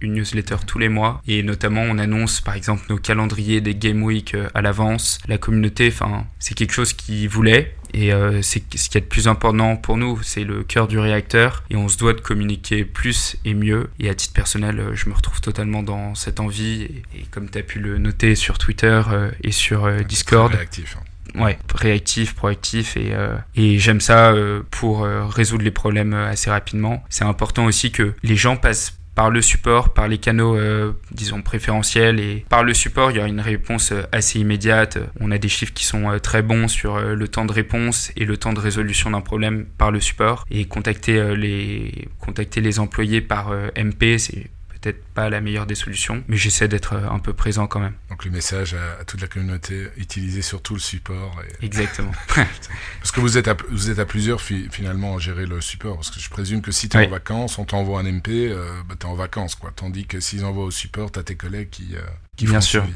une 0.00 0.14
newsletter 0.14 0.56
tous 0.66 0.78
les 0.78 0.88
mois 0.88 1.22
et 1.26 1.42
notamment 1.42 1.82
on 1.82 1.98
annonce 1.98 2.40
par 2.40 2.54
exemple 2.54 2.84
nos 2.88 2.98
calendriers 2.98 3.60
des 3.60 3.74
Game 3.74 4.02
Week 4.02 4.34
euh, 4.34 4.48
à 4.54 4.62
l'avance. 4.62 5.18
La 5.26 5.38
communauté, 5.38 5.88
enfin, 5.88 6.26
c'est 6.38 6.54
quelque 6.54 6.72
chose 6.72 6.92
qui 6.92 7.26
voulait 7.26 7.74
et 7.94 8.12
euh, 8.12 8.42
c'est 8.42 8.62
ce 8.76 8.88
qui 8.88 8.98
est 8.98 9.02
le 9.02 9.06
plus 9.06 9.28
important 9.28 9.76
pour 9.76 9.96
nous, 9.96 10.20
c'est 10.22 10.44
le 10.44 10.62
cœur 10.62 10.88
du 10.88 10.98
réacteur 10.98 11.64
et 11.70 11.76
on 11.76 11.88
se 11.88 11.96
doit 11.98 12.12
de 12.12 12.20
communiquer 12.20 12.84
plus 12.84 13.36
et 13.44 13.54
mieux. 13.54 13.90
Et 13.98 14.08
à 14.08 14.14
titre 14.14 14.34
personnel, 14.34 14.80
euh, 14.80 14.94
je 14.94 15.08
me 15.08 15.14
retrouve 15.14 15.40
totalement 15.40 15.82
dans 15.82 16.14
cette 16.14 16.40
envie 16.40 16.82
et, 17.14 17.22
comme 17.30 17.50
tu 17.50 17.58
as 17.58 17.62
pu 17.62 17.78
le 17.78 17.98
noter 17.98 18.34
sur 18.34 18.58
Twitter 18.58 19.02
et 19.42 19.52
sur 19.52 19.90
Discord. 20.04 20.52
Réactif. 20.52 20.96
Hein. 20.98 21.42
Ouais, 21.42 21.58
réactif, 21.74 22.34
proactif 22.34 22.96
et, 22.96 23.12
et 23.54 23.78
j'aime 23.78 24.00
ça 24.00 24.34
pour 24.70 25.02
résoudre 25.02 25.62
les 25.62 25.70
problèmes 25.70 26.14
assez 26.14 26.50
rapidement. 26.50 27.04
C'est 27.10 27.24
important 27.24 27.66
aussi 27.66 27.92
que 27.92 28.14
les 28.22 28.34
gens 28.34 28.56
passent 28.56 28.98
par 29.18 29.30
le 29.30 29.42
support, 29.42 29.88
par 29.88 30.06
les 30.06 30.18
canaux, 30.18 30.56
euh, 30.56 30.92
disons, 31.10 31.42
préférentiels. 31.42 32.20
Et 32.20 32.44
par 32.48 32.62
le 32.62 32.72
support, 32.72 33.10
il 33.10 33.16
y 33.16 33.20
a 33.20 33.26
une 33.26 33.40
réponse 33.40 33.90
euh, 33.90 34.04
assez 34.12 34.38
immédiate. 34.38 34.96
On 35.18 35.32
a 35.32 35.38
des 35.38 35.48
chiffres 35.48 35.74
qui 35.74 35.84
sont 35.84 36.08
euh, 36.08 36.20
très 36.20 36.40
bons 36.40 36.68
sur 36.68 37.00
le 37.00 37.26
temps 37.26 37.44
de 37.44 37.50
réponse 37.50 38.12
et 38.16 38.24
le 38.24 38.36
temps 38.36 38.52
de 38.52 38.60
résolution 38.60 39.10
d'un 39.10 39.20
problème 39.20 39.66
par 39.76 39.90
le 39.90 39.98
support. 39.98 40.44
Et 40.52 40.66
contacter 40.66 41.34
les, 41.34 42.06
contacter 42.20 42.60
les 42.60 42.78
employés 42.78 43.20
par 43.20 43.50
MP, 43.76 44.18
c'est 44.18 44.50
peut-être 44.80 45.04
pas 45.14 45.30
la 45.30 45.40
meilleure 45.40 45.66
des 45.66 45.74
solutions, 45.74 46.22
mais 46.28 46.36
j'essaie 46.36 46.68
d'être 46.68 46.94
euh, 46.94 47.10
un 47.10 47.18
peu 47.18 47.32
présent 47.32 47.66
quand 47.66 47.80
même. 47.80 47.94
Donc 48.10 48.24
le 48.24 48.30
message 48.30 48.74
à, 48.74 49.04
toute 49.04 49.20
la 49.20 49.28
communauté, 49.28 49.88
utilisez 49.96 50.42
surtout 50.42 50.74
le 50.74 50.80
support. 50.80 51.40
Exactement. 51.62 52.12
parce 52.34 53.12
que 53.12 53.20
vous 53.20 53.38
êtes, 53.38 53.48
à, 53.48 53.56
vous 53.70 53.90
êtes 53.90 53.98
à 53.98 54.06
plusieurs 54.06 54.40
finalement 54.40 55.16
à 55.16 55.18
gérer 55.18 55.46
le 55.46 55.60
support, 55.60 55.96
parce 55.96 56.10
que 56.10 56.20
je 56.20 56.30
présume 56.30 56.62
que 56.62 56.72
si 56.72 56.88
tu 56.88 56.96
es 56.96 57.06
en 57.06 57.10
vacances, 57.10 57.58
on 57.58 57.64
t'envoie 57.64 58.00
un 58.00 58.04
MP, 58.04 58.28
euh, 58.30 58.70
bah, 58.88 58.94
tu 58.98 59.06
es 59.06 59.10
en 59.10 59.14
vacances, 59.14 59.54
quoi. 59.54 59.72
Tandis 59.74 60.06
que 60.06 60.20
s'ils 60.20 60.44
envoient 60.44 60.64
au 60.64 60.70
support, 60.70 61.10
tu 61.10 61.18
as 61.18 61.22
tes 61.22 61.36
collègues 61.36 61.70
qui, 61.70 61.94
euh, 61.94 62.00
qui 62.36 62.46
Bien 62.46 62.60
sûr. 62.60 62.86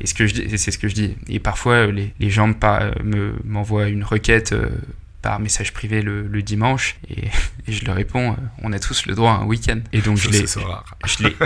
Et 0.00 0.06
ce 0.06 0.14
que 0.14 0.26
je 0.26 0.56
c'est 0.56 0.70
ce 0.70 0.78
que 0.78 0.88
je 0.88 0.94
dis. 0.94 1.16
Et 1.28 1.38
parfois, 1.38 1.86
les, 1.86 2.14
les 2.18 2.30
gens 2.30 2.50
m'envoient 3.44 3.88
une 3.88 4.04
requête 4.04 4.54
par 5.26 5.40
message 5.40 5.72
privé 5.72 6.02
le, 6.02 6.42
dimanche 6.42 6.98
et, 7.10 7.30
je 7.66 7.84
leur 7.84 7.96
réponds 7.96 8.32
euh, 8.32 8.36
on 8.62 8.72
a 8.72 8.78
tous 8.78 9.06
le 9.06 9.14
droit 9.16 9.32
à 9.32 9.34
un 9.38 9.44
week-end. 9.44 9.80
Et 9.92 10.00
donc 10.00 10.18
je, 10.18 10.30
les 10.30 10.46
je 10.46 11.24
les 11.24 11.36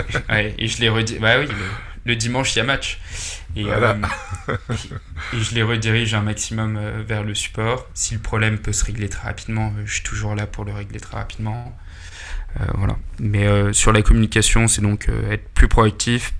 et 0.59 0.67
je 0.67 0.81
les 0.81 0.89
redis 0.89 1.17
bah 1.17 1.39
oui 1.39 1.47
le, 2.05 2.15
dimanche 2.15 2.55
il 2.55 2.59
y 2.59 2.61
a 2.61 2.63
match. 2.63 2.99
Et, 3.55 3.65
euh, 3.65 3.95
et, 5.33 5.39
je 5.39 5.55
les 5.55 5.63
redirige 5.63 6.13
un 6.13 6.21
maximum 6.21 6.77
euh, 6.77 7.03
vers 7.05 7.23
le 7.23 7.33
support. 7.33 7.87
Si 7.95 8.13
le 8.13 8.19
problème 8.19 8.59
peut 8.59 8.71
se 8.71 8.85
régler 8.85 9.09
très 9.09 9.23
rapidement 9.27 9.73
je 9.83 9.93
suis 9.95 10.03
toujours 10.03 10.35
là 10.35 10.45
pour 10.45 10.63
le 10.63 10.73
régler 10.73 10.99
très 10.99 11.17
rapidement. 11.17 11.75
Voilà. 12.75 12.97
Mais 13.17 13.47
sur 13.73 13.93
la 13.93 14.03
communication 14.03 14.67
c'est 14.67 14.81
donc 14.81 15.09
être 15.31 15.49
plus 15.55 15.67
proactif 15.67 16.33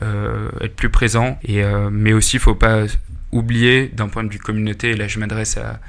être 0.00 0.76
plus 0.76 0.90
présent. 0.90 1.40
Et 1.42 1.62
mais 1.90 2.12
aussi 2.12 2.38
faut 2.38 2.54
pas 2.54 2.84
oublier 3.34 3.88
d'un 3.88 4.08
point 4.08 4.22
de 4.22 4.32
vue 4.32 4.38
communauté, 4.38 4.92
et 4.92 4.96
là 4.96 5.08
je 5.08 5.18
m'adresse 5.18 5.58
à, 5.58 5.80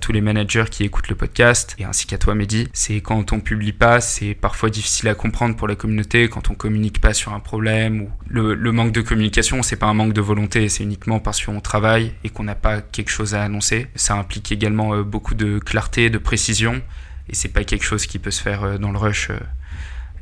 tous 0.00 0.12
les 0.12 0.22
managers 0.22 0.64
qui 0.70 0.84
écoutent 0.84 1.08
le 1.08 1.16
podcast, 1.16 1.74
et 1.78 1.84
ainsi 1.84 2.06
qu'à 2.06 2.16
toi 2.16 2.34
Mehdi, 2.34 2.68
c'est 2.72 3.00
quand 3.02 3.32
on 3.32 3.40
publie 3.40 3.72
pas, 3.72 4.00
c'est 4.00 4.34
parfois 4.34 4.70
difficile 4.70 5.08
à 5.08 5.14
comprendre 5.14 5.54
pour 5.54 5.68
la 5.68 5.74
communauté, 5.74 6.28
quand 6.28 6.48
on 6.48 6.54
communique 6.54 7.00
pas 7.00 7.12
sur 7.12 7.34
un 7.34 7.40
problème, 7.40 8.02
ou 8.02 8.10
le, 8.28 8.72
manque 8.72 8.92
de 8.92 9.02
communication, 9.02 9.62
c'est 9.62 9.76
pas 9.76 9.86
un 9.86 9.94
manque 9.94 10.14
de 10.14 10.20
volonté, 10.20 10.68
c'est 10.70 10.84
uniquement 10.84 11.18
parce 11.18 11.44
qu'on 11.44 11.60
travaille 11.60 12.14
et 12.24 12.30
qu'on 12.30 12.44
n'a 12.44 12.54
pas 12.54 12.80
quelque 12.80 13.10
chose 13.10 13.34
à 13.34 13.42
annoncer. 13.42 13.88
Ça 13.96 14.14
implique 14.14 14.50
également 14.50 14.94
euh, 14.94 15.02
beaucoup 15.02 15.34
de 15.34 15.58
clarté, 15.58 16.08
de 16.08 16.18
précision, 16.18 16.80
et 17.28 17.34
c'est 17.34 17.50
pas 17.50 17.64
quelque 17.64 17.84
chose 17.84 18.06
qui 18.06 18.18
peut 18.18 18.30
se 18.30 18.40
faire 18.40 18.62
euh, 18.62 18.78
dans 18.78 18.92
le 18.92 18.98
rush. 18.98 19.30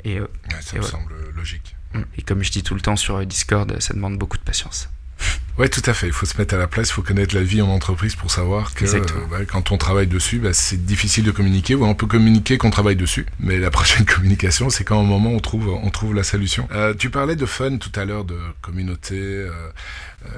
Euh, 0.07 0.27
ça 0.61 0.79
me 0.79 0.83
semble 0.83 1.15
logique. 1.37 1.77
Et 2.17 2.23
comme 2.23 2.43
je 2.43 2.51
dis 2.51 2.63
tout 2.63 2.75
le 2.75 2.81
temps 2.81 2.97
sur 2.97 3.25
Discord, 3.27 3.81
ça 3.81 3.95
demande 3.95 4.17
beaucoup 4.17 4.39
de 4.39 4.43
patience. 4.43 4.89
Oui, 5.61 5.69
tout 5.69 5.83
à 5.85 5.93
fait. 5.93 6.07
Il 6.07 6.15
faut 6.15 6.25
se 6.25 6.39
mettre 6.39 6.55
à 6.55 6.57
la 6.57 6.67
place, 6.67 6.89
il 6.89 6.93
faut 6.93 7.03
connaître 7.03 7.35
la 7.35 7.43
vie 7.43 7.61
en 7.61 7.69
entreprise 7.69 8.17
pour 8.17 8.31
savoir 8.31 8.73
que 8.73 8.87
euh, 8.87 9.45
quand 9.47 9.73
on 9.73 9.77
travaille 9.77 10.07
dessus, 10.07 10.39
bah, 10.39 10.55
c'est 10.55 10.87
difficile 10.87 11.23
de 11.23 11.33
communiquer. 11.33 11.75
Ou 11.75 11.85
on 11.85 11.95
peut 11.95 12.07
communiquer 12.07 12.57
qu'on 12.57 12.71
travaille 12.71 12.97
dessus, 12.97 13.27
mais 13.41 13.59
la 13.59 13.71
prochaine 13.79 14.07
communication, 14.07 14.71
c'est 14.71 14.85
quand 14.85 14.99
au 14.99 15.05
moment 15.05 15.29
on 15.29 15.39
trouve, 15.39 15.69
on 15.69 15.91
trouve 15.91 16.15
la 16.15 16.23
solution. 16.23 16.67
Euh, 16.73 16.95
tu 16.95 17.11
parlais 17.11 17.37
de 17.37 17.45
fun 17.45 17.77
tout 17.77 17.93
à 17.95 18.07
l'heure, 18.07 18.25
de 18.25 18.39
communauté. 18.63 19.19
Euh, 19.19 19.51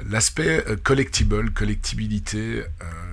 L'aspect 0.09 0.63
collectible, 0.81 1.51
collectibilité, 1.51 2.63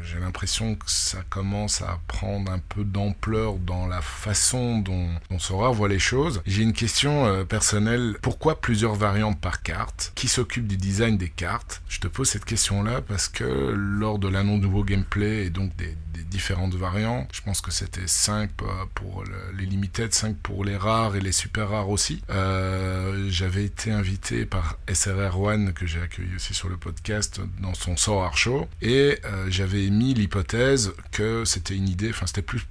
j'ai 0.05 0.21
l'impression 0.21 0.77
que 0.77 0.85
ça 0.87 1.19
commence 1.29 1.83
à 1.83 1.99
prendre 2.07 2.53
un 2.53 2.61
peu 2.61 2.85
d'ampleur 2.85 3.55
dans 3.55 3.89
la 3.89 4.01
façon 4.01 4.79
dont, 4.79 5.09
on 5.31 5.41
Sora 5.41 5.71
voit 5.71 5.89
les 5.89 5.99
choses. 5.99 6.41
J'ai 6.47 6.63
une 6.63 6.73
question 6.73 7.45
personnelle. 7.45 8.17
Pourquoi 8.23 8.61
plusieurs 8.61 8.95
variantes 8.95 9.41
par 9.41 9.63
carte? 9.63 10.13
Qui 10.15 10.29
s'occupe 10.29 10.69
du 10.69 10.77
design 10.77 11.19
des 11.19 11.29
cartes? 11.29 11.83
Je 11.89 11.99
te 12.01 12.09
pose 12.09 12.29
cette 12.29 12.45
question-là 12.45 13.03
parce 13.03 13.29
que 13.29 13.45
lors 13.45 14.19
de 14.19 14.29
l'annonce 14.29 14.61
nouveau 14.61 14.83
gameplay 14.83 15.47
et 15.47 15.51
donc 15.51 15.77
des, 15.77 15.97
différentes 16.23 16.75
variantes, 16.75 17.29
je 17.33 17.43
pense 17.43 17.61
que 17.61 17.71
c'était 17.71 18.07
5 18.07 18.51
pour 18.95 19.25
les 19.57 19.67
limited, 19.67 20.13
5 20.13 20.37
pour 20.37 20.65
les 20.65 20.77
rares 20.77 21.17
et 21.17 21.21
les 21.21 21.33
super 21.33 21.71
rares 21.71 21.89
aussi. 21.89 22.23
Euh, 22.31 23.27
j'avais 23.31 23.65
été 23.65 23.91
invité 23.91 24.47
par 24.47 24.79
SRR 24.93 25.39
One 25.41 25.73
que 25.73 25.87
j'ai 25.87 26.01
accueilli 26.01 26.35
aussi 26.37 26.55
sur 26.55 26.69
le 26.69 26.77
podcast 26.77 27.41
dans 27.61 27.75
son 27.75 27.97
sort 27.97 28.25
art 28.25 28.37
show. 28.37 28.69
Et 28.83 29.19
euh, 29.25 29.47
j'avais 29.49 29.85
émis 29.85 30.15
l'hypothèse 30.15 30.93
que 31.13 31.45
c'était 31.45 31.77
une 31.77 31.89
idée, 31.89 32.11
enfin 32.11 32.27
c'était 32.27 32.43
plus, 32.43 32.67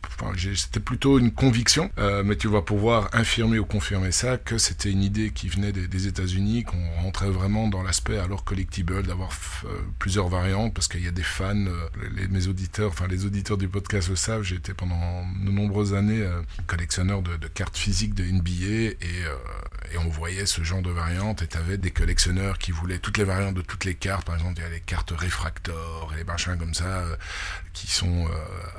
c'était 0.55 0.79
plutôt 0.79 1.19
une 1.19 1.31
conviction, 1.31 1.89
euh, 1.97 2.23
mais 2.23 2.35
tu 2.35 2.47
vas 2.47 2.61
pouvoir 2.61 3.09
infirmer 3.13 3.59
ou 3.59 3.65
confirmer 3.65 4.11
ça 4.11 4.37
que 4.37 4.57
c'était 4.57 4.91
une 4.91 5.03
idée 5.03 5.31
qui 5.31 5.47
venait 5.47 5.71
des, 5.71 5.87
des 5.87 6.07
États-Unis, 6.07 6.63
qu'on 6.63 7.01
rentrait 7.01 7.29
vraiment 7.29 7.67
dans 7.67 7.83
l'aspect 7.83 8.17
alors 8.17 8.43
collectible 8.43 9.03
d'avoir 9.03 9.31
plusieurs 9.99 10.29
variantes 10.29 10.73
parce 10.73 10.87
qu'il 10.87 11.03
y 11.03 11.07
a 11.07 11.11
des 11.11 11.23
fans, 11.23 11.65
les, 12.15 12.27
mes 12.27 12.47
auditeurs, 12.47 12.89
enfin 12.89 13.07
les 13.07 13.25
auditeurs 13.25 13.38
du 13.57 13.67
podcast 13.67 14.09
le 14.09 14.15
savent, 14.15 14.43
j'ai 14.43 14.55
été 14.55 14.73
pendant 14.73 15.23
de 15.43 15.51
nombreuses 15.51 15.93
années 15.93 16.27
collectionneur 16.67 17.21
de, 17.21 17.47
cartes 17.47 17.77
physiques 17.77 18.13
de 18.13 18.23
NBA 18.23 18.95
et, 19.01 19.25
et 19.91 19.97
on 19.97 20.09
voyait 20.09 20.45
ce 20.45 20.63
genre 20.63 20.81
de 20.81 20.91
variantes 20.91 21.41
et 21.41 21.47
tu 21.47 21.57
avais 21.57 21.77
des 21.77 21.91
collectionneurs 21.91 22.57
qui 22.57 22.71
voulaient 22.71 22.99
toutes 22.99 23.17
les 23.17 23.23
variantes 23.23 23.55
de 23.55 23.61
toutes 23.61 23.85
les 23.85 23.95
cartes. 23.95 24.25
Par 24.25 24.35
exemple, 24.35 24.55
il 24.57 24.61
y 24.61 24.65
a 24.65 24.69
les 24.69 24.81
cartes 24.81 25.11
Refractor 25.11 26.11
et 26.13 26.17
les 26.17 26.23
machins 26.23 26.57
comme 26.57 26.73
ça 26.73 26.85
euh, 26.85 27.15
qui 27.79 27.87
sont 27.87 28.25
euh, 28.25 28.29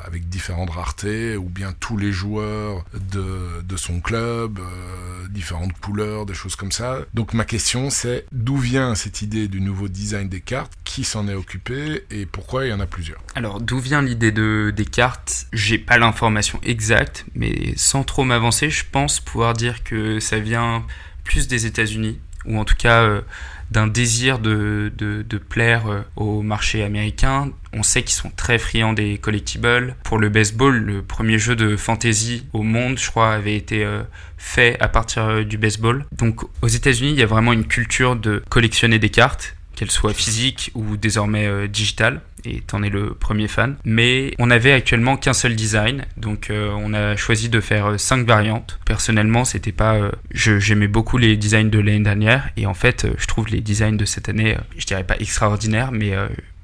avec 0.05 0.29
différentes 0.29 0.71
raretés 0.71 1.37
ou 1.37 1.49
bien 1.49 1.73
tous 1.81 1.97
les 1.97 2.13
joueurs 2.13 2.85
de, 2.93 3.63
de 3.63 3.77
son 3.77 4.01
club, 4.01 4.59
euh, 4.59 5.29
différentes 5.29 5.73
couleurs, 5.81 6.27
des 6.27 6.35
choses 6.35 6.55
comme 6.55 6.71
ça. 6.71 6.99
Donc 7.15 7.33
ma 7.33 7.47
question 7.47 7.89
c'est 7.89 8.27
d'où 8.31 8.59
vient 8.59 8.95
cette 8.95 9.23
idée 9.23 9.49
du 9.49 9.63
nouveau 9.63 9.89
design 9.89 10.29
des 10.29 10.43
cartes? 10.43 10.73
Qui 10.85 11.05
s'en 11.05 11.29
est 11.29 11.35
occupé? 11.35 12.05
Et 12.11 12.27
pourquoi 12.27 12.67
il 12.67 12.71
y 12.71 12.73
en 12.75 12.81
a 12.81 12.87
plusieurs? 12.87 13.23
Alors 13.35 13.61
d'où 13.61 13.79
vient 13.79 14.03
l'idée 14.03 14.33
de, 14.33 14.71
des 14.77 14.85
cartes? 14.85 15.47
J'ai 15.55 15.79
pas 15.79 15.97
l'information 15.97 16.61
exacte, 16.63 17.25
mais 17.35 17.73
sans 17.77 18.05
trop 18.05 18.25
m'avancer, 18.25 18.69
je 18.69 18.85
pense 18.91 19.19
pouvoir 19.21 19.55
dire 19.55 19.83
que 19.83 20.21
ça 20.21 20.39
vient 20.41 20.85
plus 21.25 21.49
des 21.49 21.65
États-Unis 21.65 22.19
ou 22.45 22.59
en 22.59 22.67
tout 22.67 22.77
cas 22.77 23.23
d'un 23.71 23.87
désir 23.87 24.39
de, 24.39 24.93
de, 24.97 25.39
plaire 25.39 25.89
euh, 25.89 26.03
au 26.17 26.43
marché 26.43 26.83
américain. 26.83 27.51
On 27.73 27.83
sait 27.83 28.03
qu'ils 28.03 28.17
sont 28.17 28.31
très 28.37 28.59
friands 28.59 28.93
des 28.93 29.19
collectibles. 29.19 29.95
Pour 30.05 30.19
le 30.19 30.29
baseball, 30.29 30.77
le 30.77 31.03
premier 31.03 31.39
jeu 31.39 31.57
de 31.57 31.77
fantasy 31.77 32.45
au 32.53 32.63
monde, 32.63 32.99
je 32.99 33.09
crois, 33.09 33.33
avait 33.33 33.57
été 33.57 33.85
euh, 33.85 34.03
fait 34.37 34.79
à 34.81 34.89
partir 34.89 35.25
euh, 35.25 35.45
du 35.45 35.57
baseball. 35.57 36.05
Donc 36.13 36.43
aux 36.63 36.69
États-Unis, 36.69 37.13
il 37.13 37.19
y 37.19 37.23
a 37.23 37.27
vraiment 37.27 37.53
une 37.53 37.67
culture 37.67 38.17
de 38.17 38.43
collectionner 38.49 38.99
des 38.99 39.11
cartes 39.11 39.57
qu'elle 39.81 39.91
soit 39.91 40.13
physique 40.13 40.71
ou 40.75 40.99
désormais 40.99 41.47
euh, 41.47 41.67
digitale, 41.67 42.21
et 42.45 42.61
t'en 42.61 42.83
es 42.83 42.91
le 42.91 43.15
premier 43.15 43.49
fan. 43.49 43.77
Mais 43.87 44.35
on 44.39 44.51
avait 44.51 44.73
actuellement 44.73 45.17
qu'un 45.17 45.33
seul 45.33 45.57
design, 45.57 46.05
donc 46.19 46.51
euh, 46.51 46.71
on 46.77 46.93
a 46.93 47.17
choisi 47.17 47.49
de 47.49 47.61
faire 47.63 47.87
euh, 47.87 47.97
cinq 47.97 48.27
variantes. 48.27 48.79
Personnellement, 48.85 49.47
c'était 49.47 49.73
pas, 49.73 50.11
j'aimais 50.33 50.87
beaucoup 50.87 51.17
les 51.17 51.39
designs 51.39 51.71
de 51.71 51.79
l'année 51.79 52.05
dernière, 52.05 52.51
et 52.59 52.67
en 52.67 52.75
fait, 52.75 53.07
je 53.17 53.27
trouve 53.27 53.49
les 53.49 53.63
designs 53.63 53.97
de 53.97 54.05
cette 54.05 54.29
année, 54.29 54.55
je 54.77 54.85
dirais 54.85 55.05
pas 55.05 55.17
extraordinaires, 55.19 55.93
mais 55.93 56.13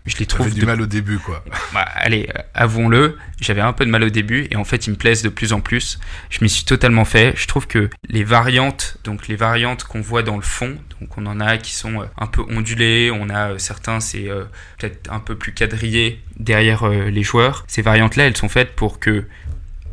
je 0.06 0.16
les 0.18 0.26
trouve. 0.26 0.52
du 0.54 0.64
mal 0.64 0.80
au 0.80 0.86
début, 0.86 1.18
quoi. 1.18 1.44
Bah, 1.74 1.84
allez, 1.94 2.28
avouons-le, 2.54 3.18
j'avais 3.40 3.60
un 3.60 3.72
peu 3.72 3.84
de 3.84 3.90
mal 3.90 4.04
au 4.04 4.10
début 4.10 4.46
et 4.50 4.56
en 4.56 4.64
fait, 4.64 4.86
ils 4.86 4.90
me 4.90 4.96
plaisent 4.96 5.22
de 5.22 5.28
plus 5.28 5.52
en 5.52 5.60
plus. 5.60 5.98
Je 6.30 6.42
m'y 6.42 6.48
suis 6.48 6.64
totalement 6.64 7.04
fait. 7.04 7.34
Je 7.36 7.46
trouve 7.46 7.66
que 7.66 7.90
les 8.08 8.24
variantes, 8.24 8.98
donc 9.04 9.28
les 9.28 9.36
variantes 9.36 9.84
qu'on 9.84 10.00
voit 10.00 10.22
dans 10.22 10.36
le 10.36 10.42
fond, 10.42 10.76
donc 11.00 11.18
on 11.18 11.26
en 11.26 11.40
a 11.40 11.58
qui 11.58 11.74
sont 11.74 12.02
euh, 12.02 12.06
un 12.18 12.26
peu 12.26 12.42
ondulées, 12.42 13.10
on 13.12 13.28
a 13.28 13.52
euh, 13.52 13.58
certains, 13.58 14.00
c'est 14.00 14.28
euh, 14.28 14.44
peut-être 14.78 15.12
un 15.12 15.20
peu 15.20 15.36
plus 15.36 15.52
quadrillé 15.52 16.20
derrière 16.38 16.88
les 16.88 17.22
joueurs. 17.22 17.64
Ces 17.66 17.82
variantes-là, 17.82 18.26
elles 18.26 18.36
sont 18.36 18.48
faites 18.48 18.76
pour 18.76 19.00
que 19.00 19.24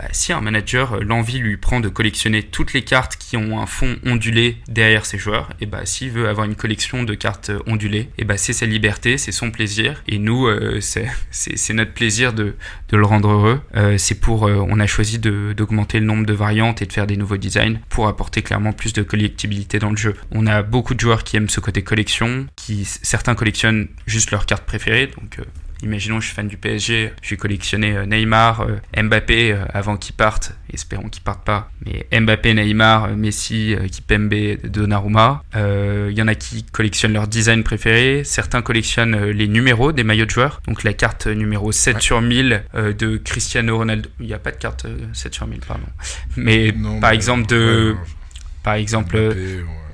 bah, 0.04 0.10
si 0.12 0.34
un 0.34 0.42
manager, 0.42 0.96
euh, 0.96 1.00
l'envie 1.02 1.38
lui 1.38 1.56
prend 1.56 1.80
de 1.80 1.88
collectionner 1.88 2.44
toutes 2.44 2.74
les 2.74 2.82
cartes 2.82 3.16
qui 3.16 3.38
ont 3.38 3.62
un 3.62 3.66
fond 3.66 3.96
ondulé 4.06 4.58
derrière 4.68 5.06
ses 5.06 5.18
joueurs, 5.18 5.50
et 5.62 5.66
bah 5.66 5.86
s'il 5.86 6.12
veut 6.12 6.28
avoir 6.28 6.46
une 6.46 6.56
collection 6.56 7.04
de 7.04 7.14
cartes 7.14 7.52
euh, 7.52 7.60
ondulées, 7.68 8.10
et 8.18 8.26
bah 8.26 8.36
c'est 8.36 8.52
sa 8.52 8.66
liberté, 8.66 9.18
c'est 9.18 9.32
son 9.32 9.50
plaisir, 9.50 10.04
et 10.10 10.20
nous 10.20 10.48
euh, 10.48 10.82
c'est 11.32 11.74
notre 11.74 11.94
plaisir 11.94 12.34
de, 12.34 12.56
le 12.92 13.06
rendre 13.06 13.30
heureux. 13.30 13.62
c'est 13.98 14.20
pour, 14.20 14.44
on 14.44 14.80
a 14.80 14.86
choisi 14.86 15.18
d'augmenter 15.18 16.00
le 16.00 16.06
nombre 16.06 16.28
de 16.28 16.34
variantes 16.34 16.84
et 16.84 16.86
de 16.86 16.94
faire 16.94 17.08
des 17.08 17.18
nouveaux 17.18 17.38
designs 17.38 17.80
pour 17.90 18.08
apporter 18.08 18.44
clairement 18.44 18.72
plus 18.72 18.94
de 18.94 19.02
collectibilité 19.02 19.80
dans 19.80 19.90
le 19.90 19.98
jeu. 19.98 20.16
On 20.32 20.46
a 20.46 20.62
beaucoup 20.62 20.94
de 20.94 21.00
joueurs 21.00 21.24
qui 21.24 21.38
aiment 21.38 21.50
ce 21.50 21.60
côté 21.60 21.82
collection, 21.82 22.46
qui 22.56 22.86
certains 22.86 23.34
collectionnent 23.34 23.88
juste 24.06 24.30
leurs 24.30 24.46
cartes 24.46 24.66
préférées, 24.66 25.08
donc 25.08 25.40
Imaginons, 25.84 26.22
je 26.22 26.28
suis 26.28 26.36
fan 26.36 26.48
du 26.48 26.56
PSG, 26.56 27.12
je 27.22 27.30
vais 27.30 27.38
collectionner 27.38 27.98
euh, 27.98 28.06
Neymar, 28.06 28.62
euh, 28.62 28.78
Mbappé 29.04 29.52
euh, 29.52 29.66
avant 29.74 29.98
qu'ils 29.98 30.16
partent. 30.16 30.54
Espérons 30.72 31.10
qu'ils 31.10 31.22
partent 31.22 31.44
pas. 31.44 31.70
Mais 31.86 32.08
Mbappé, 32.18 32.54
Neymar, 32.54 33.10
Messi, 33.18 33.76
Kipembe, 33.92 34.34
Donnarumma. 34.64 35.44
Il 35.56 36.14
y 36.14 36.22
en 36.22 36.28
a 36.28 36.36
qui 36.36 36.64
collectionnent 36.64 37.14
leur 37.14 37.28
design 37.28 37.64
préféré. 37.64 38.24
Certains 38.24 38.62
collectionnent 38.62 39.30
les 39.30 39.48
numéros 39.48 39.92
des 39.92 40.04
maillots 40.04 40.26
de 40.26 40.32
joueurs. 40.32 40.62
Donc 40.66 40.84
la 40.84 40.94
carte 40.94 41.28
numéro 41.28 41.72
7 41.72 42.02
sur 42.02 42.22
1000 42.22 42.64
de 42.74 43.18
Cristiano 43.18 43.78
Ronaldo. 43.78 44.10
Il 44.20 44.26
n'y 44.26 44.34
a 44.34 44.40
pas 44.40 44.52
de 44.52 44.58
carte 44.58 44.88
7 45.14 45.34
sur 45.36 45.46
1000, 45.46 45.60
pardon. 45.60 45.86
Mais 46.38 46.74
par 47.02 47.12
exemple 47.12 47.46
de... 47.48 47.96
par 48.64 48.74
exemple... 48.74 49.34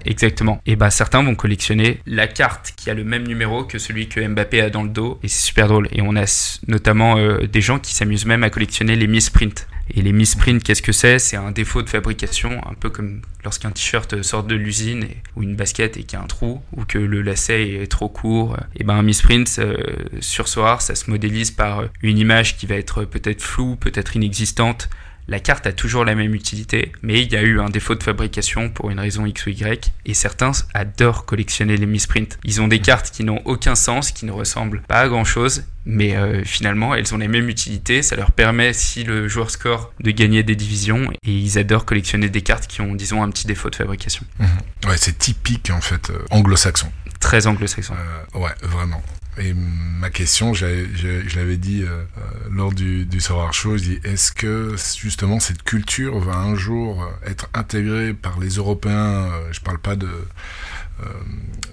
Exactement. 0.06 0.62
Et 0.66 0.76
bah 0.76 0.90
certains 0.90 1.24
vont 1.24 1.36
collectionner 1.36 2.02
la 2.06 2.28
carte 2.28 2.74
qui 2.76 2.90
a 2.90 2.94
le 2.94 3.04
même 3.04 3.28
numéro 3.28 3.64
que 3.64 3.80
celui 3.80 4.08
que 4.08 4.26
Mbappé 4.26 4.62
a 4.62 4.70
dans 4.70 4.84
le 4.84 4.90
dos 4.90 5.20
et 5.24 5.28
c'est 5.28 5.46
super 5.46 5.68
drôle. 5.68 5.88
Et 5.92 6.02
on 6.02 6.16
a 6.16 6.60
notamment 6.68 7.18
euh, 7.18 7.48
des 7.48 7.62
gens 7.62 7.80
qui 7.80 7.94
s'amusent 7.94 8.26
même 8.26 8.44
à 8.44 8.50
collectionner 8.50 8.96
les 8.96 9.08
misprint. 9.08 9.68
Et 9.92 10.02
les 10.02 10.12
misprint, 10.12 10.62
qu'est-ce 10.62 10.84
que 10.84 10.92
c'est? 10.92 11.18
C'est 11.18 11.38
un 11.38 11.52
défaut 11.52 11.82
de 11.82 11.90
fabrication, 11.90 12.62
un 12.70 12.76
peu 12.76 12.92
comme 12.92 13.22
lorsqu'un 13.44 13.72
t-shirt 13.72 14.22
sort 14.22 14.44
de 14.44 14.54
l'usine 14.54 15.08
ou 15.36 15.42
une 15.42 15.56
basket 15.56 15.98
et 15.98 16.04
qu'il 16.04 16.20
y 16.20 16.22
a 16.22 16.24
un 16.24 16.28
trou 16.28 16.62
ou 16.76 16.86
que 16.86 17.00
le 17.00 17.22
lacet 17.22 17.70
est 17.70 17.92
trop 17.92 18.08
court. 18.08 18.58
Et 18.76 18.84
ben 18.84 18.96
un 18.96 19.04
misprint 19.04 19.48
euh, 19.58 19.78
sur 20.20 20.48
Soar, 20.48 20.82
ça 20.82 20.94
se 20.94 21.10
modélise 21.10 21.52
par 21.52 21.86
une 22.04 22.20
image 22.20 22.58
qui 22.58 22.68
va 22.68 22.76
être 22.76 23.04
peut-être 23.04 23.42
floue, 23.42 23.76
peut-être 23.76 24.16
inexistante 24.16 24.90
la 25.30 25.40
carte 25.40 25.68
a 25.68 25.72
toujours 25.72 26.06
la 26.06 26.16
même 26.16 26.34
utilité, 26.34 26.92
mais 27.04 27.22
il 27.22 27.32
y 27.32 27.36
a 27.36 27.44
eu 27.44 27.60
un 27.60 27.70
défaut 27.70 27.94
de 27.94 28.02
fabrication 28.02 28.70
pour 28.70 28.90
une 28.90 29.00
raison 29.00 29.28
X 29.28 29.46
ou 29.46 29.50
Y, 29.52 29.94
et 30.06 30.14
certains 30.16 30.52
adorent 30.74 31.26
collectionner 31.26 31.78
les 31.78 31.86
misprints. 31.86 32.38
Ils 32.44 32.62
ont 32.62 32.68
des 32.68 32.80
cartes 32.80 33.12
qui 33.12 33.24
n'ont 33.24 33.42
aucun 33.46 33.76
sens, 33.76 34.12
qui 34.12 34.26
ne 34.26 34.32
ressemblent 34.32 34.82
pas 34.88 35.02
à 35.02 35.08
grand 35.08 35.26
chose, 35.26 35.66
mais 35.86 36.16
euh, 36.16 36.44
finalement 36.44 36.94
elles 36.94 37.14
ont 37.14 37.18
les 37.18 37.28
mêmes 37.28 37.50
utilités, 37.50 38.02
ça 38.02 38.16
leur 38.16 38.32
permet 38.32 38.74
si 38.74 39.04
le 39.04 39.28
joueur 39.28 39.50
score 39.52 39.94
de 40.00 40.12
gagner 40.12 40.44
des 40.44 40.56
divisions, 40.56 41.12
et 41.24 41.32
ils 41.32 41.58
adorent 41.58 41.86
collectionner 41.86 42.30
des 42.30 42.42
cartes 42.42 42.68
qui 42.68 42.82
ont 42.82 42.96
disons 42.96 43.24
un 43.24 43.30
petit 43.30 43.48
défaut 43.48 43.70
de 43.70 43.76
fabrication. 43.76 44.26
Mhm. 44.40 44.90
Ouais, 44.90 44.98
c'est 44.98 45.18
typique 45.18 45.70
en 45.72 45.82
fait 45.82 46.10
euh, 46.10 46.26
anglo-saxon. 46.32 46.92
Très 47.20 47.48
anglo-saxon. 47.48 47.94
Euh, 47.94 48.40
ouais, 48.40 48.52
vraiment. 48.62 49.02
Et 49.38 49.54
ma 49.54 50.10
question, 50.10 50.54
je 50.54 51.36
l'avais 51.36 51.58
dit 51.58 51.84
euh, 51.84 52.04
lors 52.52 52.74
du, 52.74 53.06
du 53.06 53.22
Savoir 53.22 53.54
Show, 53.54 53.78
je 53.78 53.84
dis 53.84 54.00
est-ce 54.04 54.34
que 54.34 54.76
justement 54.98 55.40
cette 55.40 55.64
culture 55.64 56.20
va 56.20 56.36
un 56.36 56.56
jour 56.56 57.10
être 57.26 57.50
intégrée 57.54 58.14
par 58.14 58.40
les 58.40 58.50
Européens 58.50 59.30
Je 59.52 59.62
parle 59.62 59.80
pas 59.80 59.96
de, 59.96 60.10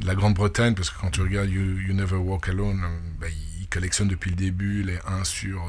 la 0.04 0.14
Grande-Bretagne, 0.14 0.74
parce 0.74 0.90
que 0.90 1.00
quand 1.00 1.10
tu 1.10 1.20
regardes 1.22 1.50
You, 1.50 1.92
Never 1.92 2.16
Walk 2.16 2.48
Alone, 2.48 2.82
bah, 3.20 3.26
ils 3.66 3.68
collectionnent 3.68 4.08
depuis 4.08 4.30
le 4.30 4.36
début 4.36 4.84
les 4.84 4.98
1 5.06 5.24
sur, 5.24 5.66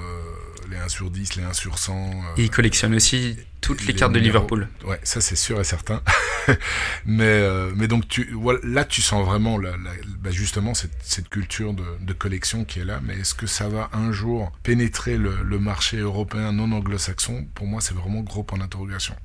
les 0.69 0.77
1 0.77 0.87
sur 0.87 1.09
10, 1.09 1.35
les 1.35 1.43
1 1.43 1.53
sur 1.53 1.79
100. 1.79 2.35
Et 2.37 2.43
ils 2.43 2.51
collectionnent 2.51 2.93
aussi 2.93 3.37
toutes 3.59 3.85
les, 3.87 3.95
cartes 3.95 4.13
de 4.13 4.19
Liverpool. 4.19 4.67
Ouais, 4.85 4.99
ça 5.03 5.19
c'est 5.19 5.35
sûr 5.35 5.59
et 5.59 5.63
certain. 5.63 6.01
mais, 7.05 7.23
euh, 7.25 7.71
mais 7.75 7.87
donc 7.87 8.07
tu, 8.07 8.31
voilà, 8.33 8.59
là 8.63 8.85
tu 8.85 9.01
sens 9.01 9.25
vraiment 9.25 9.57
la, 9.57 9.71
bah, 10.19 10.29
justement 10.29 10.73
cette, 10.73 10.95
cette 11.01 11.27
culture 11.27 11.73
de, 11.73 11.83
de, 11.99 12.13
collection 12.13 12.65
qui 12.65 12.79
est 12.79 12.85
là. 12.85 12.99
Mais 13.03 13.15
est-ce 13.15 13.33
que 13.33 13.47
ça 13.47 13.67
va 13.67 13.89
un 13.93 14.11
jour 14.11 14.51
pénétrer 14.63 15.17
le, 15.17 15.41
le 15.43 15.59
marché 15.59 15.97
européen 15.97 16.51
non 16.51 16.71
anglo-saxon? 16.71 17.47
Pour 17.55 17.65
moi, 17.65 17.81
c'est 17.81 17.95
vraiment 17.95 18.21
gros 18.21 18.43
point 18.43 18.59
d'interrogation. 18.59 19.15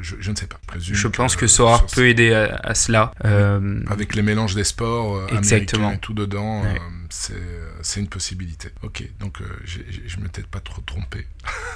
Je, 0.00 0.16
je, 0.20 0.30
ne 0.30 0.36
sais 0.36 0.46
pas. 0.46 0.58
je 0.78 1.08
pense 1.08 1.36
que 1.36 1.46
Sora 1.46 1.84
peut 1.94 2.08
aider 2.08 2.32
à, 2.32 2.74
cela. 2.74 3.12
Euh... 3.24 3.82
Avec 3.88 4.14
les 4.14 4.22
mélanges 4.22 4.54
des 4.54 4.64
sports 4.64 5.16
euh, 5.16 5.26
américains 5.28 5.92
et 5.92 5.98
tout 5.98 6.14
dedans, 6.14 6.64
euh, 6.64 7.70
c'est 7.82 8.00
une 8.00 8.08
possibilité. 8.08 8.70
Ok, 8.82 9.04
donc 9.18 9.40
euh, 9.40 9.44
je 9.64 10.16
ne 10.18 10.22
m'étais 10.22 10.42
pas 10.42 10.60
trop 10.60 10.82
trompé. 10.82 11.26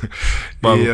et 0.64 0.88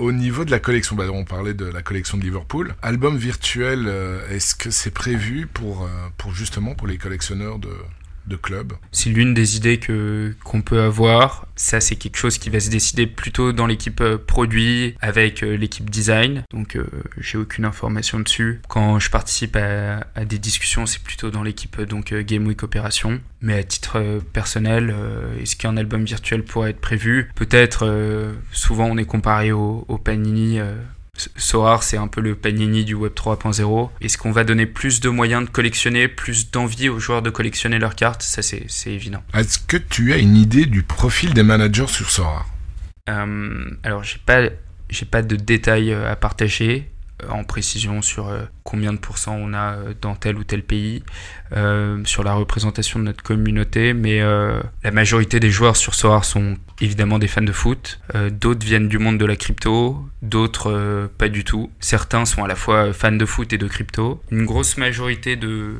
au 0.00 0.12
niveau 0.12 0.46
de 0.46 0.50
la 0.50 0.58
collection, 0.58 0.96
bah, 0.96 1.04
on 1.12 1.24
parlait 1.24 1.52
de 1.52 1.66
la 1.66 1.82
collection 1.82 2.16
de 2.16 2.22
Liverpool. 2.22 2.74
Album 2.80 3.18
virtuel, 3.18 3.84
euh, 3.86 4.26
est-ce 4.30 4.54
que 4.54 4.70
c'est 4.70 4.90
prévu 4.90 5.46
pour, 5.46 5.82
euh, 5.84 5.88
pour 6.16 6.34
justement 6.34 6.74
pour 6.74 6.86
les 6.86 6.96
collectionneurs 6.96 7.58
de, 7.58 7.68
club. 8.36 8.72
C'est 8.92 9.10
l'une 9.10 9.34
des 9.34 9.56
idées 9.56 9.78
que 9.78 10.34
qu'on 10.44 10.62
peut 10.62 10.80
avoir. 10.80 11.46
Ça, 11.56 11.80
c'est 11.80 11.96
quelque 11.96 12.16
chose 12.16 12.38
qui 12.38 12.48
va 12.48 12.58
se 12.58 12.70
décider 12.70 13.06
plutôt 13.06 13.52
dans 13.52 13.66
l'équipe 13.66 14.00
euh, 14.00 14.16
produit 14.16 14.94
avec 15.00 15.42
euh, 15.42 15.56
l'équipe 15.56 15.90
design. 15.90 16.42
Donc, 16.52 16.76
euh, 16.76 16.86
j'ai 17.18 17.36
aucune 17.36 17.64
information 17.64 18.18
dessus. 18.20 18.62
Quand 18.68 18.98
je 18.98 19.10
participe 19.10 19.56
à, 19.56 20.24
des 20.24 20.38
discussions, 20.38 20.86
c'est 20.86 21.02
plutôt 21.02 21.30
dans 21.30 21.42
l'équipe 21.42 21.80
donc 21.82 22.14
Game 22.14 22.46
Week 22.46 22.62
Opération. 22.62 23.20
Mais 23.40 23.58
à 23.58 23.62
titre 23.62 24.20
personnel, 24.32 24.94
est-ce 25.40 25.56
qu'un 25.56 25.76
album 25.76 26.04
virtuel 26.04 26.44
pourrait 26.44 26.70
être 26.70 26.80
prévu? 26.80 27.30
Peut-être. 27.34 28.34
souvent, 28.52 28.86
on 28.86 28.98
est 28.98 29.04
comparé 29.04 29.50
au 29.52 30.00
Panini 30.02 30.58
Soar, 31.36 31.82
c'est 31.82 31.96
un 31.96 32.08
peu 32.08 32.20
le 32.20 32.34
panini 32.34 32.84
du 32.84 32.94
Web 32.94 33.12
3.0. 33.14 33.90
Est-ce 34.00 34.18
qu'on 34.18 34.32
va 34.32 34.44
donner 34.44 34.66
plus 34.66 35.00
de 35.00 35.08
moyens 35.08 35.44
de 35.44 35.50
collectionner, 35.50 36.08
plus 36.08 36.50
d'envie 36.50 36.88
aux 36.88 36.98
joueurs 36.98 37.22
de 37.22 37.30
collectionner 37.30 37.78
leurs 37.78 37.94
cartes? 37.94 38.22
Ça, 38.22 38.42
c'est 38.42 38.66
évident. 38.86 39.22
Est-ce 39.34 39.58
que 39.58 39.76
tu 39.76 40.12
as 40.12 40.18
une 40.18 40.36
idée 40.36 40.66
du 40.66 40.82
profil 40.82 41.34
des 41.34 41.42
managers 41.42 41.88
sur 41.88 42.10
Soar? 42.10 42.46
Euh, 43.08 43.70
Alors, 43.82 44.04
j'ai 44.04 44.18
pas, 44.24 44.48
pas 45.10 45.22
de 45.22 45.36
détails 45.36 45.92
euh, 45.92 46.10
à 46.10 46.16
partager. 46.16 46.90
Euh, 47.22 47.30
en 47.30 47.44
précision 47.44 48.02
sur 48.02 48.28
euh, 48.28 48.42
combien 48.64 48.92
de 48.92 48.98
pourcents 48.98 49.36
on 49.36 49.54
a 49.54 49.74
euh, 49.74 49.94
dans 50.00 50.14
tel 50.14 50.36
ou 50.36 50.44
tel 50.44 50.62
pays, 50.62 51.02
sur 52.04 52.22
la 52.22 52.34
représentation 52.34 53.00
de 53.00 53.04
notre 53.04 53.24
communauté, 53.24 53.92
mais 53.92 54.20
la 54.20 54.90
majorité 54.92 55.40
des 55.40 55.50
joueurs 55.50 55.74
sur 55.74 55.96
Soar 55.96 56.24
sont 56.24 56.56
évidemment 56.80 57.18
des 57.18 57.26
fans 57.26 57.42
de 57.42 57.50
foot, 57.50 58.00
d'autres 58.30 58.64
viennent 58.64 58.86
du 58.86 58.98
monde 58.98 59.18
de 59.18 59.24
la 59.24 59.34
crypto, 59.34 60.08
d'autres 60.22 61.10
pas 61.18 61.28
du 61.28 61.42
tout. 61.42 61.68
Certains 61.80 62.24
sont 62.24 62.44
à 62.44 62.46
la 62.46 62.54
fois 62.54 62.92
fans 62.92 63.10
de 63.10 63.26
foot 63.26 63.52
et 63.52 63.58
de 63.58 63.66
crypto. 63.66 64.22
Une 64.30 64.44
grosse 64.44 64.76
majorité 64.76 65.34
de, 65.34 65.74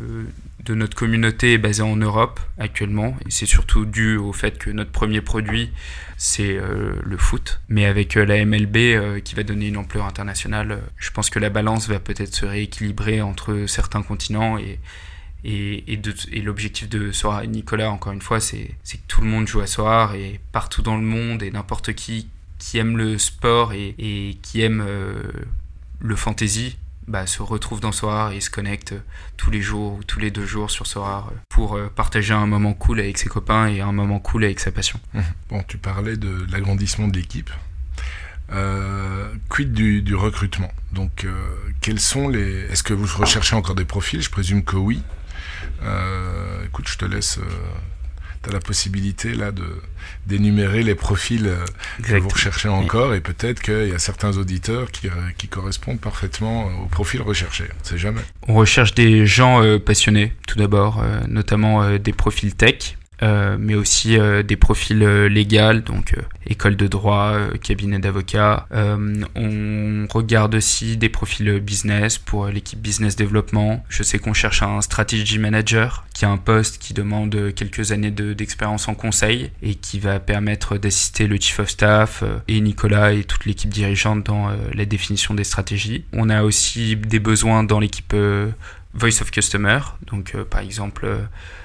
de 0.65 0.75
notre 0.75 0.97
communauté 0.97 1.55
est 1.55 1.59
basée 1.59 1.83
en 1.83 1.97
Europe 1.97 2.41
actuellement, 2.59 3.17
et 3.27 3.31
c'est 3.31 3.47
surtout 3.47 3.85
dû 3.85 4.17
au 4.17 4.33
fait 4.33 4.59
que 4.59 4.71
notre 4.71 4.91
premier 4.91 5.21
produit, 5.21 5.71
c'est 6.17 6.57
euh, 6.57 6.95
le 7.03 7.17
foot. 7.17 7.61
Mais 7.69 7.87
avec 7.87 8.17
euh, 8.17 8.25
la 8.25 8.45
MLB 8.45 8.77
euh, 8.77 9.21
qui 9.21 9.35
va 9.35 9.43
donner 9.43 9.69
une 9.69 9.77
ampleur 9.77 10.05
internationale, 10.05 10.83
je 10.97 11.11
pense 11.11 11.31
que 11.31 11.39
la 11.39 11.51
balance 11.51 11.89
va 11.89 11.99
peut-être 11.99 12.35
se 12.35 12.45
rééquilibrer 12.45 13.23
entre 13.23 13.65
certains 13.67 14.03
continents 14.03 14.59
et, 14.59 14.79
et, 15.45 16.43
l'objectif 16.43 16.89
de 16.89 17.13
Soir 17.13 17.47
Nicolas, 17.47 17.91
encore 17.91 18.13
une 18.13 18.21
fois, 18.21 18.41
c'est 18.41 18.77
que 18.85 19.07
tout 19.09 19.23
le 19.23 19.27
monde 19.27 19.49
joue 19.49 19.61
à 19.61 19.67
Soir 19.67 20.15
et 20.15 20.41
partout 20.53 20.83
dans 20.83 20.97
le 20.97 21.03
monde 21.03 21.43
et 21.43 21.51
n'importe 21.51 21.95
qui 21.95 22.29
qui 22.59 22.77
aime 22.77 22.99
le 22.99 23.17
sport 23.17 23.73
et, 23.73 23.95
et 23.99 24.37
qui 24.43 24.61
aime 24.61 24.85
le 25.99 26.17
fantasy 26.17 26.77
bah, 27.11 27.27
se 27.27 27.43
retrouvent 27.43 27.81
dans 27.81 27.93
Sorar 27.93 28.33
et 28.33 28.41
se 28.41 28.51
connectent 28.51 28.95
tous 29.37 29.51
les 29.51 29.61
jours 29.61 29.95
ou 29.95 30.05
tous 30.05 30.19
les 30.21 30.31
deux 30.31 30.47
jours 30.47 30.71
sur 30.71 30.87
Sorar 30.87 31.33
pour 31.49 31.79
partager 31.91 32.33
un 32.33 32.47
moment 32.47 32.73
cool 32.73 33.01
avec 33.01 33.19
ses 33.19 33.29
copains 33.29 33.67
et 33.67 33.81
un 33.81 33.93
moment 33.93 34.19
cool 34.19 34.45
avec 34.45 34.61
sa 34.61 34.71
passion. 34.71 34.99
Mmh. 35.13 35.21
Bon, 35.51 35.63
tu 35.67 35.77
parlais 35.77 36.17
de 36.17 36.47
l'agrandissement 36.51 37.09
de 37.09 37.17
l'équipe. 37.17 37.51
Euh, 38.53 39.33
quid 39.49 39.73
du, 39.73 40.15
recrutement? 40.15 40.71
Donc, 40.93 41.25
euh, 41.25 41.33
quels 41.81 42.01
sont 42.01 42.29
les. 42.29 42.63
Est-ce 42.71 42.83
que 42.83 42.95
vous 42.95 43.07
recherchez 43.19 43.55
encore 43.55 43.75
des 43.75 43.85
profils? 43.85 44.21
Je 44.21 44.31
présume 44.31 44.65
que 44.65 44.77
oui. 44.77 45.03
Euh, 45.83 46.65
écoute, 46.67 46.89
je 46.89 46.99
te 46.99 47.05
laisse. 47.05 47.39
Tu 48.43 48.51
as 48.51 48.53
la 48.53 48.61
possibilité 48.61 49.35
là 49.35 49.53
de 49.53 49.65
d'énumérer 50.27 50.83
les 50.83 50.95
profils 50.95 51.51
que 52.03 52.17
vous 52.17 52.29
recherchez 52.29 52.69
encore 52.69 53.15
et 53.15 53.21
peut-être 53.21 53.61
qu'il 53.63 53.89
y 53.89 53.95
a 53.95 53.99
certains 53.99 54.37
auditeurs 54.37 54.91
qui, 54.91 55.09
qui, 55.37 55.49
correspondent 55.49 56.01
parfaitement 56.01 56.67
aux 56.83 56.87
profils 56.87 57.21
recherchés. 57.21 57.69
On 57.81 57.85
sait 57.85 57.99
jamais. 57.99 58.21
On 58.49 58.55
recherche 58.55 58.95
des 58.95 59.27
gens 59.27 59.61
passionnés, 59.79 60.33
tout 60.47 60.59
d'abord, 60.59 61.05
notamment 61.29 61.99
des 61.99 62.13
profils 62.13 62.55
tech 62.55 62.97
euh, 63.23 63.57
mais 63.59 63.75
aussi 63.75 64.19
euh, 64.19 64.43
des 64.43 64.57
profils 64.57 65.03
euh, 65.03 65.29
légaux, 65.29 65.81
donc 65.85 66.15
école 66.47 66.77
de 66.77 66.87
droit, 66.87 67.37
cabinet 67.63 67.99
d'avocat. 67.99 68.67
on 68.73 70.07
regarde 70.09 70.55
aussi 70.55 70.97
des 70.97 71.09
profils 71.09 71.61
business 71.61 72.19
pour 72.19 72.47
l'équipe 72.47 72.81
business 72.81 73.17
développement. 73.17 73.85
Je 73.89 74.03
sais 74.03 74.19
qu'on 74.19 74.33
cherche 74.33 74.63
un 74.63 74.81
strategy 74.81 75.39
manager 75.39 76.05
qui 76.15 76.25
a 76.25 76.31
un 76.31 76.37
poste 76.37 76.79
qui 76.79 76.95
demande 76.95 77.53
quelques 77.55 77.93
années 77.93 78.11
d'expérience 78.11 78.89
en 78.89 78.95
conseil 78.95 79.51
et 79.63 79.75
qui 79.75 79.99
va 79.99 80.19
permettre 80.21 80.79
d'assister 80.79 81.27
le 81.27 81.37
chief 81.37 81.61
of 81.61 81.69
staff 81.69 82.25
et 82.49 82.61
Nicolas 82.61 83.13
et 83.13 83.25
toute 83.25 83.45
l'équipe 83.45 83.71
dirigeante 83.71 84.25
dans 84.25 84.51
la 84.73 84.85
définition 84.85 85.35
des 85.35 85.45
stratégies. 85.45 86.05
On 86.13 86.31
a 86.31 86.43
aussi 86.43 86.97
des 86.97 87.21
besoins 87.21 87.65
dans 87.65 87.81
l'équipe 87.81 88.15
Voice 88.95 89.21
of 89.21 89.31
Customer. 89.31 89.81
Donc, 90.07 90.37
par 90.51 90.61
exemple, 90.61 91.07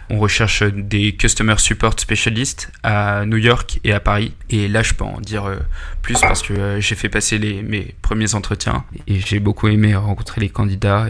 on 0.10 0.20
recherche 0.20 0.64
des 0.64 1.16
Customer 1.16 1.56
Support 1.58 2.00
Specialists 2.00 2.72
à 2.84 3.26
New 3.26 3.38
York 3.38 3.80
et 3.84 3.92
à 3.92 4.00
Paris. 4.00 4.34
Et 4.50 4.68
là, 4.68 4.84
je 4.84 4.94
peux 4.94 5.04
en 5.04 5.20
dire 5.20 5.46
euh, 5.46 5.58
plus 6.02 6.20
parce 6.22 6.44
que 6.44 6.54
euh, 6.54 6.82
j'ai 6.82 6.96
fait 6.96 7.10
passer 7.10 7.38
les, 7.38 7.64
mes 7.64 7.96
premiers 8.02 8.36
entretiens 8.36 8.86
et 9.08 9.20
j'ai 9.20 9.40
beaucoup 9.40 9.68
aimé 9.68 9.96
rencontrer 9.96 10.42
les 10.42 10.50
candidats. 10.50 11.08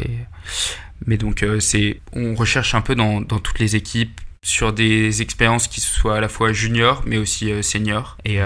Mais 1.06 1.18
donc, 1.18 1.44
euh, 1.44 1.60
on 2.14 2.36
recherche 2.36 2.74
un 2.76 2.82
peu 2.82 2.96
dans, 2.96 3.24
toutes 3.24 3.60
les 3.60 3.76
équipes 3.76 4.22
sur 4.42 4.74
des 4.74 5.24
expériences 5.24 5.68
qui 5.68 5.82
soient 5.82 6.18
à 6.18 6.22
la 6.22 6.30
fois 6.30 6.54
junior 6.54 7.02
mais 7.06 7.18
aussi 7.18 7.52
senior. 7.64 8.18
Et, 8.26 8.40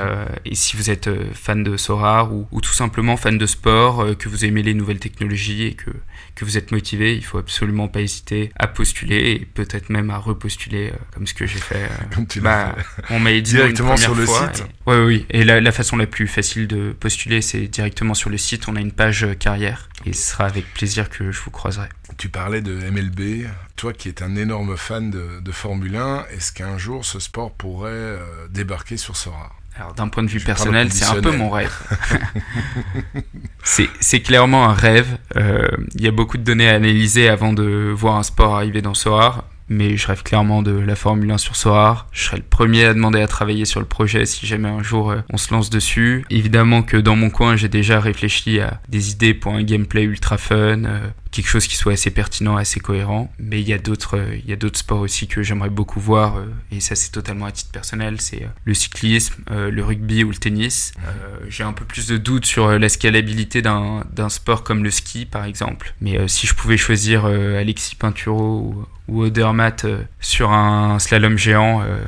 si 0.54 0.78
vous 0.78 0.90
êtes 0.90 1.10
fan 1.34 1.62
de 1.62 1.76
Sorar 1.76 2.34
ou, 2.34 2.48
ou, 2.52 2.62
tout 2.62 2.74
simplement 2.74 3.18
fan 3.18 3.38
de 3.38 3.46
sport, 3.46 4.18
que 4.18 4.30
vous 4.30 4.46
aimez 4.46 4.64
les 4.64 4.74
nouvelles 4.74 5.00
technologies 5.00 5.66
et 5.66 5.74
que, 5.74 5.92
que 6.40 6.46
vous 6.46 6.58
êtes 6.58 6.72
motivé, 6.72 7.16
il 7.16 7.24
faut 7.24 7.38
absolument 7.38 7.90
pas 7.90 8.00
hésiter 8.00 8.54
à 8.58 8.68
postuler 8.68 9.32
et 9.32 9.46
peut-être 9.46 9.90
même 9.90 10.10
à 10.10 10.18
repostuler 10.18 10.94
comme 11.12 11.28
ce 11.28 11.34
que 11.34 11.46
j'ai 11.46 11.60
fait. 11.60 11.90
Comme 12.16 12.28
tu 12.28 12.40
bah, 12.40 12.76
fait. 12.78 13.14
On 13.14 13.20
m'a 13.20 13.32
dit 13.32 13.42
directement 13.42 13.98
sur 13.98 14.16
le 14.16 14.26
site. 14.26 14.64
Oui, 14.86 14.96
oui. 15.00 15.26
Et 15.32 15.44
la, 15.44 15.60
la, 15.60 15.72
façon 15.74 15.98
la 15.98 16.08
plus 16.08 16.28
facile 16.28 16.68
de 16.68 16.96
postuler, 16.98 17.42
c'est 17.42 17.68
directement 17.68 18.14
sur 18.14 18.30
le 18.30 18.38
site. 18.38 18.70
On 18.70 18.78
a 18.78 18.80
une 18.80 18.94
page 18.94 19.28
carrière 19.38 19.90
et 20.06 20.14
ce 20.14 20.32
sera 20.32 20.46
avec 20.46 20.74
plaisir 20.74 21.10
que 21.10 21.30
je 21.30 21.42
vous 21.42 21.52
croiserai. 21.52 21.90
Tu 22.18 22.30
parlais 22.30 22.62
de 22.62 22.74
MLB. 22.74 23.46
Toi 23.76 23.92
qui 23.92 24.08
es 24.08 24.24
un 24.24 24.38
énorme 24.38 24.78
fan 24.78 25.12
de, 25.12 25.42
de 25.42 25.52
Formule 25.52 25.98
1, 25.98 26.28
est-ce 26.32 26.54
qu'un 26.54 26.78
jour 26.78 27.04
ce 27.04 27.20
sport 27.20 27.52
pourrait 27.52 27.92
euh, 27.92 28.48
débarquer 28.50 28.96
sur 28.96 29.18
Sora? 29.18 29.52
Alors 29.80 29.94
d'un 29.94 30.10
point 30.10 30.24
de 30.24 30.30
vue 30.30 30.42
personnel, 30.42 30.92
c'est 30.92 31.06
un 31.06 31.22
peu 31.22 31.32
mon 31.32 31.50
rêve. 31.50 31.74
c'est 33.64 34.20
clairement 34.22 34.66
un 34.66 34.74
rêve. 34.74 35.18
Euh, 35.38 35.68
il 35.96 36.02
y 36.02 36.08
a 36.08 36.12
beaucoup 36.12 36.38
de 36.38 36.44
données 36.44 36.70
à 36.70 36.76
analyser 36.76 37.30
avant 37.30 37.54
de 37.54 37.92
voir 37.96 38.18
un 38.18 38.24
sport 38.24 38.56
arriver 38.56 38.82
dans 38.82 38.94
Sora 38.94 39.46
mais 39.70 39.98
je 39.98 40.08
rêve 40.08 40.24
clairement 40.24 40.62
de 40.64 40.72
la 40.72 40.96
Formule 40.96 41.32
1 41.32 41.38
sur 41.38 41.56
Soar. 41.56 42.08
Je 42.12 42.24
serai 42.24 42.38
le 42.38 42.44
premier 42.44 42.86
à 42.86 42.94
demander 42.94 43.22
à 43.22 43.28
travailler 43.28 43.66
sur 43.66 43.80
le 43.80 43.86
projet 43.86 44.26
si 44.26 44.48
jamais 44.48 44.68
un 44.68 44.82
jour 44.82 45.12
euh, 45.12 45.22
on 45.32 45.38
se 45.38 45.54
lance 45.54 45.70
dessus. 45.70 46.26
Évidemment 46.32 46.82
que 46.82 46.98
dans 46.98 47.16
mon 47.16 47.30
coin, 47.30 47.56
j'ai 47.56 47.70
déjà 47.70 48.00
réfléchi 48.00 48.60
à 48.60 48.82
des 48.90 49.12
idées 49.12 49.36
pour 49.36 49.54
un 49.54 49.64
gameplay 49.64 50.04
ultra 50.04 50.38
fun, 50.38 50.84
euh, 50.86 51.00
quelque 51.32 51.48
chose 51.48 51.68
qui 51.68 51.76
soit 51.76 51.94
assez 51.94 52.12
pertinent, 52.12 52.58
assez 52.58 52.80
cohérent. 52.80 53.32
Mais 53.40 53.62
il 53.62 53.68
y 53.68 53.74
a 53.74 53.78
d'autres, 53.78 54.18
euh, 54.18 54.36
il 54.36 54.50
y 54.50 54.54
a 54.54 54.56
d'autres 54.56 54.80
sports 54.80 55.02
aussi 55.02 55.28
que 55.28 55.44
j'aimerais 55.44 55.70
beaucoup 55.70 56.00
voir, 56.00 56.44
et 56.72 56.80
ça 56.80 56.96
c'est 56.96 57.12
totalement 57.12 57.46
à 57.46 57.52
titre 57.52 57.72
personnel, 57.72 58.22
c'est 58.22 58.48
le 58.66 58.74
cyclisme, 58.74 59.36
le 59.50 59.84
rugby 59.84 60.24
ou 60.24 60.30
le 60.30 60.36
tennis. 60.36 60.94
j'ai 61.48 61.64
un 61.64 61.74
peu 61.74 61.86
plus 61.86 62.08
de 62.08 62.18
doutes 62.18 62.46
sur 62.46 62.78
la 62.78 62.90
scalabilité 62.90 63.62
d'un, 63.62 64.04
d'un 64.12 64.30
sport 64.30 64.64
comme 64.64 64.84
le 64.84 64.92
ski 64.92 65.26
par 65.26 65.46
exemple. 65.46 65.94
Mais 66.02 66.28
si 66.28 66.48
je 66.48 66.54
pouvais 66.54 66.78
choisir 66.78 67.26
Alexis 67.26 67.96
Pinturo 67.96 68.60
ou 68.60 68.86
ou 69.10 69.24
Odermatt 69.24 69.86
euh, 69.86 70.04
sur 70.20 70.52
un 70.52 71.00
slalom 71.00 71.38
géant, 71.38 71.82
euh, 71.82 72.02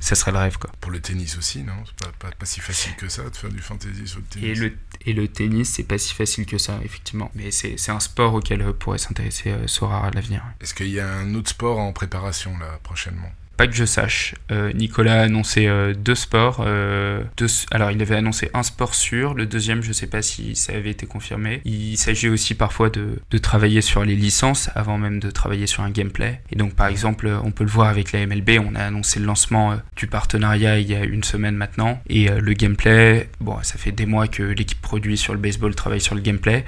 ça 0.00 0.14
serait 0.14 0.32
le 0.32 0.38
rêve. 0.38 0.58
Quoi. 0.58 0.70
Pour 0.80 0.90
le 0.90 1.00
tennis 1.00 1.36
aussi, 1.36 1.62
non? 1.62 1.74
C'est 1.86 2.10
pas, 2.18 2.30
pas, 2.30 2.46
si 2.46 2.60
facile 2.60 2.94
que 2.96 3.08
ça 3.08 3.28
de 3.28 3.36
faire 3.36 3.50
du 3.50 3.60
fantasy 3.60 4.06
sur 4.06 4.18
le 4.18 4.24
tennis. 4.24 4.48
Et 4.48 4.54
le, 4.54 4.78
et 5.06 5.12
le 5.12 5.28
tennis, 5.28 5.70
c'est 5.74 5.84
pas 5.84 5.98
si 5.98 6.14
facile 6.14 6.46
que 6.46 6.58
ça, 6.58 6.78
effectivement. 6.84 7.30
Mais 7.34 7.50
c'est 7.50 7.90
un 7.90 8.00
sport 8.00 8.34
auquel 8.34 8.62
euh, 8.62 8.72
pourrait 8.72 8.98
s'intéresser 8.98 9.54
Sora 9.66 10.06
à 10.06 10.10
l'avenir. 10.10 10.42
Est-ce 10.60 10.74
qu'il 10.74 10.88
y 10.88 11.00
a 11.00 11.12
un 11.12 11.34
autre 11.34 11.50
sport 11.50 11.78
en 11.78 11.92
préparation 11.92 12.56
là 12.58 12.78
prochainement? 12.82 13.30
Pas 13.58 13.66
que 13.66 13.74
je 13.74 13.84
sache. 13.84 14.36
Euh, 14.52 14.72
Nicolas 14.72 15.20
a 15.20 15.22
annoncé 15.24 15.66
euh, 15.66 15.92
deux 15.92 16.14
sports. 16.14 16.62
Euh, 16.64 17.24
alors, 17.72 17.90
il 17.90 18.00
avait 18.00 18.14
annoncé 18.14 18.50
un 18.54 18.62
sport 18.62 18.94
sûr. 18.94 19.34
Le 19.34 19.46
deuxième, 19.46 19.82
je 19.82 19.88
ne 19.88 19.92
sais 19.92 20.06
pas 20.06 20.22
si 20.22 20.54
ça 20.54 20.74
avait 20.74 20.90
été 20.90 21.06
confirmé. 21.06 21.60
Il 21.64 21.96
s'agit 21.98 22.28
aussi 22.28 22.54
parfois 22.54 22.88
de, 22.88 23.20
de, 23.32 23.38
travailler 23.38 23.80
sur 23.82 24.04
les 24.04 24.14
licences 24.14 24.70
avant 24.76 24.96
même 24.96 25.18
de 25.18 25.30
travailler 25.32 25.66
sur 25.66 25.82
un 25.82 25.90
gameplay. 25.90 26.40
Et 26.52 26.56
donc, 26.56 26.74
par 26.74 26.86
exemple, 26.86 27.28
on 27.42 27.50
peut 27.50 27.64
le 27.64 27.70
voir 27.70 27.88
avec 27.88 28.12
la 28.12 28.24
MLB. 28.24 28.60
On 28.64 28.76
a 28.76 28.84
annoncé 28.84 29.18
le 29.18 29.26
lancement 29.26 29.76
du 29.96 30.06
partenariat 30.06 30.78
il 30.78 30.88
y 30.88 30.94
a 30.94 31.02
une 31.02 31.24
semaine 31.24 31.56
maintenant. 31.56 32.00
Et 32.08 32.28
le 32.28 32.52
gameplay, 32.52 33.28
bon, 33.40 33.56
ça 33.62 33.76
fait 33.76 33.92
des 33.92 34.06
mois 34.06 34.28
que 34.28 34.44
l'équipe 34.44 34.80
produit 34.80 35.18
sur 35.18 35.34
le 35.34 35.40
baseball 35.40 35.74
travaille 35.74 36.00
sur 36.00 36.14
le 36.14 36.20
gameplay. 36.20 36.64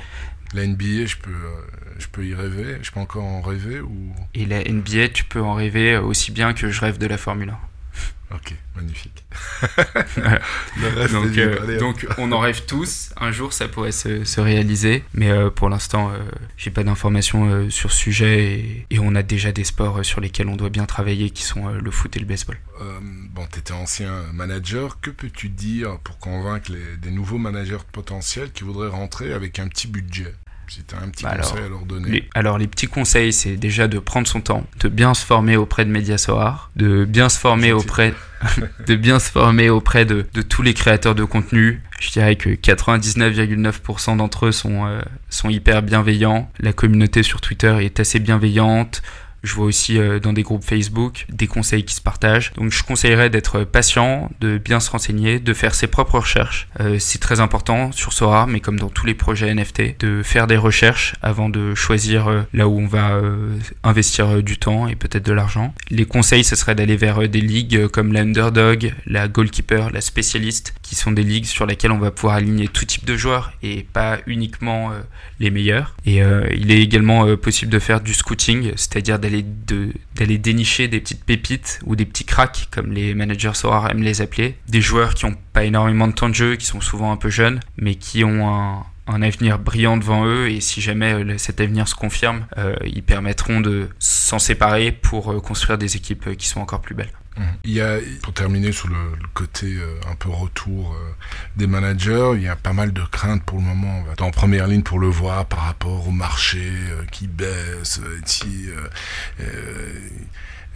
La 0.54 0.66
NBA, 0.66 1.06
je 1.06 1.16
peux, 1.16 1.30
je 2.00 2.08
peux 2.08 2.24
y 2.24 2.34
rêver 2.34 2.78
Je 2.82 2.90
peux 2.90 3.00
encore 3.00 3.24
en 3.24 3.40
rêver 3.40 3.80
ou... 3.80 4.14
Et 4.34 4.46
la 4.46 4.64
NBA, 4.64 5.08
tu 5.08 5.24
peux 5.24 5.40
en 5.40 5.54
rêver 5.54 5.96
aussi 5.96 6.32
bien 6.32 6.52
que 6.52 6.70
je 6.70 6.80
rêve 6.80 6.98
de 6.98 7.06
la 7.06 7.18
Formule 7.18 7.50
1. 7.50 7.58
Ok, 8.32 8.54
magnifique. 8.76 9.24
donc, 11.10 11.36
euh, 11.36 11.78
donc 11.80 12.06
on 12.16 12.30
en 12.30 12.38
rêve 12.38 12.64
tous. 12.64 13.12
Un 13.16 13.32
jour, 13.32 13.52
ça 13.52 13.66
pourrait 13.66 13.90
se, 13.90 14.22
se 14.22 14.40
réaliser. 14.40 15.02
Mais 15.14 15.30
euh, 15.30 15.50
pour 15.50 15.68
l'instant, 15.68 16.12
euh, 16.12 16.18
j'ai 16.56 16.70
pas 16.70 16.84
d'informations 16.84 17.68
sur 17.70 17.90
ce 17.90 17.98
sujet. 17.98 18.52
Et, 18.52 18.86
et, 18.90 18.98
on 19.00 19.16
a 19.16 19.24
déjà 19.24 19.50
des 19.50 19.64
sports 19.64 20.04
sur 20.04 20.20
lesquels 20.20 20.46
on 20.46 20.54
doit 20.54 20.70
bien 20.70 20.86
travailler, 20.86 21.30
qui 21.30 21.42
sont 21.42 21.70
le 21.70 21.90
foot 21.90 22.16
et 22.16 22.20
le 22.20 22.24
baseball. 22.24 22.56
bon, 23.32 23.48
tu 23.52 23.58
étais 23.58 23.72
ancien 23.72 24.22
manager. 24.32 25.00
Que 25.00 25.10
peux-tu 25.10 25.48
dire 25.48 25.98
pour 25.98 26.18
convaincre 26.18 26.70
les, 26.70 26.98
des 26.98 27.10
nouveaux 27.10 27.38
managers 27.38 27.82
potentiels 27.90 28.52
qui 28.52 28.62
voudraient 28.62 28.90
rentrer 28.90 29.32
avec 29.32 29.58
un 29.58 29.66
petit 29.66 29.88
budget? 29.88 30.34
Si 30.70 30.84
tu 30.84 30.94
as 30.94 31.02
un 31.02 31.08
petit 31.08 31.24
bah 31.24 31.36
conseil 31.36 31.64
à 31.64 31.68
leur 31.68 31.84
donner. 31.84 32.10
Les, 32.10 32.28
alors, 32.34 32.56
les 32.56 32.68
petits 32.68 32.86
conseils, 32.86 33.32
c'est 33.32 33.56
déjà 33.56 33.88
de 33.88 33.98
prendre 33.98 34.28
son 34.28 34.40
temps, 34.40 34.64
de 34.78 34.88
bien 34.88 35.14
se 35.14 35.24
former 35.24 35.56
auprès 35.56 35.84
de 35.84 35.90
Mediasoar, 35.90 36.70
de 36.76 37.04
bien 37.04 37.28
se 37.28 37.38
former 37.38 37.72
auprès, 37.72 38.14
de 38.86 38.94
bien 38.94 39.18
se 39.18 39.30
former 39.30 39.68
auprès 39.68 40.04
de, 40.04 40.26
de, 40.32 40.42
tous 40.42 40.62
les 40.62 40.74
créateurs 40.74 41.16
de 41.16 41.24
contenu. 41.24 41.82
Je 41.98 42.10
dirais 42.10 42.36
que 42.36 42.50
99,9% 42.50 44.16
d'entre 44.16 44.46
eux 44.46 44.52
sont, 44.52 44.86
euh, 44.86 45.00
sont 45.28 45.50
hyper 45.50 45.82
bienveillants. 45.82 46.50
La 46.60 46.72
communauté 46.72 47.24
sur 47.24 47.40
Twitter 47.40 47.76
est 47.80 47.98
assez 47.98 48.20
bienveillante. 48.20 49.02
Je 49.42 49.54
vois 49.54 49.66
aussi 49.66 49.98
euh, 49.98 50.18
dans 50.18 50.32
des 50.32 50.42
groupes 50.42 50.64
Facebook 50.64 51.26
des 51.30 51.46
conseils 51.46 51.84
qui 51.84 51.94
se 51.94 52.00
partagent. 52.00 52.52
Donc 52.56 52.72
je 52.72 52.82
conseillerais 52.82 53.30
d'être 53.30 53.64
patient, 53.64 54.30
de 54.40 54.58
bien 54.58 54.80
se 54.80 54.90
renseigner, 54.90 55.38
de 55.38 55.54
faire 55.54 55.74
ses 55.74 55.86
propres 55.86 56.18
recherches. 56.18 56.68
Euh, 56.80 56.98
c'est 56.98 57.18
très 57.18 57.40
important 57.40 57.92
sur 57.92 58.12
Sora, 58.12 58.46
mais 58.46 58.60
comme 58.60 58.78
dans 58.78 58.88
tous 58.88 59.06
les 59.06 59.14
projets 59.14 59.52
NFT, 59.54 60.00
de 60.00 60.22
faire 60.22 60.46
des 60.46 60.56
recherches 60.56 61.14
avant 61.22 61.48
de 61.48 61.74
choisir 61.74 62.28
euh, 62.28 62.42
là 62.52 62.68
où 62.68 62.78
on 62.78 62.86
va 62.86 63.20
investir 63.82 64.42
du 64.42 64.58
temps 64.58 64.88
et 64.88 64.94
peut-être 64.94 65.24
de 65.24 65.32
l'argent. 65.32 65.74
Les 65.90 66.04
conseils, 66.04 66.44
ce 66.44 66.56
serait 66.56 66.74
d'aller 66.74 66.96
vers 66.96 67.28
des 67.28 67.40
ligues 67.40 67.86
comme 67.88 68.12
la 68.12 68.20
Underdog, 68.20 68.94
la 69.06 69.28
Goalkeeper, 69.28 69.90
la 69.90 70.00
Spécialiste, 70.00 70.74
qui 70.82 70.94
sont 70.94 71.12
des 71.12 71.22
ligues 71.22 71.44
sur 71.44 71.66
lesquelles 71.66 71.92
on 71.92 71.98
va 71.98 72.10
pouvoir 72.10 72.34
aligner 72.34 72.68
tout 72.68 72.84
type 72.84 73.04
de 73.04 73.16
joueurs 73.16 73.52
et 73.62 73.86
pas 73.92 74.18
uniquement 74.26 74.90
les 75.38 75.50
meilleurs. 75.50 75.94
Et 76.06 76.20
il 76.54 76.70
est 76.70 76.80
également 76.80 77.36
possible 77.36 77.70
de 77.70 77.78
faire 77.78 78.00
du 78.00 78.14
scouting, 78.14 78.72
c'est-à-dire 78.76 79.18
d'aller 79.18 79.29
d'aller 80.14 80.38
dénicher 80.38 80.88
des 80.88 81.00
petites 81.00 81.24
pépites 81.24 81.80
ou 81.84 81.96
des 81.96 82.06
petits 82.06 82.24
cracks, 82.24 82.68
comme 82.70 82.92
les 82.92 83.14
managers 83.14 83.54
Sora 83.54 83.90
aiment 83.90 84.02
les 84.02 84.20
appeler. 84.20 84.56
Des 84.68 84.80
joueurs 84.80 85.14
qui 85.14 85.26
n'ont 85.26 85.36
pas 85.52 85.64
énormément 85.64 86.08
de 86.08 86.12
temps 86.12 86.28
de 86.28 86.34
jeu, 86.34 86.56
qui 86.56 86.66
sont 86.66 86.80
souvent 86.80 87.12
un 87.12 87.16
peu 87.16 87.30
jeunes, 87.30 87.60
mais 87.76 87.94
qui 87.94 88.24
ont 88.24 88.48
un, 88.48 88.84
un 89.10 89.22
avenir 89.22 89.58
brillant 89.58 89.96
devant 89.96 90.24
eux 90.24 90.48
et 90.50 90.60
si 90.60 90.80
jamais 90.80 91.12
euh, 91.12 91.38
cet 91.38 91.60
avenir 91.60 91.88
se 91.88 91.94
confirme, 91.94 92.46
euh, 92.58 92.74
ils 92.86 93.02
permettront 93.02 93.60
de 93.60 93.88
s'en 93.98 94.38
séparer 94.38 94.92
pour 94.92 95.32
euh, 95.32 95.40
construire 95.40 95.78
des 95.78 95.96
équipes 95.96 96.36
qui 96.36 96.46
sont 96.46 96.60
encore 96.60 96.80
plus 96.80 96.94
belles. 96.94 97.12
Mhm. 97.36 97.44
Il 97.64 97.72
y 97.72 97.80
a, 97.80 97.98
pour 98.22 98.32
terminer 98.32 98.72
sur 98.72 98.88
le, 98.88 98.96
côté 99.34 99.66
euh, 99.66 100.00
un 100.10 100.14
peu 100.16 100.28
retour 100.28 100.92
euh, 100.92 101.14
des 101.56 101.66
managers, 101.66 102.32
il 102.34 102.42
y 102.42 102.48
a 102.48 102.56
pas 102.56 102.72
mal 102.72 102.92
de 102.92 103.02
craintes 103.02 103.42
pour 103.44 103.58
le 103.58 103.64
moment. 103.64 104.00
On 104.00 104.02
va 104.02 104.26
en 104.26 104.30
première 104.30 104.66
ligne 104.66 104.82
pour 104.82 104.98
le 104.98 105.08
voir 105.08 105.46
par 105.46 105.60
rapport 105.60 106.08
au 106.08 106.10
marché 106.10 106.60
euh, 106.62 107.04
qui 107.10 107.26
baisse. 107.26 108.00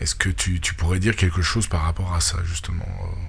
Est-ce 0.01 0.15
que 0.17 0.29
tu, 0.29 0.61
tu, 0.61 0.75
pourrais 0.75 0.99
dire 0.99 1.17
quelque 1.17 1.41
chose 1.41 1.67
par 1.67 1.83
rapport 1.83 2.15
à 2.15 2.21
ça, 2.21 2.39
justement 2.45 2.87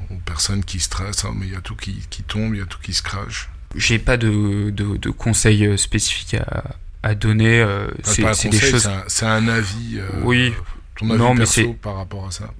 Aux 0.09 0.15
personnes 0.25 0.63
qui 0.63 0.79
stressent, 0.79 1.25
hein, 1.25 1.33
mais 1.35 1.45
il 1.45 1.53
y 1.53 1.55
a 1.55 1.61
tout 1.61 1.75
qui, 1.75 2.03
qui 2.09 2.23
tombe, 2.23 2.55
il 2.55 2.59
y 2.59 2.63
a 2.63 2.65
tout 2.65 2.79
qui 2.81 2.93
se 2.93 3.03
crache 3.03 3.49
J'ai 3.75 3.99
pas 3.99 4.17
de, 4.17 4.71
de, 4.71 4.97
de, 4.97 5.09
conseils 5.11 5.77
spécifiques 5.77 6.33
à, 6.35 6.75
à 7.03 7.15
donner. 7.15 7.65
c'est 8.03 8.49
des 8.49 8.59
choses. 8.59 8.89
C'est 9.07 9.25
un, 9.25 9.47
avis. 9.47 9.99
oui. 10.23 10.53
Ton 10.97 11.09
avis 11.09 11.19
non, 11.19 11.35
perso 11.35 11.73
par 11.73 11.97
rapport 11.97 12.27
à 12.27 12.31
ça 12.31 12.51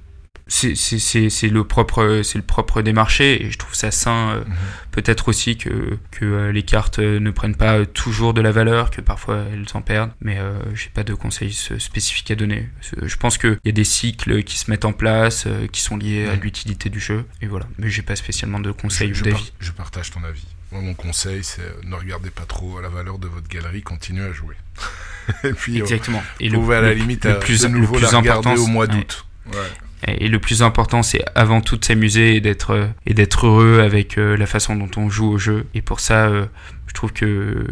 c'est 0.48 1.50
le 1.50 1.64
propre 1.64 2.22
c'est 2.24 2.38
le 2.38 2.44
propre 2.44 2.82
des 2.82 2.94
marchés 2.94 3.44
et 3.44 3.52
je 3.52 3.58
trouve 3.58 3.74
ça 3.74 3.90
sain 3.90 4.30
euh, 4.30 4.46
mhm. 4.46 4.56
peut-être 4.92 5.28
aussi 5.28 5.58
que, 5.58 5.98
que 6.12 6.26
euh, 6.26 6.52
les 6.52 6.62
cartes 6.62 7.00
euh, 7.00 7.20
ne 7.20 7.32
prennent 7.32 7.56
pas 7.56 7.86
toujours 7.86 8.34
de 8.34 8.42
la 8.42 8.52
valeur 8.52 8.92
que 8.92 9.02
parfois 9.02 9.44
elles 9.52 9.66
en 9.74 9.82
perdent 9.82 10.12
mais 10.22 10.38
euh, 10.38 10.60
j'ai 10.76 10.90
pas 10.90 11.04
de 11.04 11.16
conseils 11.16 11.54
spécifiques 11.54 12.30
à 12.32 12.36
donner. 12.36 12.70
Je 13.02 13.16
pense 13.18 13.38
qu'il 13.38 13.58
y 13.66 13.70
a 13.70 13.72
des 13.72 13.84
cycles 13.84 14.44
qui 14.44 14.58
se 14.58 14.70
mettent 14.70 14.86
en 14.86 14.94
place 14.94 15.48
qui 15.72 15.82
sont 15.82 15.98
liés 15.98 16.28
à 16.28 16.36
l'utilité 16.36 16.90
du 16.90 17.00
jeu 17.00 17.26
et 17.42 17.48
voilà. 17.48 17.66
Mais 17.80 17.90
j'ai 17.90 18.02
pas 18.02 18.16
spécialement 18.16 18.60
de 18.60 18.72
conseils 18.72 19.12
ou 19.12 19.22
d'avis. 19.22 19.52
je 19.60 19.72
partage 19.72 20.12
ton 20.12 20.24
avis. 20.24 20.46
Moi 20.72 20.82
mon 20.82 20.94
conseil 20.94 21.44
c'est 21.44 21.62
ne 21.84 21.96
regardez 21.96 22.30
pas 22.30 22.46
trop 22.46 22.78
à 22.78 22.82
la 22.82 22.90
valeur 22.90 23.18
de 23.18 23.28
votre 23.28 23.48
galerie 23.48 23.82
continuez 23.82 24.26
à 24.26 24.34
jouer. 24.34 24.56
Et 25.44 25.54
puis 25.54 25.80
exactement. 25.80 26.22
Et 26.40 26.50
le, 26.50 26.60
à 26.72 26.82
la 26.82 26.94
limite 26.94 27.26
le 27.26 27.40
plus, 27.40 27.66
le 27.66 27.88
plus 27.88 28.14
important 28.14 28.54
au 28.56 28.68
mois 28.68 28.86
d'août. 28.86 29.26
Ouais. 29.48 29.54
Et 30.08 30.28
le 30.28 30.40
plus 30.40 30.62
important, 30.62 31.04
c'est 31.04 31.24
avant 31.36 31.62
tout 31.62 31.78
de 31.78 31.86
s'amuser 31.86 32.36
et 32.36 32.42
d'être 32.42 32.72
euh, 32.72 32.88
et 33.06 33.14
d'être 33.14 33.48
heureux 33.48 33.80
avec 33.80 34.18
euh, 34.18 34.38
la 34.38 34.46
façon 34.46 34.76
dont 34.76 34.90
on 34.98 35.10
joue 35.10 35.28
au 35.28 35.38
jeu. 35.38 35.66
Et 35.74 35.82
pour 35.82 36.00
ça, 36.00 36.28
euh, 36.28 36.46
je 36.88 36.94
trouve 36.94 37.14
que 37.14 37.66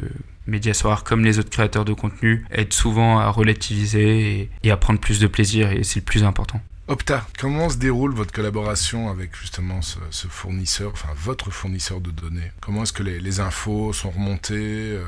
Mediasoir, 0.48 1.04
comme 1.04 1.24
les 1.24 1.40
autres 1.40 1.50
créateurs 1.50 1.86
de 1.86 1.94
contenu, 1.94 2.46
aide 2.52 2.74
souvent 2.74 3.20
à 3.20 3.30
relativiser 3.30 4.50
et, 4.64 4.72
à 4.72 4.78
prendre 4.78 5.00
plus 5.00 5.20
de 5.20 5.28
plaisir. 5.28 5.72
Et 5.72 5.84
c'est 5.84 6.00
le 6.00 6.06
plus 6.06 6.24
important. 6.24 6.60
Opta, 6.88 7.26
comment 7.40 7.70
se 7.70 7.78
déroule 7.78 8.14
votre 8.14 8.34
collaboration 8.34 9.10
avec 9.10 9.38
justement 9.40 9.82
ce, 9.82 10.28
fournisseur, 10.28 10.92
enfin 10.92 11.10
votre 11.16 11.50
fournisseur 11.50 12.02
de 12.02 12.12
données? 12.12 12.52
Comment 12.60 12.84
est-ce 12.84 12.92
que 12.92 13.04
les, 13.04 13.40
infos 13.40 13.94
sont 13.94 14.12
remontées 14.12 15.00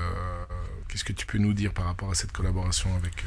Qu'est-ce 0.88 1.04
que 1.04 1.12
tu 1.12 1.26
peux 1.26 1.38
nous 1.38 1.54
dire 1.54 1.74
par 1.74 1.86
rapport 1.86 2.10
à 2.10 2.16
cette 2.16 2.32
collaboration 2.32 2.90
avec 2.96 3.26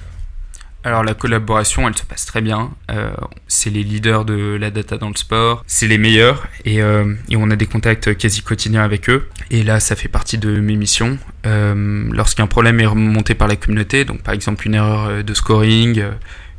alors 0.89 1.05
la 1.05 1.15
collaboration, 1.15 1.86
elle 1.86 1.97
se 1.97 2.02
passe 2.02 2.24
très 2.24 2.40
bien. 2.40 2.70
Euh, 2.90 3.10
c'est 3.47 3.70
les 3.70 3.82
leaders 3.82 4.24
de 4.24 4.56
la 4.59 4.70
data 4.70 4.97
dans 4.97 5.10
le 5.10 5.16
sport, 5.16 5.62
c'est 5.66 5.86
les 5.86 5.98
meilleurs 5.98 6.47
et, 6.65 6.82
euh, 6.82 7.15
et, 7.28 7.36
on 7.36 7.51
a 7.51 7.56
des 7.56 7.66
contacts 7.66 8.16
quasi 8.16 8.43
quotidiens 8.43 8.82
avec 8.82 9.10
eux. 9.10 9.28
Et 9.51 9.62
là, 9.62 9.81
ça 9.81 9.97
fait 9.97 10.09
partie 10.09 10.39
de 10.39 10.59
mes 10.60 10.77
missions. 10.77 11.19
Euh, 11.47 12.09
Lorsqu'un 12.10 12.47
problème 12.47 12.81
est 12.81 12.86
remonté 12.86 13.35
par 13.35 13.48
la 13.48 13.56
communauté, 13.56 14.05
donc 14.05 14.23
par 14.23 14.35
exemple 14.35 14.66
une 14.66 14.74
erreur 14.74 15.23
de 15.23 15.35
scoring, 15.35 16.02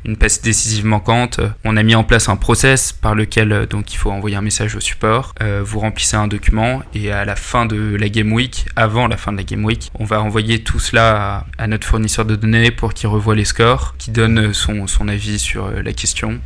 une 0.04 0.16
passe 0.16 0.42
décisive 0.42 0.86
manquante. 0.86 1.40
On 1.64 1.76
a 1.76 1.82
mis 1.82 1.94
en 1.94 2.04
place 2.04 2.28
un 2.28 2.36
process 2.36 2.92
par 2.92 3.14
lequel 3.14 3.52
euh, 3.52 3.66
donc 3.66 3.92
il 3.92 3.96
faut 3.96 4.10
envoyer 4.10 4.36
un 4.36 4.42
message 4.42 4.74
au 4.76 4.80
support. 4.80 5.34
Euh, 5.42 5.62
vous 5.64 5.80
remplissez 5.80 6.16
un 6.16 6.26
document 6.26 6.82
et 6.94 7.12
à 7.12 7.24
la 7.24 7.36
fin 7.36 7.66
de 7.66 7.96
la 7.96 8.08
game 8.08 8.32
week, 8.32 8.66
avant 8.76 9.06
la 9.06 9.16
fin 9.16 9.32
de 9.32 9.36
la 9.36 9.44
game 9.44 9.64
week, 9.64 9.90
on 9.98 10.04
va 10.04 10.22
envoyer 10.22 10.62
tout 10.62 10.78
cela 10.78 11.46
à, 11.58 11.66
notre 11.66 11.86
fournisseur 11.86 12.24
de 12.24 12.36
données 12.36 12.70
pour 12.70 12.94
qu'il 12.94 13.08
revoie 13.08 13.34
les 13.34 13.44
scores, 13.44 13.94
qui 13.98 14.10
donne 14.10 14.52
son, 14.52 14.86
avis 15.08 15.38
sur 15.38 15.66
euh, 15.66 15.82
la 15.82 15.92
question. 15.92 16.40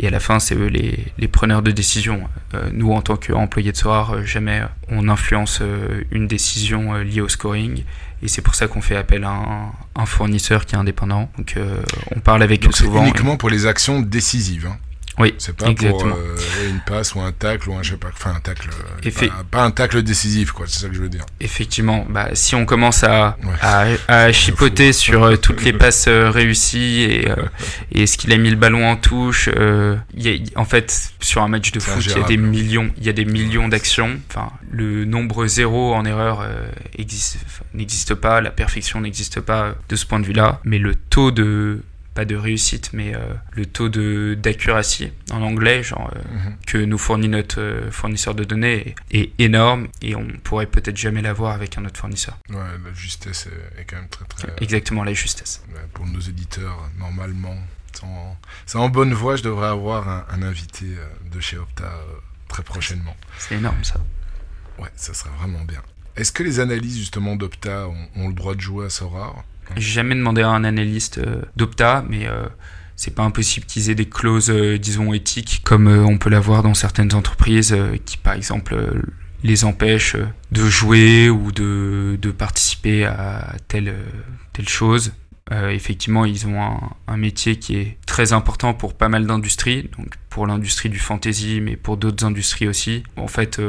Et 0.00 0.06
à 0.06 0.10
la 0.10 0.20
fin, 0.20 0.38
c'est 0.38 0.54
eux 0.54 0.68
les, 0.68 1.28
preneurs 1.28 1.62
de 1.62 1.70
décision. 1.70 2.22
nous, 2.72 2.92
en 2.92 3.02
tant 3.02 3.16
qu'employés 3.16 3.70
de 3.70 3.76
SOAR, 3.76 4.24
jamais 4.24 4.62
on 4.88 5.08
influence 5.08 5.62
une 6.10 6.26
décision 6.26 6.94
liée 6.94 7.20
au 7.20 7.28
scoring. 7.28 7.84
Et 8.22 8.28
c'est 8.28 8.42
pour 8.42 8.54
ça 8.54 8.66
qu'on 8.66 8.80
fait 8.80 8.96
appel 8.96 9.24
à 9.24 9.30
un, 9.30 9.72
un, 9.94 10.06
fournisseur 10.06 10.66
qui 10.66 10.74
est 10.74 10.78
indépendant. 10.78 11.30
Donc 11.38 11.54
euh, 11.56 11.80
on 12.14 12.20
parle 12.20 12.42
avec 12.42 12.66
eux 12.66 12.72
souvent. 12.72 13.02
Uniquement 13.02 13.36
pour 13.36 13.50
les 13.50 13.66
actions 13.66 14.00
décisives. 14.00 14.66
Hein. 14.66 14.78
Oui, 15.18 15.34
c'est 15.38 15.56
pas 15.56 15.72
pour 15.72 16.06
euh, 16.06 16.36
une 16.68 16.80
passe 16.80 17.14
ou 17.14 17.20
un 17.20 17.32
tacle 17.32 17.68
ou 17.70 17.74
un 17.74 17.82
je 17.82 17.90
sais 17.90 17.96
pas, 17.96 18.08
enfin 18.12 18.34
un 18.36 18.40
tacle, 18.40 18.68
euh, 19.04 19.28
pas, 19.50 19.62
un 19.62 19.70
tacle 19.70 20.02
décisif 20.02 20.52
quoi, 20.52 20.66
c'est 20.68 20.80
ça 20.80 20.88
que 20.88 20.94
je 20.94 21.00
veux 21.00 21.08
dire. 21.08 21.24
Effectivement, 21.40 22.06
bah 22.08 22.28
si 22.34 22.54
on 22.54 22.64
commence 22.64 23.04
à 23.04 23.36
à, 23.60 23.86
à 24.06 24.32
chipoter 24.32 24.92
sur 24.92 25.24
euh, 25.24 25.36
toutes 25.36 25.64
les 25.64 25.72
passes 25.74 26.08
réussies 26.08 27.02
et 27.02 27.28
et 27.92 28.02
est-ce 28.02 28.16
qu'il 28.16 28.32
a 28.32 28.36
mis 28.36 28.50
le 28.50 28.56
ballon 28.56 28.86
en 28.86 28.96
touche, 28.96 29.48
y 30.14 30.28
a, 30.28 30.60
en 30.60 30.64
fait 30.64 31.12
sur 31.20 31.42
un 31.42 31.48
match 31.48 31.72
de 31.72 31.80
foot 31.80 32.04
il 32.06 32.12
y 32.12 32.24
a 32.24 32.26
des 32.26 32.36
millions, 32.36 32.90
il 32.98 33.04
y 33.04 33.08
a 33.08 33.12
des 33.12 33.24
millions 33.24 33.68
d'actions. 33.68 34.18
Enfin, 34.30 34.52
le 34.70 35.04
nombre 35.04 35.46
zéro 35.46 35.94
en 35.94 36.04
erreur 36.04 36.46
existe 36.96 37.38
n'existe 37.74 38.14
pas, 38.14 38.40
la 38.40 38.50
perfection 38.50 39.00
n'existe 39.00 39.40
pas 39.40 39.74
de 39.88 39.96
ce 39.96 40.06
point 40.06 40.20
de 40.20 40.26
vue-là, 40.26 40.60
mais 40.64 40.78
le 40.78 40.94
taux 40.94 41.30
de 41.30 41.82
pas 42.18 42.24
de 42.24 42.34
réussite, 42.34 42.90
mais 42.94 43.14
euh, 43.14 43.32
le 43.52 43.64
taux 43.64 43.88
de 43.88 44.36
d'accuracy 44.36 45.12
en 45.30 45.40
anglais, 45.40 45.84
genre 45.84 46.10
euh, 46.16 46.34
mhm. 46.34 46.56
que 46.66 46.78
nous 46.78 46.98
fournit 46.98 47.28
notre 47.28 47.60
euh, 47.60 47.92
fournisseur 47.92 48.34
de 48.34 48.42
données 48.42 48.96
est, 49.12 49.30
énorme 49.38 49.86
et 50.02 50.16
on 50.16 50.26
pourrait 50.42 50.66
peut-être 50.66 50.96
jamais 50.96 51.22
l'avoir 51.22 51.52
avec 51.52 51.78
un 51.78 51.84
autre 51.84 52.00
fournisseur. 52.00 52.36
Ouais, 52.50 52.56
la 52.56 52.92
justesse 52.92 53.48
est, 53.78 53.84
quand 53.84 53.94
même 53.94 54.08
très 54.08 54.24
très. 54.24 54.52
Exactement, 54.60 55.04
la 55.04 55.12
justesse. 55.12 55.62
pour 55.94 56.06
nos 56.06 56.18
éditeurs, 56.18 56.90
normalement, 56.98 57.56
c'est 58.66 58.78
en, 58.78 58.88
bonne 58.88 59.14
voie. 59.14 59.36
Je 59.36 59.44
devrais 59.44 59.68
avoir 59.68 60.08
un, 60.08 60.42
invité 60.42 60.86
de 61.32 61.38
chez 61.38 61.56
Opta 61.56 61.92
très 62.48 62.64
prochainement. 62.64 63.16
C'est 63.38 63.54
énorme 63.54 63.84
ça. 63.84 64.00
Ouais, 64.80 64.90
ça 64.96 65.14
serait 65.14 65.30
vraiment 65.38 65.62
bien. 65.62 65.82
Est-ce 66.16 66.32
que 66.32 66.42
les 66.42 66.58
analyses 66.58 66.98
justement 66.98 67.36
d'Opta 67.36 67.86
ont, 67.86 68.08
ont, 68.16 68.26
le 68.26 68.34
droit 68.34 68.56
de 68.56 68.60
jouer 68.60 68.86
à 68.86 68.90
Sora 68.90 69.36
j'ai 69.76 69.92
jamais 69.92 70.14
demandé 70.14 70.42
à 70.42 70.48
un 70.48 70.64
analyste 70.64 71.18
euh, 71.18 71.42
d'Opta, 71.56 72.04
mais 72.08 72.26
euh, 72.26 72.46
c'est 72.96 73.14
pas 73.14 73.22
impossible 73.22 73.66
qu'ils 73.66 73.90
aient 73.90 73.94
des 73.94 74.08
clauses, 74.08 74.50
euh, 74.50 74.78
disons, 74.78 75.12
éthiques, 75.12 75.62
comme 75.64 75.88
on 75.88 76.18
peut 76.18 76.30
l'avoir 76.30 76.62
dans 76.62 76.74
certaines 76.74 77.14
entreprises 77.14 77.76
qui, 78.04 78.16
par 78.16 78.34
exemple, 78.34 78.76
les 79.42 79.64
empêchent 79.64 80.16
de 80.50 80.64
jouer 80.64 81.30
ou 81.30 81.52
de, 81.52 82.18
de 82.20 82.30
participer 82.30 83.04
à 83.04 83.54
telle, 83.68 83.94
telle 84.52 84.68
chose. 84.68 85.12
effectivement, 85.50 86.24
ils 86.24 86.46
ont 86.48 86.60
un, 86.60 86.80
un, 87.06 87.16
métier 87.16 87.56
qui 87.56 87.76
est 87.76 87.98
très 88.04 88.32
important 88.32 88.74
pour 88.74 88.94
pas 88.94 89.08
mal 89.08 89.26
d'industries, 89.26 89.88
donc 89.96 90.08
pour 90.28 90.48
l'industrie 90.48 90.88
du 90.88 90.98
fantasy, 90.98 91.60
mais 91.62 91.76
pour 91.76 91.98
d'autres 91.98 92.26
industries 92.26 92.66
aussi. 92.66 93.04
En 93.16 93.28
fait, 93.28 93.60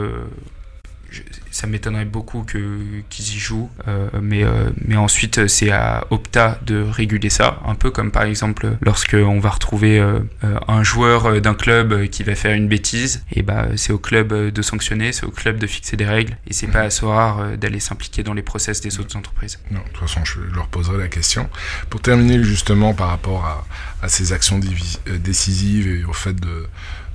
ça 1.51 1.67
m'étonnerait 1.67 2.05
beaucoup 2.05 2.43
qu'ils 2.43 3.03
y 3.35 3.39
jouent, 3.39 3.69
euh, 3.87 4.09
mais, 4.21 4.43
euh, 4.43 4.69
mais 4.85 4.95
ensuite 4.95 5.47
c'est 5.47 5.71
à 5.71 6.05
Opta 6.09 6.59
de 6.65 6.81
réguler 6.81 7.29
ça, 7.29 7.59
un 7.65 7.75
peu 7.75 7.91
comme 7.91 8.11
par 8.11 8.23
exemple 8.23 8.71
lorsque 8.81 9.15
on 9.15 9.39
va 9.39 9.49
retrouver 9.49 9.99
euh, 9.99 10.19
un 10.67 10.83
joueur 10.83 11.41
d'un 11.41 11.55
club 11.55 12.07
qui 12.07 12.23
va 12.23 12.35
faire 12.35 12.53
une 12.53 12.67
bêtise, 12.67 13.23
et 13.31 13.41
bah 13.41 13.67
c'est 13.75 13.93
au 13.93 13.97
club 13.97 14.33
de 14.33 14.61
sanctionner, 14.61 15.11
c'est 15.11 15.25
au 15.25 15.31
club 15.31 15.57
de 15.57 15.67
fixer 15.67 15.97
des 15.97 16.05
règles, 16.05 16.37
et 16.47 16.53
c'est 16.53 16.67
pas 16.67 16.81
à 16.81 16.89
Sorar 16.89 17.57
d'aller 17.57 17.79
s'impliquer 17.79 18.23
dans 18.23 18.33
les 18.33 18.41
process 18.41 18.81
des 18.81 18.99
autres 18.99 19.15
entreprises. 19.15 19.59
Non, 19.71 19.79
de 19.79 19.89
toute 19.89 20.07
façon 20.07 20.23
je 20.25 20.39
leur 20.53 20.67
poserai 20.67 20.97
la 20.97 21.07
question. 21.07 21.49
Pour 21.89 22.01
terminer 22.01 22.43
justement 22.43 22.93
par 22.93 23.09
rapport 23.09 23.65
à 24.01 24.07
ces 24.07 24.33
actions 24.33 24.59
décisives 25.07 25.87
et 25.87 26.03
au 26.05 26.13
fait 26.13 26.33
de 26.33 26.67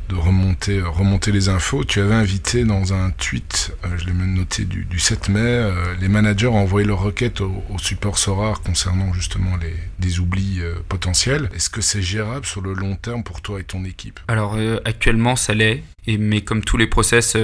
de 0.09 0.15
remonter, 0.15 0.79
euh, 0.79 0.89
remonter 0.89 1.33
les 1.33 1.49
infos. 1.49 1.85
Tu 1.85 2.01
avais 2.01 2.15
invité 2.15 2.65
dans 2.65 2.93
un 2.93 3.11
tweet, 3.11 3.77
euh, 3.85 3.89
je 3.97 4.07
l'ai 4.07 4.13
même 4.13 4.35
noté 4.35 4.65
du, 4.65 4.99
7 4.99 5.29
mai, 5.29 5.41
euh, 5.41 5.95
les 6.01 6.09
managers 6.09 6.47
ont 6.47 6.57
envoyé 6.57 6.87
leur 6.87 7.01
requête 7.03 7.41
au, 7.41 7.53
support 7.79 8.19
SORAR 8.19 8.63
concernant 8.63 9.13
justement 9.13 9.57
les, 9.57 9.75
des 9.99 10.21
oublis 10.21 10.61
potentiels. 10.89 11.51
Est-ce 11.55 11.69
que 11.69 11.81
c'est 11.81 12.01
gérable 12.01 12.47
sur 12.47 12.61
le 12.61 12.73
long 12.73 12.97
terme 12.97 13.23
pour 13.23 13.43
toi 13.43 13.61
et 13.61 13.65
ton 13.65 13.85
équipe? 13.85 14.21
Alors 14.29 14.57
actuellement 14.85 15.37
ça 15.37 15.53
l'est, 15.53 15.83
mais 16.07 16.41
comme 16.41 16.63
tous 16.63 16.77
les 16.79 16.87
process, 16.87 17.37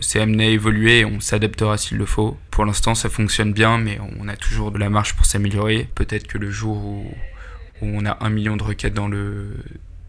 c'est 0.00 0.20
amené 0.20 0.48
à 0.48 0.50
évoluer 0.50 1.00
et 1.00 1.04
on 1.04 1.20
s'adaptera 1.20 1.78
s'il 1.78 1.96
le 1.96 2.04
faut. 2.04 2.36
Pour 2.50 2.66
l'instant 2.66 2.94
ça 2.94 3.08
fonctionne 3.08 3.52
bien, 3.52 3.78
mais 3.78 3.98
on 4.20 4.28
a 4.28 4.36
toujours 4.36 4.70
de 4.70 4.78
la 4.78 4.90
marge 4.90 5.14
pour 5.14 5.24
s'améliorer. 5.24 5.88
Peut-être 5.94 6.26
que 6.26 6.36
le 6.36 6.50
jour 6.50 6.76
où 6.76 7.06
on 7.80 8.04
a 8.04 8.18
un 8.20 8.28
million 8.28 8.56
de 8.56 8.62
requêtes 8.62 8.94
dans 8.94 9.08
le 9.08 9.50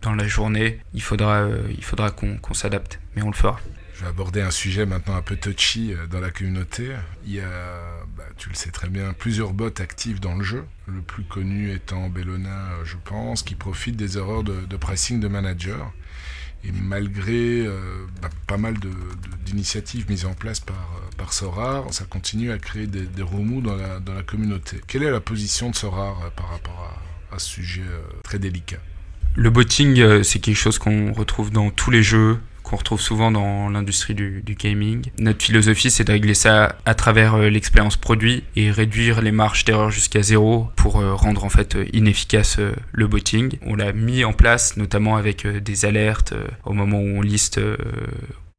dans 0.07 0.15
la 0.15 0.27
journée, 0.27 0.79
il 0.93 1.01
faudra, 1.01 1.41
euh, 1.41 1.67
faudra 1.81 2.11
qu'on 2.11 2.53
s'adapte, 2.53 2.99
mais 3.15 3.23
on 3.23 3.27
le 3.27 3.35
fera. 3.35 3.59
Je 3.93 4.03
vais 4.03 4.07
aborder 4.07 4.41
un 4.41 4.51
sujet 4.51 4.85
maintenant 4.85 5.17
un 5.17 5.21
peu 5.21 5.35
touchy 5.35 5.93
euh, 5.93 6.07
dans 6.07 6.21
la 6.21 6.31
communauté. 6.31 6.91
Il 7.25 7.33
y 7.33 7.41
a, 7.41 7.49
bah, 8.15 8.23
tu 8.37 8.47
le 8.47 8.55
sais 8.55 8.71
très 8.71 8.87
bien, 8.87 9.11
plusieurs 9.11 9.51
bots 9.51 9.67
actifs 9.67 10.21
dans 10.21 10.35
le 10.35 10.45
jeu. 10.45 10.63
Le 10.85 11.01
plus 11.01 11.23
connu 11.23 11.73
étant 11.73 12.07
Bellona, 12.07 12.49
euh, 12.49 12.85
je 12.85 12.95
pense, 13.03 13.43
qui 13.43 13.55
profite 13.55 13.97
des 13.97 14.17
erreurs 14.17 14.43
de, 14.43 14.77
pricing 14.77 15.19
de 15.19 15.27
managers. 15.27 15.83
Et 16.63 16.71
malgré 16.71 17.65
bah, 18.21 18.29
pas 18.47 18.57
mal 18.57 18.75
d'initiatives 19.45 20.09
mises 20.09 20.25
en 20.25 20.33
place 20.33 20.59
par, 20.59 21.01
par 21.17 21.31
Sorar, 21.31 21.93
ça 21.93 22.05
continue 22.05 22.51
à 22.51 22.57
créer 22.57 22.87
des, 22.87 23.21
remous 23.21 23.61
dans 23.61 23.75
la, 23.75 23.99
dans 23.99 24.13
la 24.13 24.23
communauté. 24.23 24.81
Quelle 24.87 25.03
est 25.03 25.11
la 25.11 25.19
position 25.21 25.69
de 25.69 25.75
Sorar 25.75 26.31
par 26.35 26.49
rapport 26.49 26.99
à 27.31 27.39
ce 27.39 27.47
sujet 27.47 27.83
très 28.23 28.39
délicat? 28.39 28.79
Le 29.39 29.51
botting, 29.51 30.23
c'est 30.23 30.39
quelque 30.39 30.55
chose 30.55 30.79
qu'on 30.79 31.13
retrouve 31.13 31.51
dans 31.51 31.69
tous 31.69 31.91
les 31.91 32.01
jeux, 32.01 32.39
qu'on 32.67 32.75
retrouve 32.75 32.99
souvent 32.99 33.31
dans 33.31 33.69
l'industrie 33.69 34.13
du, 34.13 34.43
gaming. 34.59 35.11
Notre 35.19 35.43
philosophie, 35.43 35.91
c'est 35.91 36.03
de 36.03 36.11
régler 36.11 36.33
ça 36.33 36.75
à 36.85 36.95
travers 36.95 37.35
euh, 37.35 37.49
l'expérience 37.49 37.97
produit 37.97 38.43
et 38.55 38.71
réduire 38.71 39.21
les 39.21 39.31
marges 39.31 39.63
d'erreur 39.63 39.91
jusqu'à 39.91 40.23
zéro 40.23 40.71
pour 40.75 40.99
euh, 40.99 41.13
rendre 41.13 41.45
en 41.45 41.49
fait 41.49 41.77
inefficace 41.93 42.57
euh, 42.57 42.73
le 42.91 43.07
botting. 43.07 43.59
On 43.65 43.75
l'a 43.75 43.93
mis 43.93 44.25
en 44.25 44.33
place 44.33 44.75
notamment 44.75 45.17
avec 45.17 45.45
des 45.45 45.85
alertes 45.85 46.33
au 46.65 46.73
moment 46.73 46.97
où 46.97 47.19
on 47.19 47.21
liste 47.21 47.61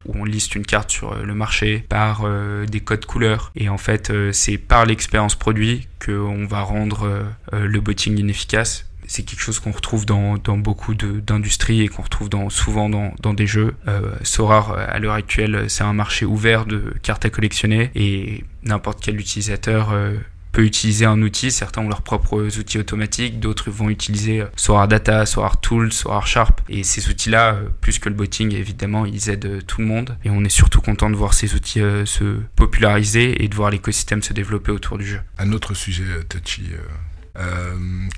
où 0.07 0.13
on 0.15 0.25
liste 0.25 0.55
une 0.55 0.65
carte 0.65 0.93
sur 0.93 1.15
le 1.17 1.35
marché 1.35 1.85
par 1.89 2.25
des 2.67 2.81
codes 2.81 3.05
couleurs. 3.05 3.51
Et 3.57 3.69
en 3.69 3.79
fait, 3.79 4.13
c'est 4.33 4.57
par 4.57 4.87
l'expérience 4.87 5.35
produit 5.35 5.89
qu'on 6.03 6.47
va 6.47 6.63
rendre 6.63 7.27
le 7.53 7.81
botting 7.81 8.17
inefficace 8.17 8.88
c'est 9.09 9.25
quelque 9.25 9.41
chose 9.41 9.59
qu'on 9.59 9.73
retrouve 9.73 10.07
dans, 10.07 10.37
beaucoup 10.59 10.95
d'industries 10.95 11.81
et 11.81 11.89
qu'on 11.89 12.03
retrouve 12.03 12.29
souvent 12.51 12.89
dans, 12.89 13.13
dans 13.21 13.35
des 13.35 13.47
jeux. 13.47 13.75
Euh, 13.89 14.13
Sorar, 14.23 14.73
euh, 14.73 14.87
à 14.89 14.99
l'heure 14.99 15.15
actuelle, 15.15 15.65
c'est 15.69 15.83
un 15.83 15.95
marché 15.95 16.27
ouvert 16.27 16.67
de 16.67 16.95
cartes 17.03 17.25
à 17.25 17.31
collectionner 17.31 17.91
et 17.95 18.45
n'importe 18.63 19.01
quel 19.03 19.19
utilisateur 19.19 19.93
euh, 19.93 20.15
peut 20.53 20.63
utiliser 20.63 21.07
un 21.07 21.23
outil. 21.23 21.51
Certains 21.51 21.83
ont 21.83 21.89
leurs 21.89 22.03
propres 22.03 22.59
outils 22.59 22.79
automatiques, 22.79 23.41
d'autres 23.41 23.71
vont 23.71 23.89
utiliser 23.89 24.43
euh, 24.43 24.47
Sorar 24.57 24.89
Data, 24.89 25.25
Sorar 25.25 25.61
Tools, 25.61 25.93
Sorar 25.93 26.27
Sharp. 26.27 26.61
Et 26.69 26.85
ces 26.85 27.09
outils-là, 27.09 27.57
plus 27.81 27.99
que 27.99 28.11
le 28.11 28.15
botting, 28.15 28.55
évidemment, 28.55 29.07
ils 29.07 29.31
aident 29.31 29.65
tout 29.67 29.81
le 29.81 29.87
monde. 29.87 30.17
Et 30.25 30.31
on 30.31 30.45
est 30.45 30.51
surtout 30.51 30.83
content 30.83 31.09
de 31.09 31.17
voir 31.17 31.33
ces 31.33 31.55
outils 31.55 31.81
se 32.05 32.41
populariser 32.57 33.43
et 33.43 33.49
de 33.49 33.55
voir 33.55 33.71
l'écosystème 33.71 34.23
se 34.23 34.35
développer 34.35 34.71
autour 34.71 34.99
du 34.99 35.07
jeu. 35.07 35.21
Un 35.39 35.53
autre 35.53 35.75
sujet 35.75 36.05
touchy 36.29 36.65
euh, 36.73 36.79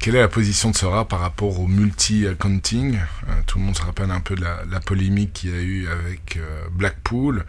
quelle 0.00 0.16
est 0.16 0.20
la 0.20 0.28
position 0.28 0.70
de 0.70 0.76
Sora 0.76 1.06
par 1.06 1.20
rapport 1.20 1.60
au 1.60 1.66
multi-accounting 1.66 2.96
euh, 2.96 3.32
Tout 3.46 3.58
le 3.58 3.64
monde 3.64 3.76
se 3.76 3.82
rappelle 3.82 4.10
un 4.10 4.20
peu 4.20 4.34
de 4.34 4.42
la, 4.42 4.80
polémique 4.80 5.32
qu'il 5.34 5.50
y 5.50 5.52
a 5.52 5.60
eu 5.60 5.88
avec 5.88 6.36
euh, 6.36 6.64
Blackpool. 6.72 7.44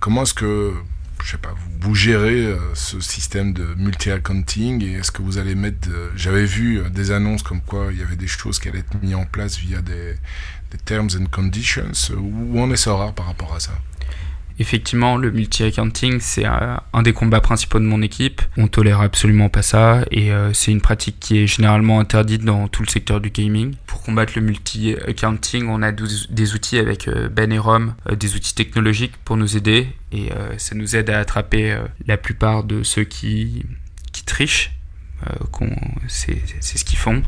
comment 0.00 0.22
est-ce 0.22 0.34
que, 0.34 0.74
je 1.22 1.30
sais 1.30 1.38
pas, 1.38 1.54
vous, 1.80 1.94
gérez 1.94 2.52
ce 2.74 3.00
système 3.00 3.52
de 3.52 3.74
multi-accounting 3.76 4.82
et 4.82 4.94
est-ce 4.94 5.12
que 5.12 5.22
vous 5.22 5.38
allez 5.38 5.54
mettre... 5.54 5.88
J'avais 6.16 6.44
vu 6.44 6.82
des 6.90 7.12
annonces 7.12 7.42
comme 7.42 7.60
quoi 7.60 7.88
il 7.92 7.98
y 7.98 8.02
avait 8.02 8.16
des 8.16 8.26
choses 8.26 8.58
qui 8.58 8.68
allaient 8.68 8.80
être 8.80 9.00
mises 9.00 9.14
en 9.14 9.24
place 9.24 9.56
via 9.58 9.80
des 9.82 10.16
terms 10.84 11.10
and 11.16 11.26
conditions. 11.30 11.92
Où 12.16 12.60
en 12.60 12.70
est 12.72 12.76
Sora 12.76 13.12
par 13.12 13.26
rapport 13.26 13.54
à 13.54 13.60
ça? 13.60 13.72
Effectivement, 14.58 15.16
le 15.16 15.30
multi-accounting, 15.30 16.18
c'est 16.20 16.44
un 16.44 17.02
des 17.02 17.12
combats 17.12 17.40
principaux 17.40 17.78
de 17.78 17.84
mon 17.84 18.02
équipe. 18.02 18.42
On 18.56 18.66
tolère 18.66 19.00
absolument 19.00 19.48
pas 19.48 19.62
ça 19.62 20.04
et 20.10 20.32
euh, 20.32 20.52
c'est 20.52 20.72
une 20.72 20.80
pratique 20.80 21.18
qui 21.20 21.38
est 21.38 21.46
généralement 21.46 22.00
interdite 22.00 22.44
dans 22.44 22.68
tout 22.68 22.82
le 22.82 22.88
secteur 22.88 23.20
du 23.20 23.30
gaming. 23.30 23.74
Pour 23.86 24.02
combattre 24.02 24.32
le 24.36 24.42
multi-accounting, 24.42 25.68
on 25.68 25.82
a 25.82 25.92
des 25.92 26.54
outils 26.54 26.78
avec 26.78 27.08
euh, 27.08 27.28
Ben 27.28 27.52
et 27.52 27.58
Rom, 27.58 27.94
euh, 28.10 28.16
des 28.16 28.34
outils 28.34 28.54
technologiques 28.54 29.16
pour 29.24 29.36
nous 29.36 29.56
aider 29.56 29.88
et 30.10 30.30
ça 30.56 30.74
nous 30.74 30.96
aide 30.96 31.10
à 31.10 31.18
attraper 31.18 31.76
la 32.06 32.16
plupart 32.16 32.64
de 32.64 32.82
ceux 32.82 33.04
qui, 33.04 33.66
trichent 34.24 34.70
euh, 34.70 34.77
c'est 36.06 36.38
ce 36.60 36.84
qu'ils 36.84 36.98
font. 36.98 37.22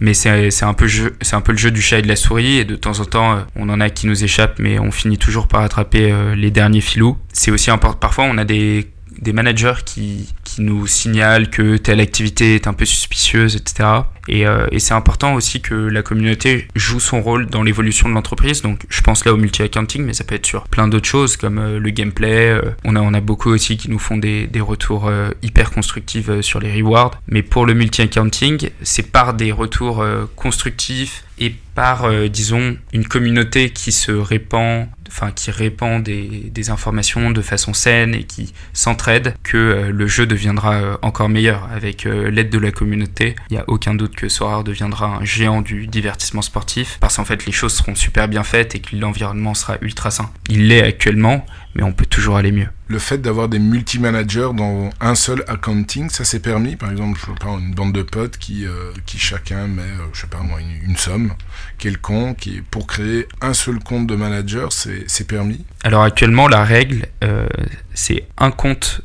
Mais 0.00 0.14
c'est 0.14 0.28
un, 0.62 0.74
peu 0.74 0.86
un 1.32 1.40
peu 1.40 1.52
le 1.52 1.58
jeu 1.58 1.70
du 1.70 1.82
chat 1.82 1.98
et 1.98 2.02
de 2.02 2.08
la 2.08 2.16
souris, 2.16 2.58
et 2.58 2.64
de 2.64 2.76
temps 2.76 2.98
en 3.00 3.04
temps, 3.04 3.32
euh, 3.32 3.40
on 3.56 3.68
en 3.68 3.80
a 3.80 3.90
qui 3.90 4.06
nous 4.06 4.24
échappent, 4.24 4.58
mais 4.58 4.78
on 4.78 4.90
finit 4.90 5.18
toujours 5.18 5.48
par 5.48 5.62
attraper 5.62 6.10
euh, 6.10 6.34
les 6.34 6.50
derniers 6.50 6.80
filous. 6.80 7.16
C'est 7.32 7.50
aussi 7.50 7.70
important. 7.70 7.98
Parfois, 7.98 8.24
on 8.24 8.38
a 8.38 8.44
des 8.44 8.88
des 9.20 9.32
managers 9.32 9.80
qui, 9.84 10.32
qui, 10.44 10.62
nous 10.62 10.86
signalent 10.86 11.50
que 11.50 11.76
telle 11.76 12.00
activité 12.00 12.54
est 12.54 12.66
un 12.66 12.72
peu 12.72 12.84
suspicieuse, 12.84 13.56
etc. 13.56 13.88
Et, 14.28 14.46
euh, 14.46 14.66
et 14.70 14.78
c'est 14.78 14.94
important 14.94 15.34
aussi 15.34 15.60
que 15.60 15.74
la 15.74 16.02
communauté 16.02 16.68
joue 16.74 17.00
son 17.00 17.22
rôle 17.22 17.46
dans 17.46 17.62
l'évolution 17.62 18.08
de 18.08 18.14
l'entreprise. 18.14 18.62
Donc 18.62 18.84
je 18.88 19.00
pense 19.00 19.24
là 19.24 19.32
au 19.32 19.36
multi-accounting, 19.36 20.04
mais 20.04 20.12
ça 20.12 20.24
peut 20.24 20.34
être 20.34 20.46
sur 20.46 20.64
plein 20.68 20.88
d'autres 20.88 21.08
choses 21.08 21.36
comme 21.36 21.58
euh, 21.58 21.78
le 21.78 21.90
gameplay. 21.90 22.48
Euh, 22.48 22.70
on, 22.84 22.96
a, 22.96 23.00
on 23.00 23.14
a 23.14 23.20
beaucoup 23.20 23.50
aussi 23.50 23.76
qui 23.76 23.90
nous 23.90 23.98
font 23.98 24.16
des, 24.16 24.46
des 24.46 24.60
retours 24.60 25.10
hyper 25.42 25.70
constructifs 25.70 26.40
sur 26.40 26.60
les 26.60 26.72
rewards. 26.80 27.12
Mais 27.28 27.42
pour 27.42 27.66
le 27.66 27.74
multi-accounting, 27.74 28.70
c'est 28.82 29.10
par 29.10 29.34
des 29.34 29.52
retours 29.52 30.04
constructifs 30.36 31.24
et 31.40 31.54
par, 31.74 32.10
disons, 32.28 32.76
une 32.92 33.06
communauté 33.06 33.70
qui 33.70 33.92
se 33.92 34.10
répand 34.10 34.88
enfin 35.08 35.32
qui 35.32 35.50
répand 35.50 36.02
des, 36.02 36.70
informations 36.70 37.30
de 37.30 37.40
façon 37.40 37.72
saine 37.72 38.14
et 38.14 38.24
qui 38.24 38.52
s'entraide, 38.74 39.34
que 39.42 39.56
euh, 39.56 39.90
le 39.90 40.06
jeu 40.06 40.26
deviendra 40.26 40.74
euh, 40.74 40.96
encore 41.00 41.30
meilleur 41.30 41.66
avec 41.72 42.04
euh, 42.04 42.30
l'aide 42.30 42.50
de 42.50 42.58
la 42.58 42.72
communauté. 42.72 43.36
Il 43.48 43.54
n'y 43.54 43.58
a 43.58 43.64
aucun 43.68 43.94
doute 43.94 44.14
que 44.14 44.28
Sora 44.28 44.62
deviendra 44.62 45.18
un 45.20 45.24
géant 45.24 45.62
du 45.62 45.86
divertissement 45.86 46.42
sportif 46.42 46.98
parce 47.00 47.16
qu'en 47.16 47.24
fait 47.24 47.46
les 47.46 47.52
choses 47.52 47.72
seront 47.72 47.94
super 47.94 48.28
bien 48.28 48.42
faites 48.42 48.74
et 48.74 48.80
que 48.80 48.96
l'environnement 48.96 49.54
sera 49.54 49.78
ultra 49.80 50.10
sain. 50.10 50.30
Il 50.50 50.68
l'est 50.68 50.82
actuellement, 50.82 51.46
mais 51.74 51.82
on 51.82 51.92
peut 51.92 52.06
toujours 52.06 52.36
aller 52.36 52.52
mieux. 52.52 52.68
Le 52.88 52.98
fait 52.98 53.18
d'avoir 53.18 53.48
des 53.48 53.58
multi-managers 53.58 54.50
dans 54.54 54.90
un 55.00 55.14
seul 55.14 55.44
accounting, 55.46 56.08
ça 56.10 56.24
s'est 56.24 56.40
permis 56.40 56.76
Par 56.76 56.90
exemple, 56.90 57.18
je 57.20 57.26
sais 57.26 57.38
pas, 57.38 57.50
une 57.50 57.74
bande 57.74 57.92
de 57.92 58.02
potes 58.02 58.38
qui, 58.38 58.66
euh, 58.66 58.92
qui 59.06 59.18
chacun 59.18 59.66
met, 59.66 59.82
euh, 59.82 60.06
je 60.12 60.22
sais 60.22 60.26
pas 60.26 60.38
moi, 60.38 60.58
une, 60.60 60.96
somme 60.96 61.32
quelconque, 61.78 62.48
pour 62.70 62.86
créer 62.86 63.28
un 63.40 63.54
seul 63.54 63.78
compte 63.78 64.06
de 64.06 64.16
manager, 64.16 64.72
c'est 64.72 65.26
permis 65.26 65.64
Alors 65.84 66.02
actuellement, 66.02 66.48
la 66.48 66.64
règle, 66.64 67.06
euh, 67.22 67.46
c'est 67.94 68.24
un 68.36 68.50
compte 68.50 69.02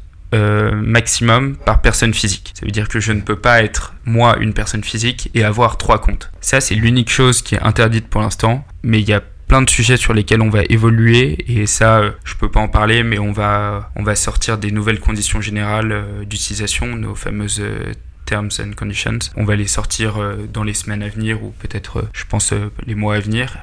maximum 0.73 1.55
par 1.57 1.83
personne 1.83 2.11
physique. 2.11 2.53
Ça 2.55 2.65
veut 2.65 2.71
dire 2.71 2.89
que 2.89 2.99
je 2.99 3.11
ne 3.11 3.21
peux 3.21 3.35
pas 3.35 3.61
être 3.61 3.93
moi 4.03 4.37
une 4.39 4.53
personne 4.53 4.83
physique 4.83 5.29
et 5.35 5.43
avoir 5.43 5.77
trois 5.77 6.01
comptes. 6.01 6.31
Ça 6.41 6.59
c'est 6.59 6.73
l'unique 6.73 7.11
chose 7.11 7.43
qui 7.43 7.53
est 7.53 7.61
interdite 7.61 8.07
pour 8.07 8.19
l'instant, 8.19 8.65
mais 8.81 8.99
il 8.99 9.07
y 9.07 9.13
a 9.13 9.21
de 9.61 9.69
sujets 9.69 9.97
sur 9.97 10.13
lesquels 10.13 10.41
on 10.41 10.49
va 10.49 10.63
évoluer 10.69 11.37
et 11.47 11.65
ça 11.67 11.99
euh, 11.99 12.11
je 12.23 12.35
peux 12.35 12.49
pas 12.49 12.59
en 12.59 12.67
parler 12.67 13.03
mais 13.03 13.19
on 13.19 13.31
va 13.31 13.91
on 13.95 14.03
va 14.03 14.15
sortir 14.15 14.57
des 14.57 14.71
nouvelles 14.71 14.99
conditions 14.99 15.41
générales 15.41 15.91
euh, 15.91 16.25
d'utilisation 16.25 16.95
nos 16.95 17.15
fameuses 17.15 17.59
euh, 17.61 17.93
terms 18.25 18.51
and 18.59 18.71
conditions. 18.77 19.19
On 19.35 19.43
va 19.43 19.57
les 19.57 19.67
sortir 19.67 20.13
dans 20.53 20.63
les 20.63 20.73
semaines 20.73 21.03
à 21.03 21.09
venir 21.09 21.43
ou 21.43 21.53
peut-être 21.59 22.07
je 22.13 22.23
pense 22.23 22.53
les 22.87 22.95
mois 22.95 23.15
à 23.15 23.19
venir. 23.19 23.57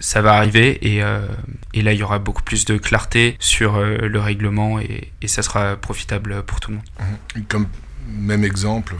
Ça 0.00 0.20
va 0.20 0.34
arriver 0.34 0.78
et, 0.86 0.98
et 1.72 1.82
là 1.82 1.94
il 1.94 1.98
y 1.98 2.02
aura 2.02 2.18
beaucoup 2.18 2.42
plus 2.42 2.66
de 2.66 2.76
clarté 2.76 3.36
sur 3.40 3.80
le 3.80 4.20
règlement 4.20 4.78
et, 4.78 5.10
et, 5.22 5.28
ça 5.28 5.40
sera 5.40 5.76
profitable 5.76 6.42
pour 6.42 6.60
tout 6.60 6.72
le 6.72 6.76
monde 6.76 7.66
même 8.08 8.44
exemple 8.44 8.94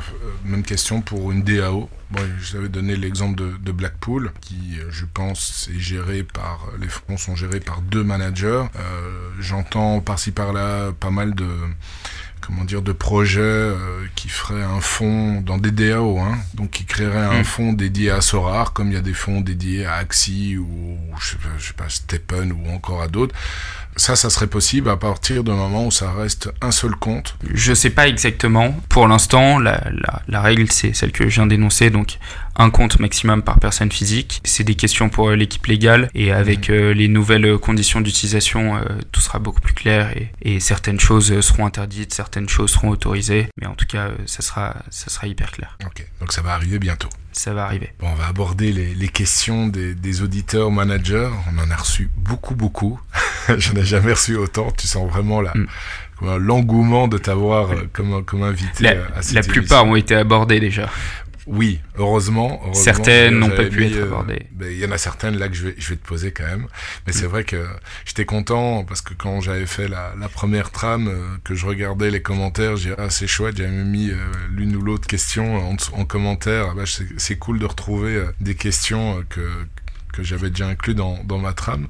même 0.44 0.62
question 0.62 1.00
pour 1.00 1.32
une 1.32 1.42
DAO 1.42 1.88
Bon, 2.12 2.20
je 2.38 2.58
avais 2.58 2.68
donné 2.68 2.94
l'exemple 2.94 3.42
de, 3.58 3.72
Blackpool, 3.72 4.32
qui, 4.42 4.78
euh, 4.78 4.90
je 4.90 5.06
pense, 5.06 5.70
est 5.74 5.78
géré 5.78 6.22
par. 6.22 6.68
Les 6.78 6.88
fonds 6.88 7.16
sont 7.16 7.34
gérés 7.34 7.60
par 7.60 7.80
deux 7.80 8.04
managers. 8.04 8.64
Euh, 8.76 9.30
j'entends 9.40 10.00
par-ci 10.00 10.30
par-là 10.30 10.92
pas 10.92 11.10
mal 11.10 11.34
de 11.34 11.48
comment 12.42 12.64
dire 12.64 12.82
de 12.82 12.92
projets 12.92 13.40
euh, 13.40 14.04
qui 14.14 14.28
feraient 14.28 14.62
un 14.62 14.80
fonds 14.80 15.40
dans 15.40 15.56
des 15.56 15.70
DAO, 15.70 16.18
hein, 16.18 16.36
donc 16.52 16.70
qui 16.70 16.84
créeraient 16.84 17.18
un 17.18 17.40
hmm. 17.40 17.44
fonds 17.44 17.72
dédié 17.72 18.10
à 18.10 18.20
Sorar, 18.20 18.74
comme 18.74 18.88
il 18.88 18.94
y 18.94 18.98
a 18.98 19.02
des 19.02 19.14
fonds 19.14 19.40
dédiés 19.40 19.86
à 19.86 19.94
Axie 19.94 20.58
ou 20.58 20.98
je 21.18 21.30
sais 21.30 21.36
pas, 21.36 21.48
je 21.56 21.68
sais 21.68 21.72
pas 21.72 21.88
Steppen 21.88 22.52
ou 22.52 22.68
encore 22.74 23.00
à 23.00 23.08
d'autres. 23.08 23.34
Ça, 23.96 24.16
ça 24.16 24.30
serait 24.30 24.46
possible 24.46 24.88
à 24.88 24.96
partir 24.96 25.44
du 25.44 25.50
moment 25.50 25.86
où 25.86 25.90
ça 25.90 26.12
reste 26.12 26.50
un 26.62 26.70
seul 26.70 26.92
compte 26.96 27.36
Je 27.52 27.74
sais 27.74 27.90
pas 27.90 28.08
exactement. 28.08 28.74
Pour 28.88 29.06
l'instant, 29.06 29.58
la, 29.58 29.82
la, 29.90 30.22
la, 30.28 30.40
règle, 30.40 30.70
c'est 30.70 30.94
celle 30.94 31.12
que 31.12 31.28
je 31.28 31.34
viens 31.34 31.46
d'énoncer, 31.46 31.90
donc 31.90 32.18
un 32.56 32.70
compte 32.70 32.98
maximum 32.98 33.42
par 33.42 33.60
personne 33.60 33.92
physique. 33.92 34.40
C'est 34.44 34.64
des 34.64 34.74
questions 34.74 35.08
pour 35.08 35.28
euh, 35.28 35.36
l'équipe 35.36 35.66
légale 35.66 36.10
et 36.14 36.32
avec 36.32 36.68
mmh. 36.68 36.72
euh, 36.72 36.94
les 36.94 37.08
nouvelles 37.08 37.58
conditions 37.58 38.00
d'utilisation, 38.00 38.76
euh, 38.76 38.80
tout 39.10 39.20
sera 39.20 39.38
beaucoup 39.38 39.60
plus 39.60 39.74
clair 39.74 40.16
et, 40.16 40.32
et, 40.42 40.60
certaines 40.60 41.00
choses 41.00 41.40
seront 41.40 41.66
interdites, 41.66 42.14
certaines 42.14 42.48
choses 42.48 42.70
seront 42.70 42.88
autorisées, 42.88 43.48
mais 43.60 43.66
en 43.66 43.74
tout 43.74 43.86
cas, 43.86 44.10
ça 44.26 44.42
sera, 44.42 44.76
ça 44.90 45.10
sera 45.10 45.26
hyper 45.26 45.50
clair. 45.52 45.76
Ok, 45.84 46.06
donc 46.20 46.32
ça 46.32 46.42
va 46.42 46.54
arriver 46.54 46.78
bientôt 46.78 47.08
ça 47.32 47.54
va 47.54 47.64
arriver. 47.64 47.92
Bon, 48.00 48.08
on 48.08 48.14
va 48.14 48.26
aborder 48.26 48.72
les, 48.72 48.94
les 48.94 49.08
questions 49.08 49.66
des, 49.66 49.94
des, 49.94 50.22
auditeurs, 50.22 50.70
managers. 50.70 51.30
On 51.52 51.58
en 51.58 51.70
a 51.70 51.76
reçu 51.76 52.10
beaucoup, 52.16 52.54
beaucoup. 52.54 53.00
Je 53.58 53.72
n'ai 53.72 53.84
jamais 53.84 54.12
reçu 54.12 54.36
autant. 54.36 54.70
Tu 54.72 54.86
sens 54.86 55.10
vraiment 55.10 55.40
la, 55.40 55.52
mm. 55.54 56.36
l'engouement 56.38 57.08
de 57.08 57.18
t'avoir 57.18 57.70
comme, 57.92 58.24
comme 58.24 58.42
invité 58.42 58.84
la, 58.84 58.90
à 59.16 59.22
cette 59.22 59.34
La 59.34 59.42
plupart 59.42 59.84
ont 59.86 59.96
été 59.96 60.14
abordés 60.14 60.60
déjà. 60.60 60.88
Oui, 61.46 61.80
heureusement. 61.96 62.60
certaines 62.72 63.38
n'ont 63.38 63.50
pas 63.50 63.64
pu 63.64 63.86
être 63.86 63.96
euh, 63.96 64.04
abordées. 64.04 64.46
Ben, 64.52 64.70
il 64.70 64.78
y 64.78 64.86
en 64.86 64.92
a 64.92 64.98
certaines 64.98 65.36
là 65.38 65.48
que 65.48 65.54
je 65.54 65.68
vais, 65.68 65.74
je 65.76 65.88
vais 65.90 65.96
te 65.96 66.06
poser 66.06 66.32
quand 66.32 66.44
même. 66.44 66.66
Mais 67.06 67.12
c'est 67.12 67.26
vrai 67.26 67.44
que 67.44 67.66
j'étais 68.04 68.24
content 68.24 68.84
parce 68.84 69.00
que 69.00 69.14
quand 69.14 69.40
j'avais 69.40 69.66
fait 69.66 69.88
la, 69.88 70.14
la 70.18 70.28
première 70.28 70.70
trame, 70.70 71.08
euh, 71.08 71.36
que 71.44 71.54
je 71.54 71.66
regardais 71.66 72.10
les 72.10 72.22
commentaires, 72.22 72.76
j'ai 72.76 72.94
ah 72.96 73.10
c'est 73.10 73.26
chouette, 73.26 73.56
j'avais 73.56 73.70
mis 73.70 74.10
euh, 74.10 74.16
l'une 74.50 74.76
ou 74.76 74.82
l'autre 74.82 75.06
question 75.08 75.56
en, 75.70 75.76
en 75.92 76.04
commentaire. 76.04 76.68
Ah, 76.70 76.74
bah, 76.76 76.84
c'est 77.16 77.36
cool 77.38 77.58
de 77.58 77.66
retrouver 77.66 78.22
des 78.40 78.54
questions 78.54 79.24
que 79.28 79.40
que 80.12 80.22
j'avais 80.22 80.50
déjà 80.50 80.66
inclus 80.68 80.94
dans, 80.94 81.24
dans 81.24 81.38
ma 81.38 81.54
trame. 81.54 81.86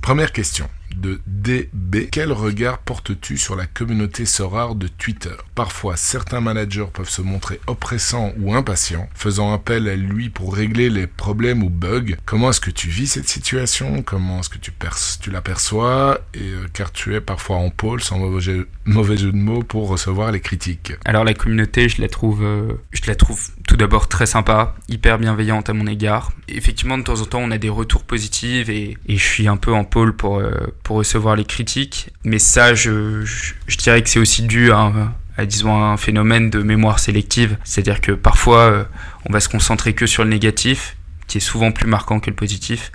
première 0.00 0.32
question. 0.32 0.68
De 0.96 1.20
DB. 1.26 2.08
Quel 2.10 2.32
regard 2.32 2.78
portes-tu 2.78 3.36
sur 3.36 3.56
la 3.56 3.66
communauté 3.66 4.26
Sorar 4.26 4.74
de 4.74 4.88
Twitter? 4.88 5.34
Parfois, 5.54 5.96
certains 5.96 6.40
managers 6.40 6.86
peuvent 6.92 7.08
se 7.08 7.22
montrer 7.22 7.60
oppressants 7.66 8.32
ou 8.38 8.54
impatients, 8.54 9.08
faisant 9.14 9.52
appel 9.52 9.88
à 9.88 9.96
lui 9.96 10.30
pour 10.30 10.54
régler 10.54 10.90
les 10.90 11.06
problèmes 11.06 11.62
ou 11.62 11.70
bugs. 11.70 12.16
Comment 12.24 12.50
est-ce 12.50 12.60
que 12.60 12.70
tu 12.70 12.88
vis 12.88 13.06
cette 13.06 13.28
situation? 13.28 14.02
Comment 14.02 14.40
est-ce 14.40 14.48
que 14.48 14.58
tu, 14.58 14.72
tu 15.20 15.30
l'aperçois 15.30 16.20
euh, 16.36 16.66
car 16.72 16.92
tu 16.92 17.14
es 17.14 17.20
parfois 17.20 17.56
en 17.56 17.70
pôle, 17.70 18.02
sans 18.02 18.18
mauvais 18.18 18.40
jeu, 18.40 19.32
de 19.32 19.36
mots, 19.36 19.62
pour 19.62 19.88
recevoir 19.88 20.32
les 20.32 20.40
critiques. 20.40 20.92
Alors 21.04 21.24
la 21.24 21.34
communauté, 21.34 21.88
je 21.88 22.00
la 22.00 22.08
trouve, 22.08 22.42
euh, 22.42 22.72
je 22.92 23.02
la 23.06 23.14
trouve 23.14 23.48
tout 23.66 23.76
d'abord 23.76 24.08
très 24.08 24.26
sympa, 24.26 24.74
hyper 24.88 25.18
bienveillante 25.18 25.68
à 25.68 25.72
mon 25.72 25.86
égard. 25.86 26.32
Effectivement, 26.48 26.98
de 26.98 27.02
temps 27.02 27.20
en 27.20 27.26
temps, 27.26 27.40
on 27.40 27.50
a 27.50 27.58
des 27.58 27.68
retours 27.68 28.04
positifs 28.04 28.68
et, 28.68 28.96
et 29.06 29.16
je 29.16 29.24
suis 29.24 29.48
un 29.48 29.56
peu 29.56 29.72
en 29.72 29.84
pôle 29.84 30.14
pour, 30.16 30.38
euh, 30.38 30.74
pour 30.82 30.96
recevoir 30.96 31.36
les 31.36 31.44
critiques. 31.44 32.10
Mais 32.24 32.38
ça, 32.38 32.74
je, 32.74 33.24
je, 33.24 33.76
dirais 33.76 34.02
que 34.02 34.08
c'est 34.08 34.18
aussi 34.18 34.42
dû 34.42 34.72
à, 34.72 34.92
à, 35.36 35.46
disons, 35.46 35.76
un 35.82 35.96
phénomène 35.96 36.50
de 36.50 36.62
mémoire 36.62 36.98
sélective. 36.98 37.56
C'est-à-dire 37.64 38.00
que 38.00 38.12
parfois, 38.12 38.58
euh, 38.58 38.84
on 39.28 39.32
va 39.32 39.40
se 39.40 39.48
concentrer 39.48 39.94
que 39.94 40.06
sur 40.06 40.24
le 40.24 40.30
négatif, 40.30 40.96
qui 41.26 41.38
est 41.38 41.40
souvent 41.40 41.72
plus 41.72 41.86
marquant 41.86 42.20
que 42.20 42.30
le 42.30 42.36
positif. 42.36 42.92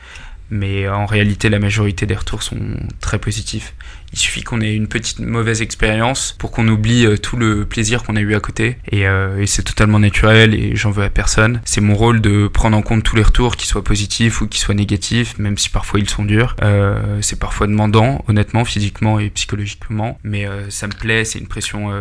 Mais 0.49 0.87
en 0.87 1.05
réalité, 1.05 1.49
la 1.49 1.59
majorité 1.59 2.05
des 2.05 2.15
retours 2.15 2.43
sont 2.43 2.59
très 3.01 3.17
positifs. 3.17 3.73
Il 4.15 4.17
suffit 4.17 4.43
qu'on 4.43 4.61
ait 4.61 4.73
une 4.73 4.87
petite 4.87 5.19
mauvaise 5.19 5.61
expérience 5.61 6.35
pour 6.39 6.51
qu'on 6.51 6.69
oublie 6.69 7.05
euh, 7.05 7.17
tout 7.17 7.35
le 7.35 7.65
plaisir 7.65 8.01
qu'on 8.01 8.15
a 8.15 8.21
eu 8.21 8.33
à 8.33 8.39
côté. 8.39 8.77
Et, 8.89 9.09
euh, 9.09 9.41
et 9.41 9.45
c'est 9.45 9.63
totalement 9.63 9.99
naturel 9.99 10.53
et 10.53 10.73
j'en 10.77 10.89
veux 10.89 11.03
à 11.03 11.09
personne. 11.09 11.59
C'est 11.65 11.81
mon 11.81 11.95
rôle 11.95 12.21
de 12.21 12.47
prendre 12.47 12.77
en 12.77 12.81
compte 12.81 13.03
tous 13.03 13.17
les 13.17 13.23
retours, 13.23 13.57
qu'ils 13.57 13.67
soient 13.67 13.83
positifs 13.83 14.39
ou 14.39 14.47
qu'ils 14.47 14.61
soient 14.61 14.73
négatifs, 14.73 15.37
même 15.37 15.57
si 15.57 15.69
parfois 15.69 15.99
ils 15.99 16.09
sont 16.09 16.23
durs. 16.23 16.55
Euh, 16.63 17.19
c'est 17.21 17.37
parfois 17.37 17.67
demandant, 17.67 18.23
honnêtement, 18.29 18.63
physiquement 18.63 19.19
et 19.19 19.29
psychologiquement. 19.31 20.17
Mais 20.23 20.47
ça 20.69 20.87
me 20.87 20.93
plaît, 20.93 21.25
c'est 21.25 21.39
une 21.39 21.47
pression 21.47 21.91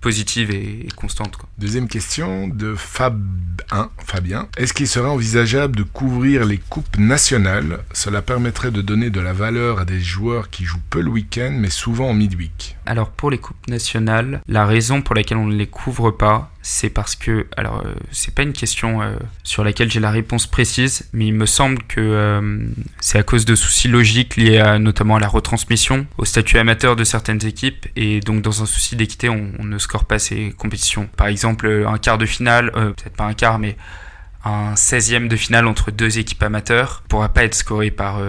positive 0.00 0.50
et, 0.50 0.88
constante. 0.96 1.38
Deuxième 1.58 1.86
question 1.86 2.48
de 2.48 2.74
Fab 2.74 3.22
1, 3.70 3.90
Fabien. 4.04 4.48
Est-ce 4.56 4.72
qu'il 4.72 4.88
serait 4.88 5.08
envisageable 5.08 5.76
de 5.76 5.84
couvrir 5.84 6.44
les 6.44 6.58
coupes 6.58 6.98
nationales? 6.98 7.84
Cela 7.92 8.20
permettrait 8.20 8.72
de 8.72 8.82
donner 8.82 9.10
de 9.10 9.20
la 9.20 9.32
valeur 9.32 9.78
à 9.78 9.84
des 9.84 10.00
joueurs 10.00 10.50
qui 10.50 10.64
jouent 10.64 10.80
peu 10.90 11.00
le 11.00 11.19
mais 11.50 11.70
souvent 11.70 12.08
en 12.10 12.14
midweek. 12.14 12.76
Alors 12.86 13.10
pour 13.10 13.30
les 13.30 13.38
coupes 13.38 13.68
nationales, 13.68 14.40
la 14.48 14.66
raison 14.66 15.02
pour 15.02 15.14
laquelle 15.14 15.38
on 15.38 15.46
ne 15.46 15.54
les 15.54 15.66
couvre 15.66 16.10
pas, 16.10 16.50
c'est 16.62 16.90
parce 16.90 17.16
que, 17.16 17.46
alors 17.56 17.82
euh, 17.86 17.94
c'est 18.10 18.34
pas 18.34 18.42
une 18.42 18.52
question 18.52 19.02
euh, 19.02 19.16
sur 19.44 19.64
laquelle 19.64 19.90
j'ai 19.90 20.00
la 20.00 20.10
réponse 20.10 20.46
précise, 20.46 21.08
mais 21.12 21.26
il 21.26 21.34
me 21.34 21.46
semble 21.46 21.82
que 21.84 22.00
euh, 22.00 22.66
c'est 23.00 23.18
à 23.18 23.22
cause 23.22 23.44
de 23.44 23.54
soucis 23.54 23.88
logiques 23.88 24.36
liés 24.36 24.58
à, 24.58 24.78
notamment 24.78 25.16
à 25.16 25.20
la 25.20 25.28
retransmission, 25.28 26.06
au 26.18 26.24
statut 26.24 26.58
amateur 26.58 26.96
de 26.96 27.04
certaines 27.04 27.44
équipes, 27.46 27.86
et 27.96 28.20
donc 28.20 28.42
dans 28.42 28.62
un 28.62 28.66
souci 28.66 28.96
d'équité, 28.96 29.28
on, 29.28 29.52
ne 29.62 29.78
score 29.78 30.04
pas 30.04 30.18
ces 30.18 30.52
compétitions. 30.56 31.08
Par 31.16 31.28
exemple, 31.28 31.84
un 31.86 31.98
quart 31.98 32.18
de 32.18 32.26
finale, 32.26 32.72
peut-être 32.72 33.16
pas 33.16 33.24
un 33.24 33.34
quart, 33.34 33.58
mais 33.58 33.76
un 34.44 34.74
16e 34.74 35.28
de 35.28 35.36
finale 35.36 35.66
entre 35.66 35.90
deux 35.90 36.18
équipes 36.18 36.42
amateurs 36.42 37.04
pourra 37.08 37.28
pas 37.28 37.44
être 37.44 37.54
scoré 37.54 37.90
par 37.90 38.20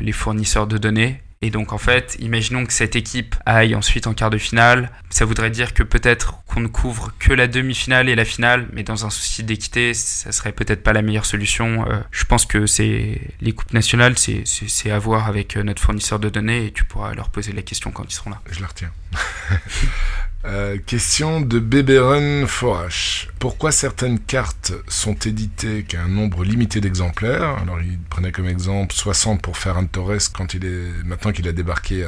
les 0.00 0.12
fournisseurs 0.12 0.66
de 0.66 0.78
données 0.78 1.20
et 1.40 1.50
donc 1.50 1.72
en 1.72 1.78
fait, 1.78 2.16
imaginons 2.18 2.66
que 2.66 2.72
cette 2.72 2.96
équipe 2.96 3.36
aille 3.46 3.74
ensuite 3.76 4.06
en 4.06 4.14
quart 4.14 4.30
de 4.30 4.38
finale. 4.38 4.90
Ça 5.10 5.24
voudrait 5.24 5.50
dire 5.50 5.72
que 5.72 5.84
peut-être 5.84 6.42
qu'on 6.46 6.60
ne 6.60 6.66
couvre 6.66 7.12
que 7.18 7.32
la 7.32 7.46
demi-finale 7.46 8.08
et 8.08 8.16
la 8.16 8.24
finale, 8.24 8.68
mais 8.72 8.82
dans 8.82 9.06
un 9.06 9.10
souci 9.10 9.44
d'équité, 9.44 9.94
ça 9.94 10.32
serait 10.32 10.52
peut-être 10.52 10.82
pas 10.82 10.92
la 10.92 11.02
meilleure 11.02 11.26
solution. 11.26 11.86
Euh, 11.88 12.00
je 12.10 12.24
pense 12.24 12.44
que 12.44 12.66
c'est 12.66 13.20
les 13.40 13.52
coupes 13.52 13.72
nationales, 13.72 14.18
c'est 14.18 14.90
à 14.90 14.98
voir 14.98 15.28
avec 15.28 15.56
euh, 15.56 15.62
notre 15.62 15.80
fournisseur 15.80 16.18
de 16.18 16.28
données 16.28 16.66
et 16.66 16.72
tu 16.72 16.84
pourras 16.84 17.14
leur 17.14 17.30
poser 17.30 17.52
la 17.52 17.62
question 17.62 17.92
quand 17.92 18.04
ils 18.04 18.14
seront 18.14 18.30
là. 18.30 18.40
Je 18.50 18.60
la 18.60 18.66
retiens. 18.66 18.90
Euh, 20.44 20.78
question 20.86 21.40
de 21.40 21.58
Beberon 21.58 22.46
Forash. 22.46 23.28
Pourquoi 23.40 23.72
certaines 23.72 24.20
cartes 24.20 24.72
sont 24.86 25.14
éditées 25.14 25.82
qu'à 25.82 26.02
un 26.02 26.08
nombre 26.08 26.44
limité 26.44 26.80
d'exemplaires? 26.80 27.58
Alors, 27.60 27.80
il 27.80 27.98
prenait 28.08 28.30
comme 28.30 28.46
exemple 28.46 28.94
60 28.94 29.42
pour 29.42 29.56
Ferran 29.56 29.86
Torres 29.86 30.30
quand 30.32 30.54
il 30.54 30.64
est 30.64 31.04
maintenant 31.04 31.32
qu'il 31.32 31.48
a 31.48 31.52
débarqué 31.52 32.06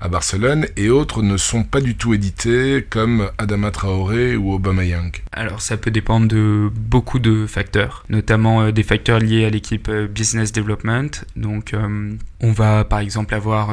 à, 0.00 0.08
Barcelone, 0.08 0.66
et 0.76 0.90
autres 0.90 1.22
ne 1.22 1.36
sont 1.36 1.62
pas 1.62 1.80
du 1.80 1.94
tout 1.94 2.14
éditées 2.14 2.84
comme 2.88 3.30
Adama 3.38 3.70
Traoré 3.70 4.36
ou 4.36 4.54
Aubameyang. 4.54 5.12
Alors, 5.32 5.60
ça 5.60 5.76
peut 5.76 5.90
dépendre 5.92 6.26
de 6.26 6.70
beaucoup 6.74 7.20
de 7.20 7.46
facteurs, 7.46 8.04
notamment 8.08 8.62
euh, 8.62 8.72
des 8.72 8.82
facteurs 8.82 9.20
liés 9.20 9.44
à 9.44 9.50
l'équipe 9.50 9.88
euh, 9.88 10.08
business 10.08 10.50
development. 10.50 11.24
Donc, 11.36 11.74
on 12.40 12.52
va 12.52 12.84
par 12.84 12.98
exemple 12.98 13.34
avoir 13.34 13.70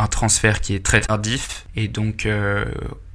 un 0.00 0.06
transfert 0.06 0.60
qui 0.60 0.74
est 0.74 0.84
très 0.84 1.02
tardif 1.02 1.66
et 1.76 1.86
donc 1.86 2.24
euh, 2.24 2.64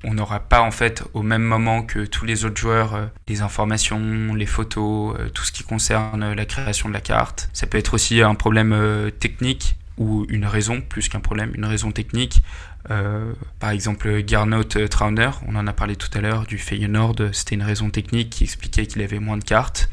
on 0.03 0.13
n'aura 0.13 0.39
pas 0.39 0.61
en 0.61 0.69
fait 0.69 1.03
au 1.15 1.23
même 1.23 1.41
moment 1.41 1.81
que 1.81 2.05
tous 2.05 2.25
les 2.25 2.45
autres 2.45 2.57
joueurs 2.57 2.93
euh, 2.93 3.05
les 3.27 3.41
informations, 3.41 4.35
les 4.35 4.45
photos, 4.45 5.15
euh, 5.19 5.29
tout 5.29 5.43
ce 5.43 5.51
qui 5.51 5.63
concerne 5.63 6.33
la 6.33 6.45
création 6.45 6.87
de 6.87 6.93
la 6.93 7.01
carte. 7.01 7.49
Ça 7.53 7.65
peut 7.65 7.79
être 7.79 7.95
aussi 7.95 8.21
un 8.21 8.35
problème 8.35 9.11
technique 9.19 9.75
ou 9.97 10.25
une 10.29 10.45
raison 10.45 10.81
plus 10.81 11.09
qu'un 11.09 11.21
problème, 11.21 11.51
une 11.55 11.65
raison 11.65 11.91
technique. 11.91 12.43
Euh, 12.91 13.33
par 13.59 13.71
exemple, 13.71 14.21
Garnaut 14.21 14.63
Trauner, 14.63 15.31
on 15.47 15.55
en 15.55 15.67
a 15.67 15.73
parlé 15.73 15.95
tout 15.95 16.09
à 16.13 16.21
l'heure 16.21 16.45
du 16.45 16.57
Feyenoord, 16.57 17.15
c'était 17.33 17.55
une 17.55 17.63
raison 17.63 17.89
technique 17.89 18.29
qui 18.29 18.43
expliquait 18.43 18.85
qu'il 18.85 19.01
avait 19.01 19.19
moins 19.19 19.37
de 19.37 19.43
cartes. 19.43 19.89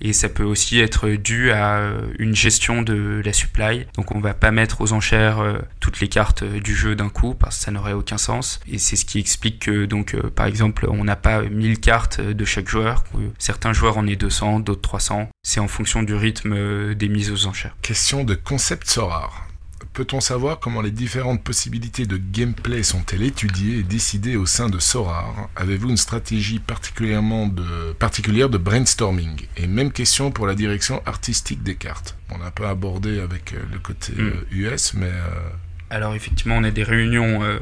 Et 0.00 0.12
ça 0.12 0.28
peut 0.28 0.42
aussi 0.42 0.80
être 0.80 1.08
dû 1.08 1.50
à 1.52 1.80
une 2.18 2.34
gestion 2.34 2.82
de 2.82 3.22
la 3.24 3.32
supply. 3.32 3.86
Donc 3.94 4.14
on 4.14 4.20
va 4.20 4.34
pas 4.34 4.50
mettre 4.50 4.80
aux 4.80 4.92
enchères 4.92 5.38
euh, 5.38 5.58
toutes 5.80 6.00
les 6.00 6.08
cartes 6.08 6.44
du 6.44 6.74
jeu 6.74 6.94
d'un 6.94 7.08
coup 7.08 7.34
parce 7.34 7.56
que 7.58 7.64
ça 7.64 7.70
n'aurait 7.70 7.92
aucun 7.92 8.18
sens. 8.18 8.60
Et 8.70 8.78
c'est 8.78 8.96
ce 8.96 9.04
qui 9.04 9.18
explique 9.18 9.60
que 9.60 9.86
donc 9.86 10.14
euh, 10.14 10.30
par 10.30 10.46
exemple 10.46 10.86
on 10.90 11.04
n'a 11.04 11.16
pas 11.16 11.42
1000 11.42 11.80
cartes 11.80 12.20
de 12.20 12.44
chaque 12.44 12.68
joueur. 12.68 13.04
Certains 13.38 13.72
joueurs 13.72 13.96
en 13.96 14.06
aient 14.06 14.16
200, 14.16 14.60
d'autres 14.60 14.82
300. 14.82 15.28
C'est 15.42 15.60
en 15.60 15.68
fonction 15.68 16.02
du 16.02 16.14
rythme 16.14 16.94
des 16.94 17.08
mises 17.08 17.30
aux 17.30 17.46
enchères. 17.46 17.76
Question 17.80 18.24
de 18.24 18.34
concept 18.34 18.90
Sorar. 18.90 19.46
Peut-on 19.94 20.20
savoir 20.20 20.58
comment 20.58 20.80
les 20.80 20.90
différentes 20.90 21.44
possibilités 21.44 22.04
de 22.04 22.16
gameplay 22.16 22.82
sont-elles 22.82 23.22
étudiées 23.22 23.78
et 23.78 23.82
décidées 23.84 24.34
au 24.34 24.44
sein 24.44 24.68
de 24.68 24.80
Sorar? 24.80 25.48
Avez-vous 25.54 25.88
une 25.88 25.96
stratégie 25.96 26.58
particulièrement 26.58 27.46
de, 27.46 27.92
particulière 27.92 28.48
de 28.50 28.58
brainstorming? 28.58 29.46
Et 29.56 29.68
même 29.68 29.92
question 29.92 30.32
pour 30.32 30.48
la 30.48 30.56
direction 30.56 31.00
artistique 31.06 31.62
des 31.62 31.76
cartes. 31.76 32.16
On 32.30 32.42
a 32.42 32.46
un 32.46 32.50
peu 32.50 32.66
abordé 32.66 33.20
avec 33.20 33.52
le 33.52 33.78
côté 33.78 34.12
mm. 34.14 34.32
US, 34.50 34.94
mais... 34.94 35.06
Euh... 35.06 35.48
Alors 35.90 36.16
effectivement, 36.16 36.56
on 36.56 36.64
a 36.64 36.72
des 36.72 36.82
réunions 36.82 37.44
euh, 37.44 37.60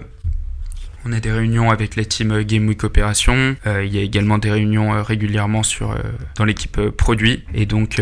on 1.04 1.12
a 1.12 1.20
des 1.20 1.32
réunions 1.32 1.70
avec 1.70 1.96
la 1.96 2.04
team 2.04 2.42
Game 2.42 2.68
Week 2.68 2.82
Opération. 2.84 3.56
Euh, 3.66 3.84
il 3.84 3.94
y 3.94 3.98
a 3.98 4.02
également 4.02 4.38
des 4.38 4.50
réunions 4.50 4.94
euh, 4.94 5.02
régulièrement 5.02 5.62
sur, 5.62 5.92
euh, 5.92 5.98
dans 6.36 6.44
l'équipe 6.44 6.80
produit. 6.90 7.44
Et 7.54 7.66
donc, 7.66 8.00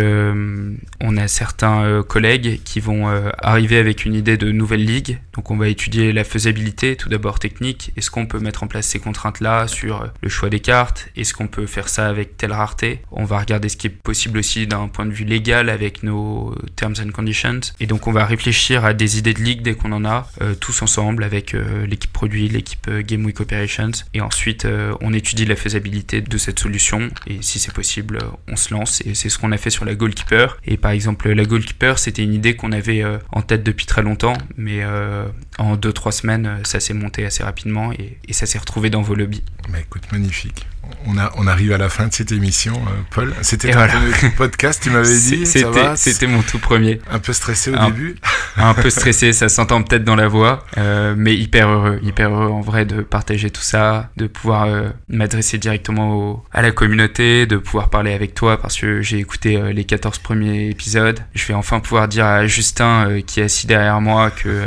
on 1.01 1.16
a 1.16 1.28
certains 1.28 2.02
collègues 2.02 2.60
qui 2.64 2.81
vont 2.81 3.09
arriver 3.39 3.78
avec 3.78 4.05
une 4.05 4.14
idée 4.14 4.36
de 4.36 4.51
nouvelle 4.51 4.85
ligue. 4.85 5.18
Donc, 5.35 5.51
on 5.51 5.56
va 5.56 5.68
étudier 5.68 6.12
la 6.12 6.24
faisabilité, 6.24 6.97
tout 6.97 7.09
d'abord 7.09 7.39
technique. 7.39 7.93
Est-ce 7.97 8.10
qu'on 8.10 8.27
peut 8.27 8.39
mettre 8.39 8.62
en 8.62 8.66
place 8.66 8.86
ces 8.86 8.98
contraintes-là 8.98 9.66
sur 9.66 10.10
le 10.22 10.28
choix 10.28 10.51
des 10.51 10.60
cartes? 10.60 11.09
Est-ce 11.16 11.35
qu'on 11.35 11.48
peut 11.48 11.66
faire 11.66 11.89
ça 11.89 12.09
avec 12.09 12.36
telle 12.36 12.52
rareté? 12.52 13.01
On 13.10 13.24
va 13.24 13.39
regarder 13.39 13.68
ce 13.68 13.77
qui 13.77 13.86
est 13.86 13.90
possible 13.90 14.39
aussi 14.39 14.66
d'un 14.66 14.89
point 14.89 15.06
de 15.06 15.12
vue 15.12 15.24
légal 15.24 15.68
avec 15.68 16.02
nos 16.02 16.55
terms 16.77 16.97
and 17.01 17.10
conditions. 17.12 17.60
Et 17.81 17.86
donc, 17.86 18.06
on 18.06 18.12
va 18.12 18.24
réfléchir 18.24 18.85
à 18.85 18.93
des 18.93 19.18
idées 19.18 19.35
de 19.35 19.43
ligue 19.43 19.62
dès 19.62 19.74
qu'on 19.74 19.93
en 19.93 20.05
a, 20.05 20.28
tous 20.60 20.82
ensemble 20.82 21.24
avec 21.24 21.55
l'équipe 21.86 22.12
produit, 22.12 22.48
l'équipe 22.48 22.89
Game 23.02 23.24
Week 23.24 23.40
Operations. 23.40 23.92
Et 24.14 24.20
ensuite 24.20 24.64
euh, 24.64 24.94
on 25.00 25.12
étudie 25.12 25.44
la 25.44 25.56
faisabilité 25.56 26.20
de 26.20 26.38
cette 26.38 26.58
solution. 26.58 27.10
Et 27.26 27.38
si 27.40 27.58
c'est 27.58 27.72
possible 27.72 28.18
on 28.48 28.56
se 28.56 28.74
lance. 28.74 29.00
Et 29.06 29.14
c'est 29.14 29.28
ce 29.28 29.38
qu'on 29.38 29.52
a 29.52 29.56
fait 29.56 29.70
sur 29.70 29.84
la 29.84 29.94
goalkeeper. 29.94 30.58
Et 30.64 30.76
par 30.76 30.90
exemple 30.90 31.30
la 31.30 31.44
goalkeeper 31.44 31.98
c'était 31.98 32.22
une 32.22 32.34
idée 32.34 32.56
qu'on 32.56 32.72
avait 32.72 33.02
euh, 33.02 33.18
en 33.32 33.42
tête 33.42 33.62
depuis 33.62 33.86
très 33.86 34.02
longtemps. 34.02 34.36
Mais 34.56 34.82
euh, 34.82 35.26
en 35.58 35.76
2-3 35.76 36.12
semaines 36.12 36.58
ça 36.64 36.80
s'est 36.80 36.94
monté 36.94 37.24
assez 37.24 37.42
rapidement. 37.42 37.92
Et, 37.92 38.18
et 38.28 38.32
ça 38.32 38.46
s'est 38.46 38.58
retrouvé 38.58 38.90
dans 38.90 39.02
vos 39.02 39.14
lobbies. 39.14 39.42
Bah 39.70 39.78
écoute 39.80 40.10
magnifique. 40.12 40.66
On, 41.06 41.18
a, 41.18 41.32
on 41.36 41.47
arrive 41.47 41.72
à 41.72 41.78
la 41.78 41.88
fin 41.88 42.09
de 42.09 42.12
cette 42.12 42.32
émission, 42.32 42.74
euh, 42.74 42.90
Paul. 43.10 43.34
C'était 43.42 43.70
ton 43.70 43.78
voilà. 43.78 43.94
podcast, 44.36 44.82
tu 44.82 44.90
m'avais 44.90 45.18
dit. 45.18 45.47
C'était 45.47 46.26
mon 46.26 46.42
tout 46.42 46.59
premier. 46.59 47.01
Un 47.10 47.18
peu 47.18 47.32
stressé 47.32 47.70
au 47.70 47.76
un, 47.76 47.86
début 47.90 48.16
Un 48.56 48.74
peu 48.74 48.90
stressé, 48.90 49.32
ça 49.32 49.48
s'entend 49.48 49.82
peut-être 49.82 50.05
dans 50.05 50.16
la 50.16 50.28
voix, 50.28 50.66
euh, 50.78 51.14
mais 51.16 51.34
hyper 51.34 51.68
heureux, 51.68 52.01
hyper 52.02 52.30
heureux 52.30 52.51
en 52.51 52.60
vrai 52.60 52.84
de 52.84 53.02
partager 53.02 53.51
tout 53.51 53.62
ça, 53.62 54.10
de 54.16 54.26
pouvoir 54.26 54.64
euh, 54.64 54.88
m'adresser 55.09 55.59
directement 55.59 56.14
au, 56.14 56.44
à 56.52 56.62
la 56.62 56.70
communauté, 56.70 57.47
de 57.47 57.56
pouvoir 57.56 57.88
parler 57.88 58.12
avec 58.12 58.34
toi 58.34 58.60
parce 58.60 58.76
que 58.76 59.01
j'ai 59.01 59.18
écouté 59.18 59.72
les 59.72 59.84
14 59.84 60.18
premiers 60.18 60.68
épisodes. 60.70 61.20
Je 61.34 61.47
vais 61.47 61.55
enfin 61.55 61.80
pouvoir 61.80 62.09
dire 62.09 62.26
à 62.26 62.47
Justin 62.47 63.20
qui 63.26 63.40
est 63.40 63.44
assis 63.44 63.66
derrière 63.66 64.01
moi 64.01 64.30
que 64.30 64.66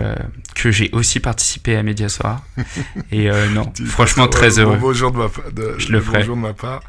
que 0.55 0.69
j'ai 0.71 0.89
aussi 0.93 1.19
participé 1.19 1.75
à 1.75 1.83
Mediasoir. 1.83 2.43
Et 3.11 3.29
non, 3.53 3.71
franchement 3.85 4.27
très 4.27 4.59
heureux. 4.59 4.77
Bonjour 4.93 5.11
de 5.11 5.17
ma. 5.17 5.27
De, 5.51 5.79
je 5.79 5.91
le 5.91 5.99
ferai. 5.99 6.19
Bonjour 6.19 6.35
de 6.35 6.41
ma 6.41 6.53
part. 6.53 6.83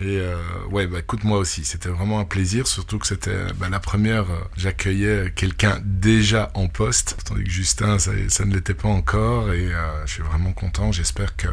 Et 0.00 0.18
euh, 0.18 0.34
ouais, 0.70 0.88
bah 0.88 0.98
écoute, 0.98 1.22
moi 1.22 1.38
aussi, 1.38 1.64
c'était 1.64 1.88
vraiment 1.88 2.18
un 2.18 2.24
plaisir, 2.24 2.66
surtout 2.66 2.98
que 2.98 3.06
c'était 3.06 3.52
bah, 3.56 3.68
la 3.70 3.78
première, 3.78 4.22
euh, 4.22 4.40
j'accueillais 4.56 5.32
quelqu'un 5.36 5.80
déjà 5.84 6.50
en 6.54 6.66
poste, 6.66 7.18
tandis 7.24 7.44
que 7.44 7.50
Justin, 7.50 8.00
ça, 8.00 8.10
ça 8.26 8.44
ne 8.46 8.52
l'était 8.52 8.74
pas 8.74 8.88
encore, 8.88 9.52
et 9.52 9.72
euh, 9.72 10.06
je 10.06 10.14
suis 10.14 10.22
vraiment 10.24 10.52
content, 10.52 10.90
j'espère 10.90 11.36
que 11.36 11.46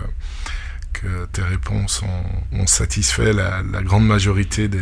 que 0.94 1.28
tes 1.28 1.44
réponses 1.44 2.02
ont, 2.02 2.58
ont 2.60 2.66
satisfait 2.66 3.32
la, 3.32 3.62
la, 3.62 3.84
grande 3.84 4.08
majorité 4.08 4.68
des, 4.68 4.80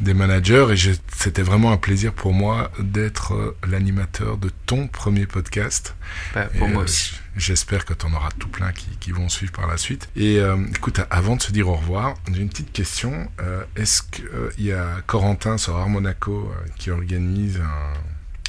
des 0.00 0.14
managers 0.14 0.68
et 0.70 0.92
c'était 1.16 1.42
vraiment 1.42 1.72
un 1.72 1.78
plaisir 1.78 2.12
pour 2.12 2.32
moi 2.32 2.70
d'être 2.78 3.56
l'animateur 3.68 4.36
de 4.36 4.50
ton 4.66 4.86
premier 4.86 5.26
podcast. 5.26 5.96
Bah, 6.32 6.48
pour 6.56 6.68
et, 6.68 6.70
moi 6.70 6.84
aussi. 6.84 7.14
J'espère 7.36 7.84
que 7.84 7.94
tu 7.94 8.06
en 8.06 8.12
auras 8.12 8.30
tout 8.38 8.48
plein 8.48 8.72
qui, 8.72 8.88
qui, 9.00 9.10
vont 9.10 9.28
suivre 9.28 9.52
par 9.52 9.66
la 9.66 9.76
suite. 9.76 10.08
Et 10.16 10.38
euh, 10.38 10.56
écoute, 10.74 11.00
avant 11.10 11.36
de 11.36 11.42
se 11.42 11.50
dire 11.50 11.68
au 11.68 11.74
revoir, 11.74 12.14
j'ai 12.30 12.42
une 12.42 12.48
petite 12.48 12.72
question. 12.72 13.30
Euh, 13.40 13.64
Est-ce 13.76 14.02
qu'il 14.02 14.26
euh, 14.26 14.50
y 14.58 14.72
a 14.72 15.00
Corentin 15.06 15.56
Sorar 15.56 15.88
Monaco 15.88 16.50
euh, 16.52 16.68
qui 16.76 16.90
organise 16.90 17.58
un 17.58 17.92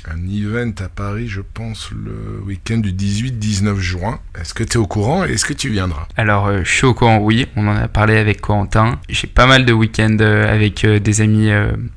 un 0.09 0.27
event 0.27 0.73
à 0.79 0.89
Paris, 0.89 1.27
je 1.27 1.41
pense, 1.41 1.91
le 1.91 2.41
week-end 2.45 2.77
du 2.77 2.91
18-19 2.91 3.77
juin. 3.77 4.19
Est-ce 4.39 4.53
que 4.53 4.63
tu 4.63 4.73
es 4.73 4.77
au 4.77 4.87
courant 4.87 5.25
et 5.25 5.33
est-ce 5.33 5.45
que 5.45 5.53
tu 5.53 5.69
viendras? 5.69 6.07
Alors, 6.17 6.47
euh, 6.47 6.61
je 6.63 6.71
suis 6.71 6.85
au 6.85 6.93
courant, 6.93 7.17
oui. 7.19 7.47
On 7.55 7.67
en 7.67 7.75
a 7.75 7.87
parlé 7.87 8.17
avec 8.17 8.41
Corentin. 8.41 8.99
J'ai 9.09 9.27
pas 9.27 9.45
mal 9.45 9.65
de 9.65 9.73
week-ends 9.73 10.17
euh, 10.19 10.53
avec 10.53 10.83
euh, 10.83 10.99
des 10.99 11.21
amis 11.21 11.51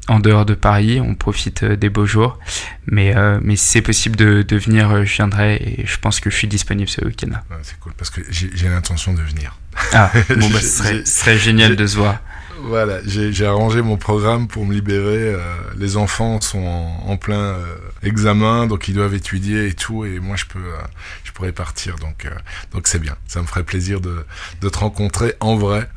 en 0.08 0.20
dehors 0.20 0.46
de 0.46 0.54
Paris. 0.54 1.00
On 1.00 1.14
profite 1.14 1.64
des 1.64 1.88
beaux 1.88 2.06
jours. 2.06 2.38
Mais, 2.86 3.14
mais 3.42 3.56
si 3.56 3.66
c'est 3.66 3.82
possible 3.82 4.16
de, 4.16 4.42
de, 4.42 4.56
venir, 4.56 5.04
je 5.04 5.14
viendrai 5.16 5.56
et 5.56 5.86
je 5.86 5.98
pense 5.98 6.20
que 6.20 6.30
je 6.30 6.36
suis 6.36 6.48
disponible 6.48 6.88
ce 6.88 7.04
week-end-là. 7.04 7.42
Ouais, 7.50 7.56
c'est 7.62 7.78
cool 7.80 7.92
parce 7.96 8.10
que 8.10 8.20
j'ai 8.30 8.68
l'intention 8.68 9.14
de 9.14 9.22
venir. 9.22 9.58
Ah, 9.92 10.10
bon, 10.36 10.48
bah, 10.50 10.60
ce 10.60 10.68
serait, 10.68 11.04
serait 11.04 11.38
génial 11.38 11.76
de 11.76 11.86
se 11.86 11.96
voir. 11.96 12.20
Voilà, 12.66 12.98
j'ai 13.04 13.46
arrangé 13.46 13.82
mon 13.82 13.96
programme 13.96 14.48
pour 14.48 14.66
me 14.66 14.74
libérer. 14.74 15.34
Euh, 15.34 15.38
les 15.76 15.96
enfants 15.96 16.40
sont 16.40 16.64
en, 16.64 17.10
en 17.10 17.16
plein 17.16 17.54
euh, 17.54 17.76
examen, 18.02 18.66
donc 18.66 18.88
ils 18.88 18.94
doivent 18.94 19.14
étudier 19.14 19.68
et 19.68 19.74
tout, 19.74 20.04
et 20.04 20.18
moi 20.20 20.36
je 20.36 20.44
peux, 20.46 20.58
euh, 20.58 20.76
je 21.24 21.32
pourrais 21.32 21.52
partir. 21.52 21.96
Donc, 21.96 22.28
donc 22.72 22.86
c'est 22.86 22.98
bien. 22.98 23.16
Ça 23.26 23.40
me 23.40 23.46
ferait 23.46 23.64
plaisir 23.64 24.00
de, 24.00 24.24
de 24.60 24.68
te 24.68 24.78
rencontrer 24.78 25.34
en 25.40 25.56
vrai. 25.56 25.88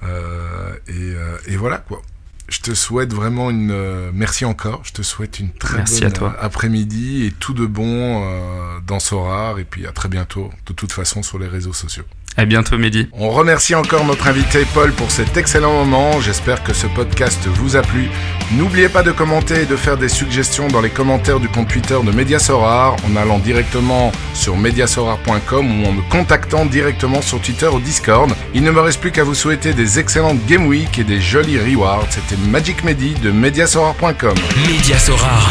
et, 0.87 1.13
et 1.47 1.57
voilà 1.57 1.77
quoi 1.77 2.01
je 2.49 2.59
te 2.61 2.73
souhaite 2.73 3.13
vraiment 3.13 3.49
une 3.49 3.71
euh, 3.71 4.11
merci 4.13 4.45
encore. 4.45 4.81
Je 4.83 4.91
te 4.91 5.01
souhaite 5.01 5.39
une 5.39 5.51
très 5.51 5.77
merci 5.77 6.01
bonne 6.01 6.33
après-midi 6.39 7.25
et 7.25 7.31
tout 7.31 7.53
de 7.53 7.65
bon 7.65 8.23
euh, 8.23 8.79
dans 8.85 8.99
Sorar 8.99 9.59
et 9.59 9.63
puis 9.63 9.85
à 9.85 9.91
très 9.91 10.09
bientôt 10.09 10.51
de 10.65 10.73
toute 10.73 10.91
façon 10.91 11.23
sur 11.23 11.39
les 11.39 11.47
réseaux 11.47 11.73
sociaux. 11.73 12.05
À 12.39 12.45
bientôt 12.45 12.77
Mehdi. 12.77 13.09
On 13.11 13.31
remercie 13.31 13.75
encore 13.75 14.05
notre 14.05 14.29
invité 14.29 14.65
Paul 14.73 14.93
pour 14.93 15.11
cet 15.11 15.35
excellent 15.35 15.73
moment. 15.73 16.21
J'espère 16.21 16.63
que 16.63 16.71
ce 16.71 16.87
podcast 16.87 17.37
vous 17.47 17.75
a 17.75 17.81
plu. 17.81 18.07
N'oubliez 18.53 18.87
pas 18.87 19.03
de 19.03 19.11
commenter 19.11 19.63
et 19.63 19.65
de 19.65 19.75
faire 19.75 19.97
des 19.97 20.07
suggestions 20.07 20.69
dans 20.69 20.79
les 20.79 20.89
commentaires 20.89 21.41
du 21.41 21.49
compte 21.49 21.67
Twitter 21.67 21.97
de 22.01 22.11
Mediasorar 22.11 22.95
en 23.05 23.17
allant 23.17 23.39
directement 23.39 24.13
sur 24.33 24.55
mediasorar.com 24.55 25.81
ou 25.81 25.85
en 25.85 25.91
me 25.91 26.01
contactant 26.09 26.65
directement 26.65 27.21
sur 27.21 27.41
Twitter 27.41 27.67
ou 27.67 27.81
Discord. 27.81 28.31
Il 28.53 28.63
ne 28.63 28.71
me 28.71 28.79
reste 28.79 29.01
plus 29.01 29.11
qu'à 29.11 29.25
vous 29.25 29.35
souhaiter 29.35 29.73
des 29.73 29.99
excellentes 29.99 30.39
Game 30.45 30.65
Week 30.65 30.97
et 30.97 31.03
des 31.03 31.19
jolis 31.19 31.59
rewards. 31.59 32.07
C'était 32.09 32.41
Magic 32.49 32.85
Medi 32.85 33.15
de 33.15 33.31
Mediasorar.com. 33.31 34.35
Mediasorar, 34.65 35.49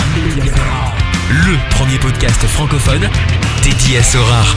le 1.28 1.54
premier 1.68 1.98
podcast 1.98 2.40
francophone 2.46 3.10
dédié 3.62 3.98
à 3.98 4.02
Sorar. 4.02 4.54